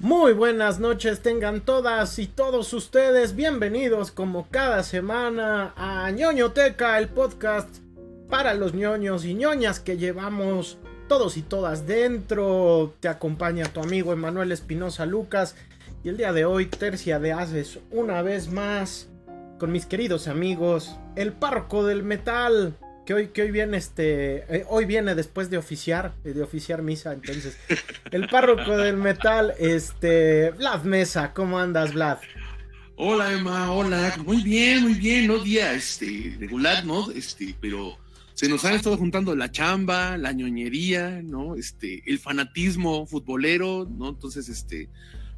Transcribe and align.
Muy 0.00 0.34
buenas 0.34 0.78
noches 0.78 1.20
tengan 1.20 1.62
todas 1.62 2.18
y 2.18 2.26
todos 2.26 2.74
ustedes 2.74 3.34
bienvenidos 3.34 4.10
como 4.10 4.46
cada 4.50 4.82
semana 4.82 5.72
a 5.74 6.10
ñoñoteca, 6.10 6.98
el 6.98 7.08
podcast 7.08 7.78
para 8.28 8.52
los 8.52 8.74
ñoños 8.74 9.24
y 9.24 9.32
ñoñas 9.32 9.80
que 9.80 9.96
llevamos 9.96 10.76
todos 11.08 11.38
y 11.38 11.42
todas 11.42 11.86
dentro. 11.86 12.92
Te 13.00 13.08
acompaña 13.08 13.72
tu 13.72 13.80
amigo 13.80 14.12
Emanuel 14.12 14.52
Espinosa 14.52 15.06
Lucas 15.06 15.56
y 16.04 16.10
el 16.10 16.18
día 16.18 16.34
de 16.34 16.44
hoy 16.44 16.66
tercia 16.66 17.18
de 17.18 17.32
haces 17.32 17.78
una 17.90 18.20
vez 18.20 18.52
más 18.52 19.08
con 19.58 19.72
mis 19.72 19.86
queridos 19.86 20.28
amigos 20.28 20.94
el 21.16 21.32
parco 21.32 21.86
del 21.86 22.02
metal 22.02 22.74
que 23.06 23.14
hoy, 23.14 23.28
que 23.28 23.42
hoy 23.42 23.50
viene 23.52 23.76
este, 23.78 24.38
eh, 24.54 24.64
hoy 24.68 24.84
viene 24.84 25.14
después 25.14 25.48
de 25.48 25.56
oficiar, 25.56 26.12
eh, 26.24 26.32
de 26.32 26.42
oficiar 26.42 26.82
misa, 26.82 27.12
entonces, 27.12 27.56
el 28.10 28.28
párroco 28.28 28.76
del 28.76 28.96
metal, 28.96 29.54
este, 29.58 30.50
Vlad 30.50 30.82
Mesa, 30.82 31.32
¿cómo 31.32 31.58
andas, 31.58 31.94
Vlad? 31.94 32.18
Hola, 32.96 33.32
Emma, 33.32 33.70
hola, 33.72 34.16
muy 34.24 34.42
bien, 34.42 34.82
muy 34.82 34.94
bien, 34.94 35.28
no 35.28 35.38
día, 35.38 35.72
este, 35.72 36.36
regular, 36.40 36.84
¿no? 36.84 37.10
Este, 37.12 37.54
pero 37.60 37.96
se 38.34 38.48
nos 38.48 38.64
han 38.64 38.74
estado 38.74 38.96
juntando 38.96 39.36
la 39.36 39.50
chamba, 39.50 40.18
la 40.18 40.32
ñoñería, 40.32 41.22
¿no? 41.22 41.54
Este, 41.54 42.02
el 42.06 42.18
fanatismo 42.18 43.06
futbolero, 43.06 43.88
¿no? 43.88 44.08
Entonces, 44.08 44.48
este, 44.48 44.88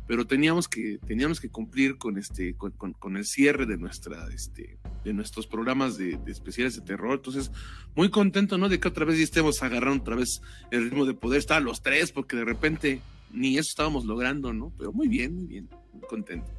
pero 0.09 0.27
teníamos 0.27 0.69
que, 0.69 0.99
teníamos 1.07 1.39
que 1.39 1.51
cumplir 1.51 1.99
con 1.99 2.17
este, 2.17 2.55
con, 2.55 2.73
con, 2.73 3.17
el 3.19 3.27
cierre 3.27 3.67
de 3.67 3.77
nuestra, 3.77 4.27
este, 4.35 4.79
de 5.05 5.13
nuestros 5.13 5.47
programas 5.47 5.99
de, 5.99 6.19
especiales 6.27 6.75
de 6.77 6.81
terror. 6.81 7.17
Entonces, 7.17 7.53
muy 7.95 8.09
contento, 8.09 8.57
¿no? 8.57 8.71
De 8.71 8.81
que 8.81 8.89
otra 8.89 9.05
vez 9.05 9.19
ya 9.19 9.25
estemos 9.25 9.63
agarrando 9.63 10.01
otra 10.01 10.17
vez 10.17 10.41
el 10.71 10.85
ritmo 10.85 11.05
de 11.05 11.13
poder 11.13 11.39
estar 11.41 11.59
a 11.59 11.61
los 11.61 11.83
tres, 11.83 12.11
porque 12.11 12.37
de 12.39 12.47
repente 12.47 13.03
ni 13.33 13.59
eso 13.59 13.69
estábamos 13.69 14.07
logrando, 14.07 14.55
¿no? 14.55 14.73
Pero 14.79 14.95
muy 14.95 15.09
bien, 15.09 15.35
muy 15.35 15.45
bien, 15.45 15.69
muy 15.93 16.09
contento. 16.09 16.51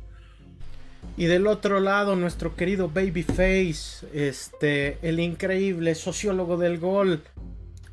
Y 1.18 1.26
del 1.26 1.48
otro 1.48 1.80
lado, 1.80 2.16
nuestro 2.16 2.56
querido 2.56 2.88
Babyface, 2.88 4.06
este, 4.14 5.00
el 5.02 5.20
increíble 5.20 5.96
sociólogo 5.96 6.56
del 6.56 6.78
gol. 6.78 7.24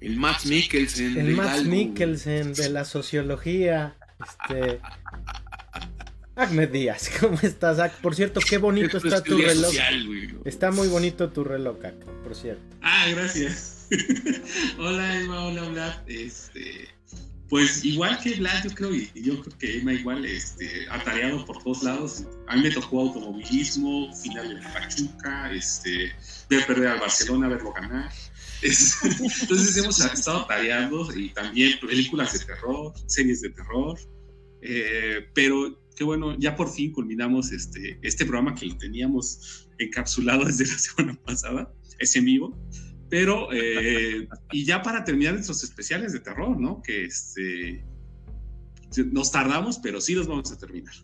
El 0.03 0.19
Max 0.19 0.45
Mikkelsen. 0.45 1.17
El 1.17 1.35
Max 1.35 1.65
Mikkelsen 1.65 2.53
de 2.53 2.69
la 2.69 2.85
sociología. 2.85 3.97
Este, 4.21 4.81
Ahmed 6.37 6.69
Díaz, 6.69 7.11
¿cómo 7.21 7.39
estás, 7.43 7.91
Por 8.03 8.15
cierto, 8.15 8.41
qué 8.47 8.59
bonito 8.59 8.99
está 8.99 9.23
tu 9.23 9.39
reloj. 9.39 9.73
está 10.45 10.71
muy 10.71 10.87
bonito 10.87 11.31
tu 11.31 11.43
reloj, 11.43 11.79
por 12.23 12.35
cierto. 12.35 12.77
Ah, 12.83 13.07
gracias. 13.11 13.89
hola, 14.79 15.19
Emma, 15.19 15.47
hola, 15.47 15.63
hola. 15.63 16.05
Este, 16.07 16.89
pues 17.49 17.87
igual 17.87 18.19
que 18.21 18.35
Vlad, 18.35 18.65
yo 18.65 18.71
creo, 18.75 18.95
y 18.95 19.11
yo 19.15 19.41
creo 19.41 19.59
que 19.59 19.79
Emma 19.79 19.95
igual, 19.95 20.27
este, 20.27 20.87
atareado 20.91 21.43
por 21.47 21.63
todos 21.63 21.83
lados. 21.83 22.25
A 22.49 22.57
mí 22.57 22.63
me 22.65 22.71
tocó 22.71 23.01
automovilismo, 23.01 24.15
final 24.15 24.51
de 24.51 24.63
Pachuca, 24.63 25.51
este, 25.53 26.13
ver 26.51 26.67
perder 26.67 26.89
al 26.89 27.01
Barcelona, 27.01 27.49
verlo 27.49 27.73
ganar. 27.73 28.13
Entonces 28.63 29.77
hemos 29.79 29.99
estado 30.01 30.41
atareando 30.41 31.09
y 31.17 31.31
también 31.31 31.79
películas 31.81 32.35
de 32.35 32.45
terror, 32.45 32.93
series 33.07 33.41
de 33.41 33.51
terror, 33.51 33.99
eh, 34.61 35.29
pero 35.35 35.86
qué 35.97 36.05
bueno, 36.05 36.39
ya 36.39 36.55
por 36.55 36.71
fin 36.71 36.93
culminamos 36.93 37.51
este, 37.51 37.99
este 38.03 38.25
programa 38.25 38.55
que 38.55 38.67
lo 38.67 38.77
teníamos 38.77 39.69
encapsulado 39.79 40.45
desde 40.45 40.67
la 40.67 40.79
semana 40.79 41.19
pasada, 41.25 41.73
es 41.99 42.23
vivo, 42.23 42.57
pero, 43.09 43.49
eh, 43.53 44.29
y 44.53 44.65
ya 44.65 44.83
para 44.83 45.05
terminar 45.05 45.35
nuestros 45.35 45.63
especiales 45.65 46.13
de 46.13 46.21
terror, 46.21 46.59
¿no? 46.59 46.83
Que 46.83 47.05
este, 47.05 47.85
nos 49.13 49.31
tardamos, 49.31 49.79
pero 49.79 50.01
sí 50.01 50.15
los 50.15 50.27
vamos 50.27 50.51
a 50.53 50.59
terminar. 50.59 50.95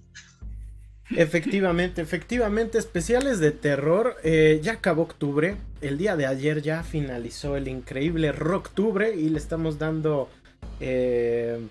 Efectivamente, 1.11 2.01
efectivamente, 2.01 2.79
especiales 2.79 3.39
de 3.39 3.53
terror. 3.53 4.17
Eh, 4.25 4.61
ya 4.63 4.73
acabó 4.73 5.03
octubre. 5.03 5.57
El 5.81 5.99
día 5.99 6.17
de 6.17 6.27
ayer 6.27 6.63
ya 6.63 6.83
finalizó 6.83 7.57
el 7.57 7.69
increíble 7.69 8.33
Rocktubre 8.33 9.15
y 9.15 9.29
le 9.29 9.39
estamos 9.39 9.79
dando 9.79 10.31
eh, 10.81 11.69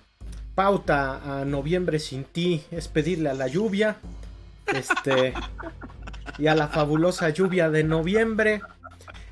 pauta 0.54 1.40
a 1.40 1.44
noviembre 1.44 1.98
sin 1.98 2.24
ti, 2.24 2.62
es 2.70 2.88
pedirle 2.88 3.30
a 3.30 3.34
la 3.34 3.48
lluvia, 3.48 3.96
este, 4.66 5.34
y 6.38 6.46
a 6.46 6.54
la 6.54 6.68
fabulosa 6.68 7.30
lluvia 7.30 7.70
de 7.70 7.84
noviembre. 7.84 8.60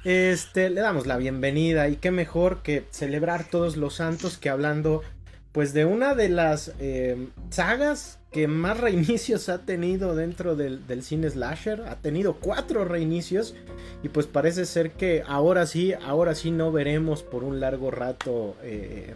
Este, 0.04 0.70
le 0.70 0.80
damos 0.80 1.06
la 1.06 1.18
bienvenida 1.18 1.88
y 1.88 1.96
qué 1.96 2.10
mejor 2.10 2.62
que 2.62 2.84
celebrar 2.90 3.44
todos 3.44 3.76
los 3.76 3.94
santos 3.94 4.38
que 4.38 4.48
hablando 4.48 5.02
pues 5.52 5.74
de 5.74 5.84
una 5.84 6.14
de 6.14 6.28
las 6.28 6.72
eh, 6.78 7.28
sagas 7.50 8.18
que 8.30 8.46
más 8.46 8.78
reinicios 8.78 9.48
ha 9.48 9.62
tenido 9.62 10.14
dentro 10.14 10.54
del, 10.54 11.02
cine 11.02 11.28
slasher. 11.28 11.82
Ha 11.88 11.96
tenido 11.96 12.34
cuatro 12.34 12.84
reinicios 12.84 13.54
y 14.02 14.08
pues 14.08 14.26
parece 14.26 14.64
ser 14.64 14.92
que 14.92 15.24
ahora 15.26 15.66
sí, 15.66 15.92
ahora 15.92 16.34
sí 16.34 16.50
no 16.50 16.70
veremos 16.70 17.22
por 17.22 17.42
un 17.42 17.60
largo 17.60 17.90
rato 17.90 18.56
eh, 18.62 19.14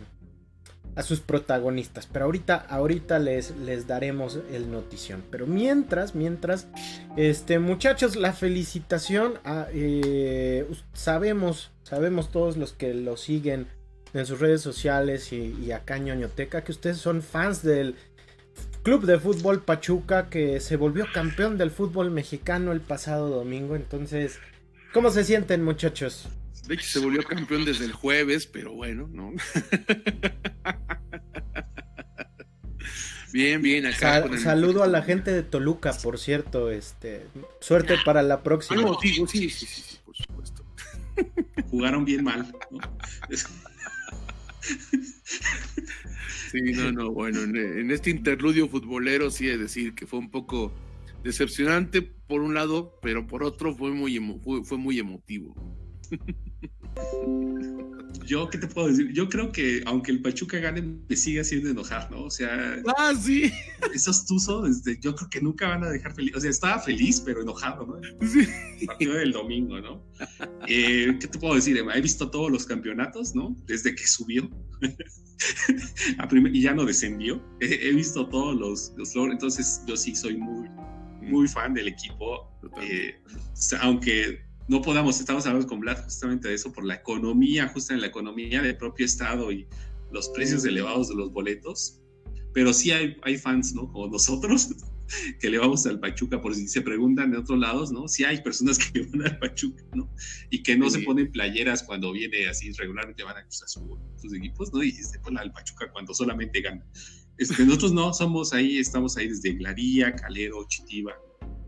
a 0.97 1.03
sus 1.03 1.21
protagonistas. 1.21 2.09
Pero 2.11 2.27
ahorita, 2.27 2.57
ahorita 2.57 3.19
les, 3.19 3.57
les 3.59 3.87
daremos 3.87 4.39
el 4.53 4.71
notición. 4.71 5.23
Pero 5.31 5.47
mientras, 5.47 6.15
mientras, 6.15 6.69
este, 7.17 7.59
muchachos, 7.59 8.17
la 8.17 8.33
felicitación. 8.33 9.35
A, 9.45 9.67
eh, 9.73 10.67
sabemos, 10.93 11.73
sabemos 11.83 12.31
todos 12.31 12.57
los 12.57 12.73
que 12.73 12.95
lo 12.95 13.17
siguen 13.17 13.67
en 14.13 14.27
sus 14.27 14.39
redes 14.39 14.61
sociales 14.61 15.33
y, 15.33 15.57
y 15.61 15.73
acá 15.73 15.97
en 15.97 16.05
ñoñoteca 16.05 16.63
que 16.63 16.73
ustedes 16.73 16.99
son 16.99 17.23
fans 17.23 17.63
del 17.63 17.97
Club 18.85 19.07
de 19.07 19.19
Fútbol 19.19 19.63
Pachuca 19.63 20.29
que 20.29 20.61
se 20.61 20.77
volvió 20.77 21.07
campeón 21.13 21.57
del 21.59 21.71
fútbol 21.71 22.11
mexicano 22.11 22.71
el 22.71 22.81
pasado 22.81 23.31
domingo. 23.31 23.77
Entonces, 23.77 24.39
¿cómo 24.93 25.11
se 25.11 25.25
sienten 25.25 25.65
muchachos? 25.65 26.29
De 26.67 26.75
hecho, 26.75 26.85
se 26.85 26.99
volvió 26.99 27.23
campeón 27.23 27.65
desde 27.65 27.85
el 27.85 27.93
jueves, 27.93 28.47
pero 28.47 28.73
bueno, 28.73 29.09
¿no? 29.13 29.33
bien, 33.33 33.61
bien, 33.61 33.87
acá. 33.87 34.25
saludo 34.39 34.83
a 34.83 34.87
la 34.87 35.03
gente 35.03 35.31
de 35.31 35.43
Toluca, 35.43 35.93
por 36.03 36.19
cierto. 36.19 36.71
Este, 36.71 37.27
suerte 37.61 37.97
para 38.05 38.23
la 38.23 38.43
próxima. 38.43 38.83
Ah, 38.83 38.97
sí, 39.01 39.13
sí, 39.27 39.51
sí, 39.51 39.67
sí, 39.67 39.99
por 40.05 40.17
supuesto. 40.17 40.65
Jugaron 41.71 42.07
bien 42.07 42.25
mal. 42.25 42.51
sí, 46.51 46.63
no, 46.73 46.93
no, 46.93 47.11
bueno, 47.11 47.43
en, 47.43 47.91
este 47.91 48.09
interludio 48.09 48.69
futbolero 48.69 49.31
sí 49.31 49.51
es 49.51 49.59
decir 49.59 49.95
que 49.95 50.07
fue 50.07 50.19
un 50.19 50.31
poco 50.31 50.73
decepcionante 51.23 52.01
por 52.01 52.41
un 52.41 52.55
lado, 52.55 52.99
pero 53.03 53.27
por 53.27 53.45
otro 53.45 53.75
fue 53.75 53.91
muy, 53.91 54.19
fue 54.65 54.79
muy 54.79 54.99
emotivo. 54.99 55.55
Yo, 58.27 58.49
¿qué 58.49 58.57
te 58.57 58.67
puedo 58.67 58.89
decir? 58.89 59.13
Yo 59.13 59.29
creo 59.29 59.53
que 59.53 59.83
aunque 59.85 60.11
el 60.11 60.23
Pachuca 60.23 60.59
gane, 60.59 60.81
me 61.09 61.17
sigue 61.17 61.41
haciendo 61.41 61.69
enojar, 61.69 62.11
¿no? 62.11 62.25
O 62.25 62.31
sea. 62.31 62.83
Ah, 62.97 63.13
sí. 63.15 63.53
Esos 63.95 64.25
tuzos, 64.25 64.69
este, 64.69 64.99
yo 65.01 65.15
creo 65.15 65.29
que 65.29 65.41
nunca 65.43 65.69
van 65.69 65.85
a 65.85 65.91
dejar 65.91 66.15
feliz. 66.15 66.35
O 66.35 66.41
sea, 66.41 66.51
estaba 66.51 66.79
feliz, 66.79 67.21
pero 67.21 67.43
enojado, 67.43 67.87
¿no? 67.87 68.27
Sí. 68.27 68.87
partido 68.87 69.15
del 69.15 69.33
domingo, 69.33 69.81
¿no? 69.81 70.03
Eh, 70.67 71.17
¿Qué 71.21 71.27
te 71.27 71.39
puedo 71.39 71.55
decir, 71.55 71.77
He 71.77 72.01
visto 72.01 72.31
todos 72.31 72.51
los 72.51 72.65
campeonatos, 72.65 73.35
¿no? 73.35 73.55
Desde 73.67 73.95
que 73.95 74.07
subió. 74.07 74.49
y 76.53 76.61
ya 76.63 76.73
no 76.73 76.85
descendió. 76.85 77.45
He, 77.61 77.93
visto 77.93 78.27
todos 78.29 78.57
los, 78.59 78.93
los 78.97 79.15
Entonces, 79.31 79.83
yo 79.87 79.97
sí 79.97 80.17
soy 80.17 80.37
muy, 80.39 80.69
muy 81.21 81.47
fan 81.47 81.75
del 81.75 81.89
equipo. 81.89 82.51
Eh, 82.81 83.21
aunque 83.81 84.44
no 84.69 84.81
podamos, 84.81 85.21
estamos 85.21 85.47
hablando 85.47 85.69
con 85.69 85.81
Vlad 85.81 86.05
justamente 86.05 86.49
de 86.49 86.55
eso, 86.55 86.73
por 86.73 86.85
la 86.85 86.95
economía, 86.95 87.69
justo 87.69 87.93
en 87.93 88.01
la 88.01 88.07
economía 88.07 88.63
del 88.63 88.77
propio 88.77 89.05
Estado 89.05 89.53
y 89.53 89.67
los 90.11 90.29
precios 90.31 90.65
elevados 90.65 91.09
de 91.09 91.17
los 91.17 91.33
boletos, 91.33 92.01
pero 92.55 92.73
sí 92.73 92.91
hay, 92.91 93.17
hay 93.23 93.37
fans, 93.37 93.75
¿no? 93.75 93.91
Como 93.93 94.09
nosotros, 94.09 94.71
que 95.41 95.51
le 95.51 95.59
vamos 95.59 95.85
al 95.87 96.01
Pachuca, 96.01 96.41
por 96.41 96.55
si 96.55 96.67
se 96.67 96.81
preguntan 96.81 97.33
de 97.33 97.39
otros 97.39 97.59
lados, 97.59 97.93
¿no? 97.93 98.09
Sí 98.09 98.25
hay 98.25 98.41
personas 98.41 98.79
que 98.79 99.03
van 99.13 99.27
al 99.27 99.39
Pachuca, 99.39 99.85
¿no? 99.95 100.11
Y 100.49 100.63
que 100.63 100.77
no 100.77 100.89
se 100.89 101.01
ponen 101.01 101.31
playeras 101.31 101.83
cuando 101.83 102.13
viene 102.13 102.49
así 102.49 102.73
regularmente 102.73 103.23
van 103.23 103.37
a 103.37 103.51
sus, 103.51 103.75
sus 104.17 104.35
equipos, 104.35 104.73
¿no? 104.73 104.83
Y 104.83 104.93
se 104.93 105.19
ponen 105.19 105.41
al 105.41 105.53
Pachuca 105.53 105.91
cuando 105.93 106.15
solamente 106.15 106.63
gana. 106.63 106.87
Este, 107.37 107.67
nosotros 107.67 107.93
no, 107.93 108.15
somos 108.15 108.55
ahí, 108.55 108.79
estamos 108.79 109.17
ahí 109.19 109.29
desde 109.29 109.53
Glaría, 109.53 110.15
Calero, 110.15 110.65
Chitiba. 110.69 111.13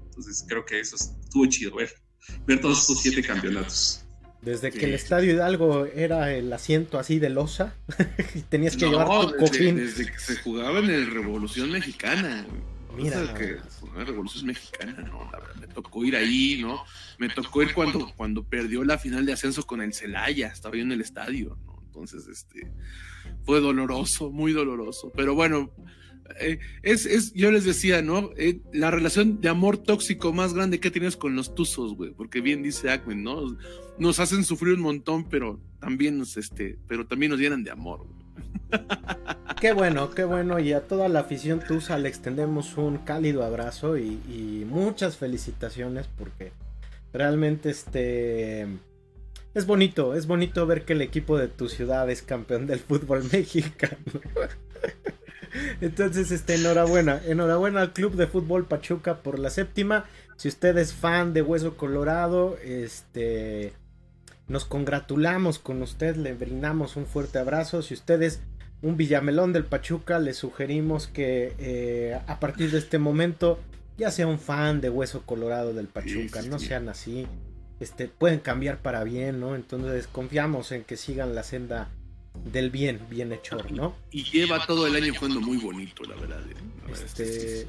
Entonces 0.04 0.44
creo 0.48 0.64
que 0.64 0.80
eso 0.80 0.96
estuvo 0.96 1.44
chido 1.46 1.76
ver 1.76 2.05
ver 2.46 2.60
todos 2.60 2.80
estos 2.80 3.00
siete 3.00 3.22
campeonatos. 3.22 4.02
Desde 4.42 4.70
que 4.70 4.84
el 4.84 4.94
Estadio 4.94 5.32
Hidalgo 5.32 5.86
era 5.86 6.32
el 6.32 6.52
asiento 6.52 6.98
así 6.98 7.18
de 7.18 7.30
losa, 7.30 7.74
tenías 8.48 8.76
que 8.76 8.86
llevar 8.86 9.08
tu 9.08 9.36
cojín. 9.38 9.76
Desde 9.76 10.06
que 10.06 10.18
se 10.18 10.36
jugaba 10.36 10.78
en 10.78 10.90
el 10.90 11.10
Revolución 11.10 11.70
Mexicana. 11.72 12.46
Mira. 12.96 13.34
que 13.34 13.56
la 13.96 14.04
Revolución 14.04 14.46
Mexicana, 14.46 14.92
no, 15.02 15.30
me 15.60 15.66
tocó 15.66 16.04
ir 16.04 16.16
ahí, 16.16 16.58
¿no? 16.62 16.82
Me 17.18 17.28
tocó 17.28 17.62
ir 17.62 17.74
cuando, 17.74 18.12
cuando 18.16 18.44
perdió 18.44 18.84
la 18.84 18.98
final 18.98 19.26
de 19.26 19.32
ascenso 19.32 19.66
con 19.66 19.82
el 19.82 19.92
Celaya, 19.92 20.48
estaba 20.48 20.76
yo 20.76 20.82
en 20.82 20.92
el 20.92 21.00
estadio, 21.00 21.58
¿no? 21.66 21.82
Entonces, 21.84 22.28
este, 22.28 22.70
fue 23.44 23.60
doloroso, 23.60 24.30
muy 24.30 24.52
doloroso. 24.52 25.10
Pero 25.16 25.34
bueno, 25.34 25.72
Eh, 26.40 26.58
es, 26.82 27.06
es, 27.06 27.32
yo 27.32 27.50
les 27.50 27.64
decía, 27.64 28.02
¿no? 28.02 28.30
Eh, 28.36 28.60
la 28.72 28.90
relación 28.90 29.40
de 29.40 29.48
amor 29.48 29.78
tóxico 29.78 30.32
más 30.32 30.54
grande 30.54 30.80
que 30.80 30.90
tienes 30.90 31.16
con 31.16 31.36
los 31.36 31.54
tuzos, 31.54 31.94
güey, 31.94 32.10
porque 32.10 32.40
bien 32.40 32.62
dice 32.62 32.90
Ackman, 32.90 33.22
¿no? 33.22 33.56
Nos 33.98 34.20
hacen 34.20 34.44
sufrir 34.44 34.74
un 34.74 34.80
montón, 34.80 35.24
pero 35.28 35.60
también 35.80 36.18
nos, 36.18 36.36
este, 36.36 36.78
pero 36.88 37.06
también 37.06 37.30
nos 37.30 37.40
llenan 37.40 37.64
de 37.64 37.70
amor. 37.70 38.06
Qué 39.60 39.72
bueno, 39.72 40.10
qué 40.10 40.24
bueno. 40.24 40.58
Y 40.58 40.74
a 40.74 40.82
toda 40.82 41.08
la 41.08 41.20
afición 41.20 41.60
Tusa 41.66 41.96
le 41.96 42.10
extendemos 42.10 42.76
un 42.76 42.98
cálido 42.98 43.42
abrazo 43.42 43.96
y, 43.96 44.20
y 44.28 44.66
muchas 44.68 45.16
felicitaciones 45.16 46.06
porque 46.18 46.52
realmente 47.14 47.70
este 47.70 48.66
es 49.56 49.64
bonito, 49.64 50.14
es 50.14 50.26
bonito 50.26 50.66
ver 50.66 50.84
que 50.84 50.92
el 50.92 51.00
equipo 51.00 51.38
de 51.38 51.48
tu 51.48 51.70
ciudad 51.70 52.10
es 52.10 52.20
campeón 52.20 52.66
del 52.66 52.78
fútbol 52.78 53.24
mexicano. 53.32 53.96
Entonces, 55.80 56.30
este, 56.30 56.54
enhorabuena, 56.54 57.20
enhorabuena 57.26 57.80
al 57.80 57.92
Club 57.92 58.14
de 58.14 58.26
Fútbol 58.26 58.66
Pachuca 58.66 59.22
por 59.22 59.38
la 59.38 59.50
séptima. 59.50 60.04
Si 60.36 60.48
usted 60.48 60.76
es 60.78 60.92
fan 60.92 61.32
de 61.32 61.42
Hueso 61.42 61.76
Colorado, 61.76 62.56
este, 62.62 63.72
nos 64.48 64.64
congratulamos 64.64 65.58
con 65.58 65.82
usted, 65.82 66.16
le 66.16 66.34
brindamos 66.34 66.96
un 66.96 67.06
fuerte 67.06 67.38
abrazo. 67.38 67.82
Si 67.82 67.94
usted 67.94 68.22
es 68.22 68.40
un 68.82 68.96
Villamelón 68.96 69.52
del 69.52 69.64
Pachuca, 69.64 70.18
le 70.18 70.34
sugerimos 70.34 71.06
que 71.06 71.54
eh, 71.58 72.20
a 72.26 72.40
partir 72.40 72.70
de 72.70 72.78
este 72.78 72.98
momento 72.98 73.58
ya 73.96 74.10
sea 74.10 74.26
un 74.26 74.38
fan 74.38 74.80
de 74.80 74.90
Hueso 74.90 75.22
Colorado 75.22 75.72
del 75.72 75.86
Pachuca, 75.86 76.42
no 76.42 76.58
sean 76.58 76.88
así 76.90 77.26
este, 77.80 78.08
pueden 78.08 78.40
cambiar 78.40 78.78
para 78.78 79.04
bien, 79.04 79.40
¿no? 79.40 79.54
Entonces 79.54 80.06
confiamos 80.06 80.72
en 80.72 80.84
que 80.84 80.96
sigan 80.96 81.34
la 81.34 81.42
senda 81.42 81.88
del 82.44 82.70
bien, 82.70 83.00
bien 83.10 83.32
hecho, 83.32 83.58
¿no? 83.70 83.94
Y 84.10 84.24
lleva 84.24 84.64
todo 84.66 84.86
el 84.86 84.96
año 84.96 85.12
jugando 85.18 85.40
muy 85.40 85.58
bonito, 85.58 86.04
la 86.04 86.14
verdad. 86.16 86.40
¿eh? 86.48 86.92
Este, 86.92 87.66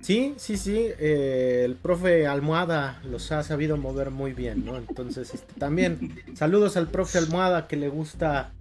sí, 0.00 0.34
sí, 0.36 0.56
sí, 0.56 0.76
eh, 0.98 1.62
el 1.64 1.76
profe 1.76 2.26
Almohada 2.26 3.00
los 3.04 3.32
ha 3.32 3.42
sabido 3.42 3.76
mover 3.76 4.10
muy 4.10 4.32
bien, 4.32 4.64
¿no? 4.64 4.76
Entonces, 4.76 5.34
este, 5.34 5.52
también 5.54 6.14
saludos 6.34 6.76
al 6.76 6.88
profe 6.88 7.18
Almohada 7.18 7.66
que 7.66 7.76
le 7.76 7.88
gusta 7.88 8.52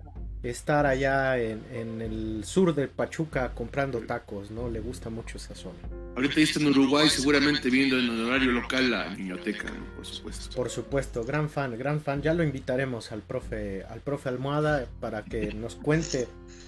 estar 0.44 0.86
allá 0.86 1.38
en, 1.38 2.02
el 2.02 2.44
sur 2.46 2.74
de 2.74 2.88
Pachuca 2.88 3.54
comprando 3.54 4.00
tacos, 4.00 4.52
¿no? 4.52 4.70
Le 4.70 4.80
gusta 4.80 5.10
mucho 5.10 5.38
esa 5.38 5.56
zona. 5.56 5.78
Ahorita 6.20 6.42
está 6.42 6.60
en 6.60 6.68
Uruguay, 6.68 7.10
seguramente 7.10 7.70
viendo 7.70 7.98
en 7.98 8.10
el 8.10 8.26
horario 8.26 8.52
local 8.52 8.92
la 8.92 9.08
biblioteca, 9.08 9.72
por 9.96 10.06
supuesto. 10.06 10.54
Por 10.54 10.70
supuesto, 10.70 11.24
gran 11.24 11.50
fan, 11.50 11.78
gran 11.78 12.02
fan. 12.02 12.22
Ya 12.22 12.34
lo 12.34 12.44
invitaremos 12.44 13.14
al 13.14 13.22
profe, 13.22 13.86
al 13.86 14.02
profe 14.02 14.28
Almohada 14.28 14.90
para 15.00 15.24
que 15.24 15.54
nos 15.54 15.76
cuente 15.76 16.28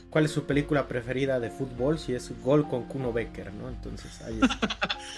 cuál 0.09 0.23
es 0.23 0.31
su 0.31 0.45
película 0.45 0.87
preferida 0.87 1.37
de 1.41 1.49
fútbol, 1.49 1.99
si 1.99 2.13
es 2.13 2.31
Gol 2.41 2.69
con 2.69 2.85
Kuno 2.85 3.11
Becker, 3.11 3.51
¿no? 3.53 3.67
Entonces 3.67 4.21
ahí 4.21 4.39
está. 4.41 4.69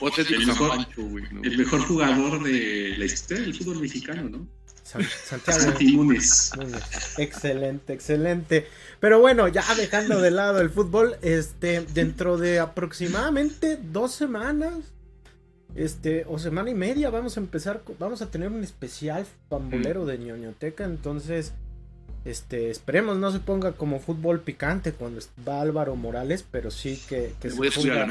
el, 0.31 0.47
mejor, 0.47 0.87
el 1.43 1.57
mejor 1.59 1.81
jugador 1.81 2.41
de 2.41 2.95
la 2.97 3.05
historia 3.05 3.43
del 3.43 3.53
fútbol 3.53 3.81
mexicano, 3.81 4.29
¿no? 4.29 4.47
Santiago. 4.83 5.73
Excelente, 7.17 7.93
excelente. 7.93 8.67
Pero 8.99 9.19
bueno, 9.19 9.47
ya 9.47 9.63
dejando 9.75 10.21
de 10.21 10.31
lado 10.31 10.61
el 10.61 10.69
fútbol, 10.69 11.15
este, 11.21 11.81
dentro 11.81 12.37
de 12.37 12.59
aproximadamente 12.59 13.79
dos 13.81 14.13
semanas, 14.13 14.73
este, 15.75 16.25
o 16.27 16.37
semana 16.37 16.69
y 16.69 16.75
media, 16.75 17.09
vamos 17.09 17.37
a 17.37 17.39
empezar, 17.39 17.81
vamos 17.99 18.21
a 18.21 18.29
tener 18.29 18.49
un 18.49 18.63
especial 18.63 19.25
pambolero 19.49 20.05
de 20.05 20.19
ñoñoteca, 20.19 20.83
entonces, 20.83 21.53
este, 22.25 22.69
esperemos 22.69 23.17
no 23.17 23.31
se 23.31 23.39
ponga 23.39 23.73
como 23.73 23.99
fútbol 23.99 24.41
picante 24.41 24.91
cuando 24.91 25.19
va 25.47 25.61
Álvaro 25.61 25.95
Morales, 25.95 26.45
pero 26.49 26.71
sí 26.71 27.01
que, 27.09 27.33
se 27.41 27.49
ponga... 27.71 28.07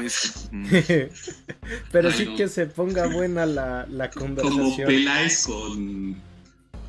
pero 1.91 2.11
sí 2.11 2.35
que 2.35 2.47
se 2.47 2.65
ponga 2.65 3.07
buena 3.07 3.45
la, 3.45 3.87
la 3.89 4.11
conversación. 4.11 4.67
Como 4.67 4.85
Peláez 4.85 5.45
con 5.45 6.32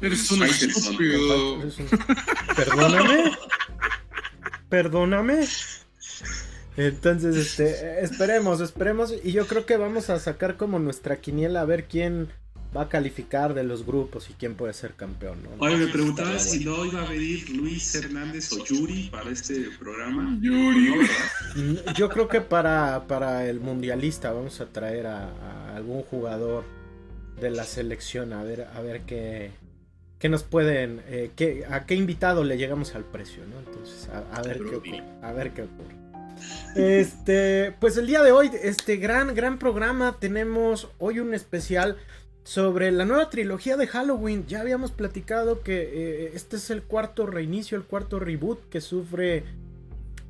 Eres 0.01 0.31
un 0.31 0.43
estúpido. 0.43 1.59
Perdóname. 2.57 3.33
Perdóname. 4.69 5.47
Entonces, 6.77 7.37
este, 7.37 8.05
esperemos, 8.05 8.61
esperemos. 8.61 9.15
Y 9.23 9.33
yo 9.33 9.47
creo 9.47 9.67
que 9.67 9.77
vamos 9.77 10.11
a 10.11 10.19
sacar 10.19 10.57
como 10.57 10.79
nuestra 10.79 11.21
quiniela 11.21 11.61
a 11.61 11.65
ver 11.65 11.85
quién 11.85 12.29
va 12.77 12.83
a 12.83 12.89
calificar 12.89 13.55
de 13.55 13.63
los 13.63 13.87
grupos 13.87 14.29
y 14.31 14.33
quién 14.33 14.57
puede 14.57 14.73
ser 14.75 14.95
campeón. 14.95 15.39
¿no? 15.45 15.51
Oye, 15.59 15.77
me 15.77 15.87
preguntaba 15.87 16.39
si 16.39 16.65
no 16.65 16.85
iba 16.85 17.03
a 17.03 17.09
venir 17.09 17.49
Luis 17.51 17.95
Hernández 17.95 18.53
o 18.53 18.65
Yuri 18.65 19.09
para 19.11 19.31
este 19.31 19.69
programa. 19.79 20.37
Yuri. 20.41 21.07
Mm, 21.55 21.95
yo 21.95 22.09
creo 22.09 22.29
que 22.29 22.41
para, 22.41 23.07
para 23.07 23.49
el 23.49 23.61
mundialista 23.61 24.33
vamos 24.33 24.61
a 24.61 24.67
traer 24.67 25.07
a, 25.07 25.29
a, 25.29 25.77
algún 25.77 26.03
jugador 26.03 26.65
de 27.41 27.51
la 27.51 27.65
selección 27.65 28.33
a 28.33 28.43
ver, 28.43 28.67
a 28.75 28.81
ver 28.81 29.03
qué, 29.03 29.53
¿Qué 30.25 30.31
nos 30.31 30.43
pueden, 30.43 31.03
eh, 31.07 31.67
a 31.69 31.85
qué 31.85 31.95
invitado 31.95 32.45
le 32.45 32.57
llegamos 32.57 32.95
al 32.95 33.05
precio, 33.05 33.43
¿no? 33.47 33.59
Entonces, 33.59 34.09
a, 34.09 34.41
ver 34.41 34.57
qué 34.57 34.77
ocurre, 34.77 35.03
a 35.21 35.33
ver 35.33 35.53
qué 35.53 35.65
ocurre. 35.65 35.95
Este, 36.75 37.75
pues 37.79 37.99
el 37.99 38.07
día 38.07 38.23
de 38.23 38.33
hoy, 38.33 38.51
este 38.63 38.97
gran, 38.97 39.35
gran 39.35 39.59
programa, 39.59 40.17
tenemos 40.19 40.89
hoy 40.97 41.21
un 41.21 41.35
especial 41.35 41.99
sobre 42.43 42.91
la 42.91 43.05
nueva 43.05 43.29
trilogía 43.29 43.77
de 43.77 43.87
Halloween. 43.87 44.47
Ya 44.47 44.63
habíamos 44.63 44.93
platicado 44.93 45.61
que 45.61 45.83
eh, 45.83 46.31
este 46.33 46.57
es 46.57 46.71
el 46.71 46.85
cuarto 46.85 47.27
reinicio, 47.27 47.77
el 47.77 47.85
cuarto 47.85 48.19
reboot 48.19 48.67
que 48.71 48.81
sufre 48.81 49.45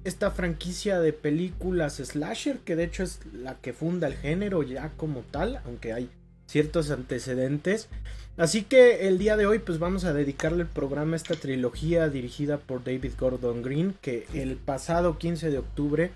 esta 0.03 0.33
franquicia 0.33 0.99
de 0.99 1.13
películas 1.13 1.99
slasher, 1.99 2.59
que 2.65 2.75
de 2.75 2.83
hecho 2.83 3.05
es 3.05 3.21
la 3.33 3.61
que 3.61 3.73
funda 3.73 4.09
el 4.09 4.17
género 4.17 4.65
ya 4.65 4.91
como 4.97 5.21
tal, 5.31 5.61
aunque 5.65 5.93
hay 5.93 6.11
ciertos 6.49 6.91
antecedentes. 6.91 7.89
Así 8.37 8.63
que 8.63 9.07
el 9.07 9.19
día 9.19 9.37
de 9.37 9.47
hoy 9.47 9.61
pues 9.61 9.79
vamos 9.79 10.05
a 10.05 10.13
dedicarle 10.13 10.63
el 10.63 10.69
programa 10.69 11.13
a 11.13 11.17
esta 11.17 11.37
trilogía 11.37 12.09
dirigida 12.09 12.59
por 12.59 12.83
David 12.83 13.13
Gordon 13.19 13.63
Green 13.63 13.95
que 14.01 14.27
el 14.35 14.57
pasado 14.57 15.19
15 15.19 15.51
de 15.51 15.59
octubre 15.59 16.11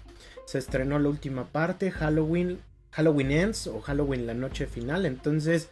se 0.44 0.58
estrenó 0.58 0.98
la 0.98 1.10
última 1.10 1.46
parte, 1.46 1.92
Halloween, 1.92 2.58
Halloween 2.90 3.30
Ends 3.30 3.68
o 3.68 3.80
Halloween 3.80 4.26
la 4.26 4.34
noche 4.34 4.66
final. 4.66 5.06
Entonces 5.06 5.70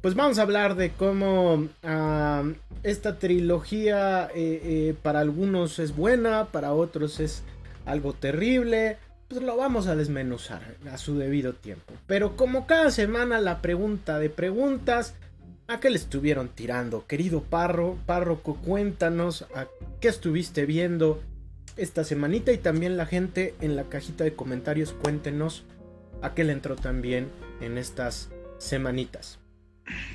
pues 0.00 0.14
vamos 0.14 0.38
a 0.38 0.42
hablar 0.42 0.76
de 0.76 0.92
cómo 0.92 1.66
ah, 1.82 2.44
esta 2.84 3.18
trilogía 3.18 4.28
eh, 4.32 4.60
eh, 4.62 4.94
para 5.02 5.18
algunos 5.18 5.80
es 5.80 5.96
buena, 5.96 6.46
para 6.52 6.72
otros 6.72 7.18
es 7.18 7.42
algo 7.84 8.12
terrible. 8.12 8.96
Pues 9.26 9.42
lo 9.42 9.56
vamos 9.56 9.88
a 9.88 9.96
desmenuzar 9.96 10.76
a 10.90 10.98
su 10.98 11.18
debido 11.18 11.52
tiempo. 11.52 11.92
Pero 12.06 12.36
como 12.36 12.66
cada 12.68 12.92
semana 12.92 13.40
la 13.40 13.60
pregunta 13.60 14.20
de 14.20 14.30
preguntas 14.30 15.14
¿A 15.70 15.78
qué 15.78 15.88
le 15.88 15.98
estuvieron 15.98 16.48
tirando? 16.48 17.06
Querido 17.06 17.44
Parro, 17.44 17.96
párroco, 18.04 18.56
cuéntanos 18.56 19.42
a 19.54 19.68
qué 20.00 20.08
estuviste 20.08 20.66
viendo 20.66 21.22
esta 21.76 22.02
semanita 22.02 22.50
y 22.50 22.58
también 22.58 22.96
la 22.96 23.06
gente 23.06 23.54
en 23.60 23.76
la 23.76 23.88
cajita 23.88 24.24
de 24.24 24.34
comentarios 24.34 24.92
cuéntenos 24.92 25.62
a 26.22 26.34
qué 26.34 26.42
le 26.42 26.54
entró 26.54 26.74
también 26.74 27.28
en 27.60 27.78
estas 27.78 28.30
semanitas. 28.58 29.38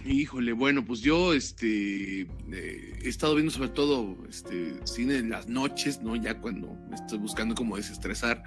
Híjole, 0.04 0.52
bueno, 0.52 0.84
pues 0.84 1.00
yo 1.00 1.34
este 1.34 2.24
eh, 2.24 3.00
he 3.02 3.08
estado 3.08 3.36
viendo 3.36 3.54
sobre 3.54 3.70
todo 3.70 4.18
este 4.30 4.76
cine 4.84 5.20
en 5.20 5.30
las 5.30 5.48
noches, 5.48 6.02
¿no? 6.02 6.18
Ya 6.18 6.38
cuando 6.42 6.76
me 6.90 6.96
estoy 6.96 7.20
buscando 7.20 7.56
como 7.56 7.78
desestresar. 7.78 8.44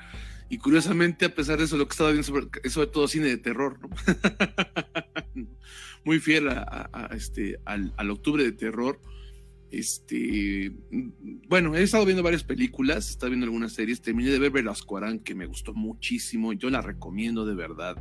Y 0.50 0.58
curiosamente, 0.58 1.24
a 1.24 1.34
pesar 1.34 1.56
de 1.56 1.64
eso, 1.64 1.78
lo 1.78 1.88
que 1.88 1.92
estaba 1.92 2.10
viendo 2.10 2.26
sobre, 2.26 2.48
sobre 2.68 2.86
todo 2.88 3.08
cine 3.08 3.28
de 3.28 3.38
terror, 3.38 3.78
¿no? 3.80 3.88
muy 6.04 6.20
fiel 6.20 6.48
a, 6.48 7.10
este, 7.14 7.58
al, 7.64 8.10
octubre 8.10 8.42
de 8.44 8.52
terror. 8.52 9.00
Este, 9.70 10.72
bueno, 11.48 11.74
he 11.74 11.82
estado 11.82 12.06
viendo 12.06 12.22
varias 12.22 12.44
películas, 12.44 13.08
he 13.08 13.10
estado 13.10 13.30
viendo 13.30 13.44
algunas 13.44 13.72
series. 13.72 14.00
Terminé 14.00 14.30
de 14.30 14.38
ver 14.38 14.50
Velascoarán, 14.50 15.18
que 15.18 15.34
me 15.34 15.46
gustó 15.46 15.74
muchísimo. 15.74 16.52
Yo 16.52 16.70
la 16.70 16.80
recomiendo 16.80 17.44
de 17.44 17.54
verdad. 17.54 17.96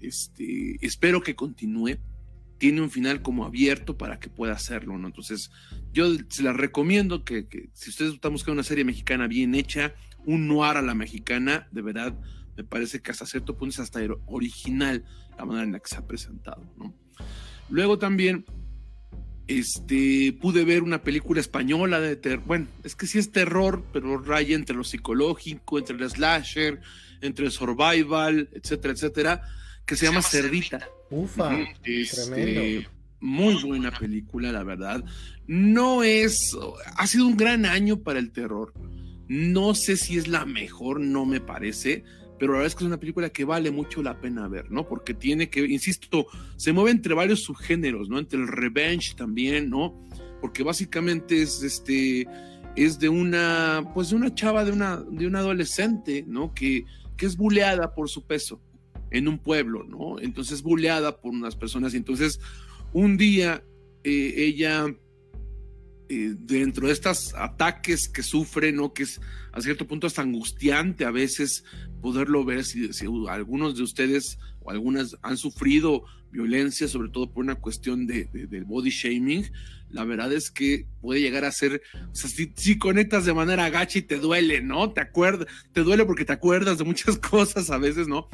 Este, 0.00 0.76
espero 0.80 1.20
que 1.20 1.34
continúe. 1.34 1.98
Tiene 2.56 2.80
un 2.80 2.90
final 2.90 3.20
como 3.20 3.44
abierto 3.44 3.98
para 3.98 4.20
que 4.20 4.30
pueda 4.30 4.52
hacerlo, 4.52 4.96
¿no? 4.96 5.08
Entonces, 5.08 5.50
yo 5.92 6.06
se 6.28 6.42
la 6.42 6.52
recomiendo 6.52 7.24
que, 7.24 7.46
que 7.46 7.68
si 7.74 7.90
ustedes 7.90 8.14
están 8.14 8.32
buscando 8.32 8.54
una 8.54 8.62
serie 8.62 8.84
mexicana 8.84 9.26
bien 9.26 9.54
hecha, 9.54 9.94
un 10.24 10.46
noir 10.46 10.76
a 10.76 10.82
la 10.82 10.94
mexicana, 10.94 11.68
de 11.72 11.82
verdad, 11.82 12.16
me 12.56 12.64
parece 12.64 13.00
que 13.00 13.10
hasta 13.10 13.26
cierto 13.26 13.56
punto 13.56 13.74
es 13.74 13.80
hasta 13.80 14.00
original 14.26 15.04
la 15.36 15.44
manera 15.44 15.64
en 15.64 15.72
la 15.72 15.80
que 15.80 15.88
se 15.88 15.96
ha 15.96 16.06
presentado, 16.06 16.62
¿no? 16.76 16.94
Luego 17.70 17.98
también 17.98 18.44
este, 19.46 20.36
pude 20.40 20.64
ver 20.64 20.82
una 20.82 21.02
película 21.02 21.40
española 21.40 22.00
de 22.00 22.16
terror. 22.16 22.44
Bueno, 22.46 22.66
es 22.82 22.94
que 22.96 23.06
sí 23.06 23.18
es 23.18 23.30
terror, 23.30 23.84
pero 23.92 24.18
raya 24.18 24.54
entre 24.54 24.76
lo 24.76 24.84
psicológico, 24.84 25.78
entre 25.78 25.96
el 25.96 26.10
slasher, 26.10 26.80
entre 27.20 27.46
el 27.46 27.52
survival, 27.52 28.48
etcétera, 28.52 28.94
etcétera, 28.94 29.42
que 29.86 29.96
se 29.96 30.06
llama 30.06 30.22
Cerdita. 30.22 30.88
Ufa, 31.10 31.56
este, 31.84 32.88
Muy 33.20 33.62
buena 33.62 33.90
película, 33.90 34.50
la 34.52 34.64
verdad. 34.64 35.04
No 35.46 36.02
es. 36.02 36.56
Ha 36.96 37.06
sido 37.06 37.26
un 37.26 37.36
gran 37.36 37.66
año 37.66 38.00
para 38.00 38.18
el 38.18 38.32
terror. 38.32 38.72
No 39.28 39.74
sé 39.74 39.96
si 39.96 40.18
es 40.18 40.28
la 40.28 40.44
mejor, 40.44 41.00
no 41.00 41.24
me 41.24 41.40
parece 41.40 42.04
pero 42.44 42.52
la 42.52 42.58
verdad 42.58 42.72
es 42.72 42.74
que 42.74 42.84
es 42.84 42.88
una 42.88 43.00
película 43.00 43.30
que 43.30 43.46
vale 43.46 43.70
mucho 43.70 44.02
la 44.02 44.20
pena 44.20 44.46
ver, 44.48 44.70
¿no? 44.70 44.86
Porque 44.86 45.14
tiene 45.14 45.48
que, 45.48 45.64
insisto, 45.64 46.26
se 46.56 46.74
mueve 46.74 46.90
entre 46.90 47.14
varios 47.14 47.40
subgéneros, 47.40 48.10
¿no? 48.10 48.18
Entre 48.18 48.38
el 48.38 48.48
revenge 48.48 49.14
también, 49.16 49.70
¿no? 49.70 49.98
Porque 50.42 50.62
básicamente 50.62 51.40
es 51.40 51.62
este 51.62 52.28
es 52.76 52.98
de 52.98 53.08
una 53.08 53.90
pues 53.94 54.10
de 54.10 54.16
una 54.16 54.34
chava 54.34 54.62
de 54.62 54.72
una 54.72 54.98
de 54.98 55.26
una 55.26 55.38
adolescente, 55.38 56.22
¿no? 56.28 56.52
Que 56.52 56.84
que 57.16 57.24
es 57.24 57.38
buleada 57.38 57.94
por 57.94 58.10
su 58.10 58.26
peso 58.26 58.60
en 59.10 59.26
un 59.26 59.38
pueblo, 59.38 59.82
¿no? 59.84 60.18
Entonces 60.20 60.62
buleada 60.62 61.16
por 61.22 61.32
unas 61.32 61.56
personas 61.56 61.94
y 61.94 61.96
entonces 61.96 62.40
un 62.92 63.16
día 63.16 63.64
eh, 64.02 64.34
ella 64.36 64.94
eh, 66.08 66.34
dentro 66.36 66.86
de 66.86 66.92
estos 66.92 67.34
ataques 67.34 68.08
que 68.08 68.22
sufre, 68.22 68.72
¿no? 68.72 68.92
Que 68.92 69.04
es 69.04 69.20
a 69.52 69.60
cierto 69.60 69.86
punto 69.86 70.06
hasta 70.06 70.22
angustiante 70.22 71.04
a 71.04 71.10
veces 71.10 71.64
poderlo 72.02 72.44
ver 72.44 72.64
si, 72.64 72.90
algunos 73.28 73.76
de 73.76 73.82
ustedes 73.82 74.38
o 74.60 74.70
algunas 74.70 75.16
han 75.22 75.36
sufrido 75.36 76.04
violencia, 76.30 76.88
sobre 76.88 77.08
todo 77.08 77.30
por 77.30 77.44
una 77.44 77.54
cuestión 77.54 78.06
de, 78.06 78.24
del 78.24 78.64
body 78.64 78.90
shaming, 78.90 79.50
la 79.94 80.04
verdad 80.04 80.32
es 80.32 80.50
que 80.50 80.86
puede 81.00 81.20
llegar 81.20 81.44
a 81.44 81.52
ser, 81.52 81.80
o 81.94 82.14
sea, 82.14 82.28
si, 82.28 82.78
conectas 82.78 83.24
de 83.24 83.32
manera 83.32 83.70
gacha 83.70 84.00
y 84.00 84.02
te 84.02 84.18
duele, 84.18 84.60
¿no? 84.60 84.90
Te 84.90 85.00
acuerdas, 85.00 85.46
te 85.72 85.82
duele 85.82 86.04
porque 86.04 86.24
te 86.24 86.32
acuerdas 86.32 86.78
de 86.78 86.84
muchas 86.84 87.16
cosas 87.30 87.70
a 87.70 87.78
veces, 87.78 88.08
¿no? 88.08 88.28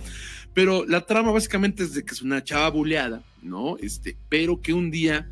Pero 0.55 0.87
la 0.87 1.05
trama 1.05 1.31
básicamente 1.31 1.83
es 1.83 1.93
de 1.93 2.03
que 2.03 2.15
es 2.15 2.23
una 2.23 2.43
chava 2.43 2.71
buleada, 2.71 3.23
¿no? 3.43 3.77
Este, 3.77 4.17
pero 4.31 4.63
que 4.63 4.73
un 4.73 4.91
día 4.91 5.29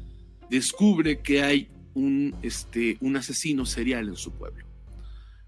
descubre 0.50 1.20
que 1.20 1.42
hay 1.42 1.68
un, 1.98 2.36
este, 2.42 2.96
un 3.00 3.16
asesino 3.16 3.66
serial 3.66 4.08
en 4.08 4.16
su 4.16 4.32
pueblo. 4.32 4.64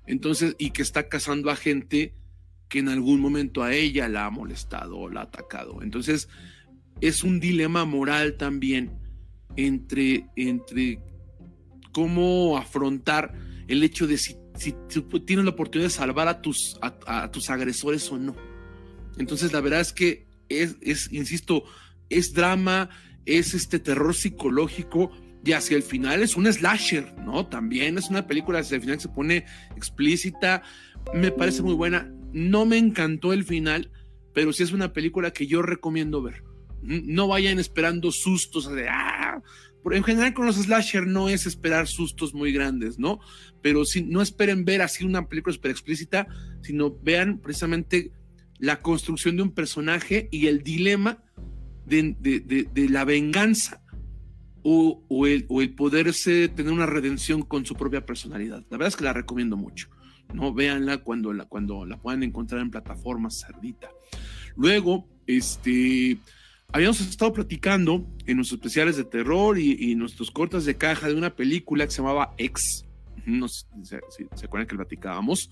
Entonces, 0.06 0.56
y 0.58 0.70
que 0.70 0.82
está 0.82 1.08
cazando 1.08 1.50
a 1.50 1.56
gente 1.56 2.14
que 2.68 2.78
en 2.78 2.88
algún 2.88 3.20
momento 3.20 3.62
a 3.62 3.72
ella 3.74 4.08
la 4.08 4.26
ha 4.26 4.30
molestado 4.30 4.98
o 4.98 5.08
la 5.08 5.20
ha 5.20 5.24
atacado. 5.24 5.82
Entonces, 5.82 6.28
es 7.00 7.24
un 7.24 7.40
dilema 7.40 7.84
moral 7.84 8.36
también 8.36 8.98
entre, 9.56 10.26
entre 10.36 11.00
cómo 11.92 12.56
afrontar 12.58 13.34
el 13.68 13.82
hecho 13.82 14.06
de 14.06 14.18
si, 14.18 14.36
si, 14.56 14.74
tienes 15.26 15.44
la 15.44 15.52
oportunidad 15.52 15.88
de 15.88 15.94
salvar 15.94 16.28
a 16.28 16.40
tus, 16.42 16.78
a, 16.82 17.30
tus 17.30 17.50
agresores 17.50 18.10
o 18.10 18.18
no. 18.18 18.36
Entonces, 19.18 19.52
la 19.52 19.60
verdad 19.60 19.80
es 19.80 19.92
que 19.92 20.26
es, 20.48 20.76
es, 20.80 21.12
insisto, 21.12 21.64
es 22.08 22.32
drama, 22.32 22.90
es 23.26 23.54
este 23.54 23.78
terror 23.78 24.14
psicológico 24.14 25.10
y 25.44 25.52
hacia 25.52 25.76
el 25.76 25.82
final 25.82 26.22
es 26.22 26.36
un 26.36 26.52
slasher, 26.52 27.14
¿no? 27.24 27.46
También 27.46 27.98
es 27.98 28.10
una 28.10 28.26
película 28.26 28.58
hacia 28.58 28.76
el 28.76 28.82
final 28.82 29.00
se 29.00 29.08
pone 29.08 29.46
explícita, 29.76 30.62
me 31.14 31.30
parece 31.30 31.62
muy 31.62 31.74
buena. 31.74 32.12
No 32.32 32.66
me 32.66 32.78
encantó 32.78 33.32
el 33.32 33.44
final, 33.44 33.90
pero 34.34 34.52
sí 34.52 34.62
es 34.62 34.72
una 34.72 34.92
película 34.92 35.32
que 35.32 35.46
yo 35.46 35.62
recomiendo 35.62 36.22
ver. 36.22 36.44
No 36.82 37.28
vayan 37.28 37.58
esperando 37.58 38.12
sustos 38.12 38.70
de 38.70 38.88
ah. 38.88 39.42
En 39.90 40.04
general 40.04 40.34
con 40.34 40.44
los 40.44 40.56
slasher 40.56 41.06
no 41.06 41.28
es 41.28 41.46
esperar 41.46 41.86
sustos 41.86 42.34
muy 42.34 42.52
grandes, 42.52 42.98
¿no? 42.98 43.18
Pero 43.62 43.84
si 43.84 44.02
no 44.02 44.20
esperen 44.20 44.64
ver 44.64 44.82
así 44.82 45.04
una 45.04 45.26
película 45.26 45.54
super 45.54 45.70
explícita, 45.70 46.26
sino 46.62 46.94
vean 47.02 47.38
precisamente 47.38 48.12
la 48.58 48.80
construcción 48.82 49.36
de 49.36 49.42
un 49.42 49.52
personaje 49.52 50.28
y 50.30 50.48
el 50.48 50.62
dilema 50.62 51.24
de, 51.86 52.88
la 52.90 53.04
venganza 53.04 53.79
o, 54.62 55.26
el, 55.26 55.46
o, 55.48 55.62
el, 55.62 55.74
poderse 55.74 56.48
tener 56.48 56.72
una 56.72 56.86
redención 56.86 57.42
con 57.42 57.64
su 57.64 57.74
propia 57.74 58.04
personalidad. 58.04 58.64
La 58.70 58.76
verdad 58.76 58.88
es 58.88 58.96
que 58.96 59.04
la 59.04 59.12
recomiendo 59.12 59.56
mucho. 59.56 59.88
No 60.34 60.52
véanla 60.54 60.98
cuando 60.98 61.32
la, 61.32 61.46
cuando 61.46 61.84
la 61.84 62.00
puedan 62.00 62.22
encontrar 62.22 62.60
en 62.60 62.70
plataformas 62.70 63.40
cerdita. 63.40 63.90
Luego, 64.56 65.08
este 65.26 66.18
habíamos 66.72 67.00
estado 67.00 67.32
platicando 67.32 68.06
en 68.26 68.36
nuestros 68.36 68.58
especiales 68.58 68.96
de 68.96 69.04
terror 69.04 69.58
y, 69.58 69.94
nuestros 69.94 70.30
cortas 70.30 70.64
de 70.64 70.76
caja 70.76 71.08
de 71.08 71.14
una 71.14 71.34
película 71.34 71.84
que 71.84 71.90
se 71.90 71.98
llamaba 71.98 72.34
X. 72.38 72.86
No 73.26 73.48
sé 73.48 73.66
si 74.16 74.26
se 74.34 74.46
acuerdan 74.46 74.68
que 74.68 74.76
platicábamos, 74.76 75.50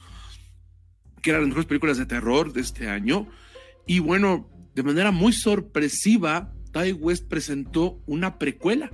que 1.23 1.31
eran 1.31 1.43
las 1.43 1.49
mejores 1.49 1.67
películas 1.67 1.99
de 1.99 2.07
terror 2.07 2.53
de 2.53 2.61
este 2.61 2.89
año. 2.89 3.29
Y 3.87 3.99
bueno, 3.99 4.49
de 4.75 4.83
manera 4.83 5.11
muy 5.11 5.33
sorpresiva, 5.33 6.55
Ty 6.73 6.93
West 6.93 7.29
presentó 7.29 8.03
una 8.07 8.39
precuela 8.39 8.91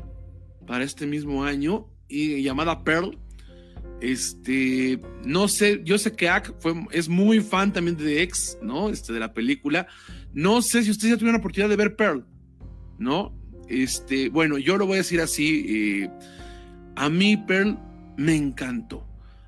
para 0.66 0.84
este 0.84 1.06
mismo 1.06 1.44
año 1.44 1.88
y, 2.08 2.42
llamada 2.42 2.84
Pearl. 2.84 3.18
Este, 4.00 5.00
no 5.24 5.48
sé, 5.48 5.82
yo 5.84 5.98
sé 5.98 6.12
que 6.12 6.30
fue, 6.58 6.74
es 6.90 7.08
muy 7.08 7.40
fan 7.40 7.72
también 7.72 7.96
de 7.96 8.22
X, 8.22 8.58
¿no? 8.62 8.90
Este, 8.90 9.12
de 9.12 9.20
la 9.20 9.32
película. 9.32 9.86
No 10.32 10.62
sé 10.62 10.82
si 10.82 10.90
ustedes 10.90 11.12
ya 11.12 11.16
tuvieron 11.16 11.34
la 11.34 11.38
oportunidad 11.38 11.68
de 11.68 11.76
ver 11.76 11.96
Pearl, 11.96 12.26
¿no? 12.98 13.38
Este, 13.68 14.28
bueno, 14.28 14.58
yo 14.58 14.76
lo 14.76 14.86
voy 14.86 14.94
a 14.94 14.98
decir 14.98 15.20
así. 15.20 15.64
Eh, 15.68 16.10
a 16.96 17.08
mí 17.08 17.36
Pearl 17.36 17.78
me 18.16 18.36
encantó. 18.36 19.06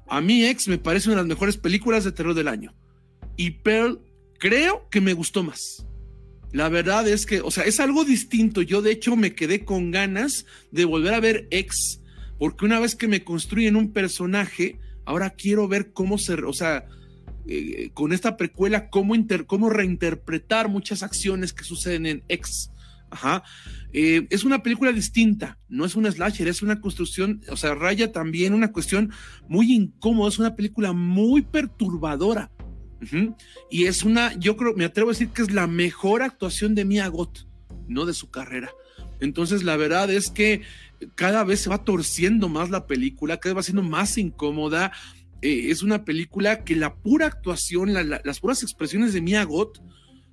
A 0.09 0.21
mí 0.21 0.45
X 0.47 0.69
me 0.69 0.79
parece 0.79 1.09
una 1.09 1.17
de 1.17 1.23
las 1.23 1.29
mejores 1.29 1.57
películas 1.57 2.05
de 2.05 2.13
terror 2.13 2.35
del 2.35 2.49
año. 2.49 2.75
Y 3.37 3.51
Pearl 3.51 4.01
creo 4.39 4.89
que 4.91 5.01
me 5.01 5.13
gustó 5.13 5.43
más. 5.43 5.86
La 6.57 6.71
verdad 6.71 7.07
es 7.07 7.27
que, 7.27 7.43
o 7.43 7.51
sea, 7.51 7.65
es 7.65 7.81
algo 7.81 8.07
distinto. 8.07 8.63
Yo 8.63 8.81
de 8.81 8.91
hecho 8.91 9.15
me 9.15 9.35
quedé 9.35 9.67
con 9.67 9.91
ganas 9.91 10.47
de 10.71 10.87
volver 10.87 11.13
a 11.13 11.21
ver 11.21 11.47
X, 11.51 12.01
porque 12.39 12.65
una 12.65 12.81
vez 12.81 12.97
que 12.97 13.09
me 13.09 13.23
construyen 13.25 13.77
un 13.77 13.93
personaje, 13.93 14.79
ahora 15.05 15.29
quiero 15.29 15.69
ver 15.69 15.93
cómo 15.93 16.17
se, 16.17 16.33
o 16.33 16.55
sea, 16.55 16.87
eh, 17.47 17.91
con 17.93 18.15
esta 18.15 18.39
precuela 18.39 18.89
cómo, 18.89 19.13
cómo 19.47 19.69
reinterpretar 19.69 20.71
muchas 20.71 21.03
acciones 21.03 21.53
que 21.53 21.63
suceden 21.63 22.07
en 22.07 22.23
X. 22.27 22.71
Ajá. 23.11 23.43
Eh, 23.93 24.27
es 24.31 24.45
una 24.45 24.63
película 24.63 24.93
distinta, 24.93 25.59
no 25.69 25.85
es 25.85 25.95
una 25.95 26.11
slasher, 26.11 26.49
es 26.49 26.63
una 26.63 26.81
construcción, 26.81 27.43
o 27.51 27.59
sea, 27.59 27.75
raya 27.75 28.13
también 28.13 28.55
una 28.55 28.73
cuestión 28.73 29.11
muy 29.47 29.75
incómoda, 29.75 30.31
es 30.31 30.39
una 30.39 30.57
película 30.57 30.95
muy 30.95 31.43
perturbadora. 31.43 32.51
Y 33.71 33.85
es 33.85 34.03
una, 34.03 34.33
yo 34.39 34.57
creo, 34.57 34.75
me 34.75 34.85
atrevo 34.85 35.11
a 35.11 35.13
decir 35.13 35.29
que 35.29 35.43
es 35.43 35.53
la 35.53 35.67
mejor 35.67 36.23
actuación 36.23 36.75
de 36.75 36.85
Mia 36.85 37.09
Gott, 37.09 37.47
no 37.89 38.07
de 38.07 38.15
su 38.15 38.31
carrera. 38.31 38.71
Entonces, 39.21 39.63
la 39.63 39.77
verdad 39.77 40.11
es 40.11 40.31
que 40.31 40.63
cada 41.15 41.45
vez 41.45 41.61
se 41.61 41.71
va 41.71 41.85
torciendo 41.85 42.49
más 42.49 42.71
la 42.71 42.87
película, 42.87 43.39
cada 43.39 43.55
vez 43.55 43.59
va 43.59 43.65
siendo 43.65 43.83
más 43.83 44.19
incómoda. 44.19 44.93
Eh, 45.43 45.71
es 45.71 45.83
una 45.83 46.05
película 46.05 46.65
que 46.65 46.77
la 46.77 46.95
pura 46.95 47.27
actuación, 47.27 47.93
las 47.93 48.41
puras 48.41 48.63
expresiones 48.63 49.13
de 49.13 49.21
Mia 49.21 49.45
Gott 49.45 49.83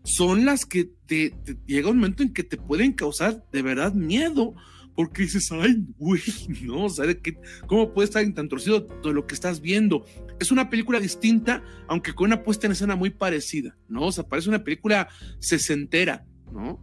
son 0.03 0.45
las 0.45 0.65
que 0.65 0.89
te, 1.05 1.33
llega 1.65 1.89
un 1.89 1.97
momento 1.97 2.23
en 2.23 2.33
que 2.33 2.43
te 2.43 2.57
pueden 2.57 2.93
causar 2.93 3.45
de 3.51 3.61
verdad 3.61 3.93
miedo, 3.93 4.53
porque 4.95 5.23
dices, 5.23 5.51
ay, 5.51 5.85
güey, 5.97 6.21
no, 6.63 6.89
¿sabes 6.89 7.17
qué? 7.21 7.37
¿Cómo 7.67 7.93
puede 7.93 8.05
estar 8.05 8.25
tan 8.33 8.49
torcido 8.49 8.81
de 8.81 9.13
lo 9.13 9.27
que 9.27 9.35
estás 9.35 9.61
viendo? 9.61 10.05
Es 10.39 10.51
una 10.51 10.69
película 10.69 10.99
distinta, 10.99 11.63
aunque 11.87 12.13
con 12.13 12.27
una 12.27 12.43
puesta 12.43 12.67
en 12.67 12.73
escena 12.73 12.95
muy 12.95 13.09
parecida, 13.09 13.75
¿no? 13.87 14.07
O 14.07 14.11
sea, 14.11 14.23
parece 14.23 14.49
una 14.49 14.63
película 14.63 15.07
sesentera, 15.39 16.25
¿no? 16.51 16.79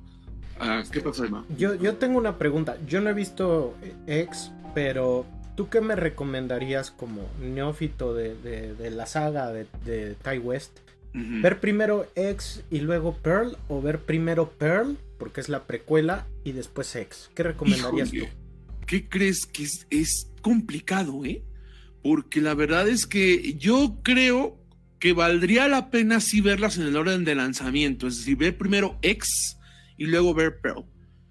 Ah, 0.58 0.82
¿Qué 0.90 1.00
pasa, 1.00 1.26
Emma? 1.26 1.44
Yo, 1.56 1.74
yo 1.74 1.96
tengo 1.96 2.18
una 2.18 2.36
pregunta. 2.36 2.76
Yo 2.86 3.00
no 3.00 3.08
he 3.10 3.14
visto 3.14 3.74
X, 4.06 4.50
pero 4.74 5.26
¿Tú 5.60 5.68
qué 5.68 5.82
me 5.82 5.94
recomendarías 5.94 6.90
como 6.90 7.28
neófito 7.38 8.14
de, 8.14 8.74
la 8.90 9.04
saga 9.04 9.52
de, 9.52 9.66
de 9.84 10.14
Ty 10.14 10.38
West? 10.38 10.78
¿Ver 11.12 11.60
primero 11.60 12.06
X 12.14 12.62
y 12.70 12.80
luego 12.80 13.14
Pearl 13.16 13.58
o 13.68 13.82
ver 13.82 13.98
primero 13.98 14.48
Pearl, 14.48 14.96
porque 15.18 15.42
es 15.42 15.50
la 15.50 15.64
precuela, 15.64 16.26
y 16.44 16.52
después 16.52 16.94
X? 16.94 17.30
¿Qué 17.34 17.42
recomendarías 17.42 18.10
tú? 18.10 18.26
¿Qué 18.86 19.08
crees 19.08 19.46
que 19.46 19.66
es, 19.90 20.26
complicado, 20.42 21.24
eh? 21.24 21.44
Porque 22.02 22.40
la 22.40 22.54
verdad 22.54 22.88
es 22.88 23.06
que 23.06 23.54
yo 23.54 23.98
creo 24.02 24.58
que 24.98 25.12
valdría 25.12 25.68
la 25.68 25.90
pena 25.90 26.20
sí 26.20 26.40
verlas 26.40 26.78
en 26.78 26.84
el 26.84 26.96
orden 26.96 27.24
de 27.24 27.34
lanzamiento, 27.34 28.06
es 28.06 28.18
decir, 28.18 28.36
ver 28.36 28.56
primero 28.56 28.98
X 29.02 29.58
y 29.98 30.06
luego 30.06 30.34
ver 30.34 30.60
Pearl. 30.60 30.86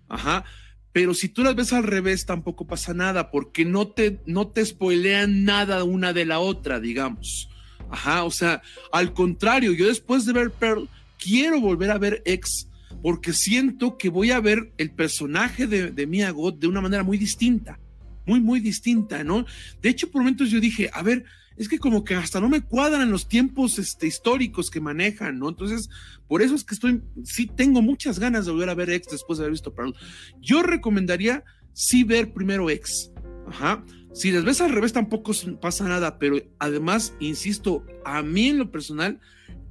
Ajá. 0.07 0.45
Pero 0.91 1.13
si 1.13 1.29
tú 1.29 1.43
las 1.43 1.55
ves 1.55 1.73
al 1.73 1.83
revés, 1.83 2.25
tampoco 2.25 2.65
pasa 2.65 2.93
nada, 2.93 3.31
porque 3.31 3.65
no 3.65 3.89
te, 3.89 4.19
no 4.25 4.47
te 4.47 4.65
spoilean 4.65 5.43
nada 5.43 5.83
una 5.83 6.13
de 6.13 6.25
la 6.25 6.39
otra, 6.39 6.79
digamos. 6.79 7.49
Ajá, 7.91 8.23
o 8.23 8.31
sea, 8.31 8.61
al 8.91 9.13
contrario, 9.13 9.73
yo 9.73 9.87
después 9.87 10.25
de 10.25 10.33
ver 10.33 10.51
Pearl, 10.51 10.87
quiero 11.17 11.59
volver 11.59 11.91
a 11.91 11.97
ver 11.97 12.21
X, 12.25 12.68
porque 13.01 13.34
siento 13.34 13.98
que 13.98 14.10
voy 14.10 14.32
a 14.32 14.39
ver 14.39 14.72
el 14.77 14.91
personaje 14.91 15.68
de, 15.68 15.91
de 15.91 16.08
Mia 16.08 16.32
God 16.32 16.56
de 16.56 16.68
una 16.68 16.82
manera 16.82 17.03
muy 17.03 17.18
distinta, 17.18 17.79
muy, 18.25 18.41
muy 18.41 18.60
distinta, 18.60 19.24
¿no? 19.24 19.46
De 19.82 19.89
hecho, 19.89 20.10
por 20.10 20.22
momentos 20.22 20.50
yo 20.50 20.60
dije, 20.60 20.89
a 20.94 21.01
ver, 21.01 21.25
es 21.60 21.68
que 21.68 21.77
como 21.77 22.06
que 22.06 22.15
hasta 22.15 22.39
no 22.39 22.48
me 22.48 22.62
cuadran 22.62 23.12
los 23.12 23.27
tiempos 23.27 23.79
este, 23.79 24.08
históricos 24.08 24.72
que 24.72 24.79
manejan, 24.79 25.38
¿no? 25.38 25.50
Entonces, 25.50 25.89
por 26.25 26.41
eso 26.41 26.56
es 26.56 26.63
que 26.63 26.74
estoy, 26.74 27.01
sí 27.25 27.48
tengo 27.48 27.82
muchas 27.82 28.18
ganas 28.18 28.46
de 28.46 28.53
volver 28.53 28.70
a 28.70 28.75
ver 28.75 28.89
X 28.89 29.12
después 29.12 29.38
de 29.38 29.44
haber 29.44 29.51
visto 29.51 29.74
Pearl. 29.74 29.94
Yo 30.39 30.63
recomendaría 30.63 31.44
sí 31.74 32.06
ver 32.06 32.34
primero 32.34 32.70
X, 32.70 33.12
ajá, 33.48 33.84
Si 34.13 34.32
las 34.32 34.46
ves 34.46 34.62
al 34.62 34.72
revés 34.72 34.94
tampoco 34.94 35.34
pasa 35.62 35.88
nada, 35.88 36.18
pero 36.18 36.38
además, 36.60 37.13
insisto, 37.20 37.86
a 38.06 38.24
mí 38.24 38.48
en 38.48 38.58
lo 38.58 38.72
personal, 38.72 39.20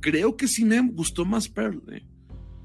creo 0.01 0.37
que 0.37 0.47
sí 0.47 0.65
me 0.65 0.81
gustó 0.81 1.25
más 1.25 1.49
Pearl. 1.49 1.83
¿eh? 1.91 2.05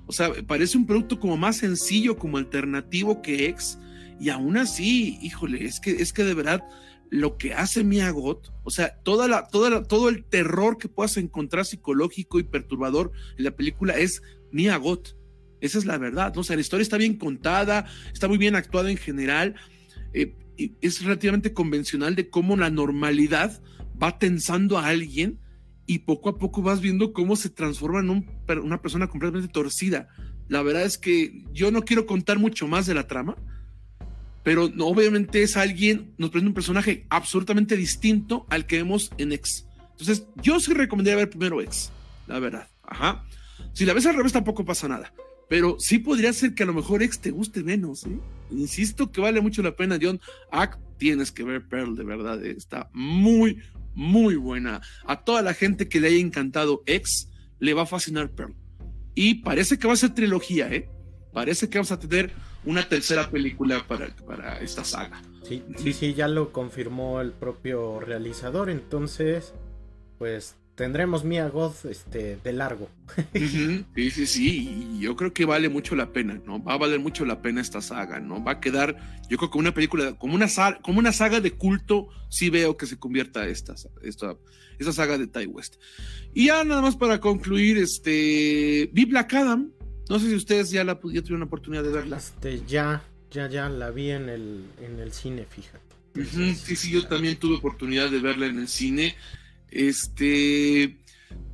O 0.05 0.11
sea, 0.11 0.31
parece 0.45 0.77
un 0.77 0.85
producto 0.85 1.19
como 1.19 1.37
más 1.37 1.57
sencillo, 1.57 2.17
como 2.17 2.37
alternativo 2.37 3.21
que 3.21 3.47
X, 3.47 3.77
y 4.19 4.29
aún 4.29 4.57
así, 4.57 5.17
híjole, 5.21 5.65
es 5.65 5.79
que, 5.79 5.91
es 5.91 6.13
que 6.13 6.23
de 6.23 6.33
verdad 6.33 6.63
lo 7.09 7.37
que 7.37 7.53
hace 7.53 7.83
Mia 7.83 8.09
Goth, 8.09 8.49
o 8.63 8.71
sea, 8.71 8.97
toda 9.03 9.27
la, 9.27 9.47
toda 9.47 9.83
todo 9.83 10.09
el 10.09 10.23
terror 10.23 10.77
que 10.77 10.89
puedas 10.89 11.17
encontrar 11.17 11.65
psicológico 11.65 12.39
y 12.39 12.43
perturbador 12.43 13.11
en 13.37 13.43
la 13.43 13.51
película 13.51 13.93
es 13.93 14.21
Mia 14.51 14.77
Goth. 14.77 15.15
Esa 15.61 15.77
es 15.77 15.85
la 15.85 15.97
verdad, 15.97 16.33
¿no? 16.33 16.41
O 16.41 16.43
sea, 16.43 16.55
la 16.55 16.61
historia 16.61 16.81
está 16.81 16.97
bien 16.97 17.17
contada, 17.17 17.85
está 18.11 18.27
muy 18.27 18.37
bien 18.37 18.55
actuada 18.55 18.89
en 18.89 18.97
general. 18.97 19.55
Eh, 20.13 20.35
es 20.81 21.03
relativamente 21.03 21.53
convencional 21.53 22.15
de 22.15 22.29
cómo 22.29 22.57
la 22.57 22.69
normalidad 22.69 23.61
va 24.01 24.17
tensando 24.17 24.77
a 24.77 24.87
alguien 24.87 25.39
y 25.85 25.99
poco 25.99 26.29
a 26.29 26.37
poco 26.37 26.61
vas 26.61 26.81
viendo 26.81 27.13
cómo 27.13 27.35
se 27.35 27.49
transforma 27.49 27.99
en 27.99 28.25
una 28.59 28.81
persona 28.81 29.07
completamente 29.07 29.51
torcida. 29.51 30.07
La 30.47 30.61
verdad 30.61 30.83
es 30.83 30.97
que 30.97 31.43
yo 31.53 31.71
no 31.71 31.83
quiero 31.83 32.05
contar 32.05 32.39
mucho 32.39 32.67
más 32.67 32.85
de 32.85 32.93
la 32.93 33.07
trama, 33.07 33.35
pero 34.43 34.69
obviamente 34.79 35.41
es 35.41 35.57
alguien, 35.57 36.13
nos 36.17 36.29
presenta 36.29 36.49
un 36.49 36.53
personaje 36.53 37.05
absolutamente 37.09 37.77
distinto 37.77 38.45
al 38.49 38.65
que 38.65 38.77
vemos 38.77 39.11
en 39.17 39.31
X. 39.31 39.65
Entonces, 39.91 40.27
yo 40.41 40.59
sí 40.59 40.73
recomendaría 40.73 41.17
ver 41.17 41.29
primero 41.29 41.61
X, 41.61 41.91
la 42.27 42.39
verdad. 42.39 42.67
Ajá. 42.83 43.25
Si 43.73 43.85
la 43.85 43.93
ves 43.93 44.05
al 44.05 44.15
revés 44.15 44.33
tampoco 44.33 44.65
pasa 44.65 44.87
nada. 44.87 45.13
Pero 45.49 45.77
sí 45.79 45.99
podría 45.99 46.33
ser 46.33 46.55
que 46.55 46.63
a 46.63 46.65
lo 46.65 46.73
mejor 46.73 47.03
X 47.03 47.19
te 47.19 47.31
guste 47.31 47.63
menos. 47.63 48.05
¿eh? 48.05 48.19
Insisto 48.51 49.11
que 49.11 49.21
vale 49.21 49.41
mucho 49.41 49.61
la 49.61 49.75
pena, 49.75 49.99
John. 50.01 50.19
Act, 50.51 50.79
tienes 50.97 51.31
que 51.31 51.43
ver 51.43 51.67
Pearl, 51.67 51.95
de 51.95 52.03
verdad. 52.03 52.43
¿eh? 52.43 52.55
Está 52.57 52.89
muy, 52.93 53.59
muy 53.93 54.35
buena. 54.35 54.81
A 55.05 55.23
toda 55.23 55.41
la 55.41 55.53
gente 55.53 55.87
que 55.87 55.99
le 55.99 56.07
haya 56.07 56.17
encantado 56.17 56.83
X, 56.85 57.29
le 57.59 57.73
va 57.73 57.83
a 57.83 57.85
fascinar 57.85 58.31
Pearl. 58.31 58.55
Y 59.15 59.35
parece 59.35 59.77
que 59.77 59.87
va 59.87 59.93
a 59.93 59.97
ser 59.97 60.13
trilogía, 60.13 60.73
¿eh? 60.73 60.89
Parece 61.31 61.69
que 61.69 61.77
vamos 61.77 61.91
a 61.91 61.99
tener 61.99 62.31
una 62.65 62.87
tercera 62.87 63.29
película 63.29 63.85
para, 63.87 64.15
para 64.15 64.59
esta 64.59 64.83
saga. 64.83 65.21
Sí, 65.43 65.63
sí, 65.77 65.93
sí, 65.93 66.13
ya 66.13 66.27
lo 66.27 66.51
confirmó 66.51 67.21
el 67.21 67.31
propio 67.31 67.99
realizador. 67.99 68.69
Entonces, 68.69 69.53
pues 70.17 70.55
tendremos 70.75 71.23
Mia 71.23 71.47
Goth 71.49 71.85
este, 71.85 72.37
de 72.43 72.53
largo. 72.53 72.89
Sí, 73.95 74.09
sí, 74.11 74.25
sí, 74.25 74.95
y 74.97 74.99
yo 74.99 75.15
creo 75.15 75.33
que 75.33 75.45
vale 75.45 75.69
mucho 75.69 75.95
la 75.95 76.11
pena, 76.11 76.39
¿no? 76.45 76.63
Va 76.63 76.73
a 76.73 76.77
valer 76.77 76.99
mucho 76.99 77.25
la 77.25 77.41
pena 77.41 77.61
esta 77.61 77.81
saga, 77.81 78.19
¿no? 78.19 78.43
Va 78.43 78.53
a 78.53 78.59
quedar, 78.59 78.97
yo 79.29 79.37
creo 79.37 79.51
que 79.51 79.57
una 79.57 79.73
película, 79.73 80.13
como 80.13 80.35
una, 80.35 80.47
como 80.81 80.99
una 80.99 81.13
saga 81.13 81.39
de 81.39 81.51
culto, 81.51 82.07
sí 82.29 82.49
veo 82.49 82.75
que 82.77 82.85
se 82.85 82.97
convierta 82.97 83.45
esta, 83.47 83.75
esta, 84.01 84.35
esta 84.79 84.93
saga 84.93 85.17
de 85.17 85.27
Ty 85.27 85.45
West. 85.45 85.75
Y 86.33 86.47
ya 86.47 86.63
nada 86.63 86.81
más 86.81 86.95
para 86.95 87.19
concluir, 87.19 87.77
este, 87.77 88.89
vi 88.91 89.05
Black 89.05 89.33
Adam, 89.33 89.71
no 90.09 90.19
sé 90.19 90.29
si 90.29 90.35
ustedes 90.35 90.71
ya, 90.71 90.83
la, 90.83 90.93
ya 90.93 91.21
tuvieron 91.21 91.39
la 91.39 91.45
oportunidad 91.45 91.83
de 91.83 91.91
verla. 91.91 92.17
Este, 92.17 92.61
ya, 92.67 93.03
ya, 93.29 93.47
ya 93.47 93.69
la 93.69 93.91
vi 93.91 94.09
en 94.11 94.29
el, 94.29 94.65
en 94.81 94.99
el 94.99 95.11
cine, 95.11 95.45
fíjate. 95.45 96.55
sí, 96.55 96.75
sí, 96.75 96.91
yo 96.91 97.07
también 97.07 97.37
tuve 97.37 97.55
oportunidad 97.55 98.09
de 98.09 98.19
verla 98.19 98.47
en 98.47 98.59
el 98.59 98.67
cine. 98.67 99.15
Este, 99.73 100.99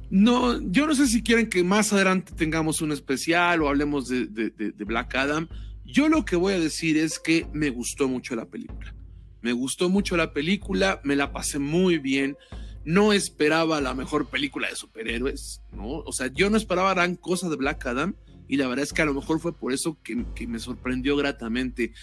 no, 0.10 0.60
yo 0.62 0.86
no 0.86 0.94
sé 0.94 1.08
si 1.08 1.24
quieren 1.24 1.50
que 1.50 1.64
más 1.64 1.94
adelante 1.94 2.34
tengamos 2.36 2.82
un 2.82 2.92
especial 2.92 3.62
o 3.62 3.70
hablemos 3.70 4.10
de, 4.10 4.52
Black 4.78 5.16
Adam. 5.16 5.48
Yo 5.86 6.10
lo 6.10 6.26
que 6.26 6.36
voy 6.36 6.54
a 6.54 6.60
decir 6.60 6.98
es 6.98 7.18
que 7.18 7.48
me 7.54 7.70
gustó 7.70 8.08
mucho 8.08 8.36
la 8.36 8.46
película. 8.46 8.94
Me 9.42 9.54
gustó 9.54 9.90
mucho 9.90 10.18
la 10.18 10.34
película, 10.34 11.00
me 11.04 11.16
la 11.16 11.32
pasé 11.32 11.60
muy 11.60 11.98
bien. 11.98 12.36
No 12.84 13.14
esperaba 13.14 13.80
la 13.80 13.94
mejor 13.94 14.28
película 14.28 14.68
de 14.68 14.76
superhéroes, 14.76 15.62
¿no? 15.72 16.00
O 16.00 16.12
sea, 16.12 16.28
yo 16.28 16.50
no 16.50 16.58
esperaba 16.58 16.94
gran 16.94 17.16
cosa 17.16 17.50
de 17.50 17.56
Black 17.56 17.86
Adam 17.86 18.16
y 18.50 18.58
la 18.58 18.68
verdad 18.68 18.84
es 18.84 18.94
que 18.94 19.02
a 19.02 19.06
lo 19.06 19.14
mejor 19.14 19.40
fue 19.40 19.54
por 19.54 19.72
eso 19.72 19.98
que, 20.04 20.26
que 20.36 20.46
me 20.46 20.60
sorprendió 20.60 21.16
gratamente. 21.16 21.94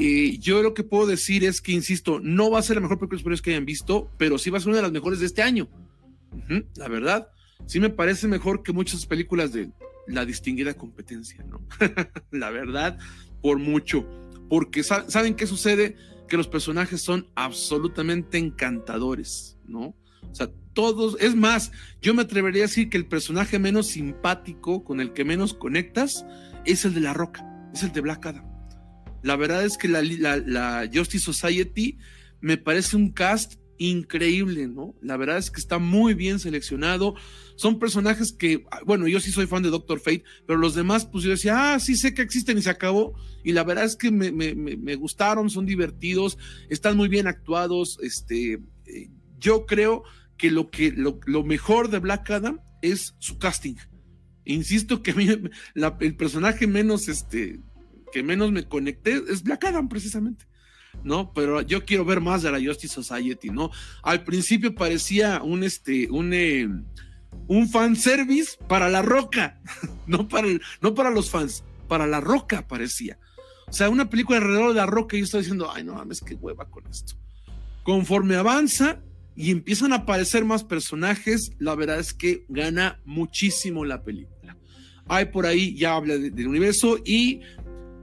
Eh, 0.00 0.38
yo 0.38 0.62
lo 0.62 0.74
que 0.74 0.84
puedo 0.84 1.08
decir 1.08 1.44
es 1.44 1.60
que, 1.60 1.72
insisto, 1.72 2.20
no 2.20 2.50
va 2.50 2.60
a 2.60 2.62
ser 2.62 2.76
la 2.76 2.82
mejor 2.82 3.00
película 3.00 3.34
de 3.34 3.42
que 3.42 3.50
hayan 3.50 3.66
visto, 3.66 4.10
pero 4.16 4.38
sí 4.38 4.48
va 4.48 4.58
a 4.58 4.60
ser 4.60 4.68
una 4.68 4.76
de 4.78 4.84
las 4.84 4.92
mejores 4.92 5.18
de 5.18 5.26
este 5.26 5.42
año. 5.42 5.68
la 6.76 6.88
verdad, 6.88 7.28
sí 7.66 7.80
me 7.80 7.90
parece 7.90 8.28
mejor 8.28 8.62
que 8.62 8.72
muchas 8.72 9.04
películas 9.06 9.52
de 9.52 9.70
la 10.06 10.24
distinguida 10.24 10.74
competencia, 10.74 11.44
¿no? 11.44 11.60
la 12.30 12.50
verdad, 12.50 12.96
por 13.42 13.58
mucho. 13.58 14.06
Porque 14.48 14.84
¿saben 14.84 15.34
qué 15.34 15.48
sucede? 15.48 15.96
Que 16.28 16.36
los 16.36 16.46
personajes 16.46 17.02
son 17.02 17.26
absolutamente 17.34 18.38
encantadores, 18.38 19.58
¿no? 19.66 19.96
O 20.30 20.34
sea, 20.34 20.48
todos, 20.74 21.16
es 21.20 21.34
más, 21.34 21.72
yo 22.00 22.14
me 22.14 22.22
atrevería 22.22 22.62
a 22.62 22.66
decir 22.66 22.88
que 22.88 22.98
el 22.98 23.06
personaje 23.06 23.58
menos 23.58 23.88
simpático, 23.88 24.84
con 24.84 25.00
el 25.00 25.12
que 25.12 25.24
menos 25.24 25.54
conectas, 25.54 26.24
es 26.64 26.84
el 26.84 26.94
de 26.94 27.00
La 27.00 27.14
Roca, 27.14 27.44
es 27.74 27.82
el 27.82 27.92
de 27.92 28.00
Black 28.00 28.26
Adam. 28.26 28.47
La 29.22 29.36
verdad 29.36 29.64
es 29.64 29.76
que 29.76 29.88
la, 29.88 30.88
Justice 30.92 31.24
Society 31.24 31.98
me 32.40 32.56
parece 32.56 32.96
un 32.96 33.10
cast 33.12 33.54
increíble, 33.78 34.66
¿no? 34.66 34.94
La 35.00 35.16
verdad 35.16 35.38
es 35.38 35.50
que 35.50 35.60
está 35.60 35.78
muy 35.78 36.14
bien 36.14 36.38
seleccionado. 36.38 37.14
Son 37.56 37.78
personajes 37.78 38.32
que, 38.32 38.64
bueno, 38.84 39.06
yo 39.08 39.20
sí 39.20 39.30
soy 39.30 39.46
fan 39.46 39.62
de 39.62 39.70
Doctor 39.70 40.00
Fate, 40.00 40.24
pero 40.46 40.58
los 40.58 40.74
demás, 40.74 41.06
pues 41.06 41.24
yo 41.24 41.30
decía, 41.30 41.74
ah, 41.74 41.80
sí 41.80 41.96
sé 41.96 42.14
que 42.14 42.22
existen 42.22 42.58
y 42.58 42.62
se 42.62 42.70
acabó. 42.70 43.14
Y 43.44 43.52
la 43.52 43.64
verdad 43.64 43.84
es 43.84 43.96
que 43.96 44.10
me, 44.10 44.94
gustaron, 44.96 45.48
son 45.50 45.66
divertidos, 45.66 46.38
están 46.68 46.96
muy 46.96 47.08
bien 47.08 47.26
actuados. 47.26 47.98
Este, 48.02 48.60
eh, 48.86 49.10
yo 49.38 49.66
creo 49.66 50.02
que 50.36 50.50
lo, 50.50 50.70
que 50.70 50.92
lo, 50.92 51.44
mejor 51.44 51.90
de 51.90 51.98
Black 51.98 52.30
Adam 52.30 52.60
es 52.82 53.14
su 53.18 53.38
casting. 53.38 53.74
Insisto 54.44 55.02
que 55.02 55.12
el 56.00 56.16
personaje 56.16 56.66
menos 56.66 57.08
este, 57.08 57.60
que 58.10 58.22
menos 58.22 58.52
me 58.52 58.66
conecté 58.66 59.22
es 59.28 59.42
Black 59.42 59.64
Adam, 59.64 59.88
precisamente. 59.88 60.46
¿no? 61.04 61.32
Pero 61.32 61.60
yo 61.62 61.84
quiero 61.84 62.04
ver 62.04 62.20
más 62.20 62.42
de 62.42 62.50
la 62.50 62.60
Justice 62.60 62.94
Society, 62.94 63.50
¿no? 63.50 63.70
Al 64.02 64.24
principio 64.24 64.74
parecía 64.74 65.42
un, 65.42 65.62
este, 65.62 66.10
un, 66.10 66.32
eh, 66.32 66.68
fanservice 67.70 68.58
para 68.68 68.88
la 68.88 69.02
roca, 69.02 69.60
no 70.06 70.28
para, 70.28 70.48
no 70.80 70.94
para 70.94 71.10
los 71.10 71.30
fans, 71.30 71.64
para 71.86 72.06
la 72.06 72.20
roca 72.20 72.66
parecía. 72.66 73.18
O 73.68 73.72
sea, 73.72 73.90
una 73.90 74.08
película 74.08 74.38
alrededor 74.38 74.70
de 74.70 74.76
la 74.76 74.86
roca 74.86 75.16
y 75.16 75.20
yo 75.20 75.24
estoy 75.24 75.40
diciendo, 75.40 75.70
ay, 75.72 75.84
no 75.84 75.94
mames, 75.94 76.20
qué 76.20 76.34
hueva 76.34 76.70
con 76.70 76.86
esto. 76.86 77.14
Conforme 77.82 78.36
avanza 78.36 79.00
y 79.36 79.50
empiezan 79.50 79.92
a 79.92 79.96
aparecer 79.96 80.44
más 80.44 80.64
personajes, 80.64 81.52
la 81.58 81.74
verdad 81.74 81.98
es 81.98 82.14
que 82.14 82.44
gana 82.48 83.00
muchísimo 83.04 83.84
la 83.84 84.02
película. 84.02 84.56
Hay 85.06 85.26
por 85.26 85.46
ahí, 85.46 85.74
ya 85.74 85.96
habla 85.96 86.18
del 86.18 86.48
universo 86.48 86.98
y 87.04 87.40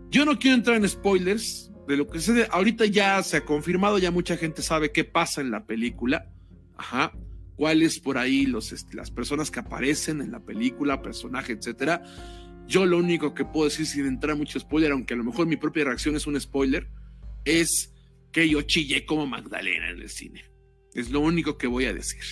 yo 0.10 0.26
no 0.26 0.38
quiero 0.40 0.56
entrar 0.58 0.78
en 0.78 0.88
spoilers 0.88 1.72
de 1.88 1.98
lo 1.98 2.08
que 2.08 2.20
sucede. 2.20 2.48
Ahorita 2.52 2.86
ya 2.86 3.22
se 3.24 3.38
ha 3.38 3.46
confirmado, 3.46 3.98
ya 3.98 4.12
mucha 4.12 4.38
gente 4.38 4.62
sabe 4.62 4.92
qué 4.92 5.04
pasa 5.04 5.42
en 5.42 5.52
la 5.52 5.66
película. 5.66 6.32
Ajá. 6.78 7.12
Cuáles 7.56 8.00
por 8.00 8.18
ahí 8.18 8.46
los, 8.46 8.72
este, 8.72 8.98
las 8.98 9.12
personas 9.12 9.50
que 9.50 9.60
aparecen 9.60 10.22
en 10.22 10.32
la 10.32 10.42
película, 10.42 11.02
personaje, 11.02 11.54
etcétera. 11.54 12.04
Yo 12.68 12.86
lo 12.86 12.98
único 12.98 13.34
que 13.34 13.46
puedo 13.46 13.66
decir 13.66 13.86
sin 13.86 14.06
entrar 14.08 14.36
mucho 14.36 14.60
spoiler, 14.60 14.92
aunque 14.92 15.14
a 15.14 15.18
lo 15.18 15.24
mejor 15.24 15.48
mi 15.48 15.56
propia 15.56 15.86
reacción 15.86 16.16
es 16.16 16.28
un 16.28 16.40
spoiler, 16.40 16.90
es 17.46 17.94
que 18.32 18.50
yo 18.50 18.62
chillé 18.64 19.06
como 19.06 19.28
Magdalena 19.28 19.90
en 19.90 20.02
el 20.02 20.10
cine. 20.10 20.44
Es 20.94 21.12
lo 21.12 21.20
único 21.20 21.58
que 21.58 21.68
voy 21.68 21.86
a 21.86 21.94
decir, 21.94 22.24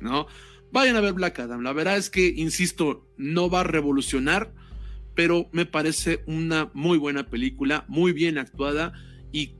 ¿no? 0.00 0.26
Vayan 0.72 0.96
a 0.96 1.00
ver 1.00 1.12
Black 1.12 1.38
Adam. 1.40 1.62
La 1.62 1.72
verdad 1.72 1.98
es 1.98 2.08
que, 2.08 2.26
insisto, 2.26 3.06
no 3.18 3.50
va 3.50 3.60
a 3.60 3.64
revolucionar 3.64 4.54
pero 5.14 5.48
me 5.52 5.66
parece 5.66 6.22
una 6.26 6.70
muy 6.74 6.98
buena 6.98 7.26
película, 7.26 7.84
muy 7.88 8.12
bien 8.12 8.38
actuada 8.38 8.92
y, 9.32 9.56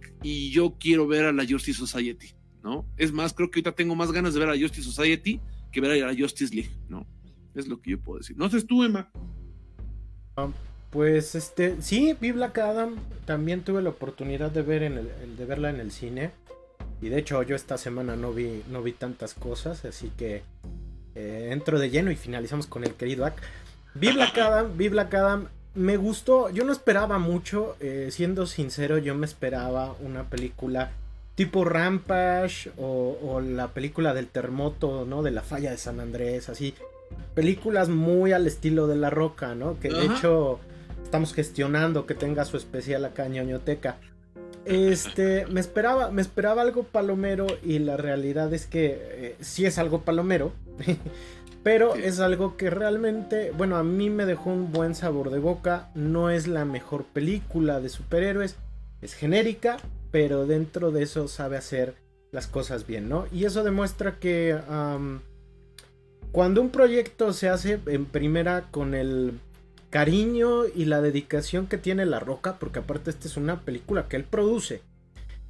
yo 0.53 0.77
quiero 0.79 1.09
ver 1.09 1.25
a 1.25 1.33
la 1.33 1.45
Justice 1.45 1.77
Society, 1.79 2.29
¿no? 2.63 2.87
Es 2.97 3.11
más, 3.11 3.33
creo 3.33 3.51
que 3.51 3.59
ahorita 3.59 3.73
tengo 3.73 3.97
más 3.97 4.13
ganas 4.13 4.35
de 4.35 4.39
ver 4.41 4.51
a 4.51 4.55
la 4.55 4.61
Justice 4.61 4.85
Society 4.89 5.41
que 5.73 5.81
ver 5.81 5.91
a 5.91 6.13
la 6.13 6.17
Justice 6.17 6.55
League, 6.55 6.71
¿no? 6.89 7.09
Es 7.57 7.67
lo 7.67 7.81
que 7.81 7.91
yo 7.91 8.01
puedo 8.01 8.19
decir. 8.19 8.37
No 8.37 8.49
sé 8.49 8.63
tú, 8.63 8.85
Emma. 8.85 9.11
Ah, 10.37 10.49
pues 10.91 11.35
este, 11.35 11.83
sí, 11.83 12.15
vi 12.21 12.31
Black 12.31 12.59
Adam, 12.59 12.97
también 13.25 13.63
tuve 13.63 13.83
la 13.83 13.91
oportunidad 13.91 14.53
de 14.53 14.63
ver 14.63 14.85
en 14.85 14.99
el, 14.99 15.37
de 15.37 15.45
verla 15.45 15.71
en 15.71 15.81
el 15.81 15.91
cine. 15.91 16.31
Y 17.01 17.09
de 17.09 17.19
hecho 17.19 17.43
yo 17.43 17.57
esta 17.57 17.79
semana 17.79 18.15
no 18.15 18.33
vi, 18.33 18.63
no 18.71 18.81
vi 18.81 18.93
tantas 18.93 19.35
cosas, 19.35 19.85
así 19.85 20.13
que 20.17 20.43
eh, 21.15 21.49
entro 21.51 21.79
de 21.79 21.91
lleno 21.91 22.11
y 22.11 22.17
finalizamos 22.17 22.67
con 22.67 22.85
el 22.85 22.95
querido 22.95 23.25
Ak. 23.25 23.43
Vi 23.95 24.13
Black 24.13 24.39
Adam, 24.39 24.77
vi 24.77 24.89
Black 24.89 25.15
Adam. 25.15 25.49
Me 25.75 25.97
gustó, 25.97 26.51
yo 26.51 26.65
no 26.65 26.73
esperaba 26.73 27.19
mucho, 27.19 27.77
eh, 27.81 28.09
siendo 28.11 28.47
sincero, 28.47 28.99
yo 28.99 29.15
me 29.15 29.25
esperaba 29.25 29.95
una 30.01 30.25
película 30.25 30.91
tipo 31.35 31.65
Rampage 31.65 32.71
o, 32.77 33.41
la 33.41 33.69
película 33.69 34.13
del 34.13 34.29
terremoto, 34.29 35.07
¿no? 35.07 35.23
De 35.23 35.31
la 35.31 35.43
falla 35.43 35.71
de 35.71 35.79
San 35.79 36.01
Andrés, 36.01 36.49
así. 36.49 36.75
Películas 37.35 37.89
muy 37.89 38.33
al 38.33 38.47
estilo 38.47 38.87
de 38.87 38.97
La 38.97 39.11
Roca, 39.11 39.55
¿no? 39.55 39.79
Que 39.81 39.89
de 39.89 40.07
hecho 40.07 40.61
estamos 41.03 41.35
gestionando 41.35 42.07
que 42.07 42.15
tenga 42.15 42.45
su 42.45 42.57
especial 42.57 43.05
acá 43.05 43.27
en 43.27 43.33
ñoñoteca. 43.33 43.97
Este, 44.65 45.47
me 45.47 45.61
esperaba, 45.61 46.11
me 46.11 46.23
esperaba 46.23 46.63
algo 46.63 46.85
palomero 46.85 47.47
y 47.65 47.81
la 47.81 47.97
realidad 47.97 48.55
es 48.55 48.67
que 48.67 48.99
eh, 49.01 49.37
sí 49.41 49.67
es 49.67 49.77
algo 49.79 50.03
palomero, 50.03 50.53
pero 51.63 51.95
es 51.95 52.19
algo 52.21 52.57
que 52.57 52.71
realmente, 52.71 53.53
bueno, 53.57 53.77
a 53.77 53.85
mí 53.85 54.11
me 54.11 54.27
dejó 54.27 54.51
un 54.51 54.73
buen 54.73 54.95
sabor 54.95 55.31
de 55.31 55.39
boca. 55.39 55.91
No 55.95 56.31
es 56.31 56.49
la 56.49 56.65
mejor 56.65 57.05
película 57.05 57.81
de 57.81 57.89
superhéroes, 57.89 58.57
es 59.01 59.15
genérica, 59.15 59.79
pero 60.11 60.47
dentro 60.47 60.91
de 60.91 61.03
eso 61.03 61.29
sabe 61.29 61.57
hacer 61.57 61.95
las 62.33 62.47
cosas 62.47 62.87
bien, 62.87 63.09
¿no? 63.09 63.27
Y 63.31 63.45
eso 63.45 63.63
demuestra 63.63 64.19
que 64.19 64.59
cuando 66.33 66.61
un 66.61 66.71
proyecto 66.71 67.33
se 67.33 67.49
hace 67.49 67.79
en 67.87 68.07
primera 68.07 68.69
con 68.71 68.95
el 68.95 69.39
cariño 69.91 70.67
y 70.67 70.87
la 70.87 71.03
dedicación 71.03 71.67
que 71.67 71.77
tiene 71.77 72.07
La 72.07 72.19
Roca, 72.19 72.59
porque 72.59 72.79
aparte 72.79 73.11
esta 73.11 73.29
es 73.29 73.37
una 73.37 73.61
película 73.61 74.09
que 74.09 74.17
él 74.17 74.25
produce, 74.25 74.81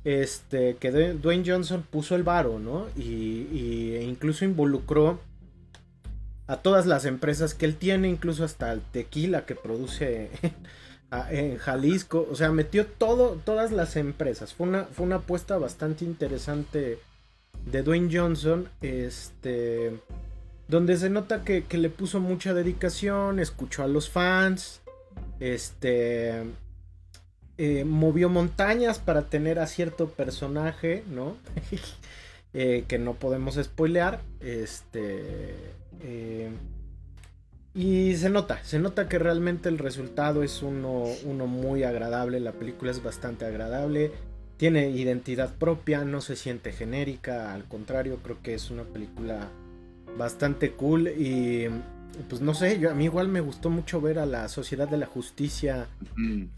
este, 0.04 0.74
que 0.76 0.90
Dwayne 0.90 1.44
Johnson 1.46 1.84
puso 1.88 2.16
el 2.16 2.24
varo, 2.24 2.58
¿no? 2.58 2.88
Y, 2.96 3.92
e 3.94 4.02
incluso 4.02 4.44
involucró 4.44 5.20
a 6.52 6.60
todas 6.60 6.84
las 6.84 7.06
empresas 7.06 7.54
que 7.54 7.64
él 7.64 7.76
tiene, 7.76 8.08
incluso 8.08 8.44
hasta 8.44 8.70
el 8.72 8.82
tequila 8.82 9.46
que 9.46 9.54
produce 9.54 10.30
en 11.30 11.56
Jalisco, 11.56 12.28
o 12.30 12.36
sea, 12.36 12.52
metió 12.52 12.84
todo, 12.86 13.40
todas 13.42 13.72
las 13.72 13.96
empresas. 13.96 14.52
Fue 14.52 14.68
una, 14.68 14.84
fue 14.84 15.06
una 15.06 15.16
apuesta 15.16 15.56
bastante 15.56 16.04
interesante 16.04 16.98
de 17.64 17.82
Dwayne 17.82 18.10
Johnson, 18.12 18.68
este, 18.82 19.98
donde 20.68 20.98
se 20.98 21.08
nota 21.08 21.42
que, 21.42 21.64
le 21.70 21.88
puso 21.88 22.20
mucha 22.20 22.52
dedicación, 22.52 23.40
escuchó 23.40 23.82
a 23.82 23.88
los 23.88 24.10
fans, 24.10 24.82
este, 25.40 26.42
eh, 27.56 27.84
movió 27.86 28.28
montañas 28.28 28.98
para 28.98 29.22
tener 29.22 29.58
a 29.58 29.66
cierto 29.66 30.10
personaje, 30.10 31.02
¿no? 31.08 31.36
Eh, 32.54 32.84
que 32.86 32.98
no 32.98 33.14
podemos 33.14 33.54
spoilear, 33.54 34.20
este, 34.40 35.54
eh, 36.00 36.50
y 37.74 38.14
se 38.16 38.28
nota, 38.28 38.62
se 38.64 38.78
nota 38.78 39.08
que 39.08 39.18
realmente 39.18 39.68
el 39.68 39.78
resultado 39.78 40.42
es 40.42 40.62
uno, 40.62 41.04
uno 41.24 41.46
muy 41.46 41.84
agradable, 41.84 42.38
la 42.40 42.52
película 42.52 42.90
es 42.90 43.02
bastante 43.02 43.46
agradable, 43.46 44.12
tiene 44.58 44.90
identidad 44.90 45.54
propia, 45.54 46.04
no 46.04 46.20
se 46.20 46.36
siente 46.36 46.72
genérica, 46.72 47.54
al 47.54 47.64
contrario, 47.64 48.18
creo 48.22 48.42
que 48.42 48.54
es 48.54 48.70
una 48.70 48.84
película 48.84 49.48
bastante 50.18 50.72
cool 50.72 51.08
y 51.08 51.68
pues 52.28 52.42
no 52.42 52.52
sé, 52.54 52.78
yo, 52.78 52.90
a 52.90 52.94
mí 52.94 53.04
igual 53.04 53.28
me 53.28 53.40
gustó 53.40 53.70
mucho 53.70 54.00
ver 54.00 54.18
a 54.18 54.26
la 54.26 54.48
Sociedad 54.48 54.88
de 54.88 54.98
la 54.98 55.06
Justicia 55.06 55.88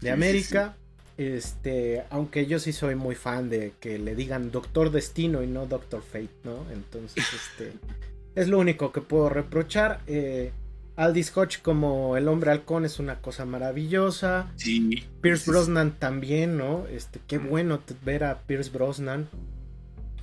de 0.01 0.11
América. 0.11 0.75
Este, 1.17 2.03
aunque 2.09 2.45
yo 2.45 2.59
sí 2.59 2.73
soy 2.73 2.95
muy 2.95 3.15
fan 3.15 3.49
de 3.49 3.71
que 3.79 3.97
le 3.97 4.15
digan 4.15 4.51
Doctor 4.51 4.91
Destino 4.91 5.43
y 5.43 5.47
no 5.47 5.65
Doctor 5.65 6.03
Fate, 6.03 6.29
¿no? 6.43 6.69
Entonces, 6.73 7.23
este, 7.33 7.71
es 8.35 8.47
lo 8.47 8.59
único 8.59 8.91
que 8.91 9.01
puedo 9.01 9.29
reprochar. 9.29 10.01
Eh, 10.07 10.51
Aldis 10.95 11.35
Hodge 11.35 11.61
como 11.61 12.15
el 12.15 12.27
hombre 12.27 12.51
halcón 12.51 12.85
es 12.85 12.99
una 12.99 13.21
cosa 13.21 13.45
maravillosa. 13.45 14.51
Sí. 14.55 15.03
Pierce 15.21 15.49
Brosnan 15.49 15.97
también, 15.99 16.57
¿no? 16.57 16.85
Este, 16.87 17.19
qué 17.27 17.37
bueno 17.37 17.81
ver 18.03 18.23
a 18.23 18.41
Pierce 18.41 18.71
Brosnan. 18.71 19.27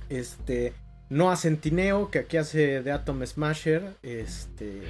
Este, 0.09 0.73
no 1.09 1.31
a 1.31 1.37
Centineo, 1.37 2.09
que 2.09 2.19
aquí 2.19 2.37
hace 2.37 2.81
de 2.81 2.91
Atom 2.91 3.25
Smasher. 3.25 3.95
Este. 4.01 4.81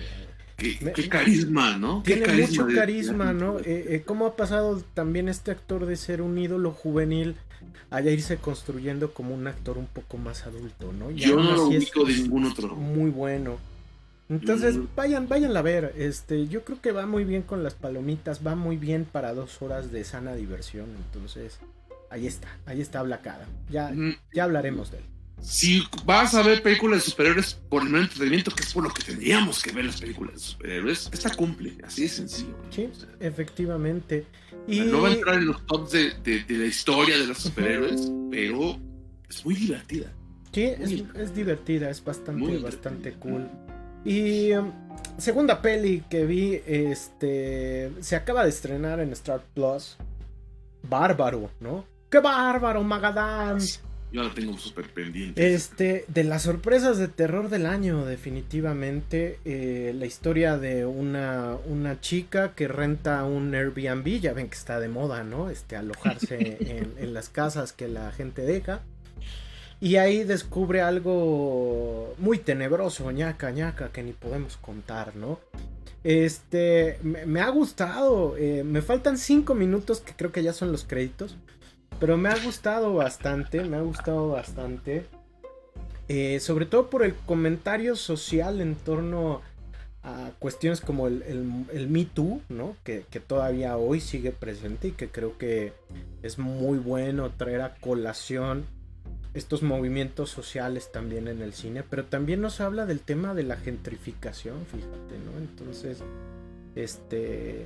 Qué, 0.56 1.10
carisma, 1.10 1.78
¿no? 1.78 2.04
Tiene 2.04 2.28
mucho 2.28 2.68
carisma, 2.74 3.34
¿no? 3.34 3.60
Eh, 3.60 3.86
eh, 3.90 4.04
¿Cómo 4.06 4.28
ha 4.28 4.36
pasado 4.38 4.82
también 4.94 5.28
este 5.28 5.52
actor 5.52 5.86
de 5.86 5.98
ser 5.98 6.22
un 6.22 6.38
ídolo 6.38 6.72
juvenil 6.72 7.36
a 7.90 8.02
irse 8.02 8.38
construyendo 8.38 9.14
como 9.14 9.34
un 9.34 9.48
actor 9.48 9.78
un 9.78 9.88
poco 9.88 10.18
más 10.18 10.46
adulto, 10.46 10.92
¿no? 10.94 11.12
Yo 11.12 11.36
no 11.36 11.52
lo 11.52 11.68
ubico 11.68 12.06
de 12.06 12.14
ningún 12.14 12.46
otro. 12.46 12.76
Muy 12.76 13.10
bueno. 13.10 13.58
Entonces, 14.30 14.78
vayan, 14.96 15.28
vayan 15.28 15.56
a 15.56 15.62
ver. 15.62 15.94
Este, 15.98 16.48
yo 16.48 16.64
creo 16.64 16.82
que 16.82 16.92
va 16.92 17.06
muy 17.06 17.24
bien 17.24 17.42
con 17.44 17.64
las 17.64 17.76
palomitas, 17.76 18.46
va 18.46 18.56
muy 18.56 18.78
bien 18.78 19.06
para 19.06 19.34
dos 19.34 19.62
horas 19.62 19.92
de 19.92 20.04
sana 20.04 20.34
diversión. 20.34 20.88
Entonces, 21.06 21.60
ahí 22.10 22.26
está, 22.26 22.48
ahí 22.66 22.82
está 22.82 23.02
Blacada. 23.04 23.48
Ya, 23.70 23.94
ya 24.34 24.44
hablaremos 24.46 24.92
de 24.92 25.00
él. 25.00 25.04
Si 25.44 25.84
vas 26.06 26.34
a 26.36 26.42
ver 26.42 26.64
películas 26.64 27.04
de 27.04 27.12
superhéroes 27.12 27.56
por 27.70 27.86
el 27.86 27.94
entretenimiento, 27.94 28.50
que 28.52 28.64
es 28.64 28.74
por 28.74 28.84
lo 28.84 28.90
que 28.90 29.04
tendríamos 29.04 29.62
que 29.62 29.74
ver 29.74 29.86
las 29.86 30.00
películas 30.00 30.36
de 30.36 30.40
superhéroes, 30.40 31.10
esta 31.12 31.36
cumple, 31.36 31.78
así 31.84 32.04
de 32.04 32.08
sencillo. 32.08 32.56
Sí, 32.70 32.90
efectivamente. 33.20 34.26
Y... 34.68 34.80
No 34.80 35.02
va 35.02 35.10
a 35.10 35.12
entrar 35.12 35.36
en 35.36 35.48
los 35.48 35.66
tops 35.66 35.92
de, 35.92 36.46
la 36.48 36.66
historia 36.66 37.18
de 37.18 37.28
los 37.28 37.40
superhéroes, 37.40 38.10
pero 38.32 38.80
es 39.30 39.46
muy 39.46 39.56
divertida. 39.56 40.14
Sí, 40.54 40.64
es, 40.64 41.36
divertida, 41.36 41.90
es 41.90 42.02
bastante, 42.02 42.58
bastante 42.60 43.14
cool. 43.14 43.50
Y 44.06 44.54
um, 44.54 44.72
segunda 45.18 45.62
peli 45.62 46.04
que 46.10 46.26
vi, 46.26 46.62
este, 46.66 47.92
se 48.00 48.16
acaba 48.16 48.44
de 48.44 48.50
estrenar 48.50 49.02
en 49.02 49.12
Star 49.12 49.44
Plus. 49.54 49.98
Bárbaro, 50.84 51.50
¿no? 51.60 51.86
¡Qué 52.10 52.20
bárbaro, 52.20 52.84
Magadán! 52.84 53.60
Yo 54.14 54.22
la 54.22 54.32
tengo 54.34 54.56
súper 54.60 54.94
pendiente. 54.94 55.56
Este, 55.56 56.06
de 56.08 56.24
las 56.24 56.44
sorpresas 56.44 57.00
de 57.00 57.08
terror 57.08 57.50
del 57.50 57.66
año, 57.66 58.06
definitivamente. 58.06 59.40
Eh, 59.44 59.92
la 59.98 60.06
historia 60.06 60.60
de 60.60 60.86
una, 60.86 61.58
una 61.66 62.00
chica 62.00 62.54
que 62.54 62.68
renta 62.68 63.24
un 63.24 63.56
Airbnb. 63.56 64.22
Ya 64.22 64.34
ven 64.34 64.50
que 64.50 64.56
está 64.56 64.80
de 64.80 64.88
moda, 64.88 65.24
¿no? 65.24 65.50
Este, 65.50 65.76
alojarse 65.76 66.58
en, 66.60 66.94
en 67.00 67.14
las 67.16 67.30
casas 67.30 67.74
que 67.74 67.88
la 67.88 68.12
gente 68.12 68.44
deja. 68.44 68.82
Y 69.82 69.96
ahí 69.96 70.24
descubre 70.24 70.82
algo 70.82 72.14
muy 72.20 72.38
tenebroso, 72.38 73.12
ñaca, 73.12 73.50
ñaca, 73.50 73.90
que 73.92 74.04
ni 74.04 74.14
podemos 74.14 74.58
contar, 74.58 75.16
¿no? 75.16 75.40
Este, 76.04 77.00
me, 77.02 77.40
ha 77.40 77.50
gustado. 77.50 78.36
Eh, 78.38 78.64
me 78.64 78.82
faltan 78.82 79.18
cinco 79.18 79.56
minutos, 79.56 80.02
que 80.02 80.14
creo 80.14 80.32
que 80.32 80.44
ya 80.44 80.54
son 80.54 80.72
los 80.72 80.84
créditos. 80.84 81.38
Pero 82.00 82.18
me 82.18 82.30
ha 82.30 82.38
gustado 82.44 82.94
bastante, 82.94 83.64
me 83.64 83.78
ha 83.78 83.82
gustado 83.82 84.30
bastante. 84.30 85.06
Eh, 86.10 86.40
sobre 86.40 86.66
todo 86.66 86.90
por 86.90 87.04
el 87.04 87.16
comentario 87.16 87.96
social 87.96 88.60
en 88.60 88.76
torno 88.76 89.42
a 90.04 90.32
cuestiones 90.38 90.82
como 90.82 91.08
el, 91.08 91.24
el, 91.72 91.88
Me 91.88 92.04
Too, 92.04 92.42
¿no? 92.50 92.76
Que, 92.84 93.06
que, 93.10 93.22
todavía 93.22 93.78
hoy 93.78 94.02
sigue 94.02 94.32
presente 94.32 94.90
y 94.90 94.92
que 94.92 95.08
creo 95.08 95.38
que 95.38 95.72
es 96.22 96.38
muy 96.38 96.78
bueno 96.78 97.32
traer 97.32 97.62
a 97.62 97.76
colación 97.76 98.66
estos 99.34 99.64
movimientos 99.64 100.30
sociales 100.30 100.92
también 100.92 101.28
en 101.28 101.42
el 101.42 101.54
cine, 101.54 101.84
pero 101.90 102.06
también 102.06 102.42
nos 102.42 102.62
habla 102.62 102.86
del 102.86 103.00
tema 103.00 103.34
de 103.34 103.44
la 103.44 103.56
gentrificación, 103.58 104.66
fíjate, 104.66 105.18
¿no? 105.26 105.40
Entonces, 105.40 106.04
este, 106.76 107.66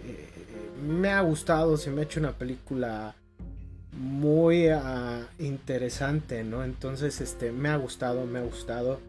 me 0.87 1.09
ha 1.09 1.21
gustado, 1.21 1.77
se 1.77 1.91
me 1.91 2.01
ha 2.01 2.03
hecho 2.05 2.19
una 2.19 2.33
película 2.33 3.15
muy 3.97 4.67
ah, 4.69 5.27
interesante, 5.39 6.43
¿no? 6.43 6.63
Entonces, 6.63 7.19
este, 7.19 7.51
me 7.51 7.69
ha 7.69 7.75
gustado, 7.77 8.25
me 8.25 8.39
ha 8.39 8.43
gustado. 8.43 8.99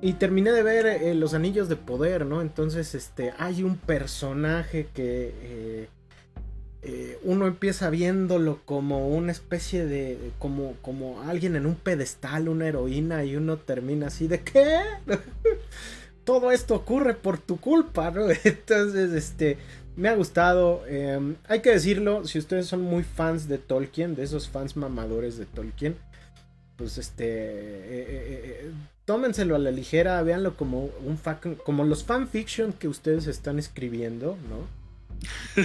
Y 0.00 0.14
terminé 0.14 0.50
de 0.52 0.62
ver 0.62 0.86
eh, 0.86 1.14
Los 1.14 1.34
Anillos 1.34 1.68
de 1.68 1.76
Poder, 1.76 2.26
¿no? 2.26 2.40
Entonces, 2.40 2.94
este, 2.94 3.32
hay 3.38 3.62
un 3.62 3.76
personaje 3.76 4.88
que... 4.94 5.34
Eh, 5.42 5.88
eh, 6.84 7.16
uno 7.22 7.46
empieza 7.46 7.90
viéndolo 7.90 8.58
como 8.64 9.08
una 9.08 9.30
especie 9.30 9.86
de, 9.86 10.32
como, 10.40 10.74
como 10.82 11.22
alguien 11.22 11.54
en 11.54 11.64
un 11.64 11.76
pedestal, 11.76 12.48
una 12.48 12.66
heroína, 12.66 13.24
y 13.24 13.36
uno 13.36 13.56
termina 13.56 14.08
así 14.08 14.26
de 14.26 14.40
¿qué? 14.40 14.80
Todo 16.24 16.50
esto 16.50 16.74
ocurre 16.74 17.14
por 17.14 17.38
tu 17.38 17.60
culpa, 17.60 18.10
¿no? 18.10 18.22
Entonces, 18.44 19.12
este, 19.12 19.58
me 19.96 20.08
ha 20.08 20.14
gustado. 20.14 20.86
Em, 20.86 21.36
hay 21.48 21.60
que 21.60 21.70
decirlo, 21.70 22.26
si 22.26 22.38
ustedes 22.38 22.66
son 22.66 22.82
muy 22.82 23.02
fans 23.02 23.48
de 23.48 23.58
Tolkien, 23.58 24.14
de 24.14 24.24
esos 24.24 24.48
fans 24.48 24.76
mamadores 24.76 25.38
de 25.38 25.46
Tolkien, 25.46 25.96
pues 26.76 26.98
este, 26.98 27.24
eh, 27.24 28.06
eh, 28.08 28.70
tómenselo 29.04 29.54
a 29.54 29.58
la 29.58 29.70
ligera, 29.70 30.22
véanlo 30.22 30.56
como 30.56 30.90
un 31.04 31.18
como 31.64 31.84
los 31.84 32.04
fanfiction 32.04 32.72
que 32.72 32.88
ustedes 32.88 33.26
están 33.26 33.58
escribiendo, 33.58 34.36
¿no? 34.48 34.82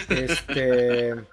Este. 0.09 1.15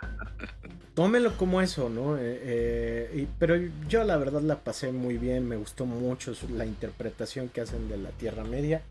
tómelo 0.95 1.37
como 1.37 1.61
eso, 1.61 1.89
¿no? 1.89 2.17
Eh, 2.17 2.41
eh, 2.43 3.27
pero 3.39 3.57
yo 3.89 4.05
la 4.05 4.17
verdad 4.17 4.43
la 4.43 4.61
pasé 4.61 4.93
muy 4.93 5.19
bien, 5.19 5.47
me 5.47 5.57
gustó 5.57 5.87
mucho 5.87 6.33
la 6.51 6.65
interpretación 6.65 7.49
que 7.49 7.61
hacen 7.61 7.89
de 7.89 7.99
la 7.99 8.11
Tierra 8.11 8.45
Media. 8.45 8.83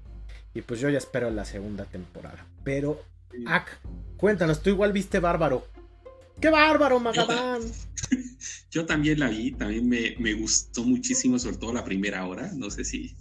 Y 0.54 0.62
pues 0.62 0.80
yo 0.80 0.90
ya 0.90 1.00
espero 1.00 1.32
la 1.32 1.46
segunda 1.46 1.86
temporada. 1.86 2.46
Pero, 2.64 3.02
Ak, 3.46 3.80
cuéntanos, 4.18 4.62
tú 4.62 4.70
igual 4.70 4.94
viste 4.94 5.20
Bárbaro. 5.20 5.68
¡Qué 6.42 6.50
bárbaro, 6.50 7.00
Magadán! 7.00 7.62
Yo 8.72 8.86
también 8.86 9.20
la 9.20 9.30
vi, 9.30 9.52
también 9.52 9.88
me, 9.88 10.16
me, 10.20 10.34
gustó 10.34 10.84
muchísimo, 10.84 11.38
sobre 11.38 11.58
todo 11.58 11.74
la 11.74 11.86
primera 11.86 12.26
hora. 12.26 12.52
No 12.56 12.70
sé 12.70 12.84
si 12.84 13.16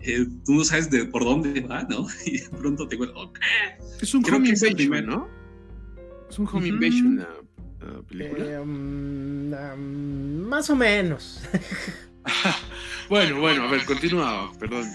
eh, 0.00 0.26
tú 0.44 0.54
no 0.54 0.64
sabes 0.64 0.88
de 0.90 1.04
por 1.06 1.24
dónde 1.24 1.60
va, 1.60 1.82
¿no? 1.82 2.06
Y 2.26 2.40
pronto 2.48 2.86
te 2.86 2.96
cuento, 2.96 3.32
Es 4.00 4.14
un 4.14 4.24
home 4.24 4.48
invasion, 4.48 5.06
¿no? 5.06 5.28
Es 6.30 6.38
un 6.38 6.46
home 6.46 6.68
invasion 6.68 7.26
película? 8.08 8.44
Eh, 8.44 8.60
um, 8.60 9.52
um, 9.52 10.48
más 10.48 10.70
o 10.70 10.76
menos. 10.76 11.40
bueno, 13.08 13.40
bueno, 13.40 13.64
a 13.64 13.70
ver, 13.70 13.84
continúa, 13.84 14.52
perdón. 14.58 14.86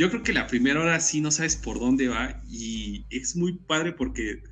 Yo 0.00 0.08
creo 0.08 0.22
que 0.22 0.32
la 0.32 0.46
primera 0.46 0.80
hora 0.80 0.98
sí 0.98 1.20
no 1.20 1.30
sabes 1.30 1.56
por 1.56 1.78
dónde 1.78 2.08
va 2.08 2.42
y 2.48 3.04
es 3.10 3.36
muy 3.36 3.58
padre 3.58 3.92
porque 3.92 4.42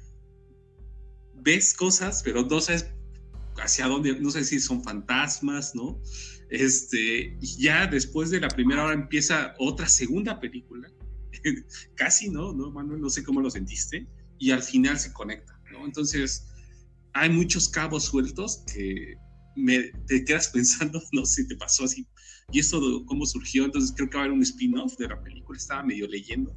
ves 1.37 1.73
cosas, 1.73 2.21
pero 2.23 2.45
no 2.45 2.61
sabes 2.61 2.91
hacia 3.57 3.87
dónde, 3.87 4.21
no 4.21 4.31
sé 4.31 4.45
si 4.45 4.61
son 4.61 4.85
fantasmas, 4.85 5.75
¿no? 5.75 6.03
Este, 6.51 7.35
y 7.41 7.63
ya 7.63 7.87
después 7.87 8.29
de 8.29 8.41
la 8.41 8.49
primera 8.49 8.85
hora 8.85 8.93
empieza 8.93 9.55
otra 9.59 9.89
segunda 9.89 10.39
película, 10.39 10.93
casi, 11.95 12.29
¿no? 12.29 12.53
¿no, 12.53 12.71
Manuel? 12.71 13.01
No 13.01 13.09
sé 13.09 13.25
cómo 13.25 13.41
lo 13.41 13.49
sentiste, 13.49 14.07
y 14.39 14.51
al 14.51 14.63
final 14.63 14.99
se 14.99 15.15
conecta, 15.15 15.59
¿no? 15.73 15.87
Entonces, 15.87 16.47
hay 17.15 17.31
muchos 17.31 17.71
cabos 17.71 18.05
sueltos 18.05 18.65
que 18.71 19.15
me, 19.57 19.93
te 20.09 20.27
quedas 20.27 20.49
pensando, 20.53 21.03
no 21.13 21.25
sé, 21.25 21.47
te 21.47 21.57
pasó 21.57 21.85
así, 21.85 22.07
y 22.51 22.61
esto 22.61 23.05
cómo 23.07 23.27
surgió, 23.27 23.65
entonces 23.65 23.93
creo 23.95 24.09
que 24.09 24.17
va 24.17 24.23
a 24.23 24.25
haber 24.27 24.37
un 24.37 24.43
spin-off 24.43 24.97
de 24.97 25.09
la 25.09 25.23
película, 25.23 25.57
estaba 25.59 25.83
medio 25.83 26.07
leyendo, 26.07 26.55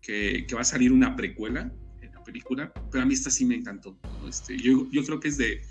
que, 0.00 0.46
que 0.46 0.54
va 0.54 0.60
a 0.60 0.64
salir 0.64 0.92
una 0.92 1.16
precuela 1.16 1.72
en 2.00 2.12
la 2.12 2.22
película, 2.22 2.72
pero 2.90 3.02
a 3.02 3.06
mí 3.06 3.14
esta 3.14 3.30
sí 3.30 3.44
me 3.44 3.56
encantó, 3.56 3.98
¿no? 4.02 4.28
este, 4.28 4.56
yo, 4.56 4.88
yo 4.90 5.04
creo 5.04 5.20
que 5.20 5.28
es 5.28 5.36
de 5.36 5.62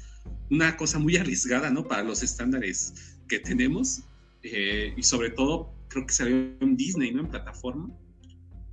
una 0.50 0.76
cosa 0.78 1.00
muy 1.00 1.18
arriesgada, 1.18 1.70
¿no? 1.70 1.88
Para 1.88 2.04
los 2.04 2.24
estándares 2.24 3.18
que 3.28 3.40
tenemos. 3.40 4.02
Eh, 4.44 4.94
y 4.96 5.04
sobre 5.04 5.30
todo, 5.30 5.72
creo 5.88 6.06
que 6.06 6.14
salió 6.14 6.36
en 6.60 6.76
Disney, 6.76 7.12
¿no? 7.12 7.22
En 7.22 7.28
plataforma. 7.28 7.90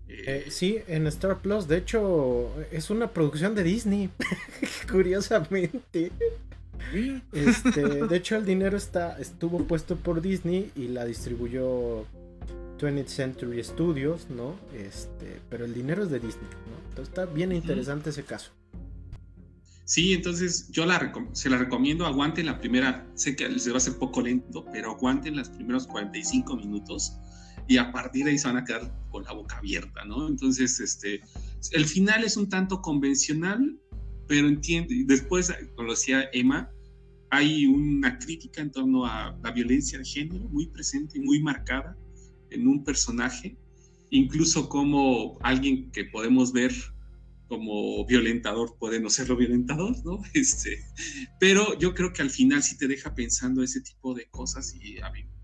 Eh, 0.08 0.24
eh, 0.26 0.44
sí, 0.50 0.78
en 0.86 1.06
Star 1.08 1.40
Plus. 1.42 1.68
De 1.68 1.78
hecho, 1.78 2.50
es 2.70 2.90
una 2.90 3.10
producción 3.12 3.54
de 3.54 3.62
Disney. 3.62 4.10
Curiosamente. 4.90 6.12
Este, 7.32 7.82
de 8.06 8.16
hecho, 8.16 8.36
el 8.36 8.44
dinero 8.44 8.76
está, 8.76 9.18
estuvo 9.18 9.64
puesto 9.64 9.96
por 9.96 10.20
Disney 10.20 10.70
y 10.74 10.88
la 10.88 11.04
distribuyó 11.04 12.04
20th 12.78 13.06
Century 13.06 13.62
Studios, 13.62 14.28
¿no? 14.30 14.54
Este, 14.74 15.40
pero 15.48 15.64
el 15.64 15.74
dinero 15.74 16.04
es 16.04 16.10
de 16.10 16.20
Disney, 16.20 16.48
¿no? 16.70 16.88
Entonces 16.88 17.08
está 17.08 17.26
bien 17.26 17.52
interesante 17.52 18.10
ese 18.10 18.24
caso. 18.24 18.52
Sí, 19.84 20.12
entonces 20.14 20.68
yo 20.72 20.84
la 20.84 21.12
se 21.32 21.48
la 21.48 21.58
recomiendo, 21.58 22.06
aguanten 22.06 22.46
la 22.46 22.58
primera, 22.58 23.06
sé 23.14 23.36
que 23.36 23.48
les 23.48 23.72
va 23.72 23.76
a 23.76 23.80
ser 23.80 23.96
poco 23.98 24.20
lento, 24.20 24.66
pero 24.72 24.90
aguanten 24.90 25.36
los 25.36 25.48
primeros 25.48 25.86
45 25.86 26.56
minutos 26.56 27.16
y 27.68 27.78
a 27.78 27.92
partir 27.92 28.24
de 28.24 28.32
ahí 28.32 28.38
se 28.38 28.48
van 28.48 28.56
a 28.56 28.64
quedar 28.64 28.92
con 29.10 29.22
la 29.22 29.32
boca 29.32 29.58
abierta, 29.58 30.04
¿no? 30.04 30.26
Entonces, 30.26 30.80
este, 30.80 31.20
el 31.70 31.84
final 31.86 32.24
es 32.24 32.36
un 32.36 32.48
tanto 32.48 32.82
convencional, 32.82 33.78
pero 34.26 34.48
entiende, 34.48 35.04
después, 35.06 35.52
como 35.74 35.90
decía 35.90 36.28
Emma, 36.32 36.70
hay 37.30 37.66
una 37.66 38.18
crítica 38.18 38.62
en 38.62 38.70
torno 38.70 39.04
a 39.04 39.36
la 39.42 39.50
violencia 39.50 39.98
de 39.98 40.04
género 40.04 40.48
muy 40.48 40.66
presente 40.68 41.18
y 41.18 41.20
muy 41.20 41.42
marcada 41.42 41.96
en 42.50 42.66
un 42.66 42.84
personaje, 42.84 43.56
incluso 44.10 44.68
como 44.68 45.38
alguien 45.42 45.90
que 45.90 46.04
podemos 46.04 46.52
ver 46.52 46.72
como 47.48 48.04
violentador 48.06 48.76
puede 48.78 49.00
no 49.00 49.08
serlo 49.10 49.36
violentador, 49.36 49.96
¿no? 50.04 50.20
Este, 50.34 50.78
pero 51.38 51.78
yo 51.78 51.94
creo 51.94 52.12
que 52.12 52.22
al 52.22 52.30
final 52.30 52.62
sí 52.62 52.76
te 52.76 52.88
deja 52.88 53.14
pensando 53.14 53.62
ese 53.62 53.80
tipo 53.80 54.14
de 54.14 54.26
cosas 54.28 54.74
y, 54.74 54.98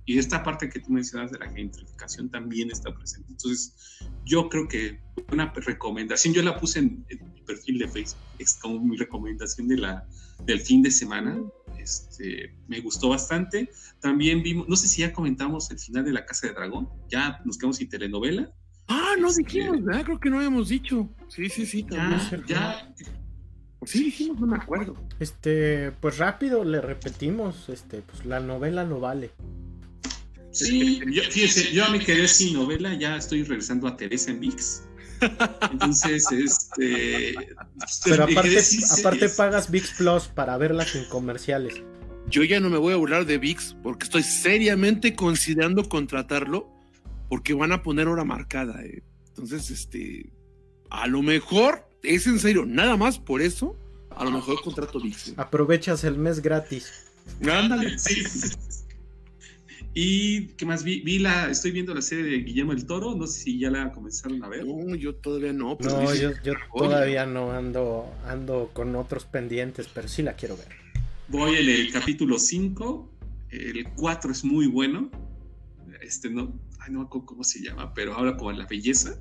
y 0.04 0.18
esta 0.18 0.42
parte 0.42 0.68
que 0.68 0.80
tú 0.80 0.90
mencionas 0.92 1.30
de 1.30 1.38
la 1.38 1.48
gentrificación 1.50 2.28
también 2.28 2.70
está 2.70 2.94
presente. 2.94 3.30
Entonces, 3.30 4.00
yo 4.24 4.48
creo 4.48 4.66
que 4.66 5.00
una 5.30 5.52
recomendación, 5.52 6.34
yo 6.34 6.42
la 6.42 6.58
puse 6.58 6.80
en, 6.80 7.04
mi 7.08 7.40
perfil 7.42 7.78
de 7.78 7.88
Facebook, 7.88 8.20
es 8.38 8.54
como 8.54 8.80
mi 8.80 8.96
recomendación 8.96 9.68
de 9.68 9.78
la, 9.78 10.06
del 10.44 10.60
fin 10.60 10.82
de 10.82 10.90
semana, 10.90 11.40
este, 11.78 12.54
me 12.68 12.80
gustó 12.80 13.10
bastante. 13.10 13.70
También 14.00 14.42
vimos, 14.42 14.68
no 14.68 14.76
sé 14.76 14.88
si 14.88 15.02
ya 15.02 15.12
comentamos 15.12 15.70
el 15.70 15.78
final 15.78 16.04
de 16.04 16.12
La 16.12 16.24
Casa 16.24 16.48
de 16.48 16.54
Dragón, 16.54 16.88
ya 17.08 17.40
nos 17.44 17.58
quedamos 17.58 17.76
sin 17.76 17.88
telenovela, 17.88 18.52
Ah, 18.88 19.14
no 19.18 19.28
este, 19.28 19.42
dijimos, 19.44 19.84
¿verdad? 19.84 20.04
Creo 20.04 20.20
que 20.20 20.30
no 20.30 20.36
habíamos 20.36 20.68
dicho. 20.68 21.08
Sí, 21.28 21.48
sí, 21.48 21.66
sí. 21.66 21.86
Ya, 21.90 22.30
ya. 22.46 22.94
Sí 23.84 24.04
dijimos, 24.04 24.40
no 24.40 24.46
me 24.46 24.56
acuerdo. 24.56 24.94
Este, 25.18 25.92
pues 26.00 26.18
rápido 26.18 26.62
le 26.62 26.80
repetimos, 26.80 27.68
este, 27.68 28.02
pues 28.02 28.24
la 28.24 28.38
novela 28.40 28.84
no 28.84 29.00
vale. 29.00 29.30
Sí, 30.52 31.00
yo, 31.10 31.22
fíjese, 31.30 31.72
yo 31.72 31.90
me 31.90 31.98
quedé 31.98 32.28
sin 32.28 32.54
novela, 32.54 32.94
ya 32.94 33.16
estoy 33.16 33.42
regresando 33.42 33.88
a 33.88 33.96
Teresa 33.96 34.30
en 34.30 34.40
VIX. 34.40 34.82
Entonces, 35.70 36.30
este. 36.32 37.34
Pero 38.04 38.24
aparte, 38.24 38.58
aparte 38.98 39.28
pagas 39.28 39.70
VIX 39.70 39.90
Plus 39.96 40.24
para 40.24 40.56
verlas 40.56 40.94
en 40.94 41.04
comerciales. 41.06 41.82
Yo 42.28 42.44
ya 42.44 42.60
no 42.60 42.70
me 42.70 42.78
voy 42.78 42.92
a 42.92 42.96
burlar 42.96 43.26
de 43.26 43.38
VIX 43.38 43.76
porque 43.82 44.04
estoy 44.04 44.22
seriamente 44.22 45.14
considerando 45.14 45.88
contratarlo 45.88 46.70
porque 47.28 47.54
van 47.54 47.72
a 47.72 47.82
poner 47.82 48.08
hora 48.08 48.24
marcada. 48.24 48.82
Eh. 48.84 49.02
Entonces, 49.28 49.70
este, 49.70 50.30
a 50.90 51.06
lo 51.06 51.22
mejor, 51.22 51.88
es 52.02 52.26
en 52.26 52.38
serio, 52.38 52.64
nada 52.66 52.96
más 52.96 53.18
por 53.18 53.42
eso, 53.42 53.76
a 54.10 54.24
lo 54.24 54.30
mejor 54.30 54.60
contrato 54.62 55.00
VIX. 55.00 55.34
Aprovechas 55.36 56.04
el 56.04 56.18
mes 56.18 56.42
gratis. 56.42 56.92
Ándale, 57.48 57.98
sí. 57.98 58.24
Y 59.94 60.46
qué 60.54 60.64
más 60.64 60.84
vi, 60.84 61.00
vi 61.00 61.18
la, 61.18 61.50
estoy 61.50 61.70
viendo 61.70 61.94
la 61.94 62.00
serie 62.00 62.24
de 62.24 62.38
Guillermo 62.38 62.72
el 62.72 62.86
Toro, 62.86 63.14
no 63.14 63.26
sé 63.26 63.40
si 63.40 63.58
ya 63.58 63.70
la 63.70 63.92
comenzaron 63.92 64.42
a 64.42 64.48
ver. 64.48 64.64
No, 64.64 64.94
yo 64.94 65.14
todavía 65.16 65.52
no. 65.52 65.76
no, 65.78 66.14
yo, 66.14 66.30
todavía 66.74 67.26
no 67.26 67.52
ando, 67.52 68.10
ando 68.26 68.70
con 68.72 68.96
otros 68.96 69.26
pendientes, 69.26 69.88
pero 69.92 70.08
sí 70.08 70.22
la 70.22 70.34
quiero 70.34 70.56
ver. 70.56 70.68
Voy 71.28 71.56
en 71.56 71.68
el 71.68 71.92
capítulo 71.92 72.38
5, 72.38 73.10
el 73.50 73.86
4 73.96 74.32
es 74.32 74.44
muy 74.44 74.66
bueno. 74.66 75.10
Este 76.00 76.30
no, 76.30 76.58
ay, 76.80 76.90
no 76.90 77.00
me 77.00 77.04
acuerdo 77.04 77.26
cómo 77.26 77.44
se 77.44 77.62
llama, 77.62 77.92
pero 77.92 78.14
habla 78.14 78.36
como 78.38 78.50
la 78.52 78.66
belleza. 78.66 79.20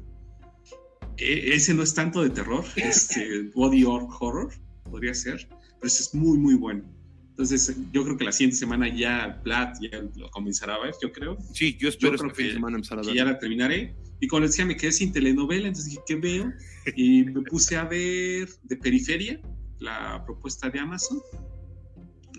E, 1.18 1.54
ese 1.54 1.74
no 1.74 1.84
es 1.84 1.94
tanto 1.94 2.24
de 2.24 2.30
terror, 2.30 2.64
este 2.78 3.50
body 3.54 3.84
horror, 3.84 4.54
podría 4.90 5.14
ser, 5.14 5.48
pero 5.50 5.88
ese 5.88 6.04
es 6.04 6.16
muy, 6.16 6.38
muy 6.38 6.56
bueno. 6.56 6.84
Entonces, 7.32 7.76
yo 7.92 8.04
creo 8.04 8.18
que 8.18 8.26
la 8.26 8.32
siguiente 8.32 8.58
semana 8.58 8.94
ya 8.94 9.42
Vlad 9.44 9.74
ya 9.82 10.04
lo 10.16 10.30
comenzará 10.30 10.76
a 10.76 10.84
ver, 10.84 10.94
yo 11.02 11.12
creo. 11.12 11.38
Sí, 11.54 11.76
yo 11.80 11.90
espero 11.90 12.18
que, 12.18 12.30
fin 12.36 12.48
de 12.48 12.54
semana 12.54 12.76
empezar 12.76 13.00
a 13.00 13.02
ver. 13.02 13.16
ya 13.16 13.26
la 13.26 13.40
terminaré. 13.40 13.96
Y 14.20 14.28
como 14.28 14.42
les 14.42 14.52
decía, 14.52 14.66
me 14.66 14.78
quedé 14.78 14.92
sin 14.92 15.12
telenovela, 15.12 15.68
entonces 15.68 15.92
dije, 15.92 16.04
¿qué 16.06 16.16
veo? 16.16 16.54
Y 16.96 17.24
me 17.24 17.42
puse 17.42 17.76
a 17.78 17.86
ver 17.86 18.50
de 18.64 18.76
Periferia, 18.76 19.42
la 19.80 20.24
propuesta 20.26 20.70
de 20.70 20.80
Amazon. 20.80 21.20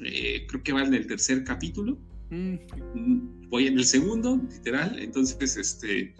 Eh, 0.04 0.46
creo 0.48 0.62
que 0.62 0.72
va 0.72 0.84
en 0.84 0.94
el 0.94 1.06
tercer 1.06 1.42
capítulo. 1.42 1.98
Mm. 2.30 3.48
Voy 3.48 3.66
en 3.66 3.78
el 3.78 3.84
segundo, 3.84 4.40
literal. 4.50 4.98
Entonces, 4.98 5.56
este, 5.56 6.14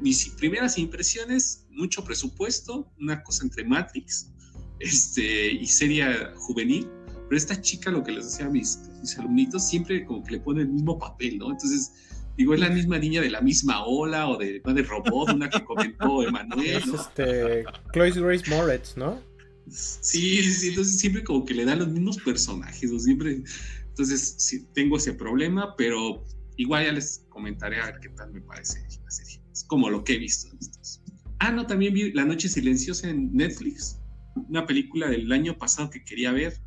mis 0.00 0.28
primeras 0.30 0.78
impresiones, 0.78 1.66
mucho 1.70 2.02
presupuesto, 2.02 2.90
una 2.98 3.22
cosa 3.22 3.44
entre 3.44 3.64
Matrix 3.64 4.32
este, 4.78 5.52
y 5.52 5.66
serie 5.66 6.06
juvenil. 6.36 6.88
Pero 7.30 7.38
esta 7.38 7.60
chica, 7.60 7.92
lo 7.92 8.02
que 8.02 8.10
les 8.10 8.24
decía 8.24 8.46
a 8.46 8.50
mis, 8.50 8.80
mis 9.00 9.16
alumnitos, 9.16 9.68
siempre 9.68 10.04
como 10.04 10.24
que 10.24 10.32
le 10.32 10.40
pone 10.40 10.62
el 10.62 10.68
mismo 10.68 10.98
papel, 10.98 11.38
¿no? 11.38 11.52
Entonces, 11.52 11.92
digo, 12.36 12.54
es 12.54 12.60
la 12.60 12.70
misma 12.70 12.98
niña 12.98 13.20
de 13.20 13.30
la 13.30 13.40
misma 13.40 13.84
ola 13.84 14.28
o 14.28 14.36
de, 14.36 14.60
de 14.60 14.82
robot, 14.82 15.32
una 15.32 15.48
que 15.48 15.62
comentó 15.64 16.22
Emanuel. 16.26 16.66
Es 16.66 16.88
este, 16.88 17.64
Chloe 17.92 18.10
Grace 18.10 18.50
Moretz, 18.50 18.96
¿no? 18.96 19.22
Sí, 19.68 20.42
sí, 20.42 20.70
entonces 20.70 20.98
siempre 20.98 21.22
como 21.22 21.44
que 21.44 21.54
le 21.54 21.64
dan 21.64 21.78
los 21.78 21.86
mismos 21.86 22.18
personajes, 22.18 22.90
o 22.90 22.98
siempre 22.98 23.44
entonces, 23.90 24.34
sí, 24.38 24.66
tengo 24.74 24.96
ese 24.96 25.12
problema, 25.12 25.76
pero 25.76 26.24
igual 26.56 26.86
ya 26.86 26.92
les 26.92 27.26
comentaré 27.28 27.80
a 27.80 27.86
ver 27.86 28.00
qué 28.00 28.08
tal 28.08 28.32
me 28.32 28.40
parece 28.40 28.80
la 28.80 29.10
serie. 29.10 29.40
Es 29.52 29.62
como 29.64 29.88
lo 29.88 30.02
que 30.02 30.14
he 30.14 30.18
visto. 30.18 30.48
Ah, 31.38 31.52
no, 31.52 31.64
también 31.64 31.94
vi 31.94 32.10
La 32.12 32.24
Noche 32.24 32.48
Silenciosa 32.48 33.08
en 33.08 33.32
Netflix, 33.32 34.00
una 34.48 34.66
película 34.66 35.08
del 35.08 35.30
año 35.30 35.56
pasado 35.56 35.90
que 35.90 36.02
quería 36.02 36.32
ver 36.32 36.60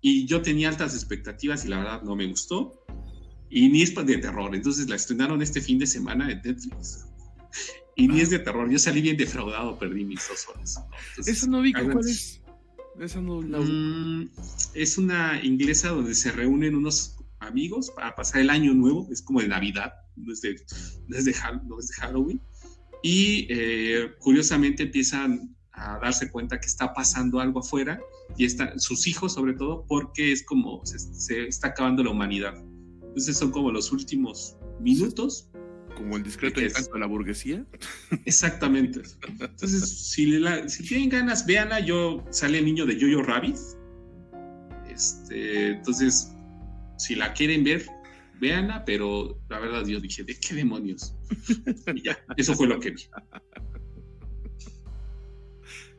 y 0.00 0.26
yo 0.26 0.42
tenía 0.42 0.68
altas 0.68 0.94
expectativas 0.94 1.64
y 1.64 1.68
la 1.68 1.78
verdad 1.78 2.02
no 2.02 2.16
me 2.16 2.26
gustó. 2.26 2.84
Y 3.50 3.68
ni 3.68 3.82
es 3.82 3.94
de 3.94 4.18
terror, 4.18 4.54
entonces 4.54 4.88
la 4.88 4.96
estrenaron 4.96 5.42
este 5.42 5.60
fin 5.60 5.78
de 5.78 5.86
semana 5.86 6.30
en 6.30 6.40
Netflix. 6.42 7.06
Y 7.96 8.08
ni 8.08 8.20
es 8.20 8.30
de 8.30 8.38
terror, 8.38 8.70
yo 8.70 8.78
salí 8.78 9.02
bien 9.02 9.16
defraudado, 9.16 9.78
perdí 9.78 10.04
mis 10.04 10.26
dos 10.28 10.48
horas. 10.48 10.80
Eso 11.26 11.46
no 11.48 11.60
vi, 11.60 11.72
¿cuál 11.72 11.98
es? 12.08 12.40
Mm, 12.96 14.24
es 14.74 14.98
una 14.98 15.42
inglesa 15.42 15.88
donde 15.88 16.14
se 16.14 16.30
reúnen 16.32 16.74
unos 16.74 17.16
amigos 17.40 17.90
para 17.90 18.14
pasar 18.14 18.42
el 18.42 18.50
año 18.50 18.74
nuevo, 18.74 19.08
es 19.10 19.22
como 19.22 19.40
de 19.40 19.48
Navidad, 19.48 19.94
no 20.16 20.32
es 20.32 20.42
de, 20.42 21.34
Halloween. 21.98 22.40
Y 23.02 23.46
eh, 23.48 24.12
curiosamente 24.18 24.84
empiezan 24.84 25.56
a 25.72 25.98
darse 25.98 26.30
cuenta 26.30 26.60
que 26.60 26.66
está 26.66 26.92
pasando 26.92 27.40
algo 27.40 27.60
afuera 27.60 27.98
y 28.36 28.44
está, 28.44 28.78
sus 28.78 29.06
hijos 29.06 29.34
sobre 29.34 29.54
todo 29.54 29.84
porque 29.86 30.32
es 30.32 30.44
como 30.44 30.82
se 30.84 31.46
está 31.46 31.68
acabando 31.68 32.02
la 32.02 32.10
humanidad. 32.10 32.54
Entonces 33.02 33.36
son 33.36 33.50
como 33.50 33.70
los 33.70 33.92
últimos 33.92 34.56
minutos 34.80 35.50
como 36.00 36.16
el 36.16 36.22
discreto 36.22 36.60
encanto 36.60 36.92
de 36.94 37.00
la 37.00 37.06
burguesía. 37.06 37.66
Exactamente. 38.24 39.02
Entonces, 39.38 40.10
si, 40.10 40.42
si 40.68 40.82
tienen 40.86 41.08
ganas, 41.08 41.46
véanla. 41.46 41.80
Yo 41.80 42.24
sale 42.30 42.58
el 42.58 42.64
niño 42.64 42.86
de 42.86 42.98
Jojo 42.98 43.22
Rabbit, 43.22 43.56
Este, 44.88 45.72
entonces, 45.72 46.32
si 46.96 47.14
la 47.14 47.32
quieren 47.32 47.64
ver, 47.64 47.86
véanla, 48.40 48.84
pero 48.84 49.38
la 49.48 49.58
verdad 49.58 49.84
yo 49.86 50.00
dije, 50.00 50.24
¿de 50.24 50.38
qué 50.38 50.54
demonios? 50.54 51.14
y 51.94 52.02
ya, 52.02 52.18
eso 52.36 52.54
fue 52.54 52.66
lo 52.66 52.80
que 52.80 52.90
vi. 52.90 53.02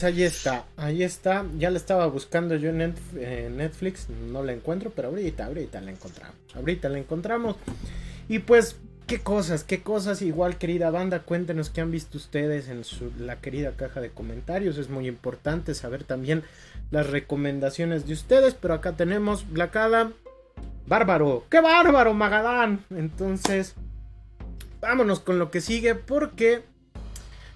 Ahí 0.03 0.23
está, 0.23 0.65
ahí 0.77 1.03
está. 1.03 1.45
Ya 1.57 1.69
la 1.69 1.77
estaba 1.77 2.07
buscando 2.07 2.55
yo 2.55 2.69
en 2.69 2.77
Netflix, 3.57 4.07
no 4.09 4.43
la 4.43 4.53
encuentro, 4.53 4.91
pero 4.95 5.09
ahorita, 5.09 5.45
ahorita 5.45 5.81
la 5.81 5.91
encontramos. 5.91 6.35
Ahorita 6.55 6.89
la 6.89 6.97
encontramos. 6.97 7.55
Y 8.27 8.39
pues, 8.39 8.77
qué 9.07 9.19
cosas, 9.19 9.63
qué 9.63 9.81
cosas. 9.81 10.21
Igual, 10.21 10.57
querida 10.57 10.89
banda, 10.89 11.23
cuéntenos 11.23 11.69
qué 11.69 11.81
han 11.81 11.91
visto 11.91 12.17
ustedes 12.17 12.69
en 12.69 12.83
la 13.25 13.41
querida 13.41 13.71
caja 13.71 14.01
de 14.01 14.09
comentarios. 14.09 14.77
Es 14.77 14.89
muy 14.89 15.07
importante 15.07 15.73
saber 15.75 16.03
también 16.03 16.43
las 16.89 17.09
recomendaciones 17.09 18.07
de 18.07 18.13
ustedes. 18.13 18.53
Pero 18.53 18.73
acá 18.73 18.93
tenemos 18.93 19.49
Black 19.51 19.75
Adam. 19.75 20.13
Bárbaro, 20.87 21.45
qué 21.49 21.61
bárbaro, 21.61 22.13
Magadán. 22.13 22.83
Entonces, 22.89 23.75
vámonos 24.81 25.19
con 25.19 25.39
lo 25.39 25.51
que 25.51 25.61
sigue 25.61 25.95
porque 25.95 26.63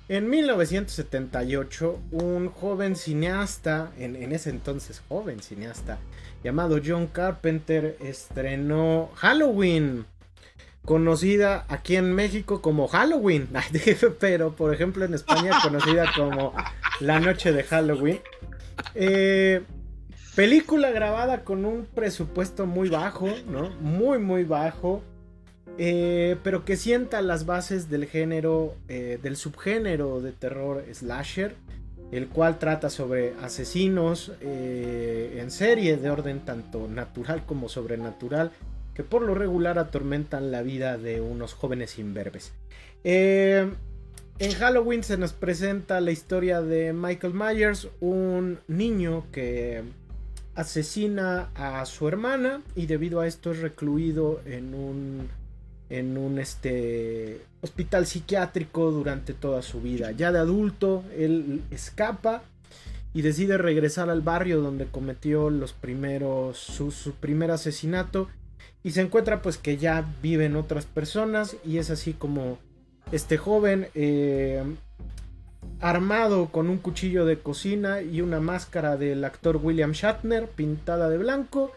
en 0.08 0.30
1978, 0.30 2.00
un 2.12 2.50
joven 2.50 2.96
cineasta, 2.96 3.92
en, 3.98 4.32
ese 4.32 4.52
entonces 4.52 5.02
joven 5.08 5.42
cineasta, 5.42 5.98
llamado 6.44 6.80
John 6.86 7.08
Carpenter, 7.08 7.98
estrenó 8.02 9.10
Halloween, 9.16 10.06
conocida 10.86 11.66
aquí 11.70 11.96
en 11.96 12.14
México 12.14 12.62
como 12.62 12.88
Halloween, 12.88 13.50
pero 14.20 14.56
por 14.56 14.74
ejemplo 14.74 15.06
en 15.06 15.16
España 15.16 15.58
conocida 15.64 16.06
como 16.16 16.54
La 17.00 17.20
Noche 17.20 17.52
de 17.52 17.64
Halloween. 17.64 18.20
Eh, 18.94 19.64
película 20.36 20.92
grabada 20.92 21.44
con 21.44 21.66
un 21.66 21.86
presupuesto 21.86 22.68
muy 22.68 22.90
bajo, 22.90 23.28
¿no? 23.48 23.70
Muy, 23.82 24.20
muy 24.20 24.44
bajo. 24.44 25.02
Eh, 25.78 26.38
pero 26.44 26.64
que 26.64 26.78
sienta 26.78 27.22
las 27.22 27.46
bases 27.46 27.90
del 27.90 28.06
género, 28.06 28.76
eh, 28.88 29.20
del 29.22 29.36
subgénero 29.36 30.22
de 30.22 30.32
terror 30.32 30.84
slasher, 30.94 31.56
el 32.12 32.28
cual 32.30 32.60
trata 32.60 32.90
sobre 32.90 33.34
asesinos 33.42 34.32
eh, 34.40 35.40
en 35.42 35.52
serie 35.52 35.98
de 35.98 36.10
orden 36.10 36.46
tanto 36.46 36.88
natural 36.88 37.46
como 37.46 37.68
sobrenatural, 37.68 38.52
que 38.94 39.04
por 39.04 39.22
lo 39.22 39.36
regular 39.36 39.78
atormentan 39.78 40.50
la 40.52 40.62
vida 40.62 40.98
de 40.98 41.20
unos 41.20 41.54
jóvenes 41.54 42.00
imberbes. 42.00 42.54
en 43.04 43.76
Halloween 44.58 45.04
se 45.04 45.18
nos 45.18 45.34
presenta 45.34 46.00
la 46.00 46.12
historia 46.12 46.62
de 46.62 46.94
Michael 46.94 47.34
Myers, 47.34 47.90
un 48.00 48.60
niño 48.68 49.26
que 49.34 49.84
asesina 50.56 51.50
a 51.54 51.86
su 51.86 52.08
hermana 52.08 52.62
y 52.76 52.86
debido 52.86 53.20
a 53.20 53.28
esto 53.28 53.52
es 53.52 53.60
recluido 53.60 54.42
en 54.46 54.74
un 54.74 55.30
en 55.90 56.18
un 56.18 56.40
este, 56.40 57.42
hospital 57.62 58.06
psiquiátrico 58.06 58.92
durante 58.92 59.34
toda 59.34 59.62
su 59.62 59.82
vida. 59.82 60.12
Ya 60.12 60.32
de 60.32 60.40
adulto, 60.40 61.04
él 61.18 61.62
escapa 61.72 62.44
y 63.14 63.22
decide 63.22 63.58
regresar 63.58 64.10
al 64.10 64.22
barrio 64.22 64.62
donde 64.62 64.86
cometió 64.88 65.50
los 65.50 65.74
primeros, 65.74 66.58
su, 66.58 67.14
primer 67.20 67.50
asesinato 67.52 68.28
y 68.84 68.92
se 68.92 69.02
encuentra 69.02 69.42
pues 69.42 69.58
que 69.58 69.78
ya 69.78 70.06
viven 70.22 70.56
otras 70.56 70.86
personas 70.86 71.56
y 71.66 71.78
es 71.78 71.90
así 71.90 72.14
como 72.14 72.60
este 73.14 73.38
joven 73.38 73.88
eh, 73.96 74.62
armado 75.80 76.48
con 76.48 76.70
un 76.70 76.78
cuchillo 76.78 77.26
de 77.26 77.40
cocina 77.40 78.02
y 78.02 78.22
una 78.22 78.40
máscara 78.40 78.98
del 78.98 79.24
actor 79.24 79.58
William 79.58 79.94
Shatner 79.94 80.48
pintada 80.48 81.10
de 81.10 81.18
blanco 81.18 81.72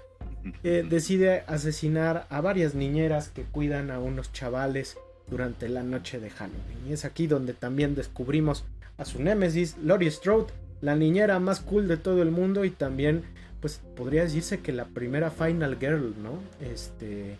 eh, 0.62 0.86
decide 0.88 1.44
asesinar 1.46 2.26
a 2.30 2.40
varias 2.40 2.74
niñeras 2.74 3.28
que 3.28 3.42
cuidan 3.42 3.90
a 3.90 3.98
unos 3.98 4.32
chavales 4.32 4.96
durante 5.30 5.68
la 5.68 5.82
noche 5.82 6.20
de 6.20 6.30
Halloween. 6.30 6.88
Y 6.88 6.92
es 6.92 7.04
aquí 7.04 7.26
donde 7.26 7.54
también 7.54 7.94
descubrimos 7.94 8.64
a 8.96 9.04
su 9.04 9.22
némesis, 9.22 9.76
Lori 9.82 10.10
Strode, 10.10 10.52
la 10.80 10.96
niñera 10.96 11.38
más 11.38 11.60
cool 11.60 11.88
de 11.88 11.96
todo 11.96 12.22
el 12.22 12.30
mundo 12.30 12.64
y 12.64 12.70
también, 12.70 13.22
pues 13.60 13.80
podría 13.96 14.22
decirse 14.22 14.60
que 14.60 14.72
la 14.72 14.86
primera 14.86 15.30
Final 15.30 15.76
Girl, 15.78 16.14
¿no? 16.22 16.40
Este... 16.60 17.38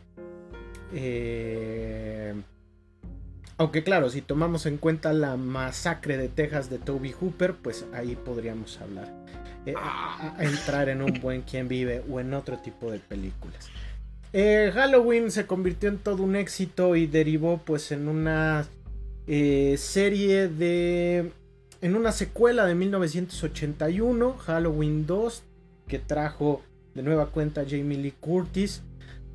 Eh, 0.93 2.35
aunque 3.59 3.83
claro, 3.83 4.09
si 4.09 4.23
tomamos 4.23 4.67
en 4.67 4.77
cuenta 4.77 5.13
la 5.13 5.37
masacre 5.37 6.17
de 6.17 6.29
Texas 6.29 6.71
de 6.71 6.79
Toby 6.79 7.13
Hooper, 7.13 7.55
pues 7.55 7.87
ahí 7.93 8.15
podríamos 8.15 8.81
hablar. 8.81 9.13
Eh, 9.69 9.75
a, 9.77 10.35
entrar 10.41 10.89
en 10.89 11.03
un 11.03 11.21
buen 11.21 11.43
quien 11.43 11.69
vive 11.69 12.03
o 12.11 12.21
en 12.21 12.33
otro 12.33 12.57
tipo 12.59 12.91
de 12.91 12.99
películas. 12.99 13.69
Eh, 14.33 14.71
Halloween 14.73 15.31
se 15.31 15.47
convirtió 15.47 15.91
en 15.91 15.99
todo 15.99 16.23
un 16.23 16.37
éxito 16.37 16.97
y 16.97 17.07
derivó 17.07 17.59
pues 17.59 17.93
en 17.93 18.09
una 18.09 18.67
eh, 19.27 19.77
serie 19.79 20.49
de... 20.49 21.33
en 21.83 21.97
una 21.97 22.13
secuela 22.13 22.65
de 22.65 22.75
1981, 22.75 24.39
Halloween 24.39 25.07
2, 25.07 25.43
que 25.87 25.99
trajo 25.99 26.63
de 26.95 27.03
nueva 27.03 27.27
cuenta 27.27 27.65
Jamie 27.69 27.99
Lee 27.99 28.15
Curtis 28.19 28.83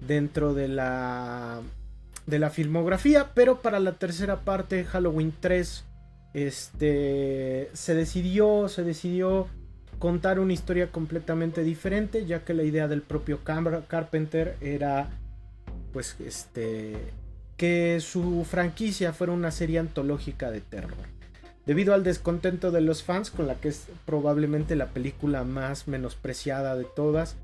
dentro 0.08 0.54
de 0.56 0.68
la 0.68 1.62
de 2.26 2.40
la 2.40 2.50
filmografía, 2.50 3.32
pero 3.36 3.62
para 3.62 3.80
la 3.80 3.94
tercera 3.94 4.42
parte 4.42 4.86
Halloween 4.86 5.34
3 5.40 5.84
este 6.34 7.70
se 7.74 7.96
decidió 7.96 8.70
se 8.70 8.84
decidió 8.84 9.50
contar 10.04 10.38
una 10.38 10.52
historia 10.52 10.92
completamente 10.92 11.64
diferente, 11.64 12.26
ya 12.26 12.44
que 12.44 12.54
la 12.54 12.64
idea 12.64 12.90
del 12.90 13.02
propio 13.02 13.40
Carpenter 13.46 14.58
era 14.60 15.12
pues 15.94 16.18
este 16.20 16.98
que 17.56 18.02
su 18.02 18.44
franquicia 18.44 19.14
fuera 19.14 19.32
una 19.32 19.50
serie 19.50 19.80
antológica 19.80 20.52
de 20.52 20.60
terror. 20.60 20.98
Debido 21.66 21.94
al 21.94 22.04
descontento 22.04 22.70
de 22.70 22.82
los 22.82 23.02
fans 23.02 23.32
con 23.32 23.48
la 23.48 23.56
que 23.56 23.70
es 23.70 23.88
probablemente 24.04 24.76
la 24.76 24.88
película 24.88 25.46
más 25.46 25.88
menospreciada 25.88 26.76
de 26.76 26.84
todas, 26.84 27.38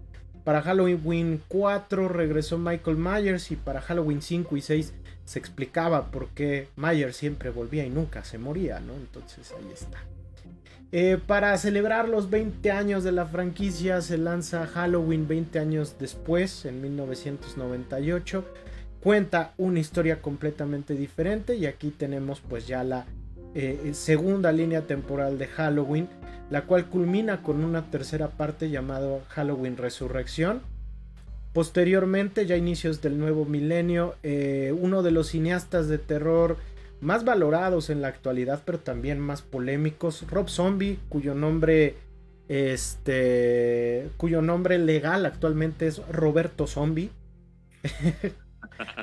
para 0.44 0.62
Halloween 0.62 1.42
4 1.48 2.10
regresó 2.10 2.58
Michael 2.58 2.98
Myers 2.98 3.52
y 3.52 3.56
para 3.56 3.80
Halloween 3.80 4.22
5 4.22 4.58
y 4.58 4.62
6 4.62 4.94
se 5.24 5.40
explicaba 5.40 6.12
por 6.12 6.28
qué 6.32 6.68
Myers 6.76 7.16
siempre 7.16 7.52
volvía 7.52 7.86
y 7.86 7.90
nunca 7.90 8.26
se 8.26 8.38
moría, 8.38 8.82
¿no? 8.82 8.96
Entonces 8.96 9.50
ahí 9.58 9.72
está. 9.74 10.04
Eh, 10.92 11.20
para 11.28 11.56
celebrar 11.58 12.10
los 12.10 12.32
20 12.32 12.72
años 12.72 13.04
de 13.04 13.12
la 13.12 13.28
franquicia 13.28 14.02
se 14.02 14.18
lanza 14.18 14.66
Halloween 14.66 15.28
20 15.28 15.60
años 15.60 15.96
después, 16.00 16.66
en 16.66 16.82
1998. 16.82 18.44
Cuenta 19.02 19.54
una 19.58 19.80
historia 19.80 20.22
completamente 20.22 20.96
diferente 20.96 21.56
y 21.56 21.68
aquí 21.68 21.92
tenemos 21.92 22.42
pues 22.42 22.68
ya 22.68 22.84
la 22.84 23.06
eh, 23.54 23.92
segunda 23.94 24.52
línea 24.52 24.82
temporal 24.82 25.38
de 25.38 25.48
Halloween, 25.48 26.10
la 26.50 26.64
cual 26.64 26.88
culmina 26.90 27.44
con 27.44 27.64
una 27.64 27.92
tercera 27.92 28.30
parte 28.30 28.70
llamada 28.70 29.20
Halloween 29.30 29.78
Resurrección. 29.78 30.62
Posteriormente, 31.54 32.46
ya 32.46 32.58
inicios 32.58 33.02
del 33.02 33.18
nuevo 33.18 33.46
milenio, 33.46 34.16
eh, 34.22 34.74
uno 34.78 35.02
de 35.02 35.12
los 35.12 35.28
cineastas 35.30 35.88
de 35.88 35.98
terror 35.98 36.58
más 37.02 37.24
valorados 37.24 37.90
en 37.90 38.02
la 38.02 38.10
actualidad, 38.10 38.62
pero 38.66 38.80
también 38.80 39.20
más 39.20 39.42
polémicos. 39.42 40.26
Rob 40.30 40.50
Zombie, 40.50 41.00
cuyo 41.10 41.36
nombre 41.36 41.96
este 42.48 44.10
cuyo 44.18 44.42
nombre 44.42 44.80
legal 44.80 45.26
actualmente 45.26 45.88
es 45.88 46.06
Roberto 46.10 46.68
Zombie. 46.68 47.12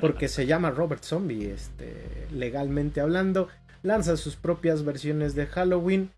porque 0.01 0.27
se 0.27 0.45
llama 0.45 0.71
Robert 0.71 1.03
Zombie, 1.03 1.51
este, 1.51 2.27
legalmente 2.31 3.01
hablando, 3.01 3.47
lanza 3.83 4.17
sus 4.17 4.35
propias 4.35 4.83
versiones 4.83 5.35
de 5.35 5.47
Halloween, 5.47 6.11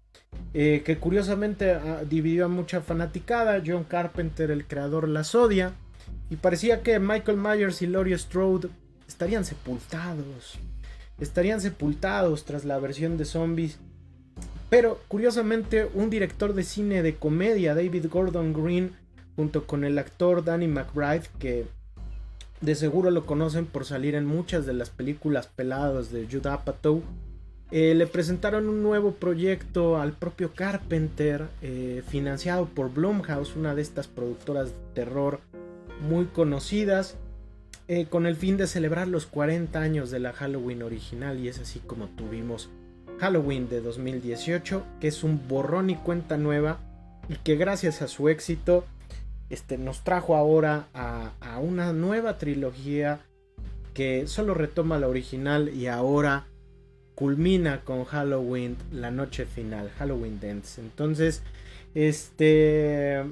eh, 0.54 0.82
que 0.86 0.98
curiosamente 0.98 1.72
ah, 1.72 2.04
dividió 2.08 2.46
a 2.46 2.50
mucha 2.50 2.82
fanaticada. 2.82 3.62
John 3.66 3.84
Carpenter, 3.84 4.52
el 4.52 4.66
creador, 4.66 5.08
las 5.08 5.36
odia, 5.36 5.74
y 6.30 6.38
parecía 6.38 6.82
que 6.82 7.00
Michael 7.00 7.38
Myers 7.38 7.82
y 7.82 7.88
Laurie 7.88 8.18
Strode 8.18 8.70
estarían 9.08 9.46
sepultados 9.46 10.60
estarían 11.20 11.62
sepultados 11.62 12.46
tras 12.46 12.66
la 12.66 12.80
versión 12.80 13.18
de 13.18 13.26
zombies. 13.26 13.80
Pero 14.70 15.00
curiosamente 15.08 15.90
un 15.94 16.10
director 16.10 16.54
de 16.54 16.64
cine 16.64 17.02
de 17.02 17.16
comedia, 17.16 17.74
David 17.74 18.06
Gordon 18.10 18.54
Green, 18.54 18.92
junto 19.36 19.66
con 19.66 19.84
el 19.84 19.98
actor 19.98 20.44
Danny 20.44 20.68
McBride, 20.68 21.24
que 21.40 21.66
de 22.62 22.76
seguro 22.76 23.10
lo 23.10 23.26
conocen 23.26 23.66
por 23.66 23.86
salir 23.86 24.16
en 24.16 24.26
muchas 24.26 24.66
de 24.66 24.74
las 24.74 24.90
películas 24.90 25.48
peladas 25.48 26.12
de 26.12 26.28
Judd 26.30 26.48
Apatow, 26.48 27.02
eh, 27.72 27.94
le 27.94 28.08
presentaron 28.08 28.68
un 28.68 28.82
nuevo 28.82 29.14
proyecto 29.14 29.98
al 29.98 30.14
propio 30.14 30.54
Carpenter, 30.54 31.48
eh, 31.62 32.02
financiado 32.08 32.66
por 32.66 32.92
Blumhouse, 32.92 33.56
una 33.56 33.76
de 33.76 33.84
estas 33.84 34.08
productoras 34.08 34.70
de 34.70 34.76
terror 34.96 35.40
muy 36.02 36.26
conocidas. 36.26 37.16
Eh, 37.92 38.06
con 38.06 38.28
el 38.28 38.36
fin 38.36 38.56
de 38.56 38.68
celebrar 38.68 39.08
los 39.08 39.26
40 39.26 39.82
años 39.82 40.12
de 40.12 40.20
la 40.20 40.32
Halloween 40.32 40.84
original 40.84 41.40
y 41.40 41.48
es 41.48 41.58
así 41.58 41.80
como 41.80 42.06
tuvimos 42.10 42.70
Halloween 43.20 43.68
de 43.68 43.82
2018, 43.82 44.84
que 45.02 45.08
es 45.08 45.24
un 45.24 45.48
borrón 45.48 45.90
y 45.90 45.96
cuenta 45.96 46.38
nueva 46.38 46.78
y 47.30 47.38
que 47.38 47.56
gracias 47.56 48.04
a 48.04 48.08
su 48.08 48.30
éxito 48.30 48.86
este, 49.50 49.80
nos 49.80 50.04
trajo 50.04 50.36
ahora 50.36 50.86
a, 50.94 51.32
a 51.42 51.58
una 51.58 51.92
nueva 51.92 52.38
trilogía 52.38 53.22
que 53.96 54.28
solo 54.28 54.54
retoma 54.54 55.00
la 55.00 55.08
original 55.08 55.70
y 55.70 55.88
ahora 55.88 56.46
culmina 57.16 57.82
con 57.82 58.04
Halloween, 58.04 58.78
la 58.92 59.10
noche 59.10 59.48
final, 59.48 59.90
Halloween 59.98 60.40
Dance. 60.40 60.80
Entonces, 60.80 61.42
este, 61.96 63.26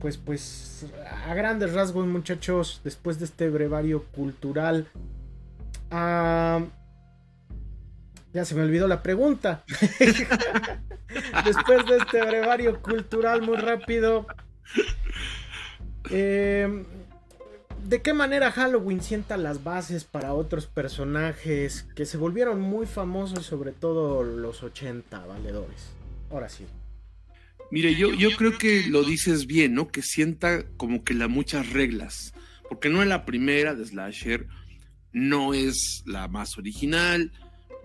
pues, 0.00 0.16
pues, 0.16 0.86
a 1.26 1.34
grandes 1.34 1.72
rasgos, 1.72 2.06
muchachos, 2.06 2.80
después 2.84 3.18
de 3.18 3.26
este 3.26 3.48
brevario 3.50 4.04
cultural, 4.14 4.88
ah, 5.90 6.60
ya 8.32 8.44
se 8.44 8.54
me 8.54 8.62
olvidó 8.62 8.88
la 8.88 9.02
pregunta. 9.02 9.64
después 11.44 11.86
de 11.86 11.96
este 11.98 12.20
brevario 12.24 12.80
cultural 12.82 13.42
muy 13.42 13.56
rápido, 13.56 14.26
eh, 16.10 16.84
¿De 17.84 18.00
qué 18.00 18.14
manera 18.14 18.50
Halloween 18.50 19.02
sienta 19.02 19.36
las 19.36 19.62
bases 19.62 20.04
para 20.04 20.32
otros 20.32 20.66
personajes 20.66 21.82
que 21.94 22.06
se 22.06 22.16
volvieron 22.16 22.58
muy 22.58 22.86
famosos, 22.86 23.44
sobre 23.44 23.72
todo 23.72 24.22
los 24.22 24.62
80 24.62 25.26
valedores? 25.26 25.90
Ahora 26.30 26.48
sí. 26.48 26.66
Mire, 27.70 27.94
yo, 27.94 28.12
yo 28.14 28.30
creo 28.36 28.56
que 28.56 28.84
lo 28.88 29.02
dices 29.04 29.46
bien, 29.46 29.74
¿no? 29.74 29.88
Que 29.88 30.02
sienta 30.02 30.64
como 30.76 31.02
que 31.02 31.14
las 31.14 31.28
muchas 31.28 31.70
reglas. 31.70 32.32
Porque 32.68 32.88
no 32.88 33.02
es 33.02 33.08
la 33.08 33.24
primera 33.24 33.74
de 33.74 33.84
Slasher, 33.84 34.46
no 35.12 35.54
es 35.54 36.02
la 36.06 36.28
más 36.28 36.58
original, 36.58 37.32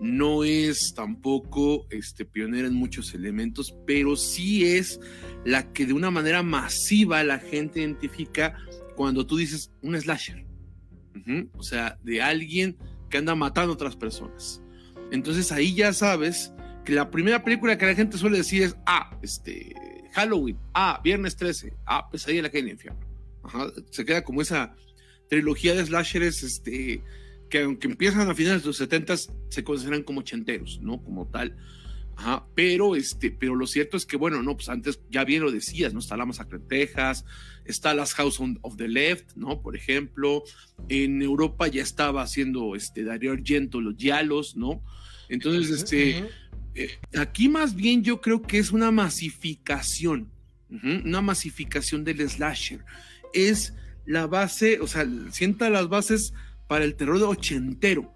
no 0.00 0.44
es 0.44 0.94
tampoco 0.94 1.86
este, 1.90 2.24
pionera 2.24 2.66
en 2.66 2.74
muchos 2.74 3.14
elementos, 3.14 3.74
pero 3.86 4.16
sí 4.16 4.64
es 4.64 4.98
la 5.44 5.72
que 5.72 5.86
de 5.86 5.92
una 5.92 6.10
manera 6.10 6.42
masiva 6.42 7.22
la 7.22 7.38
gente 7.38 7.80
identifica 7.80 8.56
cuando 8.96 9.26
tú 9.26 9.36
dices 9.36 9.70
un 9.82 10.00
slasher. 10.00 10.46
O 11.52 11.62
sea, 11.62 11.98
de 12.02 12.22
alguien 12.22 12.76
que 13.08 13.18
anda 13.18 13.34
matando 13.34 13.72
a 13.72 13.74
otras 13.74 13.94
personas. 13.94 14.62
Entonces 15.12 15.52
ahí 15.52 15.74
ya 15.74 15.92
sabes 15.92 16.52
que 16.90 16.96
la 16.96 17.08
primera 17.08 17.44
película 17.44 17.78
que 17.78 17.86
la 17.86 17.94
gente 17.94 18.18
suele 18.18 18.38
decir 18.38 18.64
es, 18.64 18.76
ah, 18.84 19.16
este, 19.22 19.72
Halloween, 20.12 20.58
ah, 20.74 21.00
Viernes 21.04 21.36
13, 21.36 21.72
ah, 21.86 22.10
Pesadilla 22.10 22.40
en 22.40 22.42
la 22.42 22.50
calle 22.50 22.64
del 22.64 22.72
infierno. 22.72 23.00
Se 23.90 24.04
queda 24.04 24.24
como 24.24 24.42
esa 24.42 24.74
trilogía 25.28 25.76
de 25.76 25.86
slashers, 25.86 26.42
este, 26.42 27.00
que 27.48 27.62
aunque 27.62 27.86
empiezan 27.86 28.28
a 28.28 28.34
finales 28.34 28.62
de 28.62 28.66
los 28.66 28.76
70 28.76 29.14
se 29.50 29.62
consideran 29.62 30.02
como 30.02 30.18
ochenteros, 30.18 30.80
¿no? 30.82 31.00
Como 31.00 31.28
tal 31.28 31.56
pero, 32.54 32.96
este, 32.96 33.30
pero 33.30 33.54
lo 33.54 33.66
cierto 33.66 33.96
es 33.96 34.06
que, 34.06 34.16
bueno, 34.16 34.42
no, 34.42 34.56
pues 34.56 34.68
antes 34.68 35.00
ya 35.10 35.24
bien 35.24 35.42
lo 35.42 35.50
decías, 35.50 35.92
¿no? 35.94 36.00
Está 36.00 36.16
la 36.16 36.26
masacre 36.26 36.58
en 36.58 36.68
Texas, 36.68 37.24
está 37.64 37.94
las 37.94 38.14
House 38.14 38.40
of 38.62 38.76
the 38.76 38.88
Left, 38.88 39.36
¿no? 39.36 39.62
Por 39.62 39.76
ejemplo, 39.76 40.42
en 40.88 41.22
Europa 41.22 41.68
ya 41.68 41.82
estaba 41.82 42.22
haciendo 42.22 42.74
este, 42.74 43.04
Darío 43.04 43.32
Argento, 43.32 43.80
los 43.80 43.96
Yalos, 43.96 44.56
¿no? 44.56 44.82
Entonces, 45.28 45.70
este, 45.70 46.28
aquí 47.16 47.48
más 47.48 47.74
bien 47.74 48.02
yo 48.02 48.20
creo 48.20 48.42
que 48.42 48.58
es 48.58 48.72
una 48.72 48.90
masificación, 48.90 50.30
una 50.70 51.20
masificación 51.20 52.04
del 52.04 52.28
slasher. 52.28 52.84
Es 53.32 53.74
la 54.06 54.26
base, 54.26 54.80
o 54.80 54.86
sea, 54.86 55.06
sienta 55.30 55.70
las 55.70 55.88
bases 55.88 56.32
para 56.66 56.84
el 56.84 56.94
terror 56.94 57.22
ochentero 57.22 58.14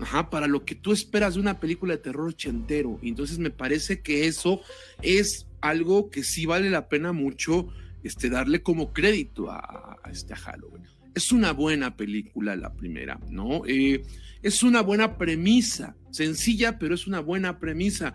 Ajá, 0.00 0.28
para 0.28 0.46
lo 0.46 0.64
que 0.64 0.74
tú 0.74 0.92
esperas 0.92 1.34
de 1.34 1.40
una 1.40 1.58
película 1.58 1.94
de 1.94 2.02
terror 2.02 2.28
ochentero. 2.28 2.98
entonces 3.02 3.38
me 3.38 3.50
parece 3.50 4.02
que 4.02 4.26
eso 4.26 4.60
es 5.02 5.46
algo 5.60 6.10
que 6.10 6.22
sí 6.22 6.44
vale 6.46 6.68
la 6.70 6.88
pena 6.88 7.12
mucho 7.12 7.68
este, 8.02 8.28
darle 8.28 8.62
como 8.62 8.92
crédito 8.92 9.50
a, 9.50 9.98
este, 10.10 10.36
Halloween. 10.36 10.84
Es 11.16 11.32
una 11.32 11.52
buena 11.52 11.96
película 11.96 12.56
la 12.56 12.74
primera, 12.74 13.18
¿no? 13.30 13.62
Eh, 13.66 14.02
es 14.42 14.62
una 14.62 14.82
buena 14.82 15.16
premisa, 15.16 15.96
sencilla, 16.10 16.78
pero 16.78 16.94
es 16.94 17.06
una 17.06 17.20
buena 17.20 17.58
premisa. 17.58 18.12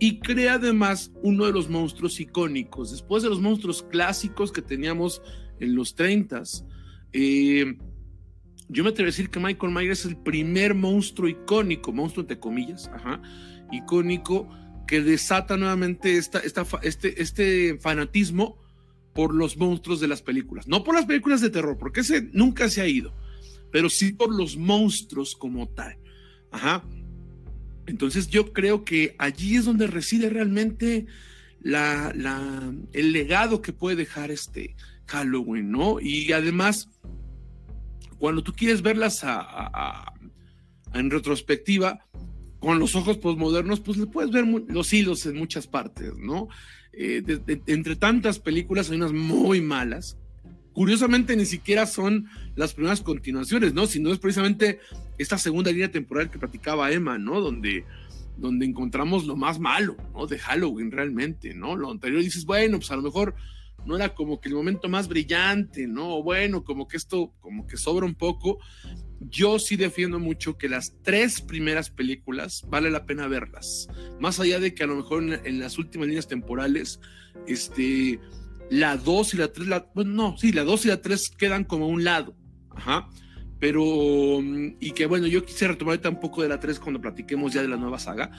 Y 0.00 0.18
crea 0.20 0.54
además 0.54 1.12
uno 1.22 1.44
de 1.44 1.52
los 1.52 1.68
monstruos 1.68 2.18
icónicos, 2.20 2.90
después 2.90 3.22
de 3.22 3.28
los 3.28 3.38
monstruos 3.42 3.82
clásicos 3.82 4.50
que 4.50 4.62
teníamos 4.62 5.20
en 5.60 5.74
los 5.74 5.94
30s. 5.94 6.64
Eh, 7.12 7.76
yo 8.70 8.82
me 8.82 8.90
atrevo 8.90 9.08
a 9.08 9.12
decir 9.12 9.28
que 9.28 9.40
Michael 9.40 9.74
Myers 9.74 10.00
es 10.00 10.06
el 10.06 10.16
primer 10.16 10.74
monstruo 10.74 11.28
icónico, 11.28 11.92
monstruo 11.92 12.22
entre 12.22 12.40
comillas, 12.40 12.88
ajá, 12.94 13.20
icónico, 13.72 14.48
que 14.86 15.02
desata 15.02 15.58
nuevamente 15.58 16.16
esta, 16.16 16.40
este, 16.82 17.20
este 17.22 17.78
fanatismo 17.78 18.56
por 19.18 19.34
los 19.34 19.56
monstruos 19.56 19.98
de 19.98 20.06
las 20.06 20.22
películas. 20.22 20.68
No 20.68 20.84
por 20.84 20.94
las 20.94 21.04
películas 21.04 21.40
de 21.40 21.50
terror, 21.50 21.76
porque 21.76 22.02
ese 22.02 22.30
nunca 22.32 22.70
se 22.70 22.82
ha 22.82 22.86
ido, 22.86 23.12
pero 23.72 23.90
sí 23.90 24.12
por 24.12 24.32
los 24.32 24.56
monstruos 24.56 25.34
como 25.34 25.66
tal. 25.66 25.98
Ajá. 26.52 26.84
Entonces 27.88 28.28
yo 28.28 28.52
creo 28.52 28.84
que 28.84 29.16
allí 29.18 29.56
es 29.56 29.64
donde 29.64 29.88
reside 29.88 30.30
realmente 30.30 31.06
la, 31.60 32.14
el 32.92 33.10
legado 33.10 33.60
que 33.60 33.72
puede 33.72 33.96
dejar 33.96 34.30
este 34.30 34.76
Halloween, 35.06 35.72
¿no? 35.72 35.98
Y 35.98 36.30
además 36.30 36.88
cuando 38.20 38.44
tú 38.44 38.52
quieres 38.52 38.82
verlas 38.82 39.26
en 40.94 41.10
retrospectiva, 41.10 42.06
con 42.60 42.78
los 42.78 42.94
ojos 42.94 43.18
postmodernos, 43.18 43.80
pues 43.80 43.98
le 43.98 44.06
puedes 44.06 44.30
ver 44.30 44.44
los 44.68 44.92
hilos 44.92 45.26
en 45.26 45.36
muchas 45.36 45.66
partes, 45.66 46.16
¿no? 46.16 46.46
Eh, 46.92 47.22
entre 47.66 47.96
tantas 47.96 48.38
películas 48.38 48.90
hay 48.90 48.96
unas 48.96 49.12
muy 49.12 49.60
malas. 49.60 50.16
Curiosamente 50.72 51.36
ni 51.36 51.44
siquiera 51.44 51.86
son 51.86 52.28
las 52.54 52.74
primeras 52.74 53.00
continuaciones, 53.00 53.74
¿no? 53.74 53.86
Sino 53.86 54.12
es 54.12 54.18
precisamente 54.18 54.78
esta 55.18 55.36
segunda 55.36 55.72
línea 55.72 55.90
temporal 55.90 56.30
que 56.30 56.38
platicaba 56.38 56.92
Emma, 56.92 57.18
¿no? 57.18 57.40
Donde, 57.40 57.84
donde 58.36 58.64
encontramos 58.66 59.26
lo 59.26 59.36
más 59.36 59.58
malo, 59.58 59.96
¿no? 60.14 60.26
De 60.26 60.38
Halloween 60.38 60.92
realmente, 60.92 61.54
¿no? 61.54 61.74
Lo 61.74 61.90
anterior 61.90 62.22
dices, 62.22 62.44
bueno, 62.44 62.78
pues 62.78 62.90
a 62.92 62.96
lo 62.96 63.02
mejor 63.02 63.34
no 63.84 63.96
era 63.96 64.14
como 64.14 64.40
que 64.40 64.48
el 64.48 64.54
momento 64.54 64.88
más 64.88 65.08
brillante, 65.08 65.86
¿no? 65.86 66.22
Bueno, 66.22 66.62
como 66.64 66.86
que 66.86 66.96
esto, 66.96 67.32
como 67.40 67.66
que 67.66 67.76
sobra 67.76 68.06
un 68.06 68.14
poco. 68.14 68.58
Yo 69.20 69.58
sí 69.58 69.76
defiendo 69.76 70.18
mucho 70.18 70.56
que 70.56 70.68
las 70.68 70.94
tres 71.02 71.40
primeras 71.40 71.90
películas 71.90 72.64
vale 72.68 72.90
la 72.90 73.04
pena 73.04 73.26
verlas. 73.26 73.88
Más 74.20 74.38
allá 74.38 74.60
de 74.60 74.74
que 74.74 74.84
a 74.84 74.86
lo 74.86 74.96
mejor 74.96 75.22
en, 75.44 75.58
las 75.58 75.78
últimas 75.78 76.06
líneas 76.06 76.28
temporales, 76.28 77.00
este, 77.46 78.20
la 78.70 78.96
2 78.96 79.34
y 79.34 79.36
la 79.38 79.52
3, 79.52 79.68
la, 79.68 79.90
bueno, 79.94 80.12
no, 80.12 80.38
sí, 80.38 80.52
la 80.52 80.62
2 80.64 80.84
y 80.84 80.88
la 80.88 81.02
3 81.02 81.30
quedan 81.30 81.64
como 81.64 81.86
a 81.86 81.88
un 81.88 82.04
lado. 82.04 82.36
Ajá. 82.70 83.08
Pero, 83.58 84.40
y 84.78 84.92
que 84.92 85.06
bueno, 85.06 85.26
yo 85.26 85.44
quisiera 85.44 85.72
retomar 85.72 86.00
un 86.08 86.20
poco 86.20 86.42
de 86.42 86.48
la 86.48 86.60
3 86.60 86.78
cuando 86.78 87.00
platiquemos 87.00 87.52
ya 87.52 87.62
de 87.62 87.68
la 87.68 87.76
nueva 87.76 87.98
saga. 87.98 88.30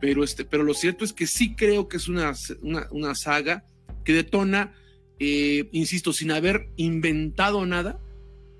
Pero, 0.00 0.24
este, 0.24 0.46
pero 0.46 0.62
lo 0.62 0.72
cierto 0.72 1.04
es 1.04 1.12
que 1.12 1.26
sí 1.26 1.54
creo 1.54 1.86
que 1.88 1.98
es 1.98 2.08
una, 2.08 2.32
una, 2.62 2.88
una 2.90 3.14
saga 3.14 3.64
que 4.04 4.14
detona, 4.14 4.72
eh, 5.18 5.68
insisto, 5.72 6.14
sin 6.14 6.30
haber 6.30 6.70
inventado 6.76 7.64
nada, 7.66 8.00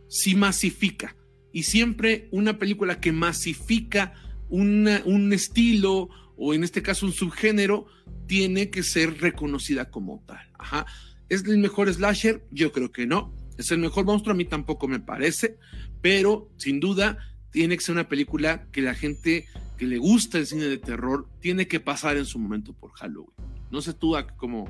sí 0.09 0.35
masifica. 0.35 1.17
Y 1.55 1.63
siempre 1.63 2.29
una 2.33 2.59
película 2.59 3.01
que 3.01 3.13
masifica 3.13 4.13
un 4.51 5.33
estilo 5.33 6.11
o 6.37 6.55
en 6.55 6.65
este 6.65 6.83
caso 6.83 7.07
un 7.07 7.13
subgénero, 7.13 7.87
tiene 8.27 8.71
que 8.71 8.83
ser 8.83 9.21
reconocida 9.21 9.91
como 9.91 10.23
tal. 10.27 10.51
Ajá. 10.59 10.87
¿Es 11.29 11.45
el 11.45 11.59
mejor 11.59 11.93
slasher? 11.93 12.45
Yo 12.51 12.73
creo 12.73 12.93
que 12.93 13.07
no. 13.07 13.35
¿Es 13.57 13.71
el 13.71 13.79
mejor 13.79 14.05
monstruo? 14.05 14.35
A 14.35 14.37
mí 14.37 14.45
tampoco 14.45 14.89
me 14.89 15.01
parece, 15.01 15.59
pero 16.01 16.51
sin 16.57 16.81
duda 16.81 17.19
tiene 17.51 17.77
que 17.77 17.85
ser 17.85 17.95
una 17.95 18.09
película 18.09 18.67
que 18.73 18.83
la 18.83 18.95
gente 18.95 19.47
que 19.79 19.87
le 19.87 19.99
gusta 19.99 20.39
el 20.39 20.47
cine 20.47 20.65
de 20.65 20.79
terror 20.79 21.29
tiene 21.41 21.69
que 21.69 21.81
pasar 21.81 22.17
en 22.17 22.27
su 22.27 22.39
momento 22.39 22.73
por 22.73 22.91
Halloween. 22.93 23.35
No 23.71 23.81
sé 23.81 23.95
tú 23.95 24.17
cómo, 24.37 24.67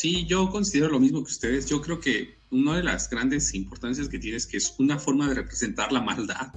Sí, 0.00 0.26
yo 0.26 0.50
considero 0.50 0.90
lo 0.90 1.00
mismo 1.00 1.24
que 1.24 1.32
ustedes. 1.32 1.66
Yo 1.66 1.80
creo 1.80 2.00
que 2.00 2.36
una 2.50 2.76
de 2.76 2.82
las 2.82 3.08
grandes 3.08 3.54
importancias 3.54 4.10
que 4.10 4.18
tiene 4.18 4.36
es 4.36 4.46
que 4.46 4.58
es 4.58 4.74
una 4.78 4.98
forma 4.98 5.26
de 5.26 5.34
representar 5.34 5.90
la 5.90 6.02
maldad 6.02 6.52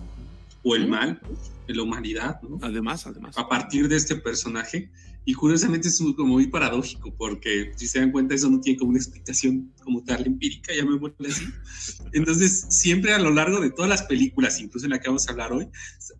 o 0.61 0.75
el 0.75 0.89
mal 0.89 1.21
en 1.67 1.77
la 1.77 1.83
humanidad, 1.83 2.41
¿no? 2.41 2.59
Además, 2.61 3.07
además. 3.07 3.37
A 3.37 3.47
partir 3.47 3.87
de 3.87 3.95
este 3.95 4.17
personaje. 4.17 4.91
Y 5.23 5.33
curiosamente 5.35 5.87
es 5.87 5.99
como 6.17 6.33
muy 6.33 6.47
paradójico, 6.47 7.13
porque 7.15 7.71
si 7.75 7.87
se 7.87 7.99
dan 7.99 8.11
cuenta, 8.11 8.35
eso 8.35 8.49
no 8.49 8.59
tiene 8.59 8.79
como 8.79 8.89
una 8.89 8.99
explicación 8.99 9.71
como 9.83 10.03
tal 10.03 10.25
empírica, 10.25 10.73
ya 10.75 10.83
me 10.83 10.97
vuelve 10.97 11.29
así. 11.29 11.45
Entonces, 12.13 12.65
siempre 12.69 13.13
a 13.13 13.19
lo 13.19 13.31
largo 13.31 13.61
de 13.61 13.69
todas 13.69 13.89
las 13.89 14.03
películas, 14.03 14.59
incluso 14.59 14.85
en 14.85 14.91
la 14.91 14.99
que 14.99 15.07
vamos 15.07 15.27
a 15.27 15.31
hablar 15.31 15.53
hoy, 15.53 15.67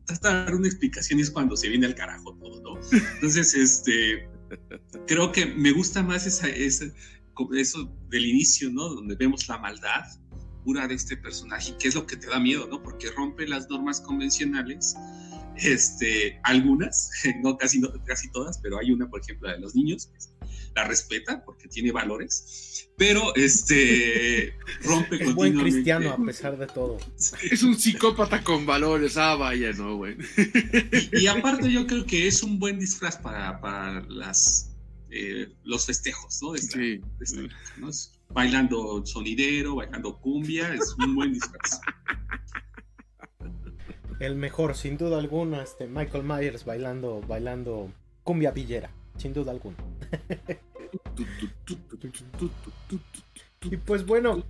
trata 0.05 0.30
de 0.30 0.45
dar 0.45 0.55
una 0.55 0.67
explicación 0.67 1.20
y 1.20 1.24
es 1.24 1.32
cuando 1.32 1.57
se 1.57 1.67
viene 1.67 1.88
al 1.88 1.95
carajo 1.95 2.36
todo, 2.36 2.61
¿no? 2.61 2.80
Entonces, 3.15 3.55
este 3.55 4.30
creo 5.08 5.32
que 5.32 5.45
me 5.45 5.72
gusta 5.72 6.04
más 6.04 6.26
esa, 6.26 6.47
eso 6.50 6.86
del 8.10 8.26
inicio, 8.26 8.70
¿no? 8.70 8.89
Donde 8.89 9.16
vemos 9.16 9.47
la 9.47 9.58
maldad 9.58 10.06
pura 10.64 10.88
de 10.88 10.95
este 10.95 11.18
personaje, 11.18 11.76
que 11.80 11.88
es 11.88 11.95
lo 11.95 12.06
que 12.06 12.18
te 12.18 12.28
da 12.28 12.39
miedo, 12.39 12.68
¿no? 12.68 12.82
Porque 12.84 13.10
rompe 13.12 13.47
las 13.47 13.70
normas 13.70 14.02
convencionales, 14.02 14.95
este, 15.56 16.39
algunas, 16.43 17.12
no 17.43 17.58
casi, 17.58 17.80
no, 17.80 17.89
casi 18.06 18.32
todas, 18.32 18.60
pero 18.60 18.78
hay 18.78 18.91
una, 18.91 19.10
por 19.10 19.22
ejemplo, 19.22 19.47
la 19.47 19.56
de 19.56 19.62
los 19.62 19.76
niños, 19.76 20.12
la 20.76 20.86
respeta 20.86 21.43
porque 21.43 21.67
tiene 21.67 21.91
valores, 21.91 22.89
pero 22.97 23.36
este 23.36 24.53
rompe 24.84 25.24
es 25.24 25.34
buen 25.34 25.57
cristiano 25.57 26.11
a 26.11 26.26
pesar 26.26 26.57
de 26.57 26.67
todo. 26.67 26.97
Es 27.49 27.63
un 27.63 27.78
psicópata 27.78 28.43
con 28.43 28.65
valores, 28.65 29.17
ah, 29.17 29.36
vaya, 29.36 29.72
no, 29.74 29.97
güey. 29.97 30.17
Y, 31.11 31.28
aparte 31.28 31.72
yo 31.72 31.88
creo 31.88 32.05
que 32.05 32.28
es 32.28 32.43
un 32.43 32.59
buen 32.59 32.80
disfraz 32.80 33.17
para, 33.17 33.59
para 33.59 34.01
las, 34.07 34.76
eh, 35.09 35.49
los 35.63 35.86
festejos, 35.86 36.41
¿no? 36.41 36.55
sí. 36.57 37.01
¿no? 37.78 37.89
Bailando 38.32 39.03
sonidero, 39.05 39.76
bailando 39.76 40.20
cumbia, 40.20 40.74
es 40.74 40.95
un 40.99 41.15
buen 41.15 41.34
disfraz. 41.34 41.82
El 44.20 44.36
mejor, 44.36 44.76
sin 44.76 44.97
duda 44.97 45.17
alguna, 45.17 45.63
este 45.63 45.88
Michael 45.88 46.26
Myers 46.26 46.65
bailando, 46.65 47.22
bailando 47.22 47.91
cumbia 48.24 48.51
villera, 48.51 48.91
sin 49.20 49.34
duda 49.34 49.51
alguna. 49.51 49.78
y 53.61 53.78
pues 53.78 54.05
bueno, 54.05 54.43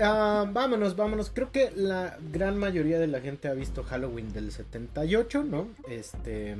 ah, 0.00 0.48
vámonos, 0.52 0.96
vámonos. 0.96 1.30
Creo 1.30 1.52
que 1.52 1.70
la 1.74 2.18
gran 2.32 2.58
mayoría 2.58 2.98
de 2.98 3.06
la 3.06 3.20
gente 3.20 3.48
ha 3.48 3.54
visto 3.54 3.84
Halloween 3.84 4.32
del 4.32 4.50
78, 4.50 5.44
¿no? 5.44 5.68
Este. 5.88 6.56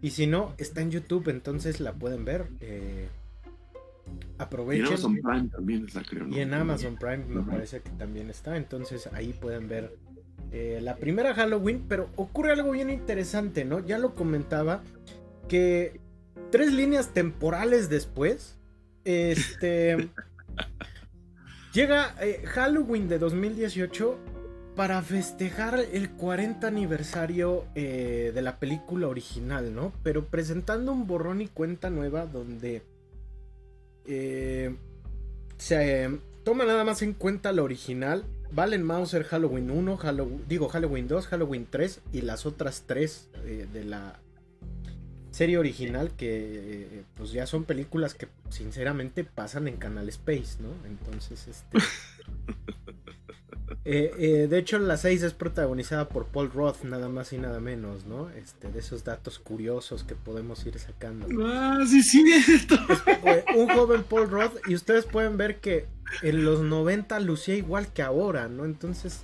Y 0.00 0.10
si 0.10 0.26
no, 0.26 0.54
está 0.58 0.80
en 0.82 0.90
YouTube, 0.90 1.28
entonces 1.28 1.80
la 1.80 1.92
pueden 1.94 2.24
ver. 2.24 2.46
Eh, 2.60 3.08
aprovechen. 4.38 4.84
Y 4.84 4.88
en 4.88 4.92
Amazon 4.92 5.16
Prime 5.22 5.48
también 5.48 5.84
está, 5.86 6.02
creo. 6.02 6.28
Y 6.28 6.40
en 6.40 6.54
Amazon 6.54 6.96
Prime 6.96 7.24
me 7.26 7.42
parece 7.42 7.80
que 7.80 7.90
también 7.90 8.30
está. 8.30 8.56
Entonces 8.56 9.08
ahí 9.12 9.32
pueden 9.32 9.68
ver 9.68 9.96
eh, 10.52 10.80
la 10.82 10.96
primera 10.96 11.34
Halloween, 11.34 11.84
pero 11.88 12.10
ocurre 12.16 12.52
algo 12.52 12.70
bien 12.70 12.90
interesante, 12.90 13.64
¿no? 13.64 13.84
Ya 13.84 13.98
lo 13.98 14.14
comentaba, 14.14 14.82
que 15.48 16.00
tres 16.50 16.72
líneas 16.72 17.12
temporales 17.12 17.88
después, 17.88 18.56
este... 19.04 20.10
llega 21.72 22.14
eh, 22.20 22.42
Halloween 22.46 23.08
de 23.08 23.18
2018 23.18 24.16
para 24.76 25.02
festejar 25.02 25.78
el 25.92 26.10
40 26.10 26.66
aniversario 26.66 27.64
eh, 27.74 28.32
de 28.34 28.42
la 28.42 28.58
película 28.58 29.08
original, 29.08 29.74
¿no? 29.74 29.92
Pero 30.02 30.26
presentando 30.26 30.92
un 30.92 31.06
borrón 31.06 31.40
y 31.40 31.48
cuenta 31.48 31.90
nueva 31.90 32.26
donde 32.26 32.82
se 35.56 36.18
toma 36.44 36.64
nada 36.64 36.84
más 36.84 37.00
en 37.02 37.14
cuenta 37.14 37.52
la 37.52 37.62
original 37.62 38.24
Valen 38.54 38.84
Mauser 38.84 39.24
Halloween 39.24 39.70
1, 39.70 39.98
digo 40.48 40.68
Halloween 40.68 41.08
2, 41.08 41.26
Halloween 41.26 41.66
3 41.68 42.00
y 42.12 42.20
las 42.22 42.46
otras 42.46 42.84
3 42.86 43.28
eh, 43.44 43.66
de 43.72 43.84
la 43.84 44.20
serie 45.34 45.58
original 45.58 46.12
que 46.16 46.28
eh, 46.30 47.02
pues 47.16 47.32
ya 47.32 47.44
son 47.46 47.64
películas 47.64 48.14
que 48.14 48.28
sinceramente 48.50 49.24
pasan 49.24 49.66
en 49.66 49.76
Canal 49.76 50.08
Space, 50.08 50.58
¿no? 50.60 50.68
Entonces, 50.86 51.48
este... 51.48 51.78
Eh, 53.86 54.46
de 54.48 54.58
hecho, 54.58 54.78
la 54.78 54.96
6 54.96 55.22
es 55.22 55.34
protagonizada 55.34 56.08
por 56.08 56.26
Paul 56.26 56.50
Roth, 56.50 56.84
nada 56.84 57.10
más 57.10 57.34
y 57.34 57.38
nada 57.38 57.60
menos, 57.60 58.06
¿no? 58.06 58.30
Este, 58.30 58.70
de 58.70 58.78
esos 58.78 59.04
datos 59.04 59.38
curiosos 59.38 60.04
que 60.04 60.14
podemos 60.14 60.64
ir 60.64 60.78
sacando. 60.78 61.26
Ah, 61.44 61.84
sí, 61.86 62.02
sí, 62.02 62.24
un 63.54 63.68
joven 63.68 64.02
Paul 64.04 64.30
Roth, 64.30 64.56
y 64.66 64.74
ustedes 64.74 65.04
pueden 65.04 65.36
ver 65.36 65.60
que 65.60 65.86
en 66.22 66.46
los 66.46 66.60
90 66.60 67.20
lucía 67.20 67.56
igual 67.56 67.88
que 67.88 68.00
ahora, 68.00 68.48
¿no? 68.48 68.64
Entonces. 68.64 69.22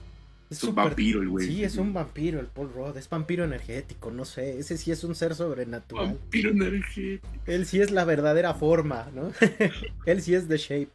Es, 0.51 0.65
un 0.65 0.75
vampiro 0.75 1.23
el 1.23 1.29
güey. 1.29 1.47
Sí, 1.47 1.63
es 1.63 1.77
un 1.77 1.93
vampiro 1.93 2.41
el 2.41 2.47
Paul 2.47 2.73
Rudd. 2.75 2.97
Es 2.97 3.09
vampiro 3.09 3.45
energético, 3.45 4.11
no 4.11 4.25
sé. 4.25 4.59
Ese 4.59 4.77
sí 4.77 4.91
es 4.91 5.05
un 5.05 5.15
ser 5.15 5.37
sobrenatural. 5.37 6.07
Vampiro 6.07 6.51
energético. 6.51 7.29
Él 7.47 7.67
sí 7.67 7.81
es 7.81 7.93
la 7.93 8.05
verdadera 8.05 8.55
forma, 8.55 9.09
¿no? 9.15 9.31
Él 10.07 10.21
sí 10.21 10.35
es 10.35 10.49
The 10.49 10.57
Shape. 10.57 10.91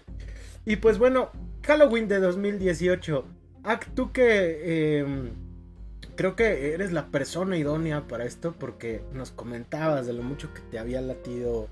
Y 0.66 0.76
pues 0.76 0.97
bueno, 0.97 1.32
Halloween 1.64 2.10
de 2.10 2.20
2018. 2.20 3.26
Ak, 3.64 3.95
tú 3.95 4.12
que. 4.12 4.99
Em, 4.99 5.30
creo 6.18 6.36
que 6.36 6.74
eres 6.74 6.91
la 6.91 7.08
persona 7.08 7.58
idónea 7.58 8.08
para 8.08 8.26
esto 8.26 8.53
porque 8.60 9.03
nos 9.14 9.32
comentabas 9.32 10.06
de 10.06 10.14
lo 10.14 10.24
mucho 10.24 10.53
que 10.53 10.62
te 10.70 10.80
había 10.80 10.99
latido 10.99 11.70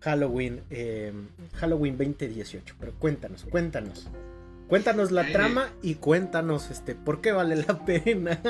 Halloween, 0.00 0.62
em, 0.70 1.28
Halloween 1.56 1.98
2018. 1.98 2.74
Pero 2.80 2.92
cuéntanos, 2.98 3.44
cuéntanos. 3.44 4.08
Cuéntanos 4.72 5.10
la 5.12 5.28
eh, 5.28 5.32
trama 5.32 5.70
y 5.82 5.96
cuéntanos 5.96 6.70
este, 6.70 6.94
por 6.94 7.20
qué 7.20 7.30
vale 7.30 7.56
la 7.56 7.84
pena. 7.84 8.40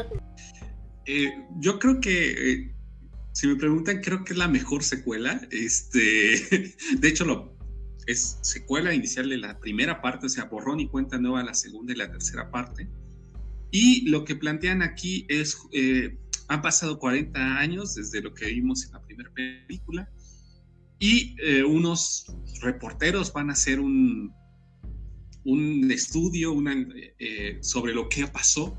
Eh, 1.05 1.33
yo 1.59 1.81
creo 1.81 2.01
que, 2.01 2.53
eh, 2.53 2.75
si 3.33 3.49
me 3.49 3.57
preguntan, 3.57 4.01
creo 4.01 4.23
que 4.23 4.35
es 4.35 4.39
la 4.39 4.47
mejor 4.47 4.85
secuela. 4.85 5.41
Este, 5.51 5.99
de 6.97 7.09
hecho, 7.09 7.25
lo, 7.25 7.57
es 8.07 8.39
secuela 8.43 8.95
inicial 8.95 9.31
de 9.31 9.39
la 9.39 9.59
primera 9.59 10.01
parte, 10.01 10.27
o 10.27 10.29
sea, 10.29 10.45
borrón 10.45 10.79
y 10.79 10.87
cuenta 10.87 11.18
nueva 11.18 11.43
la 11.43 11.55
segunda 11.55 11.93
y 11.93 11.97
la 11.97 12.12
tercera 12.12 12.53
parte. 12.53 12.89
Y 13.73 14.09
lo 14.09 14.25
que 14.25 14.37
plantean 14.37 14.81
aquí 14.83 15.27
es, 15.29 15.59
han 16.47 16.62
pasado 16.62 17.01
40 17.01 17.59
años 17.59 17.97
desde 17.97 18.23
lo 18.23 18.33
que 18.33 18.47
vimos 18.47 18.85
en 18.87 18.93
la 18.93 19.03
primera 19.03 19.33
película 19.35 20.09
y 21.03 21.35
eh, 21.43 21.64
unos 21.64 22.27
reporteros 22.61 23.33
van 23.33 23.51
a 23.51 23.55
hacer 23.55 23.81
un, 23.81 24.33
un 25.45 25.90
estudio 25.90 26.55
eh, 27.18 27.59
sobre 27.61 27.95
lo 27.95 28.09
que 28.09 28.26
pasó 28.26 28.76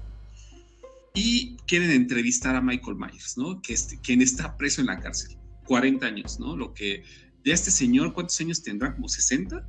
y 1.14 1.58
quieren 1.68 1.92
entrevistar 1.92 2.56
a 2.56 2.62
Michael 2.62 2.96
Myers, 2.96 3.38
¿no? 3.38 3.62
Que 3.62 3.74
es, 3.74 3.98
quien 4.02 4.22
está 4.22 4.58
preso 4.58 4.82
en 4.82 4.88
la 4.88 5.00
cárcel, 5.00 5.38
40 5.66 6.06
años, 6.06 6.40
¿no? 6.40 6.56
Lo 6.56 6.74
que 6.74 7.04
ya 7.46 7.54
este 7.54 7.72
señor, 7.72 8.14
¿cuántos 8.14 8.40
años 8.42 8.64
tendrá? 8.64 8.94
¿Como 8.94 9.10
60? 9.10 9.68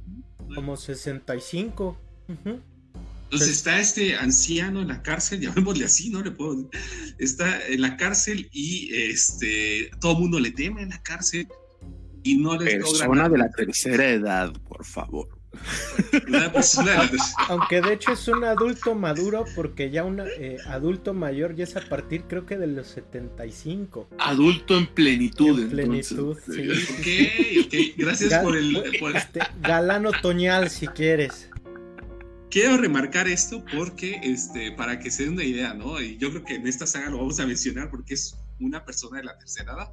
Como 0.54 0.76
65. 0.76 2.00
Entonces 3.24 3.48
está 3.48 3.80
este 3.80 4.14
anciano 4.16 4.80
en 4.80 4.88
la 4.88 5.02
cárcel, 5.02 5.40
llamémosle 5.42 5.84
así, 5.84 6.10
¿no? 6.10 6.22
Le 6.22 6.30
puedo. 6.30 6.70
Está 7.18 7.66
en 7.66 7.80
la 7.80 7.96
cárcel 7.96 8.48
y 8.52 8.94
este 8.94 9.90
todo 10.00 10.12
el 10.12 10.18
mundo 10.18 10.40
le 10.40 10.52
teme 10.52 10.82
en 10.82 10.90
la 10.90 11.02
cárcel 11.02 11.48
y 12.22 12.38
no 12.38 12.56
les 12.58 12.76
Persona 12.76 13.28
de 13.28 13.38
la 13.38 13.50
tercera 13.50 14.08
edad, 14.08 14.52
por 14.68 14.84
favor. 14.84 15.28
Aunque 17.48 17.80
de 17.80 17.94
hecho 17.94 18.12
es 18.12 18.28
un 18.28 18.44
adulto 18.44 18.94
maduro 18.94 19.44
porque 19.54 19.90
ya 19.90 20.04
un 20.04 20.20
eh, 20.20 20.58
adulto 20.66 21.14
mayor 21.14 21.54
ya 21.54 21.64
es 21.64 21.76
a 21.76 21.80
partir 21.80 22.24
creo 22.28 22.46
que 22.46 22.56
de 22.56 22.66
los 22.66 22.86
75. 22.88 24.08
Adulto 24.18 24.76
en 24.76 24.86
plenitud. 24.86 25.60
En 25.60 25.70
plenitud, 25.70 26.36
sí. 26.46 26.70
Ok, 26.70 27.66
ok. 27.66 27.74
Gracias 27.96 28.42
por 28.42 28.56
el... 28.56 28.76
Este, 29.14 29.40
galán 29.60 30.06
otoñal 30.06 30.70
si 30.70 30.86
quieres. 30.88 31.50
Quiero 32.50 32.76
remarcar 32.76 33.26
esto 33.26 33.64
porque, 33.76 34.20
este, 34.22 34.70
para 34.72 35.00
que 35.00 35.10
se 35.10 35.24
den 35.24 35.32
una 35.32 35.44
idea, 35.44 35.74
¿no? 35.74 36.00
Y 36.00 36.18
yo 36.18 36.30
creo 36.30 36.44
que 36.44 36.54
en 36.54 36.68
esta 36.68 36.86
saga 36.86 37.10
lo 37.10 37.18
vamos 37.18 37.40
a 37.40 37.46
mencionar 37.46 37.90
porque 37.90 38.14
es 38.14 38.36
una 38.60 38.84
persona 38.84 39.18
de 39.18 39.24
la 39.24 39.36
tercera 39.38 39.72
edad. 39.72 39.92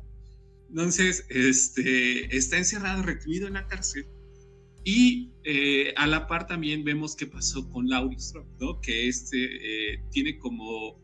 Entonces, 0.69 1.25
este, 1.29 2.35
está 2.35 2.57
encerrado, 2.57 3.01
recluido 3.03 3.47
en 3.47 3.53
la 3.53 3.67
cárcel. 3.67 4.07
Y 4.83 5.31
eh, 5.43 5.93
a 5.95 6.07
la 6.07 6.27
par 6.27 6.47
también 6.47 6.83
vemos 6.83 7.15
qué 7.15 7.27
pasó 7.27 7.69
con 7.69 7.87
Laurie 7.87 8.17
¿no? 8.59 8.81
que 8.81 9.07
este 9.07 9.37
eh, 9.93 10.03
tiene 10.11 10.37
como 10.39 10.99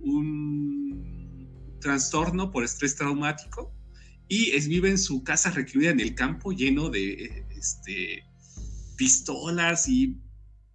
un 0.00 1.78
trastorno 1.80 2.50
por 2.50 2.64
estrés 2.64 2.96
traumático 2.96 3.74
y 4.28 4.50
es, 4.50 4.68
vive 4.68 4.90
en 4.90 4.98
su 4.98 5.22
casa 5.24 5.50
recluida 5.50 5.90
en 5.90 6.00
el 6.00 6.14
campo 6.14 6.52
lleno 6.52 6.90
de 6.90 7.44
este, 7.56 8.24
pistolas 8.96 9.88
y 9.88 10.18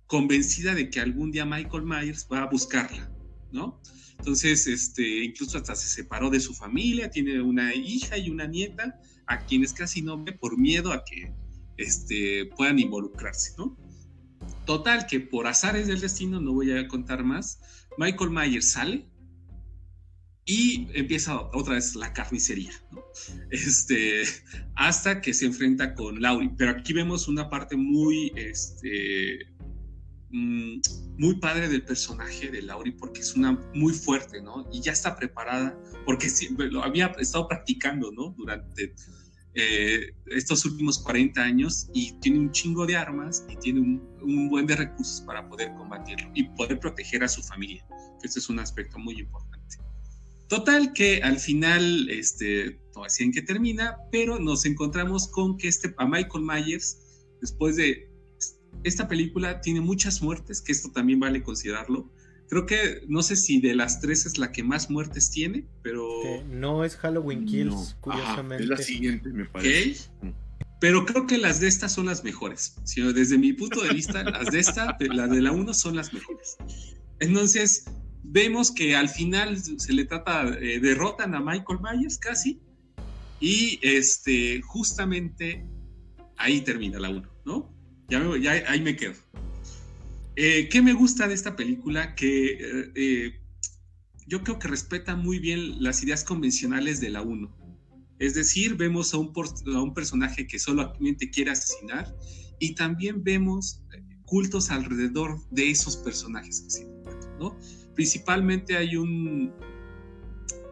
convencida 0.07 0.73
de 0.73 0.89
que 0.89 0.99
algún 0.99 1.31
día 1.31 1.45
Michael 1.45 1.83
Myers 1.83 2.27
va 2.31 2.43
a 2.43 2.49
buscarla, 2.49 3.11
¿no? 3.51 3.79
Entonces, 4.17 4.67
este, 4.67 5.23
incluso 5.23 5.57
hasta 5.57 5.75
se 5.75 5.87
separó 5.87 6.29
de 6.29 6.39
su 6.39 6.53
familia, 6.53 7.09
tiene 7.09 7.41
una 7.41 7.73
hija 7.75 8.17
y 8.17 8.29
una 8.29 8.47
nieta, 8.47 8.99
a 9.27 9.45
quienes 9.45 9.73
casi 9.73 10.01
no 10.01 10.23
ve 10.23 10.33
por 10.33 10.57
miedo 10.57 10.91
a 10.91 11.03
que 11.03 11.31
este, 11.77 12.45
puedan 12.57 12.79
involucrarse, 12.79 13.53
¿no? 13.57 13.77
Total, 14.65 15.05
que 15.07 15.19
por 15.19 15.47
azares 15.47 15.87
del 15.87 16.01
destino, 16.01 16.39
no 16.39 16.53
voy 16.53 16.71
a 16.71 16.87
contar 16.87 17.23
más, 17.23 17.59
Michael 17.97 18.31
Myers 18.31 18.71
sale 18.71 19.09
y 20.45 20.87
empieza 20.93 21.41
otra 21.53 21.75
vez 21.75 21.95
la 21.95 22.13
carnicería. 22.13 22.71
Este, 23.51 24.23
hasta 24.75 25.21
que 25.21 25.33
se 25.33 25.45
enfrenta 25.45 25.93
con 25.93 26.19
Laurie. 26.21 26.51
Pero 26.57 26.71
aquí 26.71 26.93
vemos 26.93 27.27
una 27.27 27.49
parte 27.49 27.77
muy, 27.77 28.31
este, 28.35 29.53
Mm, 30.35 30.81
muy 31.19 31.35
padre 31.35 31.69
del 31.69 31.85
personaje 31.85 32.49
de 32.49 32.63
Lauri 32.63 32.89
porque 32.89 33.21
es 33.21 33.35
una 33.35 33.51
muy 33.75 33.93
fuerte, 33.93 34.41
¿no? 34.41 34.67
Y 34.73 34.81
ya 34.81 34.91
está 34.91 35.15
preparada 35.15 35.79
porque 36.07 36.27
lo 36.71 36.83
había 36.83 37.05
estado 37.19 37.47
practicando, 37.47 38.11
¿no? 38.11 38.33
Durante 38.35 38.95
eh, 39.55 40.13
estos 40.27 40.65
últimos 40.65 40.97
40 40.99 41.41
años 41.41 41.87
y 41.93 42.13
tiene 42.19 42.39
un 42.39 42.51
chingo 42.51 42.87
de 42.87 42.95
armas 42.95 43.45
y 43.49 43.55
tiene 43.57 43.81
un, 43.81 44.49
buen 44.49 44.65
de 44.65 44.75
recursos 44.75 45.21
para 45.21 45.47
poder 45.47 45.73
combatirlo 45.75 46.31
y 46.33 46.43
poder 46.55 46.79
proteger 46.79 47.23
a 47.23 47.27
su 47.27 47.43
familia, 47.43 47.85
este 48.23 48.39
es 48.39 48.49
un 48.49 48.59
aspecto 48.59 48.97
muy 48.97 49.19
importante. 49.19 49.77
Total 50.47 50.93
que 50.93 51.21
al 51.21 51.39
final, 51.39 52.09
este, 52.09 52.79
así 53.03 53.23
en 53.23 53.31
que 53.31 53.41
termina, 53.41 53.97
pero 54.11 54.39
nos 54.39 54.65
encontramos 54.65 55.27
con 55.27 55.57
que 55.57 55.67
este, 55.67 55.93
a 55.97 56.05
Michael 56.05 56.43
Myers, 56.43 57.27
después 57.41 57.75
de 57.75 58.09
esta 58.83 59.07
película, 59.07 59.61
tiene 59.61 59.81
muchas 59.81 60.21
muertes, 60.21 60.61
que 60.61 60.71
esto 60.71 60.91
también 60.91 61.19
vale 61.19 61.41
considerarlo. 61.41 62.11
Creo 62.49 62.65
que 62.65 63.01
no 63.07 63.23
sé 63.23 63.35
si 63.35 63.59
de 63.61 63.75
las 63.75 63.99
tres 63.99 64.25
es 64.25 64.37
la 64.37 64.51
que 64.51 64.63
más 64.63 64.89
muertes 64.89 65.31
tiene, 65.31 65.65
pero. 65.81 66.07
no 66.47 66.83
es 66.83 66.95
Halloween 66.97 67.45
Kills, 67.45 67.97
curiosamente. 68.01 68.63
es 68.63 68.69
la 68.69 68.77
siguiente, 68.77 69.29
me 69.29 69.45
parece. 69.45 70.09
Pero 70.79 71.05
creo 71.05 71.25
que 71.25 71.37
las 71.37 71.61
de 71.61 71.67
estas 71.69 71.93
son 71.93 72.07
las 72.07 72.25
mejores. 72.25 72.75
Desde 73.15 73.37
mi 73.37 73.53
punto 73.53 73.81
de 73.81 73.93
vista, 73.93 74.21
las 74.23 74.51
de 74.51 74.59
esta, 74.59 74.97
las 74.99 75.29
de 75.29 75.41
la 75.41 75.53
1 75.53 75.73
son 75.73 75.95
las 75.95 76.13
mejores. 76.13 76.57
Entonces, 77.21 77.85
vemos 78.21 78.69
que 78.69 78.95
al 78.95 79.07
final 79.07 79.57
se 79.57 79.93
le 79.93 80.03
trata, 80.03 80.45
eh, 80.59 80.81
derrotan 80.81 81.35
a 81.35 81.39
Michael 81.39 81.79
Myers 81.81 82.17
casi, 82.17 82.59
y 83.39 83.79
este, 83.81 84.61
justamente 84.61 85.65
ahí 86.37 86.61
termina 86.61 86.99
la 86.99 87.09
1, 87.09 87.29
¿no? 87.45 87.73
Ya, 88.09 88.21
ya, 88.37 88.51
ahí 88.67 88.81
me 88.81 88.95
quedo. 88.95 89.15
Eh, 90.35 90.67
¿Qué 90.69 90.81
me 90.81 90.93
gusta 90.93 91.27
de 91.27 91.33
esta 91.33 91.55
película? 91.55 92.15
Que 92.15 92.91
eh, 92.95 93.39
yo 94.27 94.43
creo 94.43 94.59
que 94.59 94.67
respeta 94.67 95.15
muy 95.15 95.39
bien 95.39 95.83
las 95.83 96.03
ideas 96.03 96.23
convencionales 96.23 96.99
de 96.99 97.09
la 97.09 97.21
1 97.21 97.63
es 98.23 98.35
decir, 98.35 98.75
vemos 98.75 99.13
a 99.13 99.17
un, 99.17 99.33
a 99.75 99.81
un 99.81 99.93
personaje 99.93 100.47
que 100.47 100.57
solamente 100.57 101.29
quiere 101.29 101.51
asesinar 101.51 102.15
y 102.57 102.75
también 102.75 103.21
vemos 103.21 103.81
eh, 103.93 104.01
cultos 104.23 104.71
alrededor 104.71 105.41
de 105.49 105.69
esos 105.69 105.97
personajes 105.97 106.61
que 106.61 106.69
se 106.69 106.87
¿no? 107.39 107.57
Principalmente 107.95 108.77
hay 108.77 108.95
un... 108.95 109.51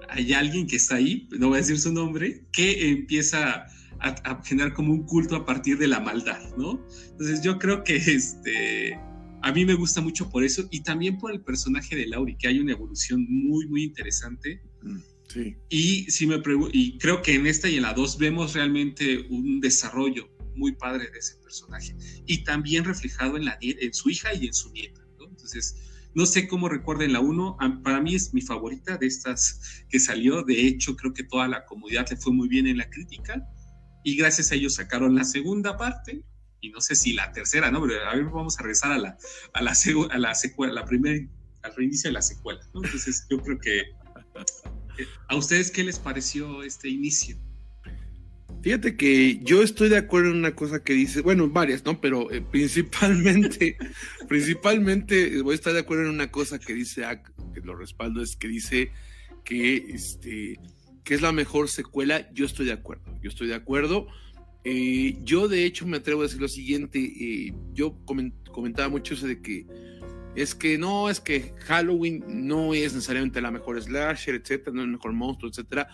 Hay 0.07 0.33
alguien 0.33 0.67
que 0.67 0.75
está 0.75 0.95
ahí, 0.95 1.29
no 1.39 1.47
voy 1.47 1.57
a 1.57 1.61
decir 1.61 1.79
su 1.79 1.93
nombre, 1.93 2.45
que 2.51 2.89
empieza 2.89 3.65
a, 3.99 4.41
generar 4.43 4.73
como 4.73 4.91
un 4.93 5.05
culto 5.05 5.37
a 5.37 5.45
partir 5.45 5.77
de 5.77 5.87
la 5.87 6.01
maldad, 6.01 6.55
¿no? 6.57 6.85
Entonces 7.11 7.41
yo 7.41 7.57
creo 7.57 7.83
que 7.83 7.95
este, 7.95 8.99
a 9.41 9.51
mí 9.51 9.65
me 9.65 9.73
gusta 9.73 10.01
mucho 10.01 10.29
por 10.29 10.43
eso 10.43 10.67
y 10.71 10.81
también 10.81 11.17
por 11.17 11.31
el 11.31 11.41
personaje 11.41 11.95
de 11.95 12.07
Lauri, 12.07 12.37
que 12.37 12.47
hay 12.47 12.59
una 12.59 12.73
evolución 12.73 13.25
muy, 13.29 13.67
muy 13.67 13.83
interesante. 13.83 14.61
Mm. 14.81 14.97
Y, 15.69 16.11
si 16.11 16.27
me 16.27 16.41
y 16.73 16.97
creo 16.97 17.21
que 17.21 17.35
en 17.35 17.47
esta 17.47 17.69
y 17.69 17.77
en 17.77 17.83
la 17.83 17.93
dos 17.93 18.17
vemos 18.17 18.53
realmente 18.53 19.25
un 19.29 19.61
desarrollo 19.61 20.29
muy 20.55 20.73
padre 20.73 21.09
de 21.09 21.19
ese 21.19 21.35
personaje 21.37 21.95
y 22.25 22.43
también 22.43 22.83
reflejado 22.83 23.37
en, 23.37 23.45
la, 23.45 23.57
en 23.61 23.93
su 23.93 24.09
hija 24.09 24.33
y 24.33 24.47
en 24.47 24.53
su 24.53 24.71
nieta. 24.71 25.01
Entonces, 25.21 25.77
no 26.13 26.25
sé 26.25 26.47
cómo 26.47 26.67
recuerden 26.67 27.13
la 27.13 27.21
1, 27.21 27.57
para 27.83 28.01
mí 28.01 28.15
es 28.15 28.33
mi 28.33 28.41
favorita 28.41 28.97
de 28.97 29.07
estas 29.07 29.85
que 29.89 29.99
salió. 29.99 30.43
De 30.43 30.67
hecho, 30.67 30.97
creo 30.97 31.13
que 31.13 31.23
toda 31.23 31.47
la 31.47 31.65
comunidad 31.65 32.07
le 32.09 32.17
fue 32.17 32.33
muy 32.33 32.49
bien 32.49 32.67
en 32.67 32.77
la 32.77 32.89
crítica 32.89 33.41
y 34.03 34.17
gracias 34.17 34.51
a 34.51 34.55
ellos 34.55 34.75
sacaron 34.75 35.15
la 35.15 35.23
segunda 35.23 35.77
parte 35.77 36.25
y 36.61 36.69
no 36.69 36.79
sé 36.79 36.95
si 36.95 37.13
la 37.13 37.31
tercera, 37.31 37.71
¿no? 37.71 37.81
Pero 37.81 38.07
a 38.07 38.15
ver, 38.15 38.25
vamos 38.25 38.57
a 38.59 38.63
regresar 38.63 38.91
a 38.91 38.97
la, 38.97 39.17
a 39.53 39.61
la, 39.61 39.73
a 40.11 40.17
la 40.17 40.35
secuela, 40.35 40.73
la 40.73 40.85
primera, 40.85 41.27
al 41.63 41.75
reinicio 41.75 42.09
de 42.09 42.13
la 42.13 42.21
secuela, 42.21 42.61
¿no? 42.73 42.83
Entonces, 42.83 43.25
yo 43.29 43.41
creo 43.41 43.59
que 43.59 44.01
¿A 45.27 45.35
ustedes 45.35 45.71
qué 45.71 45.83
les 45.83 45.99
pareció 45.99 46.63
este 46.63 46.89
inicio? 46.89 47.37
Fíjate 48.61 48.95
que 48.95 49.39
yo 49.41 49.63
estoy 49.63 49.89
de 49.89 49.97
acuerdo 49.97 50.29
en 50.29 50.37
una 50.37 50.55
cosa 50.55 50.83
que 50.83 50.93
dice, 50.93 51.21
bueno, 51.21 51.49
varias, 51.49 51.83
¿no? 51.83 51.99
Pero 51.99 52.31
eh, 52.31 52.41
principalmente, 52.41 53.77
principalmente 54.27 55.41
voy 55.41 55.53
a 55.53 55.55
estar 55.55 55.73
de 55.73 55.79
acuerdo 55.79 56.03
en 56.03 56.09
una 56.11 56.29
cosa 56.29 56.59
que 56.59 56.73
dice, 56.73 57.03
que 57.53 57.61
lo 57.61 57.75
respaldo, 57.75 58.21
es 58.21 58.35
que 58.35 58.47
dice 58.47 58.91
que, 59.43 59.77
este, 59.77 60.59
que 61.03 61.15
es 61.15 61.21
la 61.21 61.31
mejor 61.31 61.69
secuela. 61.69 62.31
Yo 62.33 62.45
estoy 62.45 62.67
de 62.67 62.73
acuerdo, 62.73 63.03
yo 63.21 63.29
estoy 63.29 63.47
de 63.47 63.55
acuerdo. 63.55 64.07
Eh, 64.63 65.17
yo 65.23 65.47
de 65.47 65.65
hecho 65.65 65.87
me 65.87 65.97
atrevo 65.97 66.21
a 66.21 66.23
decir 66.25 66.39
lo 66.39 66.47
siguiente, 66.47 66.99
eh, 66.99 67.53
yo 67.73 67.97
comentaba 68.05 68.89
mucho 68.89 69.15
eso 69.15 69.25
de 69.25 69.41
que 69.41 69.65
es 70.35 70.55
que 70.55 70.77
no, 70.77 71.09
es 71.09 71.19
que 71.19 71.53
Halloween 71.65 72.23
no 72.27 72.73
es 72.73 72.93
necesariamente 72.93 73.41
la 73.41 73.51
mejor 73.51 73.81
slasher, 73.81 74.35
etcétera, 74.35 74.73
no 74.73 74.81
es 74.81 74.85
el 74.85 74.91
mejor 74.91 75.13
monstruo, 75.13 75.49
etcétera. 75.49 75.89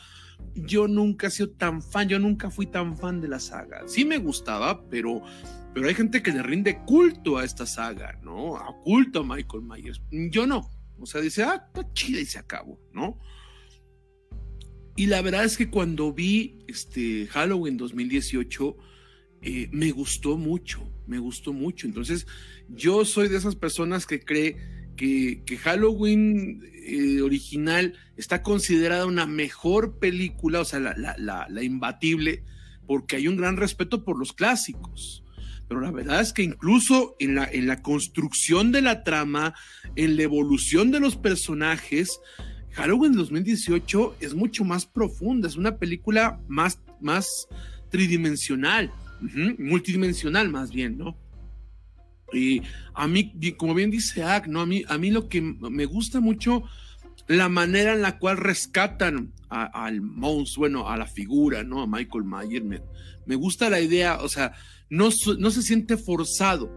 Yo 0.53 0.87
nunca 0.87 1.27
he 1.27 1.31
sido 1.31 1.49
tan 1.49 1.81
fan, 1.81 2.07
yo 2.07 2.19
nunca 2.19 2.51
fui 2.51 2.67
tan 2.67 2.95
fan 2.95 3.19
de 3.19 3.27
la 3.27 3.39
saga. 3.39 3.81
Sí 3.87 4.05
me 4.05 4.19
gustaba, 4.19 4.87
pero, 4.89 5.23
pero 5.73 5.87
hay 5.87 5.95
gente 5.95 6.21
que 6.21 6.31
le 6.31 6.43
rinde 6.43 6.83
culto 6.85 7.37
a 7.37 7.45
esta 7.45 7.65
saga, 7.65 8.19
¿no? 8.21 8.57
A 8.57 8.75
culto 8.83 9.21
a 9.21 9.23
Michael 9.23 9.63
Myers. 9.63 10.01
Yo 10.11 10.45
no. 10.45 10.69
O 10.99 11.05
sea, 11.07 11.21
dice, 11.21 11.43
ah, 11.43 11.63
está 11.67 11.91
chida 11.93 12.19
y 12.19 12.25
se 12.25 12.37
acabó, 12.37 12.79
¿no? 12.93 13.19
Y 14.97 15.05
la 15.05 15.21
verdad 15.21 15.45
es 15.45 15.57
que 15.57 15.69
cuando 15.69 16.11
vi 16.11 16.55
este 16.67 17.27
Halloween 17.27 17.77
2018, 17.77 18.75
eh, 19.43 19.69
me 19.71 19.91
gustó 19.91 20.37
mucho, 20.37 20.91
me 21.05 21.19
gustó 21.19 21.53
mucho. 21.53 21.85
Entonces, 21.85 22.25
yo 22.67 23.05
soy 23.05 23.27
de 23.27 23.37
esas 23.37 23.55
personas 23.55 24.07
que 24.07 24.19
cree 24.19 24.57
que, 24.95 25.59
Halloween 25.61 26.63
eh, 26.73 27.21
original 27.21 27.93
está 28.15 28.41
considerada 28.41 29.05
una 29.05 29.27
mejor 29.27 29.99
película, 29.99 30.61
o 30.61 30.65
sea, 30.65 30.79
la, 30.79 31.63
imbatible, 31.63 32.43
porque 32.87 33.17
hay 33.17 33.27
un 33.27 33.37
gran 33.37 33.55
respeto 33.55 34.03
por 34.03 34.17
los 34.17 34.33
clásicos. 34.33 35.23
Pero 35.67 35.79
la 35.79 35.91
verdad 35.91 36.21
es 36.21 36.33
que 36.33 36.41
incluso 36.41 37.15
en 37.19 37.35
la, 37.35 37.45
en 37.45 37.67
la 37.67 37.83
construcción 37.83 38.71
de 38.71 38.81
la 38.81 39.03
trama, 39.03 39.53
en 39.95 40.17
la 40.17 40.23
evolución 40.23 40.89
de 40.89 41.01
los 41.01 41.17
personajes, 41.17 42.19
Halloween 42.71 43.13
2018 43.13 44.17
es 44.19 44.33
mucho 44.33 44.63
más 44.63 44.85
profunda, 44.85 45.47
es 45.47 45.55
una 45.55 45.77
película 45.77 46.39
más, 46.47 46.79
más 47.01 47.47
tridimensional 47.89 48.91
multidimensional 49.57 50.49
más 50.49 50.71
bien, 50.71 50.97
¿no? 50.97 51.17
Y 52.33 52.61
a 52.93 53.07
mí, 53.07 53.33
como 53.55 53.73
bien 53.73 53.89
dice 53.89 54.23
Ack, 54.23 54.47
¿no? 54.47 54.61
A 54.61 54.65
mí, 54.65 54.83
a 54.87 54.97
mí 54.97 55.11
lo 55.11 55.29
que 55.29 55.41
me 55.41 55.85
gusta 55.85 56.19
mucho, 56.19 56.63
la 57.27 57.47
manera 57.47 57.93
en 57.93 58.01
la 58.01 58.19
cual 58.19 58.37
rescatan 58.37 59.33
al 59.49 60.01
monstruo, 60.01 60.63
bueno, 60.63 60.89
a 60.89 60.97
la 60.97 61.07
figura, 61.07 61.63
¿no? 61.63 61.81
A 61.81 61.87
Michael 61.87 62.25
Myers. 62.25 62.65
Me, 63.25 63.35
gusta 63.35 63.69
la 63.69 63.79
idea, 63.79 64.19
o 64.21 64.27
sea, 64.27 64.53
no, 64.89 65.09
no 65.39 65.51
se 65.51 65.61
siente 65.61 65.95
forzado, 65.95 66.69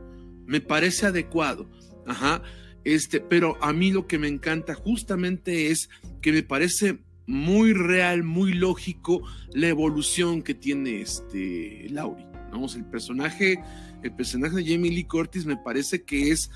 me 0.47 0.61
parece 0.61 1.07
adecuado. 1.07 1.69
Ajá. 2.07 2.43
Este, 2.85 3.21
pero 3.21 3.63
a 3.63 3.73
mí 3.73 3.91
lo 3.91 4.07
que 4.07 4.19
me 4.19 4.29
encanta 4.29 4.75
justamente 4.75 5.71
es 5.71 5.91
que 6.23 6.33
me 6.33 6.43
parece 6.43 6.99
muy 7.27 7.73
real, 7.73 8.25
muy 8.25 8.53
lógico 8.53 9.23
la 9.53 9.69
evolución 9.69 10.43
que 10.43 10.55
tiene 10.55 11.01
este 11.01 11.87
Laurie. 11.91 12.27
El 12.75 12.85
personaje, 12.87 13.63
el 14.03 14.13
personaje 14.13 14.57
de 14.57 14.65
Jamie 14.65 14.91
Lee 14.91 15.05
Curtis 15.05 15.47
me 15.47 15.57
parece 15.57 16.03
que 16.03 16.31
es 16.31 16.51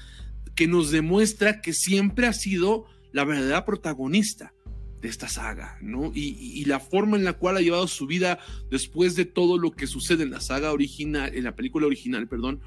que 0.57 0.67
nos 0.67 0.91
demuestra 0.91 1.61
que 1.61 1.73
siempre 1.73 2.27
ha 2.27 2.33
sido 2.33 2.87
la 3.13 3.25
verdadera 3.25 3.65
protagonista 3.65 4.53
de 5.01 5.09
esta 5.09 5.29
saga, 5.29 5.79
¿no? 5.83 6.11
Y, 6.15 6.65
la 6.65 6.81
forma 6.81 7.17
en 7.17 7.25
la 7.25 7.35
cual 7.35 7.59
ha 7.59 7.61
llevado 7.61 7.87
su 7.87 8.07
vida 8.07 8.39
después 8.71 9.15
de 9.15 9.27
todo 9.27 9.59
lo 9.59 9.73
que 9.73 9.87
sucede 9.87 10.23
en 10.23 10.31
la 10.31 10.41
saga 10.41 10.73
original, 10.73 11.31
en 11.35 11.45
la 11.45 11.55
película 11.55 11.87
original, 11.87 12.27
perdón, 12.27 12.61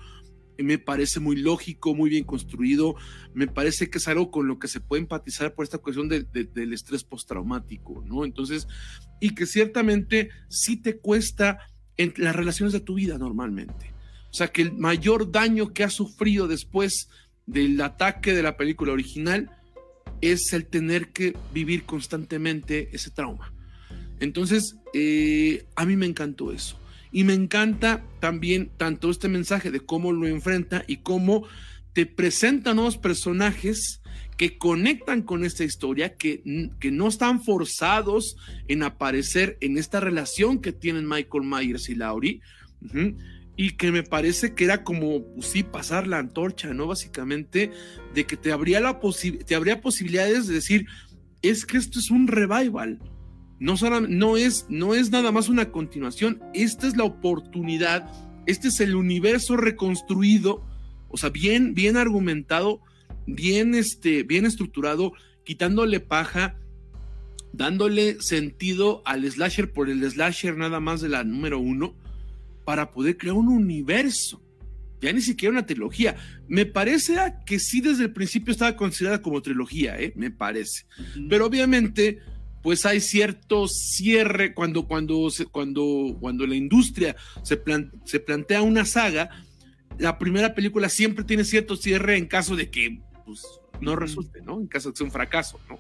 me 0.64 0.78
parece 0.78 1.20
muy 1.20 1.36
lógico, 1.36 1.96
muy 1.96 2.10
bien 2.10 2.24
construido, 2.24 2.96
me 3.34 3.48
parece 3.48 3.90
que 3.90 3.98
es 3.98 4.08
algo 4.08 4.32
con 4.32 4.48
lo 4.48 4.60
que 4.60 4.68
se 4.68 4.80
puede 4.80 5.02
empatizar 5.02 5.54
por 5.54 5.64
esta 5.64 5.78
cuestión 5.78 6.10
del 6.10 6.74
estrés 6.74 7.04
postraumático, 7.04 8.04
¿no? 8.06 8.26
Entonces, 8.26 8.68
y 9.20 9.36
que 9.36 9.46
ciertamente 9.46 10.30
sí 10.50 10.78
te 10.78 10.98
cuesta 10.98 11.60
en 11.98 12.14
las 12.18 12.36
relaciones 12.36 12.74
de 12.74 12.80
tu 12.80 12.96
vida 12.96 13.18
normalmente. 13.18 13.92
O 14.30 14.34
sea, 14.34 14.48
que 14.50 14.62
el 14.62 14.74
mayor 14.74 15.32
daño 15.32 15.74
que 15.74 15.84
has 15.84 15.94
sufrido 15.94 16.48
después 16.48 17.10
del 17.46 17.80
ataque 17.82 18.34
de 18.34 18.44
la 18.44 18.58
película 18.58 18.94
original 18.94 19.52
es 20.22 20.54
el 20.54 20.66
tener 20.66 21.10
que 21.10 21.36
vivir 21.54 21.84
constantemente 21.84 22.90
ese 22.92 23.10
trauma. 23.10 23.54
Entonces, 24.20 24.76
eh, 24.94 25.66
a 25.76 25.86
mí 25.86 25.96
me 25.96 26.06
encantó 26.06 26.52
eso. 26.52 26.80
Y 27.12 27.24
me 27.24 27.34
encanta 27.34 28.04
también 28.20 28.72
tanto 28.78 29.10
este 29.10 29.30
mensaje 29.30 29.72
de 29.72 29.80
cómo 29.80 30.12
lo 30.12 30.28
enfrenta 30.28 30.84
y 30.88 30.98
cómo 30.98 31.46
te 31.94 32.06
presenta 32.06 32.74
nuevos 32.74 32.98
personajes 32.98 34.02
que 34.38 34.58
conectan 34.58 35.24
con 35.24 35.44
esta 35.44 35.64
historia, 35.64 36.16
que, 36.16 36.72
que 36.80 36.92
no 36.92 37.08
están 37.08 37.42
forzados 37.42 38.38
en 38.68 38.84
aparecer 38.84 39.58
en 39.62 39.78
esta 39.78 40.00
relación 40.00 40.62
que 40.62 40.72
tienen 40.72 41.08
Michael 41.08 41.44
Myers 41.44 41.90
y 41.90 41.96
Laurie. 41.96 42.42
y 43.56 43.72
que 43.72 43.92
me 43.92 44.04
parece 44.04 44.54
que 44.54 44.66
era 44.66 44.84
como, 44.84 45.26
pues 45.34 45.48
sí, 45.48 45.64
pasar 45.64 46.06
la 46.06 46.20
antorcha, 46.20 46.72
¿no? 46.76 46.86
Básicamente, 46.86 47.72
de 48.14 48.26
que 48.28 48.38
te 48.38 48.52
habría, 48.52 48.80
la 48.80 49.00
te 49.48 49.56
habría 49.56 49.82
posibilidades 49.82 50.46
de 50.46 50.54
decir, 50.54 50.86
es 51.42 51.66
que 51.66 51.78
esto 51.78 51.98
es 51.98 52.12
un 52.12 52.28
revival. 52.28 53.00
No, 53.60 53.76
no, 54.08 54.38
es, 54.38 54.66
no 54.70 54.94
es 54.94 55.12
nada 55.12 55.32
más 55.32 55.50
una 55.50 55.72
continuación, 55.72 56.42
esta 56.54 56.88
es 56.88 56.96
la 56.96 57.06
oportunidad, 57.06 58.12
este 58.46 58.68
es 58.68 58.80
el 58.80 58.96
universo 58.96 59.58
reconstruido, 59.58 60.64
o 61.10 61.18
sea, 61.18 61.30
bien, 61.30 61.74
bien 61.74 61.98
argumentado 61.98 62.82
bien, 63.28 63.76
este, 63.76 64.24
bien 64.24 64.46
estructurado, 64.46 65.14
quitándole 65.44 66.00
paja, 66.00 66.58
dándole 67.54 68.20
sentido 68.22 69.04
al 69.06 69.30
slasher 69.30 69.72
por 69.72 69.90
el 69.90 70.10
slasher 70.10 70.58
nada 70.58 70.80
más 70.80 71.02
de 71.02 71.10
la 71.10 71.24
número 71.24 71.60
uno, 71.60 71.96
para 72.66 72.92
poder 72.92 73.18
crear 73.18 73.36
un 73.36 73.50
universo. 73.50 74.42
Ya 75.00 75.14
ni 75.14 75.22
siquiera 75.22 75.52
una 75.52 75.66
trilogía. 75.66 76.16
Me 76.48 76.66
parece 76.66 77.16
que 77.46 77.60
sí 77.60 77.82
desde 77.82 78.06
el 78.06 78.14
principio 78.14 78.52
estaba 78.52 78.76
considerada 78.76 79.22
como 79.22 79.44
trilogía, 79.44 80.00
¿eh? 80.00 80.12
me 80.16 80.32
parece. 80.32 80.86
Pero 81.30 81.46
obviamente, 81.46 82.20
pues 82.68 82.86
hay 82.86 83.00
cierto 83.00 83.66
cierre 83.70 84.54
cuando, 84.54 84.90
cuando, 84.90 85.30
cuando, 85.54 86.18
cuando 86.20 86.46
la 86.46 86.56
industria 86.56 87.16
se, 87.42 87.64
se 88.04 88.20
plantea 88.20 88.62
una 88.62 88.84
saga. 88.84 89.30
La 89.98 90.18
primera 90.20 90.54
película 90.54 90.90
siempre 90.90 91.24
tiene 91.24 91.46
cierto 91.46 91.78
cierre 91.78 92.18
en 92.18 92.26
caso 92.26 92.58
de 92.58 92.70
que 92.70 93.00
pues, 93.26 93.46
no 93.80 93.96
resulte, 93.96 94.42
¿no? 94.42 94.60
En 94.60 94.68
caso 94.68 94.90
de 94.90 94.94
que 94.94 94.98
sea 94.98 95.06
un 95.06 95.14
fracaso, 95.14 95.62
¿no? 95.70 95.80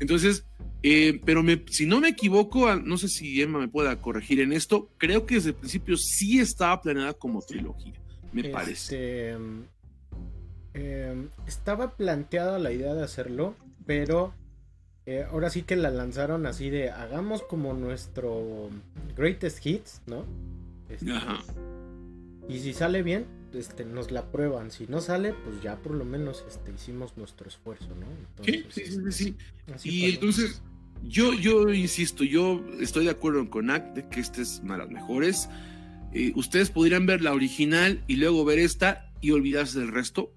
Entonces, 0.00 0.46
eh, 0.82 1.20
pero 1.22 1.44
si 1.66 1.84
no 1.84 2.00
me 2.00 2.08
equivoco, 2.08 2.76
no 2.76 2.96
sé 2.96 3.08
si 3.08 3.42
Emma 3.42 3.58
me 3.58 3.68
pueda 3.68 4.00
corregir 4.00 4.40
en 4.40 4.54
esto, 4.54 4.90
creo 4.96 5.26
que 5.26 5.34
desde 5.34 5.50
el 5.50 5.56
principio 5.56 5.98
sí 5.98 6.40
estaba 6.40 6.80
planeada 6.80 7.12
como 7.12 7.42
trilogía, 7.42 8.00
me 8.32 8.40
este, 8.40 8.52
parece. 8.54 9.36
Em, 10.72 11.28
estaba 11.46 11.94
planteada 11.94 12.58
la 12.58 12.72
idea 12.72 12.94
de 12.94 13.04
hacerlo, 13.04 13.54
pero 13.84 14.32
eh, 15.06 15.26
ahora 15.30 15.50
sí 15.50 15.62
que 15.62 15.76
la 15.76 15.90
lanzaron 15.90 16.46
así 16.46 16.70
de 16.70 16.90
hagamos 16.90 17.42
como 17.42 17.74
nuestro 17.74 18.70
greatest 19.16 19.64
hits, 19.66 20.00
¿no? 20.06 20.24
Este, 20.88 21.12
y 22.48 22.58
si 22.60 22.72
sale 22.72 23.02
bien, 23.02 23.26
este, 23.52 23.84
nos 23.84 24.10
la 24.10 24.30
prueban. 24.30 24.70
Si 24.70 24.86
no 24.86 25.00
sale, 25.00 25.32
pues 25.32 25.60
ya 25.62 25.76
por 25.76 25.94
lo 25.94 26.04
menos 26.04 26.44
este, 26.48 26.72
hicimos 26.72 27.16
nuestro 27.16 27.48
esfuerzo, 27.48 27.88
¿no? 27.98 28.44
sí, 28.44 28.64
sí, 28.70 28.84
sí, 28.86 29.36
sí. 29.76 29.88
Y 29.88 30.10
entonces, 30.10 30.62
yo, 31.02 31.34
yo 31.34 31.72
insisto, 31.72 32.24
yo 32.24 32.64
estoy 32.80 33.04
de 33.04 33.10
acuerdo 33.10 33.48
con 33.50 33.70
Act 33.70 33.96
de 33.96 34.08
que 34.08 34.20
esta 34.20 34.40
es 34.40 34.60
una 34.62 34.74
de 34.74 34.84
las 34.84 34.90
mejores. 34.90 35.48
Eh, 36.12 36.32
ustedes 36.36 36.70
podrían 36.70 37.06
ver 37.06 37.22
la 37.22 37.32
original 37.32 38.04
y 38.06 38.16
luego 38.16 38.44
ver 38.44 38.58
esta 38.58 39.10
y 39.20 39.30
olvidarse 39.30 39.80
del 39.80 39.92
resto 39.92 40.32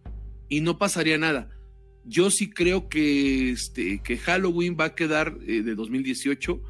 y 0.50 0.62
no 0.62 0.78
pasaría 0.78 1.18
nada. 1.18 1.50
Yo 2.06 2.30
sí 2.30 2.50
creo 2.50 2.88
que, 2.88 3.52
este, 3.52 4.00
que 4.00 4.18
Halloween 4.18 4.78
va 4.80 4.86
a 4.86 4.96
quedar 4.96 5.38
eh, 5.48 5.62
de 5.64 5.76
2018 5.76 6.62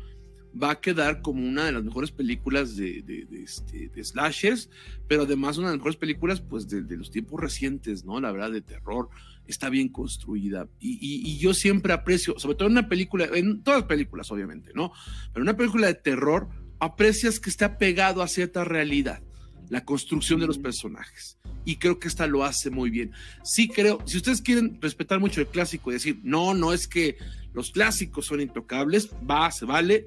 va 0.62 0.72
a 0.72 0.82
quedar 0.82 1.22
como 1.22 1.46
una 1.46 1.66
de 1.66 1.74
las 1.74 1.84
mejores 1.84 2.12
películas 2.12 2.76
de, 2.76 3.02
de, 3.02 3.28
este, 3.44 3.90
de 3.90 4.04
slashers, 4.04 4.70
pero 5.08 5.24
además 5.24 5.58
una 5.58 5.68
de 5.68 5.74
las 5.74 5.80
mejores 5.80 5.98
películas 5.98 6.42
pues 6.42 6.68
de, 6.68 6.82
los 6.96 7.12
tiempos 7.12 7.40
recientes, 7.42 8.06
¿no? 8.06 8.20
La 8.22 8.32
verdad, 8.32 8.52
de 8.52 8.62
terror, 8.62 9.10
está 9.48 9.70
bien 9.70 9.90
construida. 9.90 10.68
Y, 10.80 10.98
y, 11.02 11.38
yo 11.38 11.54
siempre 11.54 11.94
aprecio, 11.94 12.40
sobre 12.40 12.56
todo 12.56 12.68
en 12.68 12.74
una 12.74 12.88
película, 12.88 13.26
en 13.34 13.64
todas 13.64 13.82
las 13.82 13.88
películas 13.88 14.32
obviamente, 14.32 14.72
¿no? 14.74 14.92
Pero 15.34 15.44
en 15.44 15.50
una 15.50 15.58
película 15.58 15.88
de 15.88 15.96
terror, 15.96 16.48
aprecias 16.80 17.40
que 17.40 17.50
esté 17.50 17.66
apegado 17.66 18.22
a 18.22 18.28
cierta 18.28 18.64
realidad, 18.64 19.22
la 19.70 19.84
construcción 19.84 20.40
de 20.40 20.48
los 20.48 20.58
personajes. 20.58 21.38
Y 21.66 21.78
creo 21.78 22.00
que 22.00 22.08
esta 22.08 22.28
lo 22.28 22.44
hace 22.44 22.70
muy 22.70 22.90
bien. 22.90 23.12
Sí 23.44 23.68
creo, 23.68 24.00
si 24.06 24.18
ustedes 24.18 24.42
quieren 24.42 24.78
respetar 24.82 25.20
mucho 25.20 25.42
el 25.42 25.48
clásico 25.48 25.90
y 25.90 25.96
decir, 25.96 26.20
no, 26.24 26.54
no 26.54 26.74
es 26.74 26.88
que 26.88 27.18
los 27.54 27.72
clásicos 27.72 28.28
son 28.28 28.40
intocables, 28.40 29.10
va, 29.30 29.52
se 29.52 29.66
vale 29.66 30.06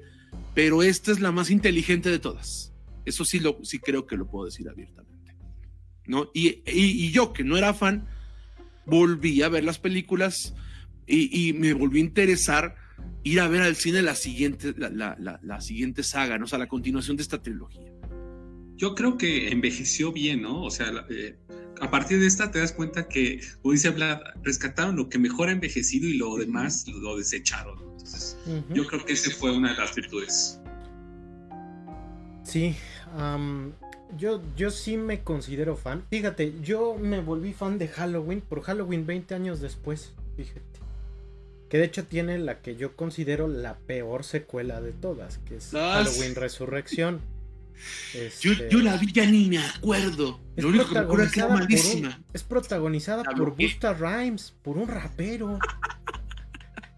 pero 0.53 0.83
esta 0.83 1.11
es 1.11 1.19
la 1.19 1.31
más 1.31 1.49
inteligente 1.49 2.09
de 2.09 2.19
todas. 2.19 2.73
Eso 3.05 3.25
sí, 3.25 3.39
lo, 3.39 3.59
sí 3.63 3.79
creo 3.79 4.05
que 4.05 4.17
lo 4.17 4.27
puedo 4.27 4.45
decir 4.45 4.67
abiertamente. 4.69 5.35
¿no? 6.05 6.31
Y, 6.33 7.11
yo, 7.11 7.33
que 7.33 7.43
no 7.43 7.57
era 7.57 7.73
fan, 7.73 8.07
volví 8.85 9.41
a 9.41 9.49
ver 9.49 9.63
las 9.63 9.79
películas 9.79 10.55
y, 11.07 11.53
me 11.53 11.73
volví 11.73 11.99
a 11.99 12.03
interesar 12.03 12.75
ir 13.23 13.39
a 13.41 13.47
ver 13.47 13.61
al 13.61 13.75
cine 13.75 14.01
la 14.01 14.15
siguiente, 14.15 14.73
la, 14.77 15.61
siguiente 15.61 16.03
saga, 16.03 16.37
¿no? 16.37 16.45
o 16.45 16.47
sea, 16.47 16.59
la 16.59 16.67
continuación 16.67 17.17
de 17.17 17.23
esta 17.23 17.41
trilogía. 17.41 17.91
Yo 18.79 18.95
creo 18.95 19.17
que 19.17 19.49
envejeció 19.49 20.13
bien, 20.13 20.41
¿no? 20.41 20.63
O 20.63 20.71
sea, 20.71 21.05
eh, 21.09 21.35
a 21.81 21.91
partir 21.91 22.17
de 22.17 22.27
esta 22.27 22.49
te 22.49 22.59
das 22.59 22.71
cuenta 22.71 23.09
que, 23.09 23.41
como 23.61 23.73
dice 23.73 23.89
Vlad, 23.89 24.21
rescataron 24.41 24.95
lo 24.95 25.09
que 25.09 25.19
mejor 25.19 25.49
ha 25.49 25.51
envejecido 25.51 26.07
y 26.07 26.13
lo 26.13 26.37
demás 26.37 26.87
lo 26.87 27.17
desecharon. 27.17 27.77
Entonces, 27.77 28.37
yo 28.69 28.87
creo 28.87 29.03
que 29.03 29.11
esa 29.11 29.31
fue 29.31 29.51
una 29.51 29.73
de 29.73 29.79
las 29.79 29.93
virtudes. 29.93 30.61
Sí, 32.43 32.73
yo, 34.17 34.41
yo 34.55 34.71
sí 34.71 34.95
me 34.95 35.25
considero 35.25 35.75
fan. 35.75 36.05
Fíjate, 36.09 36.53
yo 36.61 36.95
me 36.95 37.19
volví 37.19 37.51
fan 37.51 37.79
de 37.79 37.89
Halloween 37.89 38.39
por 38.39 38.61
Halloween 38.61 39.05
20 39.05 39.35
años 39.35 39.59
después. 39.59 40.13
Fíjate. 40.37 40.61
Que 41.67 41.79
de 41.79 41.83
hecho 41.83 42.05
tiene 42.05 42.39
la 42.39 42.61
que 42.61 42.77
yo 42.77 42.95
considero 42.95 43.49
la 43.49 43.77
peor 43.77 44.23
secuela 44.23 44.79
de 44.79 44.93
todas, 44.93 45.39
que 45.39 45.57
es 45.57 45.71
Halloween 45.71 46.35
Resurrección. 46.35 47.19
Este, 48.13 48.69
yo, 48.69 48.79
la 48.79 48.97
vi 48.97 49.11
ya 49.11 49.25
ni 49.25 49.49
me 49.49 49.59
acuerdo. 49.59 50.39
Es 50.55 50.63
Lo 50.63 50.69
único 50.69 50.89
que 50.89 51.01
me 51.01 51.23
es 51.23 51.31
que 51.31 51.39
era 51.39 51.49
malísima. 51.49 52.21
es 52.33 52.43
protagonizada 52.43 53.23
por 53.23 53.55
Busta 53.55 53.93
Rhymes, 53.93 54.53
por 54.61 54.77
un 54.77 54.87
rapero. 54.87 55.59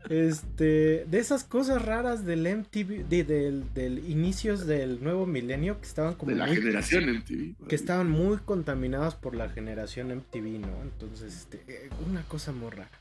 Este, 0.10 1.06
de 1.06 1.20
esas 1.20 1.46
cosas 1.46 1.82
raras 1.82 2.26
del 2.26 2.42
MTV, 2.42 3.08
del, 3.08 4.04
inicios 4.10 4.66
del 4.66 5.02
nuevo 5.02 5.26
milenio 5.26 5.80
que 5.80 5.88
estaban 5.88 6.16
como. 6.16 6.32
De 6.32 6.38
la 6.38 6.48
generación 6.48 7.10
MTV. 7.10 7.68
Que 7.68 7.76
estaban 7.76 8.10
muy 8.10 8.38
contaminadas 8.40 9.16
por 9.16 9.36
la 9.36 9.48
generación 9.50 10.10
MTV, 10.10 10.60
¿no? 10.60 10.82
Entonces, 10.82 11.34
este, 11.34 11.64
eh, 11.68 11.90
una 12.10 12.24
cosa 12.24 12.52
muy 12.52 12.72
rara. 12.72 12.92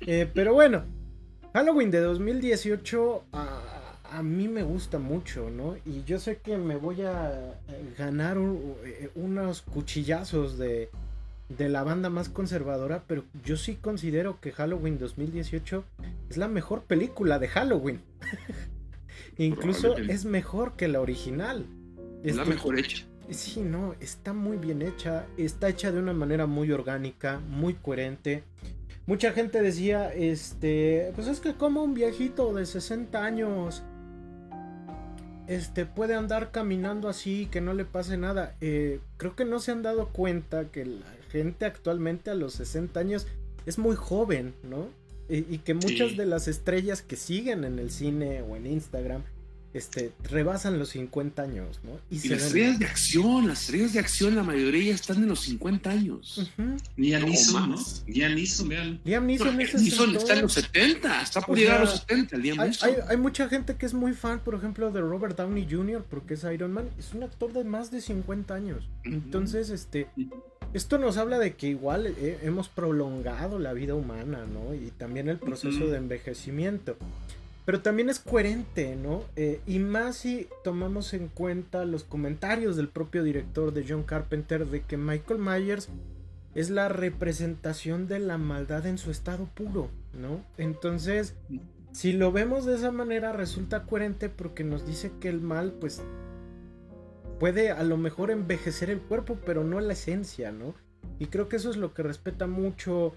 Eh, 0.00 0.28
pero 0.34 0.52
bueno, 0.52 0.84
Halloween 1.52 1.90
de 1.90 2.00
2018 2.00 3.26
a, 3.32 3.81
a, 4.16 4.22
mí 4.22 4.48
me 4.48 4.62
gusta 4.62 4.98
mucho, 4.98 5.50
¿no? 5.50 5.76
Y 5.84 6.04
yo 6.04 6.18
sé 6.18 6.38
que 6.38 6.56
me 6.56 6.76
voy 6.76 7.02
a 7.02 7.54
eh, 7.68 7.94
ganar 7.98 8.38
unos 8.38 9.62
cuchillazos 9.62 10.58
de 10.58 10.90
de 11.56 11.68
la 11.68 11.82
banda 11.82 12.10
más 12.10 12.28
conservadora, 12.28 13.04
pero 13.06 13.24
yo 13.44 13.56
sí 13.56 13.76
considero 13.76 14.40
que 14.40 14.52
Halloween 14.52 14.98
2018 14.98 15.84
es 16.30 16.36
la 16.36 16.48
mejor 16.48 16.82
película 16.82 17.38
de 17.38 17.48
Halloween. 17.48 18.00
Incluso 19.38 19.96
es 19.96 20.24
mejor 20.24 20.74
que 20.76 20.88
la 20.88 21.00
original. 21.00 21.66
Es 22.22 22.36
la 22.36 22.44
mejor 22.44 22.78
hecha. 22.78 23.04
Sí, 23.30 23.60
no, 23.60 23.94
está 24.00 24.32
muy 24.32 24.56
bien 24.56 24.82
hecha, 24.82 25.26
está 25.36 25.68
hecha 25.68 25.90
de 25.90 25.98
una 25.98 26.12
manera 26.12 26.46
muy 26.46 26.70
orgánica, 26.70 27.40
muy 27.48 27.74
coherente. 27.74 28.44
Mucha 29.06 29.32
gente 29.32 29.62
decía, 29.62 30.12
este, 30.12 31.12
pues 31.14 31.26
es 31.28 31.40
que 31.40 31.54
como 31.54 31.82
un 31.82 31.94
viejito 31.94 32.52
de 32.52 32.66
60 32.66 33.24
años 33.24 33.82
este 35.46 35.86
puede 35.86 36.14
andar 36.14 36.50
caminando 36.50 37.08
así 37.08 37.46
que 37.50 37.60
no 37.60 37.74
le 37.74 37.84
pase 37.84 38.16
nada. 38.16 38.56
Eh, 38.60 39.00
creo 39.16 39.34
que 39.34 39.44
no 39.44 39.60
se 39.60 39.72
han 39.72 39.82
dado 39.82 40.08
cuenta 40.08 40.66
que 40.66 40.84
la 40.84 41.06
gente 41.30 41.64
actualmente 41.64 42.30
a 42.30 42.34
los 42.34 42.54
60 42.54 42.98
años 43.00 43.26
es 43.66 43.78
muy 43.78 43.96
joven, 43.96 44.54
¿no? 44.62 44.88
Y, 45.28 45.58
que 45.58 45.72
muchas 45.72 46.14
de 46.18 46.26
las 46.26 46.46
estrellas 46.46 47.00
que 47.00 47.16
siguen 47.16 47.64
en 47.64 47.78
el 47.78 47.90
cine 47.90 48.42
o 48.42 48.54
en 48.54 48.66
Instagram 48.66 49.22
este, 49.74 50.12
rebasan 50.24 50.78
los 50.78 50.90
50 50.90 51.42
años, 51.42 51.80
¿no? 51.82 51.98
Y, 52.10 52.28
las 52.28 52.42
estrellas 52.42 52.78
de 52.78 52.86
acción, 52.86 53.48
las 53.48 53.62
estrellas 53.62 53.92
de 53.94 54.00
acción, 54.00 54.34
la 54.34 54.42
mayoría 54.42 54.94
están 54.94 55.16
en 55.18 55.28
los 55.28 55.40
50 55.40 55.90
años. 55.90 56.52
Liam 56.96 57.24
Neeson, 57.24 57.70
¿no? 57.70 57.78
Liam 58.06 58.34
Neeson, 58.34 58.68
vean. 58.68 59.00
Liam 59.04 59.26
Neeson, 59.26 59.60
está 59.60 60.34
en 60.34 60.42
los 60.42 60.52
70, 60.52 61.22
está 61.22 61.40
por 61.40 61.56
llegar 61.56 61.78
a 61.78 61.84
los 61.84 62.00
70, 62.00 62.36
Liam 62.36 62.60
hay, 62.60 62.72
hay, 63.08 63.16
mucha 63.16 63.48
gente 63.48 63.76
que 63.76 63.86
es 63.86 63.94
muy 63.94 64.12
fan, 64.12 64.40
por 64.40 64.54
ejemplo, 64.54 64.90
de 64.90 65.00
Robert 65.00 65.36
Downey 65.36 65.66
Jr., 65.70 66.04
porque 66.08 66.34
es 66.34 66.44
Iron 66.44 66.72
Man, 66.72 66.90
es 66.98 67.14
un 67.14 67.22
actor 67.22 67.52
de 67.52 67.64
más 67.64 67.90
de 67.90 68.00
50 68.00 68.54
años. 68.54 68.84
Entonces, 69.04 69.70
este, 69.70 70.08
esto 70.74 70.98
nos 70.98 71.16
habla 71.16 71.38
de 71.38 71.54
que 71.54 71.68
igual 71.68 72.06
eh, 72.06 72.38
hemos 72.42 72.68
prolongado 72.68 73.58
la 73.58 73.72
vida 73.72 73.94
humana, 73.94 74.46
¿no? 74.46 74.74
Y 74.74 74.90
también 74.90 75.28
el 75.28 75.38
proceso 75.38 75.86
de 75.86 75.98
envejecimiento. 75.98 76.96
Pero 77.64 77.80
también 77.80 78.10
es 78.10 78.18
coherente, 78.18 78.96
¿no? 78.96 79.22
Eh, 79.36 79.60
y 79.66 79.78
más 79.78 80.16
si 80.16 80.48
tomamos 80.64 81.14
en 81.14 81.28
cuenta 81.28 81.84
los 81.84 82.02
comentarios 82.02 82.76
del 82.76 82.88
propio 82.88 83.22
director 83.22 83.72
de 83.72 83.84
John 83.88 84.02
Carpenter 84.02 84.66
de 84.66 84.82
que 84.82 84.96
Michael 84.96 85.38
Myers 85.38 85.88
es 86.54 86.70
la 86.70 86.88
representación 86.88 88.08
de 88.08 88.18
la 88.18 88.36
maldad 88.36 88.86
en 88.86 88.98
su 88.98 89.10
estado 89.10 89.46
puro, 89.54 89.90
¿no? 90.12 90.44
Entonces, 90.58 91.34
si 91.92 92.12
lo 92.12 92.32
vemos 92.32 92.64
de 92.64 92.74
esa 92.74 92.90
manera, 92.90 93.32
resulta 93.32 93.84
coherente 93.84 94.28
porque 94.28 94.64
nos 94.64 94.86
dice 94.86 95.12
que 95.20 95.28
el 95.28 95.40
mal, 95.40 95.72
pues, 95.72 96.02
puede 97.38 97.70
a 97.70 97.82
lo 97.84 97.96
mejor 97.96 98.30
envejecer 98.30 98.90
el 98.90 99.00
cuerpo, 99.00 99.38
pero 99.46 99.64
no 99.64 99.80
la 99.80 99.94
esencia, 99.94 100.52
¿no? 100.52 100.74
Y 101.18 101.26
creo 101.26 101.48
que 101.48 101.56
eso 101.56 101.70
es 101.70 101.76
lo 101.76 101.94
que 101.94 102.02
respeta 102.02 102.46
mucho 102.46 103.14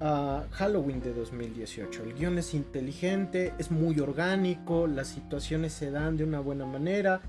a 0.00 0.44
Halloween 0.52 1.00
de 1.00 1.12
2018. 1.12 2.02
El 2.02 2.14
guion 2.14 2.38
es 2.38 2.54
inteligente, 2.54 3.52
es 3.58 3.70
muy 3.70 3.98
orgánico, 4.00 4.86
las 4.86 5.08
situaciones 5.08 5.72
se 5.72 5.90
dan 5.90 6.16
de 6.16 6.24
una 6.24 6.40
buena 6.40 6.66
manera. 6.66 7.20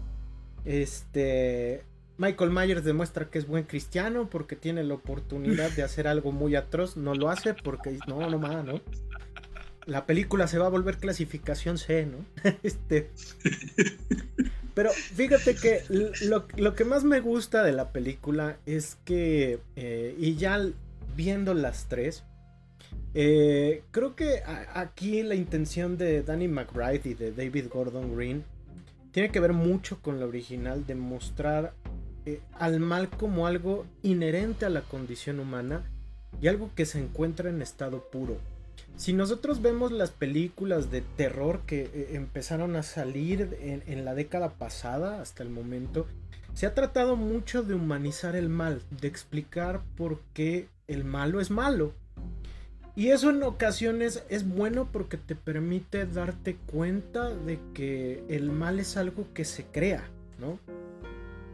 Este 0.65 1.83
Michael 2.17 2.51
Myers 2.51 2.83
demuestra 2.83 3.29
que 3.29 3.39
es 3.39 3.47
buen 3.47 3.65
cristiano 3.65 4.29
porque 4.29 4.55
tiene 4.55 4.83
la 4.83 4.93
oportunidad 4.93 5.71
de 5.71 5.83
hacer 5.83 6.07
algo 6.07 6.31
muy 6.31 6.55
atroz, 6.55 6.97
no 6.97 7.13
lo 7.13 7.29
hace 7.29 7.53
porque 7.53 7.99
no, 8.07 8.29
no 8.29 8.39
más, 8.39 8.63
¿no? 8.63 8.81
la 9.85 10.05
película 10.05 10.47
se 10.47 10.57
va 10.57 10.65
a 10.65 10.69
volver 10.69 10.97
clasificación 10.97 11.77
C, 11.77 12.05
¿no? 12.05 12.25
este. 12.63 13.09
Pero 14.73 14.91
fíjate 14.91 15.55
que 15.55 15.83
lo, 16.25 16.75
que 16.75 16.85
más 16.85 17.03
me 17.03 17.21
gusta 17.21 17.63
de 17.63 17.71
la 17.71 17.91
película 17.91 18.57
es 18.65 18.97
que, 19.05 19.59
eh, 19.75 20.15
y 20.17 20.35
ya 20.35 20.59
viendo 21.15 21.53
las 21.53 21.87
tres, 21.87 22.23
eh, 23.15 23.83
creo 23.91 24.15
que 24.15 24.43
aquí 24.45 25.23
la 25.23 25.35
intención 25.35 25.97
de 25.97 26.21
Danny 26.21 26.47
McBride 26.47 27.09
y 27.09 27.13
de 27.13 27.31
David 27.31 27.67
Gordon 27.73 28.15
Green 28.15 28.43
tiene 29.11 29.31
que 29.31 29.39
ver 29.39 29.53
mucho 29.53 30.01
con 30.01 30.19
la 30.19 30.25
original 30.25 30.85
de 30.85 30.95
mostrar 30.95 31.73
eh, 32.25 32.41
al 32.53 32.79
mal 32.81 33.09
como 33.09 33.47
algo 33.47 33.85
inherente 34.03 34.65
a 34.65 34.69
la 34.69 34.81
condición 34.81 35.39
humana 35.39 35.89
y 36.41 36.49
algo 36.49 36.69
que 36.75 36.85
se 36.85 36.99
encuentra 36.99 37.49
en 37.49 37.61
estado 37.61 38.09
puro. 38.11 38.37
Si 38.97 39.13
nosotros 39.13 39.61
vemos 39.61 39.91
las 39.91 40.11
películas 40.11 40.89
de 40.89 41.01
terror 41.01 41.61
que 41.65 41.83
eh, 41.83 42.09
empezaron 42.13 42.75
a 42.75 42.83
salir 42.83 43.57
en, 43.61 44.05
la 44.05 44.15
década 44.15 44.49
pasada 44.53 45.21
hasta 45.21 45.43
el 45.43 45.49
momento, 45.49 46.07
se 46.53 46.65
ha 46.65 46.73
tratado 46.73 47.15
mucho 47.15 47.63
de 47.63 47.73
humanizar 47.73 48.35
el 48.35 48.49
mal, 48.49 48.81
de 48.89 49.07
explicar 49.07 49.81
por 49.97 50.19
qué 50.33 50.69
el 50.87 51.03
malo 51.03 51.41
es 51.41 51.51
malo. 51.51 51.93
Y 52.95 53.09
eso 53.09 53.29
en 53.29 53.43
ocasiones 53.43 54.23
es 54.29 54.47
bueno 54.47 54.89
porque 54.91 55.17
te 55.17 55.35
permite 55.35 56.05
darte 56.05 56.55
cuenta 56.55 57.29
de 57.29 57.59
que 57.73 58.23
el 58.29 58.51
mal 58.51 58.79
es 58.79 58.95
algo 58.95 59.27
que 59.33 59.43
se 59.43 59.65
crea, 59.65 60.07
¿no? 60.39 60.59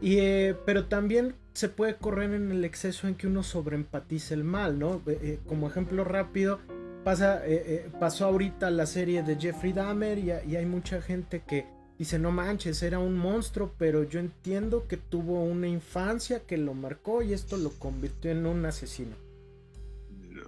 Y, 0.00 0.18
eh, 0.18 0.56
pero 0.64 0.86
también 0.86 1.34
se 1.52 1.68
puede 1.68 1.96
correr 1.96 2.32
en 2.32 2.50
el 2.50 2.64
exceso 2.64 3.08
en 3.08 3.14
que 3.14 3.26
uno 3.26 3.42
sobreempatiza 3.42 4.34
el 4.34 4.44
mal, 4.44 4.78
¿no? 4.78 5.02
Eh, 5.06 5.38
como 5.46 5.68
ejemplo 5.68 6.04
rápido, 6.04 6.60
pasa, 7.04 7.46
eh, 7.46 7.62
eh, 7.66 7.90
pasó 7.98 8.26
ahorita 8.26 8.70
la 8.70 8.86
serie 8.86 9.22
de 9.22 9.36
Jeffrey 9.36 9.72
Dahmer 9.72 10.18
y, 10.18 10.30
hay 10.30 10.66
mucha 10.66 11.02
gente 11.02 11.42
que 11.46 11.66
dice, 11.98 12.18
no 12.18 12.30
manches, 12.30 12.82
era 12.82 12.98
un 12.98 13.16
monstruo, 13.16 13.74
pero 13.78 14.04
yo 14.04 14.20
entiendo 14.20 14.86
que 14.88 14.96
tuvo 14.96 15.42
una 15.42 15.68
infancia 15.68 16.40
que 16.40 16.56
lo 16.56 16.74
marcó 16.74 17.22
y 17.22 17.32
esto 17.32 17.56
lo 17.56 17.70
convirtió 17.70 18.30
en 18.30 18.46
un 18.46 18.64
asesino. 18.64 19.14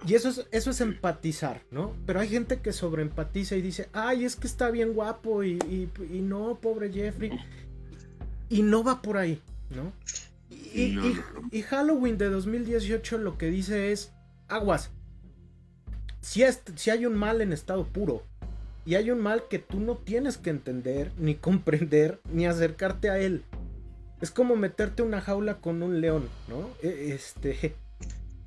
Y 0.07 0.15
eso 0.15 0.29
es, 0.29 0.45
eso 0.51 0.71
es 0.71 0.81
empatizar, 0.81 1.61
¿no? 1.71 1.95
Pero 2.05 2.19
hay 2.19 2.27
gente 2.27 2.59
que 2.59 2.73
sobreempatiza 2.73 3.55
y 3.55 3.61
dice, 3.61 3.89
ay, 3.93 4.25
es 4.25 4.35
que 4.35 4.47
está 4.47 4.69
bien 4.71 4.93
guapo 4.93 5.43
y, 5.43 5.57
y, 6.11 6.21
no, 6.21 6.59
pobre 6.61 6.91
Jeffrey. 6.91 7.31
Y 8.49 8.61
no 8.61 8.83
va 8.83 9.01
por 9.01 9.17
ahí, 9.17 9.41
¿no? 9.69 9.91
Y, 10.49 10.99
y, 11.51 11.61
Halloween 11.61 12.17
de 12.17 12.29
2018 12.29 13.17
lo 13.17 13.37
que 13.37 13.49
dice 13.49 13.91
es, 13.91 14.11
aguas, 14.47 14.91
si, 16.21 16.43
hay 16.89 17.05
un 17.05 17.15
mal 17.15 17.41
en 17.41 17.53
estado 17.53 17.85
puro, 17.85 18.23
y 18.85 18.95
hay 18.95 19.09
un 19.09 19.19
mal 19.19 19.47
que 19.49 19.59
tú 19.59 19.79
no 19.79 19.95
tienes 19.95 20.37
que 20.37 20.49
entender, 20.49 21.11
ni 21.17 21.35
comprender, 21.35 22.19
ni 22.31 22.45
acercarte 22.45 23.09
a 23.09 23.19
él. 23.19 23.43
Es 24.21 24.31
como 24.31 24.55
meterte 24.55 25.01
una 25.01 25.21
jaula 25.21 25.57
con 25.57 25.81
un 25.81 26.01
león, 26.01 26.29
¿no? 26.47 26.69
E, 26.81 27.13
este. 27.13 27.75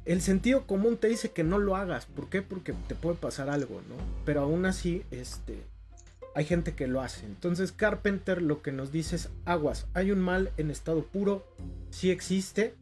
El 0.09 0.23
sentido 0.23 0.67
común 0.67 0.97
te 0.97 1.09
dice 1.09 1.33
que 1.33 1.45
no 1.45 1.59
lo 1.59 1.77
hagas. 1.77 2.07
¿Por 2.07 2.31
qué? 2.31 2.41
Porque 2.41 2.73
te 2.73 2.95
puede 2.95 3.19
pasar 3.19 3.51
algo, 3.51 3.83
¿no? 3.91 3.95
Pero 4.25 4.41
aún 4.41 4.65
así, 4.65 5.03
este. 5.11 5.63
Hay 6.35 6.47
gente 6.47 6.75
que 6.75 6.87
lo 6.87 7.03
hace. 7.03 7.27
Entonces, 7.27 7.73
Carpenter 7.73 8.41
lo 8.41 8.63
que 8.63 8.73
nos 8.73 8.91
dice 8.91 9.17
es: 9.17 9.29
aguas, 9.45 9.87
hay 9.93 10.11
un 10.11 10.21
mal 10.21 10.51
en 10.57 10.71
estado 10.71 11.05
puro, 11.05 11.47
sí 11.91 12.11
existe, 12.11 12.75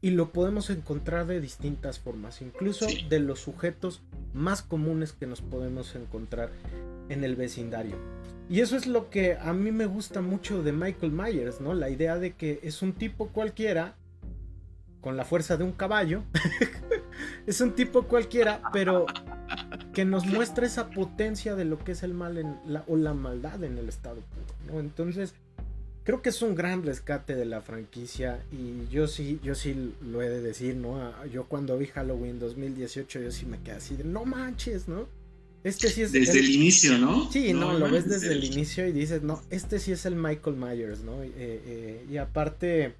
y 0.00 0.10
lo 0.10 0.30
podemos 0.30 0.70
encontrar 0.70 1.26
de 1.26 1.40
distintas 1.40 1.98
formas, 1.98 2.42
incluso 2.42 2.86
de 3.08 3.18
los 3.18 3.40
sujetos 3.40 4.00
más 4.32 4.62
comunes 4.62 5.12
que 5.12 5.26
nos 5.26 5.40
podemos 5.40 5.96
encontrar 5.96 6.50
en 7.08 7.24
el 7.24 7.34
vecindario. 7.34 7.96
Y 8.48 8.60
eso 8.60 8.76
es 8.76 8.86
lo 8.86 9.10
que 9.10 9.34
a 9.34 9.52
mí 9.52 9.72
me 9.72 9.86
gusta 9.86 10.20
mucho 10.20 10.62
de 10.62 10.70
Michael 10.70 11.10
Myers, 11.10 11.60
¿no? 11.60 11.74
La 11.74 11.90
idea 11.90 12.18
de 12.18 12.34
que 12.34 12.60
es 12.62 12.82
un 12.82 12.92
tipo 12.92 13.30
cualquiera 13.30 13.96
con 15.00 15.16
la 15.16 15.24
fuerza 15.24 15.56
de 15.56 15.64
un 15.64 15.72
caballo. 15.72 16.22
es 17.46 17.60
un 17.60 17.74
tipo 17.74 18.04
cualquiera, 18.04 18.62
pero 18.72 19.06
que 19.92 20.04
nos 20.04 20.26
muestra 20.26 20.66
esa 20.66 20.90
potencia 20.90 21.54
de 21.54 21.64
lo 21.64 21.78
que 21.78 21.92
es 21.92 22.02
el 22.02 22.14
mal 22.14 22.38
en 22.38 22.56
la, 22.66 22.84
o 22.86 22.96
la 22.96 23.14
maldad 23.14 23.62
en 23.64 23.78
el 23.78 23.88
estado 23.88 24.16
puro, 24.16 24.72
¿no? 24.72 24.80
Entonces, 24.80 25.34
creo 26.04 26.22
que 26.22 26.30
es 26.30 26.42
un 26.42 26.54
gran 26.54 26.82
rescate 26.82 27.34
de 27.34 27.44
la 27.44 27.60
franquicia 27.60 28.40
y 28.52 28.90
yo 28.92 29.08
sí, 29.08 29.40
yo 29.42 29.54
sí 29.54 29.94
lo 30.02 30.22
he 30.22 30.28
de 30.28 30.40
decir, 30.40 30.76
¿no? 30.76 31.12
Yo 31.26 31.44
cuando 31.44 31.76
vi 31.78 31.86
Halloween 31.86 32.38
2018 32.38 33.20
yo 33.20 33.30
sí 33.30 33.46
me 33.46 33.58
quedé 33.60 33.76
así 33.76 33.96
de 33.96 34.04
no 34.04 34.24
manches, 34.24 34.88
¿no? 34.88 35.08
Este 35.62 35.90
sí 35.90 36.02
es 36.02 36.12
desde 36.12 36.38
el, 36.40 36.50
inicio, 36.50 36.96
¿no? 36.96 37.30
Sí, 37.30 37.52
no, 37.52 37.78
lo 37.78 37.90
ves 37.90 38.08
desde 38.08 38.32
el 38.32 38.44
inicio 38.44 38.86
y 38.86 38.92
dices, 38.92 39.22
no, 39.22 39.42
este 39.50 39.78
sí 39.78 39.92
es 39.92 40.06
el 40.06 40.16
Michael 40.16 40.56
Myers, 40.56 41.02
¿no? 41.02 41.22
Eh, 41.22 41.30
eh, 41.36 42.06
y 42.10 42.16
aparte, 42.16 42.94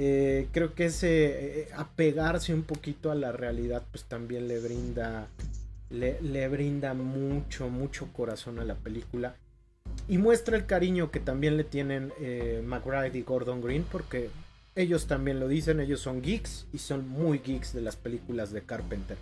eh, 0.00 0.46
creo 0.52 0.74
que 0.74 0.86
ese 0.86 1.66
apegarse 1.74 2.54
un 2.54 2.62
poquito 2.62 3.10
a 3.10 3.16
la 3.16 3.32
realidad, 3.32 3.82
pues 3.90 4.04
también 4.04 4.46
le 4.46 4.60
brinda, 4.60 5.26
le, 5.90 6.22
le 6.22 6.46
brinda 6.48 6.94
mucho, 6.94 7.68
mucho 7.68 8.06
corazón 8.12 8.60
a 8.60 8.64
la 8.64 8.76
película. 8.76 9.34
Y 10.06 10.18
muestra 10.18 10.56
el 10.56 10.66
cariño 10.66 11.10
que 11.10 11.18
también 11.18 11.56
le 11.56 11.64
tienen 11.64 12.12
eh, 12.20 12.62
McBride 12.64 13.18
y 13.18 13.22
Gordon 13.22 13.60
Green 13.60 13.84
porque 13.90 14.30
ellos 14.76 15.08
también 15.08 15.40
lo 15.40 15.48
dicen, 15.48 15.80
ellos 15.80 15.98
son 15.98 16.22
geeks 16.22 16.68
y 16.72 16.78
son 16.78 17.08
muy 17.08 17.40
geeks 17.40 17.72
de 17.72 17.80
las 17.80 17.96
películas 17.96 18.52
de 18.52 18.62
Carpenter. 18.62 19.16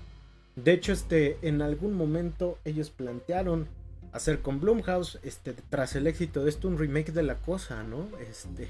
De 0.56 0.72
hecho, 0.72 0.92
este, 0.92 1.38
en 1.40 1.62
algún 1.62 1.94
momento 1.94 2.58
ellos 2.66 2.90
plantearon 2.90 3.66
hacer 4.12 4.40
con 4.40 4.60
Blumhouse, 4.60 5.20
este, 5.22 5.54
tras 5.54 5.96
el 5.96 6.06
éxito 6.06 6.44
de 6.44 6.50
esto, 6.50 6.68
un 6.68 6.76
remake 6.76 7.12
de 7.12 7.22
la 7.22 7.36
cosa, 7.36 7.82
¿no? 7.82 8.08
Este, 8.18 8.68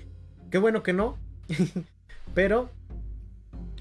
qué 0.53 0.59
bueno 0.59 0.85
que 0.85 0.93
no, 0.93 1.19
pero 2.35 2.71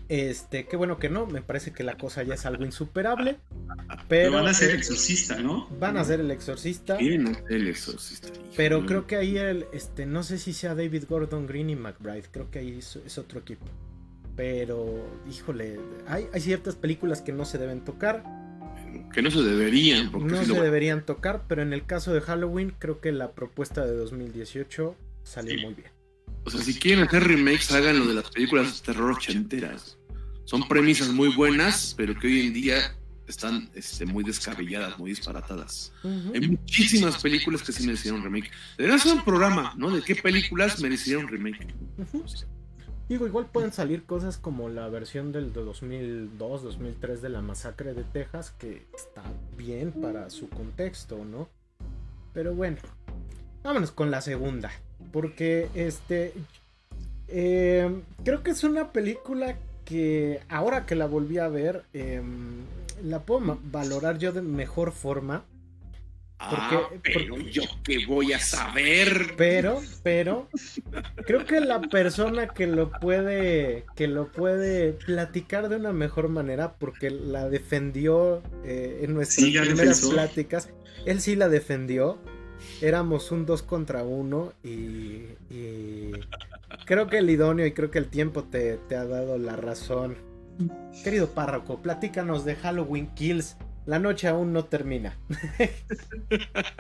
este, 0.08 0.68
qué 0.68 0.78
bueno 0.78 1.00
que 1.00 1.10
no, 1.10 1.26
me 1.26 1.42
parece 1.42 1.74
que 1.74 1.84
la 1.84 1.98
cosa 1.98 2.22
ya 2.24 2.36
es 2.36 2.46
algo 2.46 2.64
insuperable. 2.64 3.38
Pero, 4.08 4.34
van 4.34 4.48
a 4.48 4.54
ser 4.54 4.72
el 4.72 4.78
exorcista, 4.78 5.38
¿no? 5.40 5.68
Van 5.80 5.98
a 5.98 6.04
ser 6.04 6.20
el 6.20 6.30
exorcista. 6.30 6.98
el 6.98 7.68
exorcista. 7.68 8.30
Pero 8.56 8.86
creo 8.86 9.08
que 9.08 9.16
ahí 9.16 9.38
el, 9.38 9.66
este, 9.74 10.06
no 10.06 10.24
sé 10.24 10.38
si 10.38 10.54
sea 10.54 10.76
David 10.76 11.06
Gordon 11.10 11.48
Green 11.48 11.72
y 11.72 11.76
McBride, 11.76 12.26
creo 12.32 12.52
que 12.52 12.60
ahí 12.60 12.80
es, 12.80 13.18
otro 13.18 13.40
equipo. 13.40 13.66
Pero, 14.36 15.08
híjole, 15.32 15.80
hay, 16.08 16.28
hay, 16.34 16.42
ciertas 16.42 16.76
películas 16.76 17.22
que 17.22 17.32
no 17.32 17.46
se 17.46 17.58
deben 17.58 17.84
tocar. 17.84 18.24
Que 19.14 19.22
no 19.22 19.32
se 19.32 19.42
deberían. 19.42 20.12
no 20.12 20.44
se 20.44 20.54
deberían 20.54 21.06
tocar, 21.06 21.44
pero 21.48 21.62
en 21.62 21.74
el 21.74 21.86
caso 21.86 22.14
de 22.14 22.22
Halloween, 22.22 22.74
creo 22.78 23.00
que 23.00 23.12
la 23.12 23.32
propuesta 23.32 23.86
de 23.86 23.96
2018 23.96 24.96
salió 25.24 25.58
muy 25.62 25.74
bien. 25.74 25.95
O 26.46 26.50
sea, 26.50 26.62
si 26.62 26.76
quieren 26.76 27.06
hacer 27.06 27.24
remakes, 27.24 27.72
hagan 27.72 28.00
lo 28.00 28.06
de 28.06 28.14
las 28.14 28.30
películas 28.30 28.80
de 28.80 28.94
terror 28.94 29.12
ochenteras. 29.12 29.98
Son 30.46 30.68
premisas 30.68 31.10
muy 31.10 31.36
buenas, 31.36 31.96
pero 31.98 32.18
que 32.18 32.28
hoy 32.28 32.42
en 32.42 32.54
día 32.54 32.96
están 33.28 33.70
este, 33.74 34.06
muy 34.06 34.24
descabelladas, 34.24 35.00
muy 35.00 35.10
disparatadas. 35.10 35.92
Hay 36.04 36.48
muchísimas 36.48 37.22
películas 37.22 37.64
que 37.64 37.72
sí 37.72 37.84
merecieron 37.86 38.24
remake. 38.24 38.52
Deberían 38.78 39.00
hacer 39.00 39.14
un 39.14 39.24
programa, 39.24 39.74
¿no? 39.76 39.90
De 39.90 40.04
qué 40.04 40.16
películas 40.16 40.80
merecieron 40.82 41.28
remake. 41.28 41.68
Digo, 43.10 43.28
igual 43.28 43.48
pueden 43.48 43.72
salir 43.72 44.04
cosas 44.04 44.38
como 44.38 44.70
la 44.70 44.88
versión 44.90 45.32
del 45.32 45.54
de 45.54 45.64
2002, 45.64 46.64
2003 46.64 47.22
de 47.22 47.30
la 47.30 47.42
masacre 47.42 47.94
de 47.94 48.04
Texas, 48.04 48.52
que 48.52 48.86
está 48.96 49.24
bien 49.58 49.92
para 49.92 50.30
su 50.30 50.50
contexto, 50.50 51.24
¿no? 51.26 51.50
Pero 52.34 52.54
bueno, 52.54 52.78
vámonos 53.64 53.92
con 53.92 54.12
la 54.12 54.22
segunda. 54.22 54.72
Porque 55.12 55.70
este. 55.76 56.34
Eh, 57.28 57.90
creo 58.24 58.44
que 58.44 58.52
es 58.52 58.64
una 58.64 58.92
película 58.92 59.58
que 59.86 60.42
ahora 60.50 60.86
que 60.86 60.96
la 60.96 61.06
volví 61.06 61.38
a 61.38 61.48
ver, 61.48 61.84
em, 61.94 62.64
la 63.04 63.22
puedo 63.22 63.60
valorar 63.64 64.18
yo 64.18 64.32
de 64.32 64.42
mejor 64.42 64.92
forma. 64.92 65.46
Porque, 66.38 66.76
ah, 66.76 66.90
pero 67.02 67.38
yo 67.38 67.64
que 67.84 68.06
voy 68.06 68.34
a 68.34 68.40
saber. 68.40 69.36
Pero, 69.38 69.82
pero, 70.04 70.50
creo 71.26 71.46
que 71.46 71.62
la 71.62 71.80
persona 71.80 72.50
que 72.50 72.68
lo 72.68 72.92
puede, 72.92 73.86
que 73.96 74.08
lo 74.08 74.32
puede 74.32 74.92
platicar 74.92 75.70
de 75.70 75.78
una 75.78 75.94
mejor 75.94 76.28
manera, 76.28 76.74
porque 76.78 77.10
la 77.10 77.48
defendió 77.50 78.44
eh, 78.66 79.00
en 79.04 79.14
nuestras 79.14 79.48
primeras 79.50 80.02
pláticas, 80.02 80.70
él 81.06 81.22
sí 81.22 81.38
la 81.38 81.48
defendió 81.48 82.20
éramos 82.82 83.32
un 83.32 83.46
2 83.46 83.64
contra 83.64 84.04
1 84.04 84.54
y, 84.64 85.24
creo 86.86 87.08
que 87.08 87.20
el 87.20 87.30
idóneo 87.30 87.66
y 87.66 87.72
creo 87.74 87.92
que 87.92 88.00
el 88.00 88.08
tiempo 88.08 88.44
te, 88.44 88.80
ha 88.96 89.06
dado 89.06 89.38
la 89.38 89.56
razón. 89.56 90.18
Querido 91.04 91.32
párroco, 91.32 91.82
platícanos 91.82 92.46
de 92.46 92.56
Halloween 92.56 93.14
Kills. 93.16 93.58
La 93.86 94.00
noche 94.00 94.28
aún 94.28 94.52
no 94.54 94.66
termina. 94.66 95.18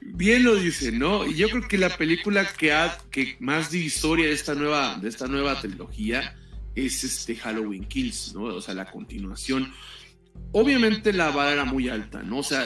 Bien 0.00 0.44
lo 0.44 0.54
dice, 0.56 0.92
¿no? 0.92 1.26
Y 1.26 1.34
yo 1.34 1.48
creo 1.48 1.66
que 1.66 1.78
la 1.78 1.88
película 1.96 2.46
que, 2.46 2.72
ha, 2.72 2.98
que 3.10 3.36
más 3.40 3.70
divisoria 3.70 4.26
de 4.26 4.32
esta 4.32 4.54
nueva, 4.54 4.96
de 4.98 5.08
esta 5.08 5.26
nueva 5.26 5.60
trilogía 5.60 6.36
es 6.74 7.02
este 7.04 7.36
Halloween 7.36 7.84
Kills, 7.86 8.34
¿no? 8.34 8.44
O 8.44 8.60
sea, 8.60 8.74
la 8.74 8.90
continuación 8.90 9.72
obviamente 10.52 11.12
la 11.12 11.30
vara 11.30 11.52
era 11.52 11.64
muy 11.64 11.88
alta, 11.88 12.22
¿no? 12.22 12.38
O 12.38 12.42
sea, 12.42 12.64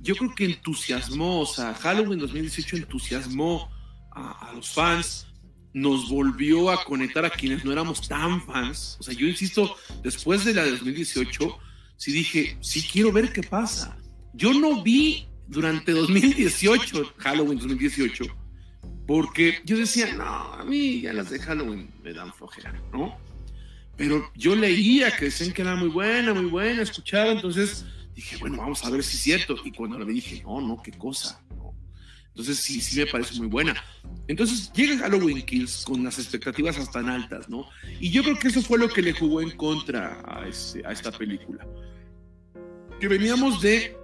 yo 0.00 0.14
creo 0.16 0.34
que 0.34 0.44
entusiasmó, 0.44 1.40
o 1.40 1.46
sea, 1.46 1.74
Halloween 1.74 2.18
2018 2.18 2.76
entusiasmó 2.76 3.70
a, 4.10 4.48
a 4.48 4.52
los 4.52 4.70
fans, 4.70 5.26
nos 5.74 6.10
volvió 6.10 6.70
a 6.70 6.84
conectar 6.84 7.24
a 7.24 7.30
quienes 7.30 7.64
no 7.64 7.72
éramos 7.72 8.06
tan 8.06 8.42
fans. 8.42 8.96
O 9.00 9.02
sea, 9.02 9.14
yo 9.14 9.26
insisto, 9.26 9.76
después 10.02 10.44
de 10.44 10.54
la 10.54 10.64
de 10.64 10.72
2018, 10.72 11.58
sí 11.96 12.12
dije, 12.12 12.56
sí 12.60 12.82
quiero 12.82 13.12
ver 13.12 13.32
qué 13.32 13.42
pasa. 13.42 13.96
Yo 14.34 14.52
no 14.52 14.82
vi 14.82 15.26
durante 15.46 15.92
2018, 15.92 17.14
Halloween 17.18 17.58
2018, 17.58 18.24
porque 19.06 19.60
yo 19.64 19.76
decía, 19.76 20.14
no, 20.14 20.24
a 20.24 20.64
mí 20.64 21.02
ya 21.02 21.12
las 21.12 21.30
de 21.30 21.38
Halloween 21.38 21.90
me 22.02 22.12
dan 22.12 22.32
flojera, 22.32 22.72
¿no? 22.92 23.18
Pero 24.02 24.28
yo 24.34 24.56
leía 24.56 25.14
que 25.16 25.26
decían 25.26 25.52
que 25.52 25.62
era 25.62 25.76
muy 25.76 25.86
buena, 25.86 26.34
muy 26.34 26.46
buena, 26.46 26.82
escuchaba, 26.82 27.30
entonces 27.30 27.84
dije, 28.16 28.36
bueno, 28.38 28.56
vamos 28.56 28.84
a 28.84 28.90
ver 28.90 29.04
si 29.04 29.16
es 29.16 29.22
cierto. 29.22 29.54
Y 29.64 29.70
cuando 29.70 29.96
la 29.96 30.04
vi 30.04 30.14
dije, 30.14 30.42
no, 30.42 30.60
no, 30.60 30.82
qué 30.82 30.90
cosa. 30.90 31.40
Entonces 32.30 32.58
sí, 32.58 32.80
sí 32.80 32.98
me 32.98 33.06
parece 33.06 33.36
muy 33.36 33.46
buena. 33.46 33.80
Entonces 34.26 34.72
llega 34.72 34.98
Halloween 34.98 35.42
Kills 35.42 35.84
con 35.84 36.02
las 36.02 36.18
expectativas 36.18 36.78
hasta 36.78 36.94
tan 36.94 37.10
altas, 37.10 37.48
¿no? 37.48 37.64
Y 38.00 38.10
yo 38.10 38.24
creo 38.24 38.36
que 38.36 38.48
eso 38.48 38.60
fue 38.60 38.76
lo 38.76 38.88
que 38.88 39.02
le 39.02 39.12
jugó 39.12 39.40
en 39.40 39.52
contra 39.52 40.20
a, 40.26 40.48
ese, 40.48 40.84
a 40.84 40.90
esta 40.90 41.12
película. 41.12 41.64
Que 42.98 43.06
veníamos 43.06 43.62
de 43.62 43.96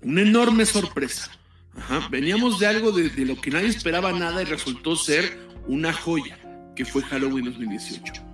una 0.00 0.22
enorme 0.22 0.64
sorpresa. 0.64 1.30
Veníamos 2.10 2.58
de 2.60 2.66
algo 2.66 2.92
de, 2.92 3.10
de, 3.10 3.26
lo 3.26 3.38
que 3.38 3.50
nadie 3.50 3.68
esperaba 3.68 4.10
nada 4.10 4.40
y 4.40 4.46
resultó 4.46 4.96
ser 4.96 5.50
una 5.68 5.92
joya, 5.92 6.38
que 6.74 6.86
fue 6.86 7.02
Halloween 7.02 7.44
2018. 7.44 8.31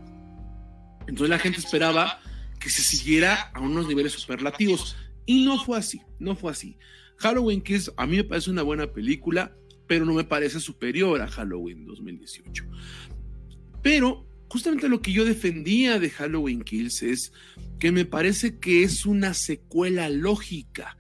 Entonces 1.09 1.30
la 1.30 1.38
gente 1.38 1.59
esperaba 1.59 2.20
que 2.61 2.70
se 2.70 2.82
siguiera 2.82 3.50
a 3.54 3.61
unos 3.61 3.88
niveles 3.88 4.12
superlativos. 4.12 4.96
Y 5.26 5.44
no 5.44 5.59
fue 5.59 5.78
así, 5.78 6.02
no 6.18 6.36
fue 6.36 6.52
así. 6.52 6.78
Halloween 7.16 7.62
Kills 7.62 7.92
a 7.96 8.06
mí 8.06 8.16
me 8.16 8.24
parece 8.24 8.50
una 8.50 8.62
buena 8.62 8.92
película, 8.92 9.56
pero 9.86 10.04
no 10.04 10.14
me 10.14 10.24
parece 10.24 10.61
superior 10.61 11.20
a 11.20 11.26
Halloween 11.26 11.84
2018. 11.86 12.64
Pero 13.82 14.26
justamente 14.48 14.88
lo 14.88 15.00
que 15.00 15.12
yo 15.12 15.24
defendía 15.24 15.98
de 15.98 16.11
Halloween 16.11 16.62
Kills 16.62 17.02
es 17.02 17.32
que 17.78 17.90
me 17.90 18.04
parece 18.04 18.59
que 18.59 18.82
es 18.82 19.06
una 19.06 19.34
secuela 19.34 20.09
lógica 20.11 20.96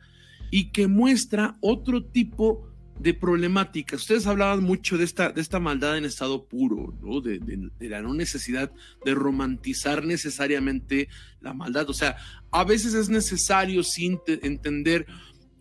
y 0.50 0.70
que 0.70 0.86
muestra 0.86 1.58
otro 1.60 2.04
tipo 2.04 2.67
de 3.00 3.14
problemáticas. 3.14 4.00
Ustedes 4.00 4.26
hablaban 4.26 4.62
mucho 4.62 4.98
de 4.98 5.04
esta, 5.04 5.30
de 5.30 5.40
esta 5.40 5.60
maldad 5.60 5.96
en 5.96 6.04
estado 6.04 6.44
puro, 6.44 6.94
¿no? 7.00 7.20
De, 7.20 7.38
de, 7.38 7.88
la 7.88 8.02
no 8.02 8.14
necesidad 8.14 8.72
de 9.04 9.14
romantizar 9.14 10.04
necesariamente 10.04 11.08
la 11.40 11.54
maldad. 11.54 11.88
O 11.88 11.94
sea, 11.94 12.16
a 12.50 12.64
veces 12.64 12.94
es 12.94 13.08
necesario 13.08 13.82
sí, 13.82 14.18
entender 14.26 15.06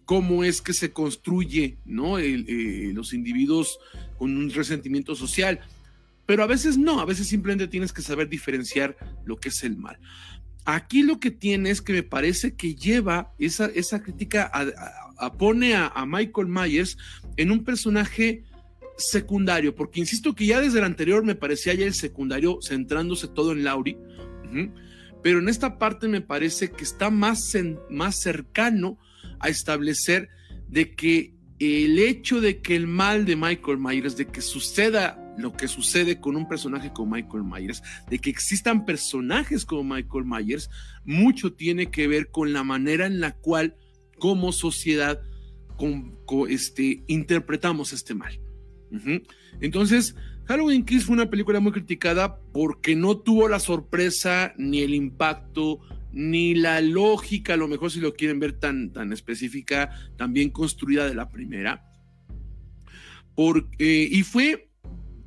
cómo 0.05 0.43
es 0.43 0.61
que 0.61 0.73
se 0.73 0.91
construye, 0.91 1.77
¿no? 1.85 2.17
Eh, 2.17 2.91
los 2.93 3.13
individuos 3.13 3.77
con 4.17 4.35
un 4.35 4.49
resentimiento 4.49 5.15
social. 5.15 5.59
Pero 6.25 6.43
a 6.43 6.47
veces 6.47 6.77
no, 6.77 6.99
a 6.99 7.05
veces 7.05 7.27
simplemente 7.27 7.67
tienes 7.67 7.93
que 7.93 8.01
saber 8.01 8.29
diferenciar 8.29 8.97
lo 9.25 9.37
que 9.37 9.49
es 9.49 9.63
el 9.63 9.77
mal. 9.77 9.99
Aquí 10.65 11.03
lo 11.03 11.19
que 11.19 11.31
tiene 11.31 11.69
es 11.69 11.81
que 11.81 11.93
me 11.93 12.03
parece 12.03 12.55
que 12.55 12.75
lleva 12.75 13.33
esa, 13.37 13.67
esa 13.67 14.01
crítica, 14.01 14.51
pone 15.37 15.75
a, 15.75 16.05
Michael 16.05 16.47
Myers 16.47 16.97
en 17.37 17.51
un 17.51 17.63
personaje 17.63 18.43
secundario, 18.97 19.75
porque 19.75 19.99
insisto 19.99 20.33
que 20.33 20.47
ya 20.47 20.59
desde 20.59 20.79
el 20.79 20.85
anterior 20.85 21.23
me 21.23 21.35
parecía 21.35 21.73
ya 21.73 21.85
el 21.85 21.93
secundario 21.93 22.59
centrándose 22.61 23.27
todo 23.27 23.51
en 23.51 23.63
-huh, 23.63 24.73
pero 25.23 25.39
en 25.39 25.49
esta 25.49 25.77
parte 25.77 26.07
me 26.07 26.21
parece 26.21 26.71
que 26.71 26.83
está 26.83 27.09
más, 27.09 27.53
en, 27.55 27.79
más 27.89 28.19
cercano 28.19 28.97
a 29.39 29.49
establecer 29.49 30.29
de 30.67 30.95
que 30.95 31.35
el 31.59 31.99
hecho 31.99 32.41
de 32.41 32.61
que 32.61 32.75
el 32.75 32.87
mal 32.87 33.25
de 33.25 33.35
Michael 33.35 33.77
Myers, 33.79 34.15
de 34.15 34.27
que 34.27 34.41
suceda 34.41 35.23
lo 35.37 35.53
que 35.53 35.67
sucede 35.67 36.19
con 36.19 36.35
un 36.35 36.47
personaje 36.47 36.91
como 36.91 37.15
Michael 37.15 37.43
Myers, 37.43 37.83
de 38.09 38.19
que 38.19 38.29
existan 38.29 38.85
personajes 38.85 39.65
como 39.65 39.95
Michael 39.95 40.25
Myers, 40.25 40.69
mucho 41.05 41.53
tiene 41.53 41.91
que 41.91 42.07
ver 42.07 42.31
con 42.31 42.53
la 42.53 42.63
manera 42.63 43.05
en 43.05 43.19
la 43.19 43.33
cual 43.33 43.75
como 44.17 44.51
sociedad 44.51 45.21
con, 45.77 46.17
este, 46.49 47.03
interpretamos 47.07 47.93
este 47.93 48.13
mal. 48.13 48.39
Entonces, 49.61 50.15
Halloween 50.45 50.85
Kills 50.85 51.05
fue 51.05 51.13
una 51.13 51.29
película 51.29 51.59
muy 51.59 51.71
criticada 51.71 52.39
porque 52.53 52.95
no 52.95 53.17
tuvo 53.17 53.47
la 53.47 53.59
sorpresa 53.59 54.53
ni 54.57 54.81
el 54.81 54.93
impacto 54.93 55.79
ni 56.13 56.55
la 56.55 56.81
lógica, 56.81 57.53
a 57.53 57.57
lo 57.57 57.67
mejor 57.67 57.91
si 57.91 57.99
lo 57.99 58.15
quieren 58.15 58.39
ver 58.39 58.53
tan, 58.53 58.91
tan 58.91 59.13
específica, 59.13 59.91
tan 60.17 60.33
bien 60.33 60.49
construida 60.49 61.07
de 61.07 61.13
la 61.13 61.29
primera. 61.29 61.85
Porque, 63.35 64.09
y 64.09 64.23
fue 64.23 64.69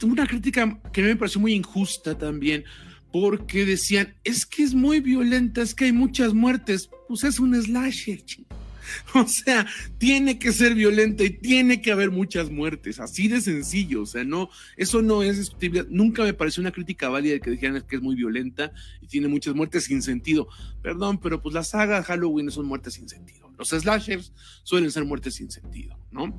una 0.03 0.27
crítica 0.27 0.81
que 0.93 1.03
me 1.03 1.15
pareció 1.17 1.41
muy 1.41 1.53
injusta 1.53 2.19
también, 2.19 2.65
porque 3.13 3.65
decían, 3.65 4.17
es 4.25 4.47
que 4.47 4.65
es 4.65 4.75
muy 4.75 5.01
violenta, 5.01 5.63
es 5.63 5.75
que 5.75 5.87
hay 5.87 5.93
muchas 5.93 6.35
muertes, 6.35 6.91
pues 7.07 7.25
es 7.25 7.39
un 7.39 7.55
slasher, 7.61 8.25
chico. 8.25 8.50
O 9.15 9.27
sea, 9.27 9.67
tiene 9.99 10.39
que 10.39 10.53
ser 10.53 10.75
violenta 10.75 11.25
y 11.25 11.31
tiene 11.31 11.81
que 11.83 11.93
haber 11.93 12.11
muchas 12.11 12.51
muertes, 12.51 13.01
así 13.01 13.29
de 13.29 13.41
sencillo. 13.41 14.03
O 14.03 14.07
sea, 14.07 14.25
no, 14.25 14.51
eso 14.77 15.03
no 15.03 15.23
es 15.23 15.39
discutible. 15.39 15.85
Nunca 15.89 16.23
me 16.23 16.35
pareció 16.35 16.61
una 16.61 16.73
crítica 16.73 17.09
válida 17.09 17.39
que 17.39 17.51
dijeran 17.51 17.83
que 17.89 17.97
es 17.97 18.03
muy 18.03 18.15
violenta 18.15 18.73
y 19.01 19.07
tiene 19.07 19.29
muchas 19.29 19.55
muertes 19.55 19.85
sin 19.85 20.03
sentido. 20.03 20.49
Perdón, 20.83 21.19
pero 21.19 21.43
pues 21.43 21.55
la 21.55 21.65
saga 21.65 22.03
Halloween 22.03 22.51
son 22.51 22.67
muertes 22.67 22.95
sin 22.95 23.09
sentido. 23.09 23.51
Los 23.59 23.69
slashers 23.69 24.33
suelen 24.63 24.91
ser 24.91 25.05
muertes 25.05 25.35
sin 25.35 25.51
sentido, 25.51 25.99
¿no? 26.11 26.39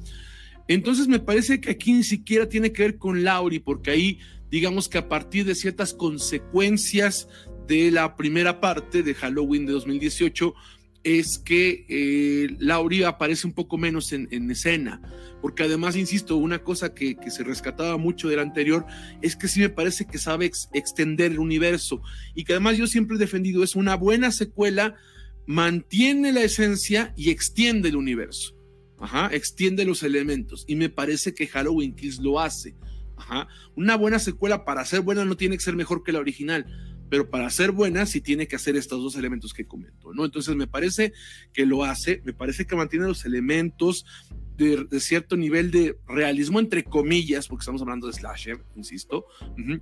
Entonces 0.68 1.08
me 1.08 1.20
parece 1.20 1.60
que 1.60 1.72
aquí 1.72 1.94
ni 1.94 2.04
siquiera 2.04 2.48
tiene 2.48 2.72
que 2.72 2.84
ver 2.84 2.98
con 2.98 3.24
Laurie, 3.24 3.60
porque 3.60 3.92
ahí, 3.92 4.20
digamos 4.50 4.90
que 4.90 4.98
a 4.98 5.10
partir 5.10 5.46
de 5.46 5.56
ciertas 5.56 5.94
consecuencias 5.94 7.28
de 7.68 7.92
la 7.92 8.16
primera 8.16 8.60
parte 8.60 9.04
de 9.04 9.14
Halloween 9.14 9.66
de 9.66 9.74
2018, 9.74 10.54
es 11.04 11.40
que 11.40 11.86
eh, 11.90 12.56
Laurie 12.60 13.06
aparece 13.06 13.48
un 13.48 13.54
poco 13.54 13.78
menos 13.78 14.12
en, 14.14 14.28
en, 14.32 14.50
escena, 14.52 15.02
porque 15.42 15.64
además, 15.64 15.96
insisto, 15.96 16.38
una 16.38 16.64
cosa 16.64 16.94
que, 16.94 17.18
se 17.30 17.44
rescataba 17.44 17.98
mucho 17.98 18.30
del 18.30 18.40
anterior 18.40 18.86
es 19.22 19.36
que 19.36 19.48
sí 19.48 19.60
me 19.60 19.70
parece 19.70 20.06
que 20.06 20.18
sabe 20.18 20.46
ex, 20.46 20.70
extender 20.74 21.32
el 21.32 21.40
universo 21.40 22.02
y 22.36 22.44
que 22.44 22.54
además 22.54 22.78
yo 22.78 22.88
siempre 22.88 23.16
he 23.16 23.20
defendido 23.20 23.64
es 23.64 23.76
una 23.76 23.96
buena 23.96 24.32
secuela, 24.32 24.96
mantiene 25.48 26.32
la 26.32 26.44
esencia 26.44 27.14
y 27.18 27.32
extiende 27.32 27.90
el 27.90 27.96
universo, 27.96 28.56
Ajá, 29.00 29.30
extiende 29.34 29.86
los 29.86 30.04
elementos 30.04 30.66
y 30.68 30.76
me 30.76 30.90
parece 30.90 31.34
que 31.34 31.48
Halloween 31.48 31.96
Kills 31.96 32.20
lo 32.20 32.40
hace. 32.40 32.76
Ajá. 33.18 33.48
Una 33.76 33.96
buena 33.96 34.18
secuela 34.18 34.66
para 34.66 34.84
ser 34.84 35.02
buena 35.02 35.26
no 35.26 35.38
tiene 35.38 35.56
que 35.56 35.64
ser 35.64 35.76
mejor 35.76 36.04
que 36.04 36.12
la 36.12 36.20
original, 36.20 36.66
pero 37.12 37.30
para 37.30 37.50
ser 37.50 37.74
buena 37.74 38.06
sí 38.06 38.22
tiene 38.22 38.48
que 38.48 38.56
hacer 38.56 38.78
estos 38.78 39.04
dos 39.04 39.18
elementos 39.18 39.54
que 39.54 39.68
comento, 39.68 40.14
¿no? 40.14 40.24
Entonces 40.24 40.56
me 40.56 40.66
parece 40.66 41.12
que 41.52 41.66
lo 41.66 41.84
hace, 41.84 42.22
me 42.24 42.32
parece 42.32 42.66
que 42.66 42.78
mantiene 42.78 43.06
los 43.06 43.26
elementos 43.26 44.06
de, 44.56 44.86
de 44.90 45.00
cierto 45.02 45.36
nivel 45.36 45.72
de 45.72 45.98
realismo, 46.08 46.62
entre 46.62 46.86
comillas, 46.86 47.50
porque 47.50 47.64
estamos 47.64 47.82
hablando 47.82 48.08
de 48.08 48.14
slasher, 48.14 48.64
insisto, 48.78 49.26
uh 49.42 49.58
-huh. 49.58 49.82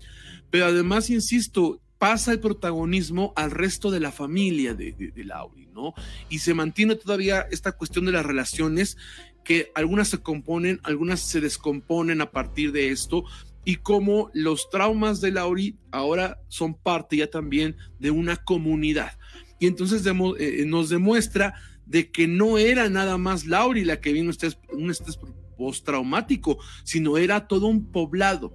pero 0.50 0.66
además, 0.66 1.12
insisto, 1.12 1.80
pasa 2.00 2.32
el 2.32 2.40
protagonismo 2.40 3.32
al 3.36 3.52
resto 3.52 3.92
de 3.92 4.00
la 4.00 4.12
familia 4.12 4.74
de, 4.74 4.94
de, 4.94 5.12
de 5.12 5.24
Laurie, 5.24 5.70
¿no? 5.72 5.94
Y 6.30 6.40
se 6.40 6.56
mantiene 6.56 6.96
todavía 6.96 7.46
esta 7.52 7.74
cuestión 7.74 8.06
de 8.06 8.12
las 8.12 8.26
relaciones 8.26 8.98
que 9.44 9.72
algunas 9.76 10.08
se 10.08 10.18
componen, 10.18 10.80
algunas 10.82 11.20
se 11.20 11.42
descomponen 11.42 12.22
a 12.22 12.32
partir 12.32 12.72
de 12.72 12.90
esto, 12.90 13.24
y 13.66 13.76
cómo 13.78 14.32
los 14.34 14.70
traumas 14.70 15.22
de 15.22 15.32
Laurie 15.32 15.76
ahora 15.92 16.40
son 16.48 16.74
parte 16.74 17.18
ya 17.18 17.28
también 17.28 17.76
de 18.00 18.12
una 18.12 18.38
comunidad. 18.38 19.18
Y 19.60 19.68
entonces 19.68 20.04
demo, 20.04 20.36
eh, 20.38 20.64
nos 20.66 20.90
demuestra 20.90 21.54
de 21.86 22.12
que 22.12 22.28
no 22.28 22.58
era 22.58 22.90
nada 22.90 23.18
más 23.18 23.46
Laurie 23.46 23.86
la 23.86 24.00
que 24.00 24.14
vino 24.14 24.30
este, 24.30 24.50
un 24.72 24.90
estrés 24.90 25.20
postraumático, 25.58 26.58
sino 26.84 27.18
era 27.18 27.48
todo 27.48 27.68
un 27.68 27.92
poblado 27.92 28.54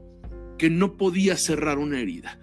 que 0.58 0.70
no 0.70 0.96
podía 0.96 1.36
cerrar 1.36 1.78
una 1.78 2.00
herida. 2.00 2.38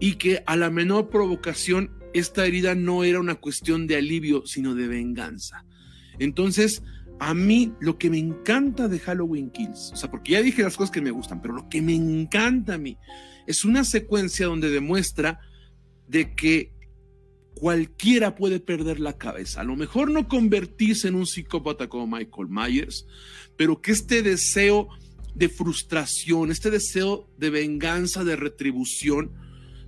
Y 0.00 0.14
que 0.14 0.42
a 0.46 0.56
la 0.56 0.70
menor 0.70 1.10
provocación, 1.10 1.92
esta 2.14 2.46
herida 2.46 2.74
no 2.74 3.04
era 3.04 3.20
una 3.20 3.36
cuestión 3.36 3.86
de 3.86 3.96
alivio, 3.96 4.46
sino 4.46 4.74
de 4.74 4.88
venganza. 4.88 5.64
Entonces, 6.18 6.82
a 7.20 7.34
mí 7.34 7.74
lo 7.80 7.98
que 7.98 8.08
me 8.08 8.18
encanta 8.18 8.88
de 8.88 8.98
Halloween 8.98 9.50
Kills, 9.50 9.92
o 9.92 9.96
sea, 9.96 10.10
porque 10.10 10.32
ya 10.32 10.42
dije 10.42 10.62
las 10.62 10.76
cosas 10.76 10.90
que 10.90 11.02
me 11.02 11.10
gustan, 11.10 11.42
pero 11.42 11.54
lo 11.54 11.68
que 11.68 11.82
me 11.82 11.94
encanta 11.94 12.74
a 12.74 12.78
mí 12.78 12.96
es 13.46 13.64
una 13.64 13.84
secuencia 13.84 14.46
donde 14.46 14.70
demuestra 14.70 15.38
de 16.08 16.34
que 16.34 16.72
cualquiera 17.54 18.34
puede 18.36 18.58
perder 18.58 19.00
la 19.00 19.18
cabeza. 19.18 19.60
A 19.60 19.64
lo 19.64 19.76
mejor 19.76 20.10
no 20.10 20.28
convertirse 20.28 21.08
en 21.08 21.14
un 21.14 21.26
psicópata 21.26 21.88
como 21.88 22.06
Michael 22.06 22.48
Myers, 22.48 23.06
pero 23.56 23.82
que 23.82 23.92
este 23.92 24.22
deseo 24.22 24.88
de 25.34 25.50
frustración, 25.50 26.50
este 26.50 26.70
deseo 26.70 27.28
de 27.36 27.50
venganza, 27.50 28.24
de 28.24 28.36
retribución, 28.36 29.32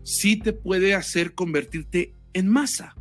sí 0.03 0.37
te 0.37 0.53
puede 0.53 0.95
hacer 0.95 1.35
convertirte 1.35 2.14
en 2.35 2.49
masa. 2.49 2.95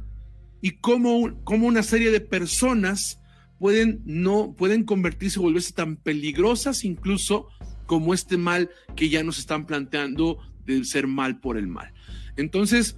y 0.63 0.77
cómo, 0.77 1.43
cómo 1.43 1.65
una 1.67 1.81
serie 1.81 2.11
de 2.11 2.21
personas 2.21 3.20
pueden, 3.61 4.01
no, 4.05 4.55
pueden 4.57 4.85
convertirse 4.85 5.39
volverse 5.39 5.71
tan 5.71 5.95
peligrosas 5.95 6.83
incluso 6.83 7.47
como 7.85 8.15
este 8.15 8.35
mal 8.35 8.71
que 8.95 9.07
ya 9.07 9.23
nos 9.23 9.37
están 9.37 9.67
planteando 9.67 10.39
de 10.65 10.83
ser 10.83 11.05
mal 11.05 11.39
por 11.39 11.57
el 11.57 11.67
mal. 11.67 11.93
Entonces, 12.37 12.95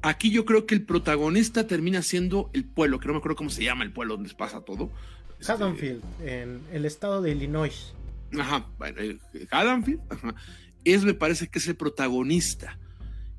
aquí 0.00 0.30
yo 0.30 0.44
creo 0.44 0.64
que 0.64 0.76
el 0.76 0.84
protagonista 0.84 1.66
termina 1.66 2.02
siendo 2.02 2.50
el 2.52 2.66
pueblo, 2.66 3.00
que 3.00 3.08
no 3.08 3.14
me 3.14 3.18
acuerdo 3.18 3.34
cómo 3.34 3.50
se 3.50 3.64
llama 3.64 3.82
el 3.82 3.92
pueblo 3.92 4.14
donde 4.14 4.32
pasa 4.32 4.60
todo. 4.60 4.92
Este, 5.40 5.50
Haddonfield, 5.50 6.04
en 6.24 6.60
el 6.72 6.84
estado 6.84 7.20
de 7.20 7.32
Illinois. 7.32 7.94
Ajá, 8.38 8.68
bueno, 8.78 9.00
Haddonfield, 9.50 10.02
es 10.84 11.02
me 11.02 11.14
parece 11.14 11.48
que 11.48 11.58
es 11.58 11.66
el 11.66 11.74
protagonista. 11.74 12.78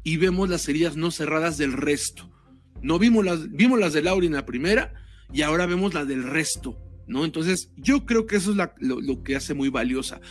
Y 0.04 0.18
vemos 0.18 0.50
las 0.50 0.68
heridas 0.68 0.98
no 0.98 1.12
cerradas 1.12 1.58
del 1.58 1.72
resto. 1.72 2.30
No 2.82 3.00
vimos 3.00 3.24
las, 3.24 3.50
vimos 3.52 3.80
las 3.80 3.94
de 3.94 4.02
Laura 4.02 4.26
en 4.26 4.34
la 4.34 4.46
primera 4.46 5.07
y 5.34 5.42
ahora 5.42 5.66
vemos 5.66 5.94
las 5.94 6.08
del 6.08 6.24
resto, 6.24 6.78
¿no? 7.08 7.26
Entonces, 7.26 7.72
yo 7.76 8.06
creo 8.06 8.26
que 8.26 8.38
eso 8.38 8.52
es 8.52 8.58
lo, 8.80 9.24
que 9.24 9.36
hace 9.36 9.54
muy 9.54 9.70
valiosa. 9.70 10.22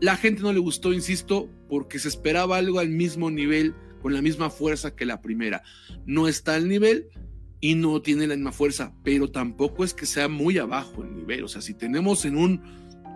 La 0.00 0.16
gente 0.16 0.42
no 0.42 0.52
le 0.52 0.58
gustó, 0.58 0.92
insisto, 0.92 1.50
porque 1.68 1.98
se 1.98 2.08
esperaba 2.08 2.56
algo 2.56 2.78
al 2.78 2.88
mismo 2.88 3.30
nivel, 3.30 3.74
con 4.02 4.14
la 4.14 4.22
misma 4.22 4.50
fuerza 4.50 4.96
que 4.96 5.04
la 5.04 5.20
primera. 5.20 5.62
No 6.06 6.26
está 6.26 6.54
al 6.54 6.68
nivel 6.68 7.08
y 7.60 7.74
no 7.74 8.00
tiene 8.00 8.26
la 8.26 8.34
misma 8.34 8.52
fuerza, 8.52 8.94
pero 9.04 9.30
tampoco 9.30 9.84
es 9.84 9.92
que 9.92 10.06
sea 10.06 10.28
muy 10.28 10.58
abajo 10.58 11.04
el 11.04 11.14
nivel. 11.14 11.44
O 11.44 11.48
sea, 11.48 11.60
si 11.60 11.74
tenemos 11.74 12.24
en 12.24 12.36
un 12.36 12.62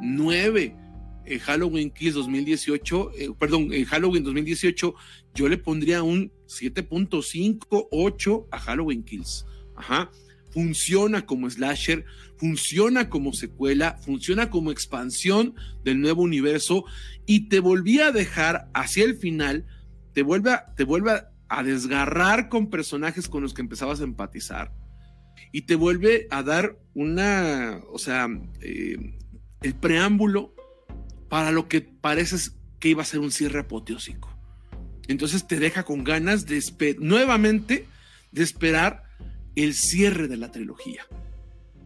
9 0.02 0.76
eh, 1.26 1.38
Halloween 1.38 1.90
Kills 1.90 2.14
2018, 2.14 3.10
eh, 3.18 3.30
perdón, 3.38 3.72
en 3.72 3.84
Halloween 3.86 4.24
2018, 4.24 4.94
yo 5.34 5.48
le 5.48 5.56
pondría 5.56 6.02
un 6.02 6.30
7.5, 6.46 7.88
8 7.90 8.48
a 8.50 8.58
Halloween 8.58 9.02
Kills. 9.02 9.46
Ajá. 9.74 10.10
Funciona 10.54 11.26
como 11.26 11.50
slasher, 11.50 12.06
funciona 12.38 13.10
como 13.10 13.34
secuela, 13.34 13.98
funciona 14.00 14.48
como 14.48 14.70
expansión 14.70 15.54
del 15.84 16.00
nuevo 16.00 16.22
universo 16.22 16.84
y 17.26 17.48
te 17.48 17.60
volvía 17.60 18.06
a 18.06 18.12
dejar 18.12 18.70
hacia 18.72 19.04
el 19.04 19.16
final, 19.16 19.66
te 20.14 20.22
vuelve 20.22 20.52
a, 20.52 20.66
te 20.76 20.84
vuelve 20.84 21.10
a 21.48 21.62
desgarrar 21.62 22.48
con 22.48 22.70
personajes 22.70 23.28
con 23.28 23.42
los 23.42 23.52
que 23.52 23.62
empezabas 23.62 24.00
a 24.00 24.04
empatizar 24.04 24.72
y 25.54 25.62
te 25.62 25.76
vuelve 25.76 26.26
a 26.30 26.42
dar 26.42 26.78
una, 26.94 27.80
o 27.92 27.98
sea, 27.98 28.28
eh, 28.60 29.16
el 29.62 29.74
preámbulo 29.74 30.54
para 31.28 31.52
lo 31.52 31.68
que 31.68 31.80
parece 31.80 32.36
que 32.80 32.88
iba 32.88 33.02
a 33.02 33.06
ser 33.06 33.20
un 33.20 33.30
cierre 33.30 33.60
apoteósico. 33.60 34.36
Entonces 35.06 35.46
te 35.46 35.58
deja 35.58 35.84
con 35.84 36.02
ganas 36.02 36.46
de 36.46 36.60
nuevamente 36.98 37.86
de 38.32 38.42
esperar 38.42 39.04
el 39.56 39.74
cierre 39.74 40.28
de 40.28 40.36
la 40.36 40.50
trilogía. 40.50 41.06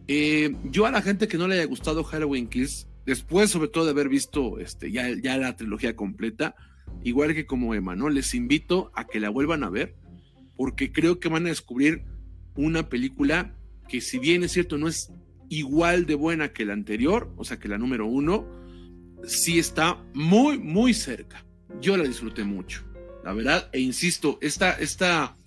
Eh, 0.07 0.55
yo 0.65 0.85
a 0.85 0.91
la 0.91 1.01
gente 1.01 1.27
que 1.27 1.37
no 1.37 1.47
le 1.47 1.55
haya 1.55 1.65
gustado 1.65 2.03
Halloween 2.03 2.47
Kiss, 2.47 2.87
después 3.05 3.51
sobre 3.51 3.67
todo 3.67 3.85
de 3.85 3.91
haber 3.91 4.09
visto 4.09 4.59
este, 4.59 4.91
ya, 4.91 5.09
ya 5.21 5.37
la 5.37 5.55
trilogía 5.55 5.95
completa, 5.95 6.55
igual 7.03 7.35
que 7.35 7.45
como 7.45 7.75
Emma, 7.75 7.95
¿no? 7.95 8.09
Les 8.09 8.33
invito 8.33 8.91
a 8.95 9.05
que 9.05 9.19
la 9.19 9.29
vuelvan 9.29 9.63
a 9.63 9.69
ver, 9.69 9.95
porque 10.55 10.91
creo 10.91 11.19
que 11.19 11.29
van 11.29 11.45
a 11.45 11.49
descubrir 11.49 12.03
una 12.55 12.89
película 12.89 13.55
que 13.87 14.01
si 14.01 14.19
bien 14.19 14.43
es 14.43 14.51
cierto 14.51 14.77
no 14.77 14.87
es 14.87 15.11
igual 15.49 16.05
de 16.05 16.15
buena 16.15 16.53
que 16.53 16.65
la 16.65 16.73
anterior, 16.73 17.31
o 17.37 17.43
sea 17.43 17.59
que 17.59 17.67
la 17.67 17.77
número 17.77 18.05
uno, 18.05 18.47
sí 19.25 19.59
está 19.59 20.03
muy, 20.13 20.57
muy 20.57 20.93
cerca. 20.93 21.45
Yo 21.81 21.97
la 21.97 22.03
disfruté 22.03 22.43
mucho, 22.43 22.83
la 23.23 23.33
verdad, 23.33 23.69
e 23.73 23.79
insisto, 23.79 24.39
esta, 24.41 24.71
esta, 24.73 25.37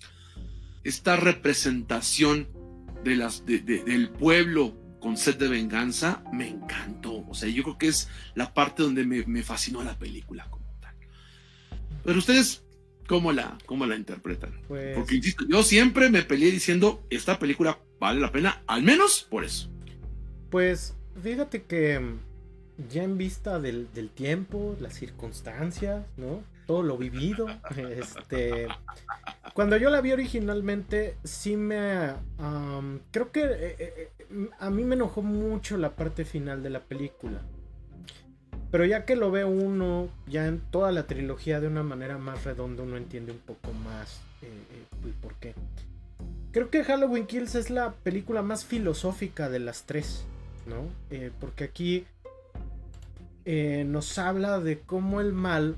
esta 0.83 1.15
representación 1.15 2.47
de 3.03 3.15
las, 3.15 3.45
del 3.45 4.09
pueblo 4.09 4.77
con 4.99 5.17
sed 5.17 5.35
de 5.35 5.49
venganza 5.49 6.23
me 6.31 6.47
encantó. 6.47 7.25
O 7.27 7.33
sea, 7.33 7.49
yo 7.49 7.63
creo 7.63 7.77
que 7.77 7.87
es 7.87 8.07
la 8.35 8.53
parte 8.53 8.83
donde 8.83 9.05
me, 9.05 9.43
fascinó 9.43 9.83
la 9.83 9.97
película 9.97 10.47
como 10.49 10.65
tal. 10.79 10.95
Pero 12.03 12.19
ustedes, 12.19 12.63
¿cómo 13.07 13.33
la, 13.33 13.57
cómo 13.65 13.85
la 13.85 13.95
interpretan? 13.95 14.61
Pues 14.67 14.95
Porque 14.95 15.15
insisto, 15.15 15.45
yo 15.49 15.63
siempre 15.63 16.09
me 16.09 16.23
peleé 16.23 16.51
diciendo, 16.51 17.05
esta 17.09 17.37
película 17.37 17.79
vale 17.99 18.21
la 18.21 18.31
pena, 18.31 18.63
al 18.65 18.83
menos 18.83 19.27
por 19.29 19.43
eso. 19.43 19.69
Pues 20.49 20.95
fíjate 21.21 21.63
que 21.63 22.15
ya 22.89 23.03
en 23.03 23.17
vista 23.17 23.59
del, 23.59 23.87
tiempo, 24.13 24.77
las 24.79 24.93
circunstancias, 24.93 26.05
¿no? 26.17 26.43
Todo 26.65 26.83
lo 26.83 26.97
vivido. 26.97 27.47
Este, 27.77 28.67
cuando 29.53 29.77
yo 29.77 29.89
la 29.91 30.01
vi 30.01 30.11
originalmente, 30.11 31.17
sí 31.23 31.57
me... 31.57 32.13
creo 33.11 33.31
que 33.31 33.43
eh, 33.43 33.75
eh, 33.77 34.09
eh, 34.19 34.49
a 34.59 34.69
mí 34.71 34.83
me 34.83 34.95
enojó 34.95 35.21
mucho 35.21 35.77
la 35.77 35.95
parte 35.95 36.25
final 36.25 36.63
de 36.63 36.71
la 36.71 36.79
película. 36.79 37.39
Pero 38.71 38.85
ya 38.85 39.05
que 39.05 39.15
lo 39.15 39.29
ve 39.29 39.45
uno, 39.45 40.09
ya 40.25 40.47
en 40.47 40.59
toda 40.59 40.91
la 40.91 41.05
trilogía 41.05 41.59
de 41.59 41.67
una 41.67 41.83
manera 41.83 42.17
más 42.17 42.43
redonda, 42.43 42.81
uno 42.81 42.97
entiende 42.97 43.31
un 43.31 43.37
poco 43.37 43.71
más 43.71 44.21
el 44.41 45.13
por 45.21 45.35
qué. 45.35 45.53
Creo 46.51 46.71
que 46.71 46.83
Halloween 46.83 47.27
Kills 47.27 47.53
es 47.53 47.69
la 47.69 47.93
película 47.93 48.41
más 48.41 48.65
filosófica 48.65 49.49
de 49.49 49.59
las 49.59 49.83
tres, 49.83 50.25
¿no? 50.65 50.87
porque 51.39 51.65
aquí 51.65 52.07
nos 53.45 54.17
habla 54.17 54.59
de 54.59 54.79
cómo 54.79 55.21
el 55.21 55.33
mal, 55.33 55.75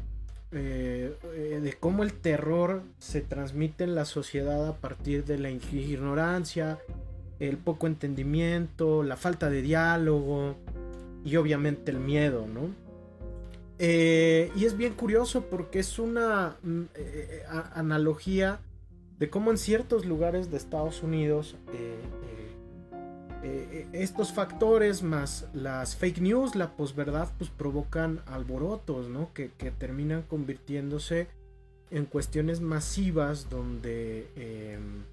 eh, 0.56 1.16
eh, 1.36 1.60
de 1.62 1.74
cómo 1.74 2.04
el 2.04 2.14
terror 2.14 2.82
se 2.98 3.22
transmite 3.22 3.84
en 3.84 3.94
la 3.94 4.06
sociedad 4.06 4.68
a 4.68 4.78
partir 4.78 5.26
de 5.26 5.38
la 5.38 5.52
ignorancia, 5.52 6.80
el 7.40 7.58
poco 7.58 7.88
entendimiento, 7.88 9.04
la 9.04 9.18
falta 9.18 9.50
de 9.50 9.62
diálogo 9.62 10.56
y 11.24 11.36
obviamente 11.36 11.92
el 11.92 12.00
miedo, 12.00 12.48
¿no? 12.48 12.86
y 13.78 14.64
es 14.64 14.78
bien 14.78 14.94
curioso 14.94 15.48
porque 15.50 15.80
es 15.80 16.00
una 16.00 16.56
mm, 16.64 16.84
analogía 17.74 18.62
de 19.20 19.30
cómo 19.30 19.52
en 19.52 19.58
ciertos 19.58 20.06
lugares 20.06 20.52
de 20.52 20.58
Estados 20.58 21.04
Unidos 21.04 21.56
eh, 21.74 21.96
eh, 23.48 23.88
estos 23.94 24.34
factores 24.34 25.04
más 25.04 25.48
las 25.54 25.96
fake 25.96 26.20
news, 26.20 26.56
la 26.56 26.76
posverdad, 26.76 27.30
pues 27.38 27.52
provocan 27.52 28.22
alborotos, 28.26 29.08
¿no? 29.08 29.32
Que, 29.36 29.50
terminan 29.78 30.24
convirtiéndose 30.24 31.28
en 31.92 32.06
cuestiones 32.06 32.60
masivas 32.62 33.48
donde 33.52 34.28
em, 34.36 35.04